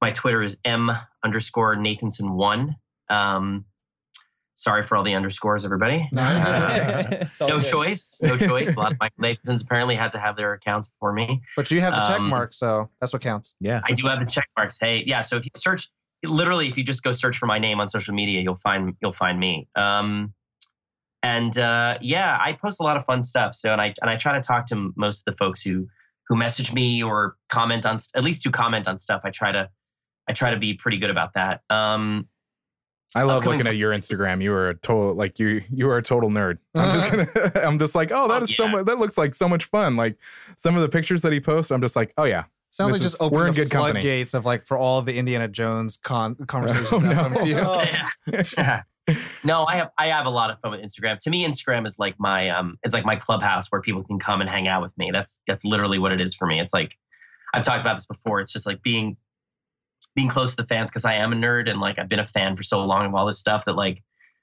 my 0.00 0.10
Twitter 0.10 0.42
is 0.42 0.56
M 0.64 0.90
underscore 1.24 1.76
Nathanson 1.76 2.34
one. 2.34 2.76
Um, 3.08 3.64
sorry 4.54 4.82
for 4.82 4.96
all 4.96 5.02
the 5.02 5.14
underscores, 5.14 5.64
everybody. 5.64 6.08
No, 6.12 6.22
Uh, 6.22 7.26
no 7.40 7.58
good. 7.60 7.66
choice, 7.66 8.18
no 8.22 8.36
choice. 8.36 8.70
A 8.70 8.78
lot 8.78 8.92
of 8.92 8.98
Michael 8.98 9.16
Nathansons 9.22 9.62
apparently 9.62 9.94
had 9.94 10.12
to 10.12 10.18
have 10.18 10.36
their 10.36 10.52
accounts 10.54 10.88
before 10.88 11.12
me. 11.12 11.42
But 11.56 11.70
you 11.70 11.80
have 11.80 11.94
the 11.94 12.00
check 12.02 12.20
Um, 12.20 12.28
mark, 12.28 12.52
so 12.54 12.88
that's 13.00 13.12
what 13.12 13.22
counts. 13.22 13.54
Yeah. 13.60 13.80
I 13.84 13.92
do 13.92 14.06
have 14.06 14.20
the 14.20 14.26
check 14.26 14.48
marks. 14.56 14.78
Hey, 14.80 15.04
yeah. 15.06 15.20
So 15.20 15.36
if 15.36 15.44
you 15.44 15.50
search, 15.56 15.88
literally, 16.24 16.68
if 16.68 16.78
you 16.78 16.84
just 16.84 17.02
go 17.02 17.12
search 17.12 17.36
for 17.36 17.46
my 17.46 17.58
name 17.58 17.80
on 17.80 17.88
social 17.88 18.14
media, 18.14 18.40
you'll 18.40 18.56
find 18.56 18.94
you'll 19.02 19.12
find 19.12 19.38
me. 19.38 19.68
Um, 19.76 20.32
and 21.26 21.58
uh, 21.58 21.98
yeah, 22.00 22.38
I 22.40 22.52
post 22.52 22.78
a 22.80 22.82
lot 22.82 22.96
of 22.96 23.04
fun 23.04 23.22
stuff. 23.22 23.54
So 23.54 23.72
and 23.72 23.80
I 23.80 23.94
and 24.00 24.08
I 24.10 24.16
try 24.16 24.32
to 24.34 24.40
talk 24.40 24.66
to 24.68 24.92
most 24.96 25.20
of 25.20 25.24
the 25.32 25.36
folks 25.36 25.60
who 25.62 25.88
who 26.28 26.36
message 26.36 26.72
me 26.72 27.02
or 27.02 27.36
comment 27.48 27.84
on 27.86 27.96
at 28.14 28.24
least 28.24 28.44
who 28.44 28.50
comment 28.50 28.86
on 28.88 28.98
stuff. 28.98 29.20
I 29.24 29.30
try 29.30 29.52
to 29.52 29.68
I 30.28 30.32
try 30.32 30.50
to 30.50 30.58
be 30.58 30.74
pretty 30.74 30.98
good 30.98 31.10
about 31.10 31.34
that. 31.34 31.60
Um, 31.70 32.28
I 33.14 33.22
love 33.22 33.38
Upcoming 33.38 33.58
looking 33.58 33.68
at 33.68 33.76
your 33.76 33.92
Instagram. 33.92 34.42
You 34.42 34.52
are 34.52 34.68
a 34.70 34.74
total 34.74 35.14
like 35.14 35.38
you 35.38 35.62
you 35.72 35.88
are 35.90 35.96
a 35.98 36.02
total 36.02 36.28
nerd. 36.30 36.58
I'm 36.74 36.92
just 36.98 37.10
gonna 37.10 37.52
I'm 37.66 37.78
just 37.78 37.94
like, 37.94 38.10
oh, 38.12 38.28
that 38.28 38.42
is 38.42 38.48
Oh, 38.48 38.50
is 38.50 38.56
so 38.56 38.68
much 38.68 38.86
that 38.86 38.98
looks 38.98 39.16
like 39.18 39.34
so 39.34 39.48
much 39.48 39.64
fun. 39.66 39.96
Like 39.96 40.18
some 40.56 40.74
of 40.76 40.82
the 40.82 40.88
pictures 40.88 41.22
that 41.22 41.32
he 41.32 41.40
posts, 41.40 41.70
I'm 41.70 41.80
just 41.80 41.96
like, 41.96 42.12
oh 42.18 42.24
yeah. 42.24 42.44
Sounds 42.72 42.92
like 42.92 43.00
is- 43.00 43.12
just 43.12 43.22
open 43.22 43.36
we're 43.38 43.46
in 43.46 43.54
the 43.54 43.62
good 43.62 43.70
company. 43.70 43.92
floodgates 44.00 44.34
of 44.34 44.44
like 44.44 44.66
for 44.66 44.76
all 44.76 44.98
of 44.98 45.06
the 45.06 45.16
Indiana 45.18 45.48
Jones 45.48 45.96
con- 46.02 46.34
conversations 46.46 46.92
Oh, 46.92 46.98
that 46.98 47.14
no. 47.16 47.22
come 47.22 47.34
to 47.34 47.48
you. 47.48 47.58
Oh. 48.64 48.80
No, 49.44 49.64
I 49.64 49.76
have 49.76 49.90
I 49.98 50.06
have 50.06 50.26
a 50.26 50.30
lot 50.30 50.50
of 50.50 50.60
fun 50.60 50.72
with 50.72 50.80
Instagram. 50.80 51.18
To 51.20 51.30
me, 51.30 51.46
Instagram 51.46 51.86
is 51.86 51.98
like 51.98 52.16
my 52.18 52.48
um 52.50 52.78
it's 52.82 52.94
like 52.94 53.04
my 53.04 53.16
clubhouse 53.16 53.68
where 53.68 53.80
people 53.80 54.02
can 54.02 54.18
come 54.18 54.40
and 54.40 54.50
hang 54.50 54.68
out 54.68 54.82
with 54.82 54.96
me. 54.98 55.10
That's 55.12 55.38
that's 55.46 55.64
literally 55.64 55.98
what 55.98 56.12
it 56.12 56.20
is 56.20 56.34
for 56.34 56.46
me. 56.46 56.60
It's 56.60 56.74
like 56.74 56.96
I've 57.54 57.64
talked 57.64 57.80
about 57.80 57.96
this 57.96 58.06
before. 58.06 58.40
It's 58.40 58.52
just 58.52 58.66
like 58.66 58.82
being 58.82 59.16
being 60.14 60.28
close 60.28 60.50
to 60.50 60.56
the 60.56 60.66
fans 60.66 60.90
because 60.90 61.04
I 61.04 61.14
am 61.14 61.32
a 61.32 61.36
nerd 61.36 61.70
and 61.70 61.80
like 61.80 61.98
I've 61.98 62.08
been 62.08 62.20
a 62.20 62.26
fan 62.26 62.56
for 62.56 62.62
so 62.62 62.84
long 62.84 63.06
of 63.06 63.14
all 63.14 63.26
this 63.26 63.38
stuff 63.38 63.64
that 63.66 63.74
like 63.74 64.02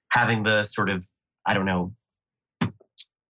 having 0.10 0.44
the 0.44 0.64
sort 0.64 0.90
of 0.90 1.06
I 1.46 1.54
don't 1.54 1.66
know 1.66 1.94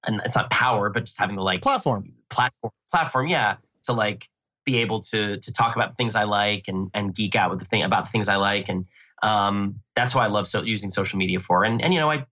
and 0.06 0.22
it's 0.26 0.36
not 0.36 0.50
power, 0.50 0.90
but 0.90 1.06
just 1.06 1.18
having 1.18 1.36
the 1.36 1.42
like 1.42 1.62
Platform. 1.62 2.12
platform 2.30 2.72
platform 2.92 3.28
yeah 3.28 3.56
to 3.84 3.94
like 3.94 4.28
be 4.66 4.78
able 4.78 5.00
to 5.00 5.38
to 5.40 5.52
talk 5.52 5.76
about 5.76 5.98
things 5.98 6.16
i 6.16 6.24
like 6.24 6.68
and 6.68 6.90
and 6.94 7.14
geek 7.16 7.36
out 7.36 7.50
with 7.50 7.60
the 7.60 7.66
thing 7.66 7.84
about 7.84 8.06
the 8.06 8.10
things 8.12 8.30
i 8.30 8.36
like 8.36 8.70
and 8.70 8.86
um 9.24 9.76
that's 9.96 10.14
why 10.14 10.24
i 10.24 10.28
love 10.28 10.48
so 10.48 10.62
using 10.62 10.90
social 10.90 11.18
media 11.18 11.40
for 11.40 11.64
and 11.64 11.82
and 11.82 11.94
you 11.94 12.00
know 12.00 12.12
i 12.12 12.24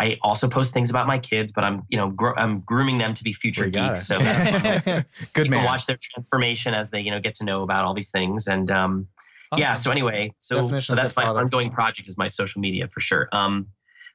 i 0.00 0.16
also 0.22 0.48
post 0.48 0.72
things 0.74 0.90
about 0.90 1.06
my 1.06 1.18
kids 1.18 1.50
but 1.52 1.64
i'm 1.64 1.82
you 1.88 1.96
know 1.96 2.10
gro- 2.10 2.34
i'm 2.36 2.60
grooming 2.60 2.98
them 2.98 3.12
to 3.14 3.24
be 3.24 3.32
future 3.32 3.68
geeks 3.68 4.00
it. 4.02 4.04
so 4.04 4.18
that's. 4.18 5.06
Good 5.32 5.46
you 5.46 5.50
man. 5.50 5.64
watch 5.64 5.86
their 5.86 5.98
transformation 6.00 6.74
as 6.74 6.90
they 6.90 7.00
you 7.00 7.10
know 7.10 7.18
get 7.20 7.34
to 7.34 7.44
know 7.44 7.62
about 7.62 7.84
all 7.84 7.94
these 7.94 8.10
things 8.10 8.46
and 8.46 8.70
um 8.70 9.08
yeah 9.56 9.74
so 9.74 9.90
anyway 9.90 10.32
so 10.40 10.56
Definition 10.62 10.94
so 10.94 10.94
that's 11.00 11.14
my 11.16 11.24
father. 11.24 11.40
ongoing 11.40 11.70
project 11.70 12.08
is 12.08 12.16
my 12.18 12.28
social 12.28 12.60
media 12.60 12.88
for 12.88 13.00
sure 13.00 13.28
um 13.32 13.66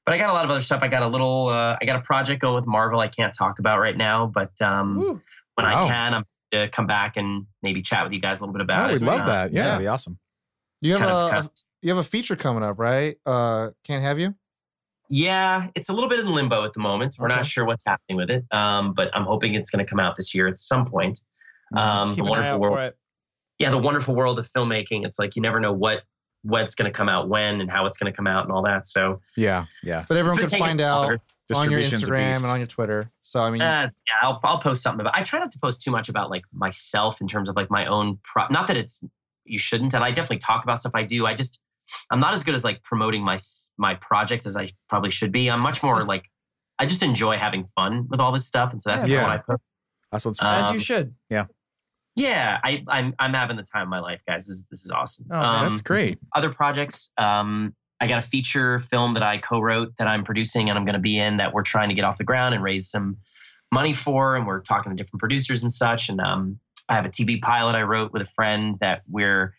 but 0.06 0.14
i 0.14 0.18
got 0.18 0.30
a 0.30 0.34
lot 0.34 0.46
of 0.46 0.52
other 0.52 0.62
stuff 0.62 0.82
i 0.84 0.88
got 0.88 1.02
a 1.04 1.08
little 1.08 1.48
uh, 1.48 1.78
i 1.82 1.86
got 1.86 1.96
a 1.96 2.02
project 2.02 2.42
going 2.42 2.56
with 2.56 2.66
marvel 2.68 3.00
i 3.00 3.08
can't 3.08 3.34
talk 3.34 3.60
about 3.60 3.80
right 3.80 3.96
now 3.98 4.26
but 4.26 4.52
um 4.62 4.98
Woo. 4.98 5.22
when 5.56 5.66
Wow. 5.66 5.86
I 5.86 5.88
can, 5.90 6.14
I'm 6.14 6.24
to 6.52 6.68
come 6.70 6.88
back 6.88 7.16
and 7.16 7.46
maybe 7.62 7.82
chat 7.82 8.04
with 8.04 8.12
you 8.12 8.20
guys 8.20 8.40
a 8.40 8.42
little 8.44 8.54
bit 8.54 8.62
about 8.62 8.90
Oh, 8.90 8.94
it. 8.94 9.00
we'd 9.00 9.06
love 9.06 9.22
Uh, 9.22 9.26
that. 9.28 9.54
Yeah. 9.54 9.60
Yeah. 9.60 9.64
That'd 9.66 9.80
be 9.82 9.88
awesome. 9.88 10.18
You 10.82 10.96
have 10.98 11.10
a, 11.10 11.14
of- 11.14 11.46
of- 11.46 11.52
you 11.82 11.90
have 11.90 11.98
a 11.98 12.04
feature 12.08 12.36
coming 12.36 12.64
up, 12.64 12.80
right? 12.80 13.18
Uh, 13.26 13.70
can't 13.84 14.02
have 14.02 14.20
you. 14.20 14.36
yeah, 15.10 15.68
it's 15.76 15.90
a 15.90 15.94
little 15.94 16.10
bit 16.10 16.20
in 16.20 16.28
limbo 16.32 16.64
at 16.64 16.74
the 16.74 16.80
moment. 16.80 17.16
We're 17.18 17.28
Okay. 17.28 17.36
not 17.38 17.46
sure 17.46 17.66
what's 17.66 17.84
happening 17.86 18.18
with 18.18 18.30
it, 18.30 18.46
um, 18.52 18.94
but 18.94 19.10
I'm 19.16 19.24
hoping 19.26 19.56
it's 19.56 19.70
going 19.70 19.84
to 19.84 19.90
come 19.90 20.00
out 20.00 20.16
this 20.16 20.36
year 20.36 20.48
at 20.48 20.58
some 20.58 20.86
point. 20.86 21.20
Um, 21.76 22.12
Keep 22.14 22.24
the 22.24 22.30
wonderful 22.30 22.60
world, 22.60 22.94
yeah, 23.60 23.72
the 23.72 23.78
wonderful 23.78 24.16
world 24.16 24.40
of 24.40 24.48
filmmaking. 24.52 25.06
It's 25.06 25.18
like 25.20 25.36
you 25.36 25.42
never 25.42 25.60
know 25.60 25.74
what 25.74 26.04
what's 26.44 26.74
going 26.76 26.90
to 26.90 26.96
come 26.96 27.10
out 27.10 27.28
when 27.28 27.60
and 27.60 27.70
how 27.70 27.86
it's 27.86 27.98
going 27.98 28.12
to 28.12 28.16
come 28.16 28.26
out 28.28 28.44
and 28.46 28.52
all 28.54 28.64
that. 28.64 28.88
So 28.88 29.20
Yeah. 29.36 29.66
Yeah. 29.84 30.06
But 30.08 30.16
everyone 30.18 30.38
can 30.40 30.48
find 30.48 30.80
out 30.80 31.20
on 31.54 31.70
your 31.72 31.82
Instagram 31.82 32.38
and 32.38 32.46
on 32.46 32.60
your 32.60 32.68
Twitter. 32.68 33.12
So 33.22 33.42
I 33.42 33.50
mean, 33.52 33.62
Uh, 33.62 33.90
yeah, 34.08 34.14
I'll, 34.22 34.40
I'll 34.44 34.60
post 34.60 34.82
something 34.84 35.02
about. 35.02 35.16
I 35.18 35.24
try 35.24 35.40
not 35.40 35.52
to 35.52 35.60
post 35.60 35.82
too 35.82 35.92
much 35.92 36.08
about 36.08 36.30
like 36.30 36.44
myself 36.54 37.20
in 37.20 37.28
terms 37.28 37.50
of 37.50 37.56
like 37.58 37.70
my 37.70 37.86
own. 37.88 38.20
Pro- 38.24 38.48
not 38.50 38.68
that 38.68 38.78
it's 38.78 39.04
you 39.50 39.60
shouldn't, 39.60 39.94
and 39.94 40.04
I 40.04 40.12
definitely 40.12 40.38
talk 40.40 40.64
about 40.64 40.80
stuff 40.80 40.94
I 40.96 41.04
do. 41.04 41.26
I 41.26 41.34
just 41.34 41.60
I'm 42.12 42.20
not 42.20 42.34
as 42.34 42.44
good 42.44 42.54
as 42.56 42.64
like 42.64 42.84
promoting 42.84 43.24
my 43.24 43.38
my 43.78 43.96
projects 43.96 44.46
as 44.46 44.56
I 44.58 44.70
probably 44.90 45.12
should 45.12 45.32
be. 45.32 45.50
I'm 45.50 45.60
much 45.62 45.82
more 45.84 46.04
like 46.14 46.26
I 46.78 46.86
just 46.86 47.04
enjoy 47.04 47.38
having 47.38 47.66
fun 47.76 48.08
with 48.10 48.20
all 48.20 48.32
this 48.32 48.46
stuff, 48.46 48.72
and 48.72 48.82
so 48.82 48.92
that's 48.92 49.08
Yeah. 49.08 49.24
what 49.24 49.32
I 49.32 49.38
put. 49.38 49.60
That's 50.12 50.26
what's 50.26 50.42
Uh, 50.42 50.46
As 50.46 50.66
Um, 50.68 50.74
you 50.76 50.80
should. 50.80 51.14
Yeah, 51.30 51.46
Yeah, 52.16 52.60
I, 52.64 52.84
I'm 52.88 53.14
I'm 53.20 53.34
having 53.34 53.58
the 53.58 53.64
time 53.64 53.84
of 53.84 53.90
my 53.90 54.00
life, 54.00 54.22
guys. 54.28 54.48
This 54.48 54.56
is, 54.58 54.66
this 54.72 54.86
is 54.86 54.92
awesome. 54.92 55.26
Oh, 55.32 55.40
man, 55.40 55.70
That's 55.70 55.82
great. 55.82 56.18
other 56.36 56.52
projects. 56.52 57.12
Um, 57.18 57.76
I 58.02 58.08
got 58.08 58.20
a 58.20 58.22
feature 58.22 58.80
film 58.80 59.14
that 59.16 59.24
I 59.24 59.38
co-wrote 59.40 59.94
that 59.98 60.08
I'm 60.08 60.24
producing 60.24 60.70
and 60.70 60.80
I'm 60.80 60.86
going 60.86 60.94
to 60.94 61.00
be 61.02 61.20
in 61.20 61.38
that 61.38 61.54
we're 61.54 61.64
trying 61.64 61.90
to 61.90 61.96
get 61.96 62.06
off 62.06 62.18
the 62.18 62.24
ground 62.24 62.56
and 62.56 62.64
raise 62.64 62.90
some 62.90 63.18
money 63.74 63.94
for, 63.94 64.36
and 64.38 64.48
we're 64.48 64.62
talking 64.62 64.90
to 64.92 64.96
different 64.96 65.20
producers 65.20 65.62
and 65.62 65.72
such. 65.72 66.08
And 66.10 66.20
um, 66.22 66.60
I 66.90 66.96
have 66.96 67.06
a 67.06 67.10
TV 67.10 67.42
pilot 67.42 67.76
I 67.76 67.84
wrote 67.84 68.12
with 68.12 68.22
a 68.24 68.26
friend 68.26 68.76
that 68.82 69.04
we're 69.08 69.54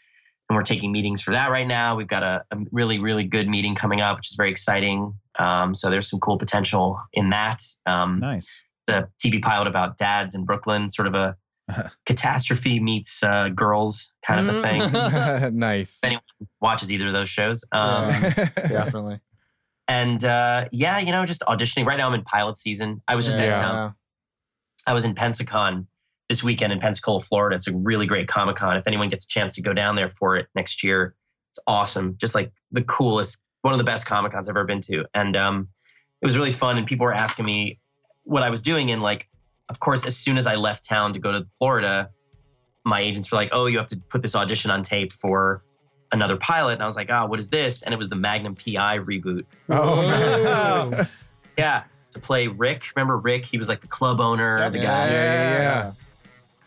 and 0.48 0.56
we're 0.56 0.64
taking 0.64 0.90
meetings 0.90 1.22
for 1.22 1.30
that 1.30 1.52
right 1.52 1.66
now. 1.66 1.94
We've 1.94 2.08
got 2.08 2.24
a, 2.24 2.44
a 2.50 2.56
really 2.72 2.98
really 2.98 3.22
good 3.24 3.48
meeting 3.48 3.74
coming 3.74 4.00
up, 4.00 4.16
which 4.18 4.30
is 4.30 4.36
very 4.36 4.50
exciting. 4.50 5.14
Um, 5.38 5.74
so 5.74 5.88
there's 5.90 6.10
some 6.10 6.18
cool 6.20 6.38
potential 6.38 7.00
in 7.12 7.30
that. 7.30 7.62
Um, 7.86 8.18
nice. 8.20 8.62
The 8.86 9.08
TV 9.24 9.40
pilot 9.40 9.68
about 9.68 9.96
dads 9.96 10.34
in 10.34 10.44
Brooklyn, 10.44 10.88
sort 10.88 11.06
of 11.06 11.14
a 11.14 11.36
catastrophe 12.06 12.80
meets 12.80 13.22
uh, 13.22 13.48
girls 13.50 14.12
kind 14.26 14.40
of 14.48 14.56
a 14.56 14.60
thing. 14.60 14.80
nice. 15.58 15.98
If 16.02 16.04
anyone 16.04 16.22
watches 16.60 16.92
either 16.92 17.06
of 17.06 17.12
those 17.12 17.28
shows. 17.28 17.64
Um, 17.72 18.08
Yeah. 18.10 18.48
definitely. 18.68 19.20
And 19.86 20.24
uh, 20.24 20.66
yeah, 20.72 20.98
you 20.98 21.12
know, 21.12 21.24
just 21.26 21.42
auditioning. 21.42 21.84
Right 21.86 21.96
now, 21.98 22.08
I'm 22.08 22.14
in 22.14 22.22
pilot 22.22 22.56
season. 22.56 23.02
I 23.08 23.14
was 23.16 23.24
just 23.24 23.38
Yeah. 23.38 23.44
at, 23.56 23.64
um, 23.64 23.94
I 24.86 24.92
was 24.94 25.04
in 25.04 25.14
Pensacon 25.14 25.86
this 26.30 26.44
weekend 26.44 26.72
in 26.72 26.78
Pensacola, 26.78 27.18
Florida. 27.20 27.56
It's 27.56 27.66
a 27.66 27.76
really 27.76 28.06
great 28.06 28.28
Comic 28.28 28.54
Con. 28.54 28.76
If 28.76 28.86
anyone 28.86 29.08
gets 29.08 29.24
a 29.24 29.28
chance 29.28 29.52
to 29.54 29.62
go 29.62 29.72
down 29.74 29.96
there 29.96 30.08
for 30.08 30.36
it 30.36 30.46
next 30.54 30.84
year, 30.84 31.16
it's 31.50 31.58
awesome. 31.66 32.16
Just 32.20 32.36
like 32.36 32.52
the 32.70 32.82
coolest, 32.82 33.42
one 33.62 33.74
of 33.74 33.78
the 33.78 33.84
best 33.84 34.06
Comic 34.06 34.30
Cons 34.30 34.48
I've 34.48 34.52
ever 34.56 34.64
been 34.64 34.80
to. 34.82 35.04
And 35.12 35.36
um, 35.36 35.68
it 36.22 36.24
was 36.26 36.38
really 36.38 36.52
fun. 36.52 36.78
And 36.78 36.86
people 36.86 37.04
were 37.04 37.12
asking 37.12 37.46
me 37.46 37.80
what 38.22 38.44
I 38.44 38.48
was 38.50 38.62
doing. 38.62 38.92
And 38.92 39.02
like, 39.02 39.28
of 39.68 39.80
course, 39.80 40.06
as 40.06 40.16
soon 40.16 40.38
as 40.38 40.46
I 40.46 40.54
left 40.54 40.88
town 40.88 41.12
to 41.14 41.18
go 41.18 41.32
to 41.32 41.48
Florida, 41.58 42.10
my 42.84 43.00
agents 43.00 43.30
were 43.32 43.36
like, 43.36 43.48
"Oh, 43.52 43.66
you 43.66 43.78
have 43.78 43.88
to 43.88 44.00
put 44.08 44.22
this 44.22 44.36
audition 44.36 44.70
on 44.70 44.84
tape 44.84 45.12
for 45.12 45.64
another 46.12 46.36
pilot." 46.36 46.74
And 46.74 46.82
I 46.82 46.86
was 46.86 46.94
like, 46.96 47.10
"Oh, 47.10 47.26
what 47.26 47.38
is 47.40 47.50
this?" 47.50 47.82
And 47.82 47.92
it 47.92 47.96
was 47.96 48.08
the 48.08 48.16
Magnum 48.16 48.54
PI 48.54 48.98
reboot. 49.00 49.44
Oh, 49.68 51.06
Yeah, 51.58 51.82
to 52.12 52.20
play 52.20 52.46
Rick. 52.46 52.84
Remember 52.94 53.18
Rick? 53.18 53.44
He 53.44 53.58
was 53.58 53.68
like 53.68 53.80
the 53.80 53.86
club 53.88 54.20
owner, 54.20 54.58
Yep. 54.60 54.72
the 54.72 54.78
Yeah. 54.78 54.84
guy. 54.86 55.12
yeah, 55.12 55.60
yeah. 55.60 55.92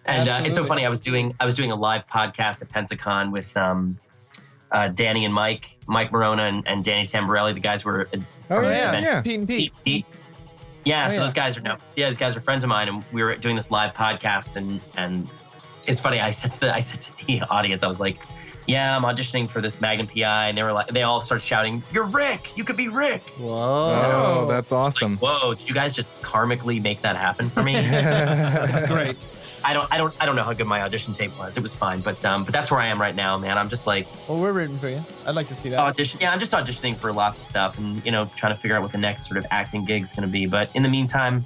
And 0.05 0.27
uh, 0.27 0.41
it's 0.43 0.55
so 0.55 0.65
funny. 0.65 0.85
I 0.85 0.89
was 0.89 1.01
doing 1.01 1.33
I 1.39 1.45
was 1.45 1.55
doing 1.55 1.71
a 1.71 1.75
live 1.75 2.05
podcast 2.07 2.61
at 2.61 2.69
Pensacon 2.69 3.31
with 3.31 3.55
um, 3.55 3.97
uh, 4.71 4.89
Danny 4.89 5.23
and 5.25 5.33
Mike, 5.33 5.77
Mike 5.87 6.11
Maronna 6.11 6.49
and, 6.49 6.63
and 6.67 6.83
Danny 6.83 7.05
Tamberelli. 7.07 7.53
The 7.53 7.59
guys 7.61 7.85
were 7.85 8.09
uh, 8.13 8.17
Oh 8.49 8.61
yeah, 8.61 8.99
yeah. 8.99 9.21
Pete 9.21 9.39
and 9.39 9.47
Pete. 9.47 9.71
Pete. 9.83 9.83
Pete. 9.85 10.05
Yeah, 10.85 11.05
Oh, 11.05 11.07
so 11.09 11.13
yeah. 11.15 11.19
those 11.21 11.33
guys 11.33 11.57
are 11.57 11.61
no, 11.61 11.77
yeah, 11.95 12.09
these 12.09 12.17
guys 12.17 12.35
are 12.35 12.41
friends 12.41 12.65
of 12.65 12.69
mine, 12.69 12.89
and 12.89 13.03
we 13.13 13.23
were 13.23 13.35
doing 13.37 13.55
this 13.55 13.71
live 13.71 13.93
podcast, 13.93 14.57
and 14.57 14.81
and 14.97 15.29
it's 15.87 16.01
funny. 16.01 16.19
I 16.19 16.31
said 16.31 16.51
to 16.51 16.59
the 16.59 16.73
I 16.73 16.79
said 16.79 16.99
to 17.01 17.25
the 17.25 17.41
audience, 17.49 17.83
I 17.83 17.87
was 17.87 18.01
like, 18.01 18.17
"Yeah, 18.67 18.93
I'm 18.97 19.03
auditioning 19.03 19.49
for 19.49 19.61
this 19.61 19.79
Magnum 19.79 20.07
PI," 20.07 20.49
and 20.49 20.57
they 20.57 20.63
were 20.63 20.73
like, 20.73 20.87
they 20.89 21.03
all 21.03 21.21
started 21.21 21.45
shouting, 21.45 21.81
"You're 21.93 22.03
Rick! 22.03 22.57
You 22.57 22.65
could 22.65 22.75
be 22.75 22.89
Rick!" 22.89 23.21
Whoa. 23.37 24.01
Oh, 24.13 24.47
that's 24.49 24.73
awesome. 24.73 25.17
Whoa! 25.19 25.53
Did 25.53 25.69
you 25.69 25.73
guys 25.73 25.93
just 25.93 26.13
karmically 26.21 26.81
make 26.81 27.01
that 27.03 27.15
happen 27.15 27.49
for 27.49 27.63
me? 27.63 27.75
Great. 28.87 29.25
I 29.65 29.73
don't, 29.73 29.87
I 29.93 29.97
don't, 29.97 30.13
I 30.19 30.25
don't 30.25 30.35
know 30.35 30.43
how 30.43 30.53
good 30.53 30.67
my 30.67 30.81
audition 30.81 31.13
tape 31.13 31.37
was. 31.39 31.57
It 31.57 31.61
was 31.63 31.73
fine, 31.73 32.01
but 32.01 32.23
um, 32.25 32.43
but 32.43 32.53
that's 32.53 32.69
where 32.71 32.79
I 32.79 32.87
am 32.87 32.99
right 32.99 33.15
now, 33.15 33.37
man. 33.37 33.57
I'm 33.57 33.69
just 33.69 33.87
like 33.87 34.07
Well, 34.27 34.39
we're 34.39 34.51
rooting 34.53 34.77
for 34.79 34.89
you. 34.89 35.03
I'd 35.25 35.35
like 35.35 35.47
to 35.49 35.55
see 35.55 35.69
that. 35.69 35.79
audition. 35.79 36.19
Yeah, 36.21 36.31
I'm 36.31 36.39
just 36.39 36.51
auditioning 36.51 36.97
for 36.97 37.11
lots 37.13 37.37
of 37.39 37.45
stuff, 37.45 37.77
and 37.77 38.03
you 38.05 38.11
know, 38.11 38.29
trying 38.35 38.53
to 38.53 38.59
figure 38.59 38.75
out 38.75 38.83
what 38.83 38.91
the 38.91 38.97
next 38.97 39.25
sort 39.27 39.37
of 39.37 39.45
acting 39.51 39.85
gig 39.85 40.03
is 40.03 40.11
going 40.13 40.27
to 40.27 40.31
be. 40.31 40.45
But 40.45 40.69
in 40.73 40.83
the 40.83 40.89
meantime, 40.89 41.45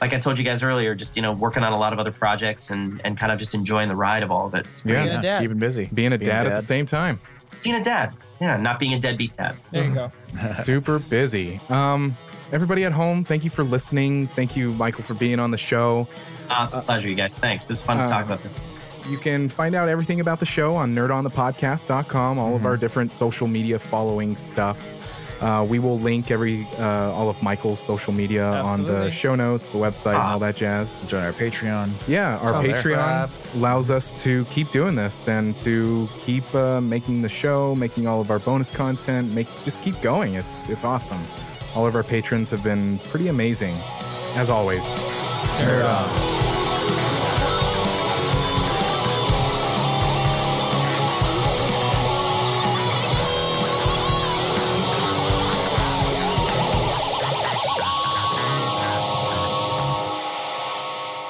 like 0.00 0.12
I 0.12 0.18
told 0.18 0.38
you 0.38 0.44
guys 0.44 0.62
earlier, 0.62 0.94
just 0.94 1.16
you 1.16 1.22
know, 1.22 1.32
working 1.32 1.62
on 1.64 1.72
a 1.72 1.78
lot 1.78 1.92
of 1.92 1.98
other 1.98 2.12
projects 2.12 2.70
and 2.70 3.00
and 3.04 3.18
kind 3.18 3.32
of 3.32 3.38
just 3.38 3.54
enjoying 3.54 3.88
the 3.88 3.96
ride 3.96 4.22
of 4.22 4.30
all 4.30 4.46
of 4.46 4.54
it. 4.54 4.66
It's 4.66 4.82
Yeah. 4.84 5.02
Being 5.02 5.08
a 5.08 5.12
Yeah, 5.14 5.20
dad. 5.22 5.40
keeping 5.42 5.58
busy. 5.58 5.90
Being 5.92 6.12
a 6.12 6.18
Being 6.18 6.30
a 6.30 6.34
dad 6.34 6.46
at 6.46 6.54
the 6.56 6.62
same 6.62 6.86
time. 6.86 7.20
being 7.62 7.76
a 7.76 7.82
dad. 7.82 8.14
Yeah, 8.40 8.58
not 8.58 8.78
being 8.78 8.92
a 8.92 9.00
deadbeat 9.00 9.32
dad. 9.32 9.56
There 9.72 9.82
you 9.84 9.94
go. 9.94 10.12
Super 10.62 10.98
busy. 10.98 11.58
Um, 11.70 12.14
everybody 12.52 12.84
at 12.84 12.92
home, 12.92 13.24
thank 13.24 13.44
you 13.44 13.50
for 13.50 13.64
listening. 13.64 14.26
Thank 14.28 14.56
you, 14.56 14.72
Michael, 14.74 15.04
for 15.04 15.14
being 15.14 15.38
on 15.38 15.50
the 15.50 15.58
show. 15.58 16.08
Uh, 16.48 16.62
it's 16.64 16.74
a 16.74 16.80
pleasure, 16.80 17.08
you 17.08 17.14
guys. 17.14 17.38
Thanks. 17.38 17.64
It 17.64 17.70
was 17.70 17.82
fun 17.82 17.96
to 17.98 18.04
Uh, 18.04 18.08
talk 18.08 18.24
about 18.26 18.42
this. 18.42 18.52
You 19.08 19.18
can 19.18 19.48
find 19.48 19.74
out 19.74 19.88
everything 19.88 20.20
about 20.20 20.40
the 20.40 20.46
show 20.46 20.74
on 20.74 20.94
nerdonthepodcast.com, 20.94 22.38
all 22.38 22.56
of 22.56 22.66
our 22.66 22.76
different 22.76 23.12
social 23.12 23.46
media 23.46 23.78
following 23.78 24.36
stuff. 24.36 24.80
Uh, 25.40 25.64
we 25.68 25.78
will 25.78 25.98
link 25.98 26.30
every 26.30 26.66
uh, 26.78 27.12
all 27.12 27.28
of 27.28 27.40
Michael's 27.42 27.78
social 27.78 28.12
media 28.12 28.42
on 28.46 28.84
the 28.84 29.10
show 29.10 29.34
notes, 29.34 29.68
the 29.68 29.76
website, 29.76 30.14
and 30.14 30.22
all 30.22 30.38
that 30.38 30.56
jazz. 30.56 30.98
Join 31.06 31.22
our 31.24 31.32
Patreon. 31.34 31.92
Yeah, 32.08 32.38
our 32.38 32.48
Sounds 32.64 32.72
Patreon 32.72 33.30
allows 33.54 33.90
us 33.90 34.14
to 34.24 34.46
keep 34.46 34.70
doing 34.70 34.94
this 34.94 35.28
and 35.28 35.54
to 35.58 36.08
keep 36.16 36.52
uh, 36.54 36.80
making 36.80 37.20
the 37.20 37.28
show, 37.28 37.74
making 37.74 38.06
all 38.06 38.20
of 38.22 38.30
our 38.30 38.38
bonus 38.38 38.70
content, 38.70 39.30
make 39.32 39.46
just 39.62 39.82
keep 39.82 40.00
going. 40.00 40.34
It's 40.36 40.70
it's 40.70 40.84
awesome. 40.84 41.22
All 41.76 41.86
of 41.86 41.94
our 41.94 42.02
patrons 42.02 42.50
have 42.52 42.62
been 42.62 42.98
pretty 43.10 43.28
amazing, 43.28 43.74
as 44.34 44.48
always. 44.48 44.82
Nerd 45.60 45.84
on. 45.84 46.36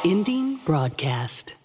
Ending 0.05 0.61
broadcast. 0.65 1.56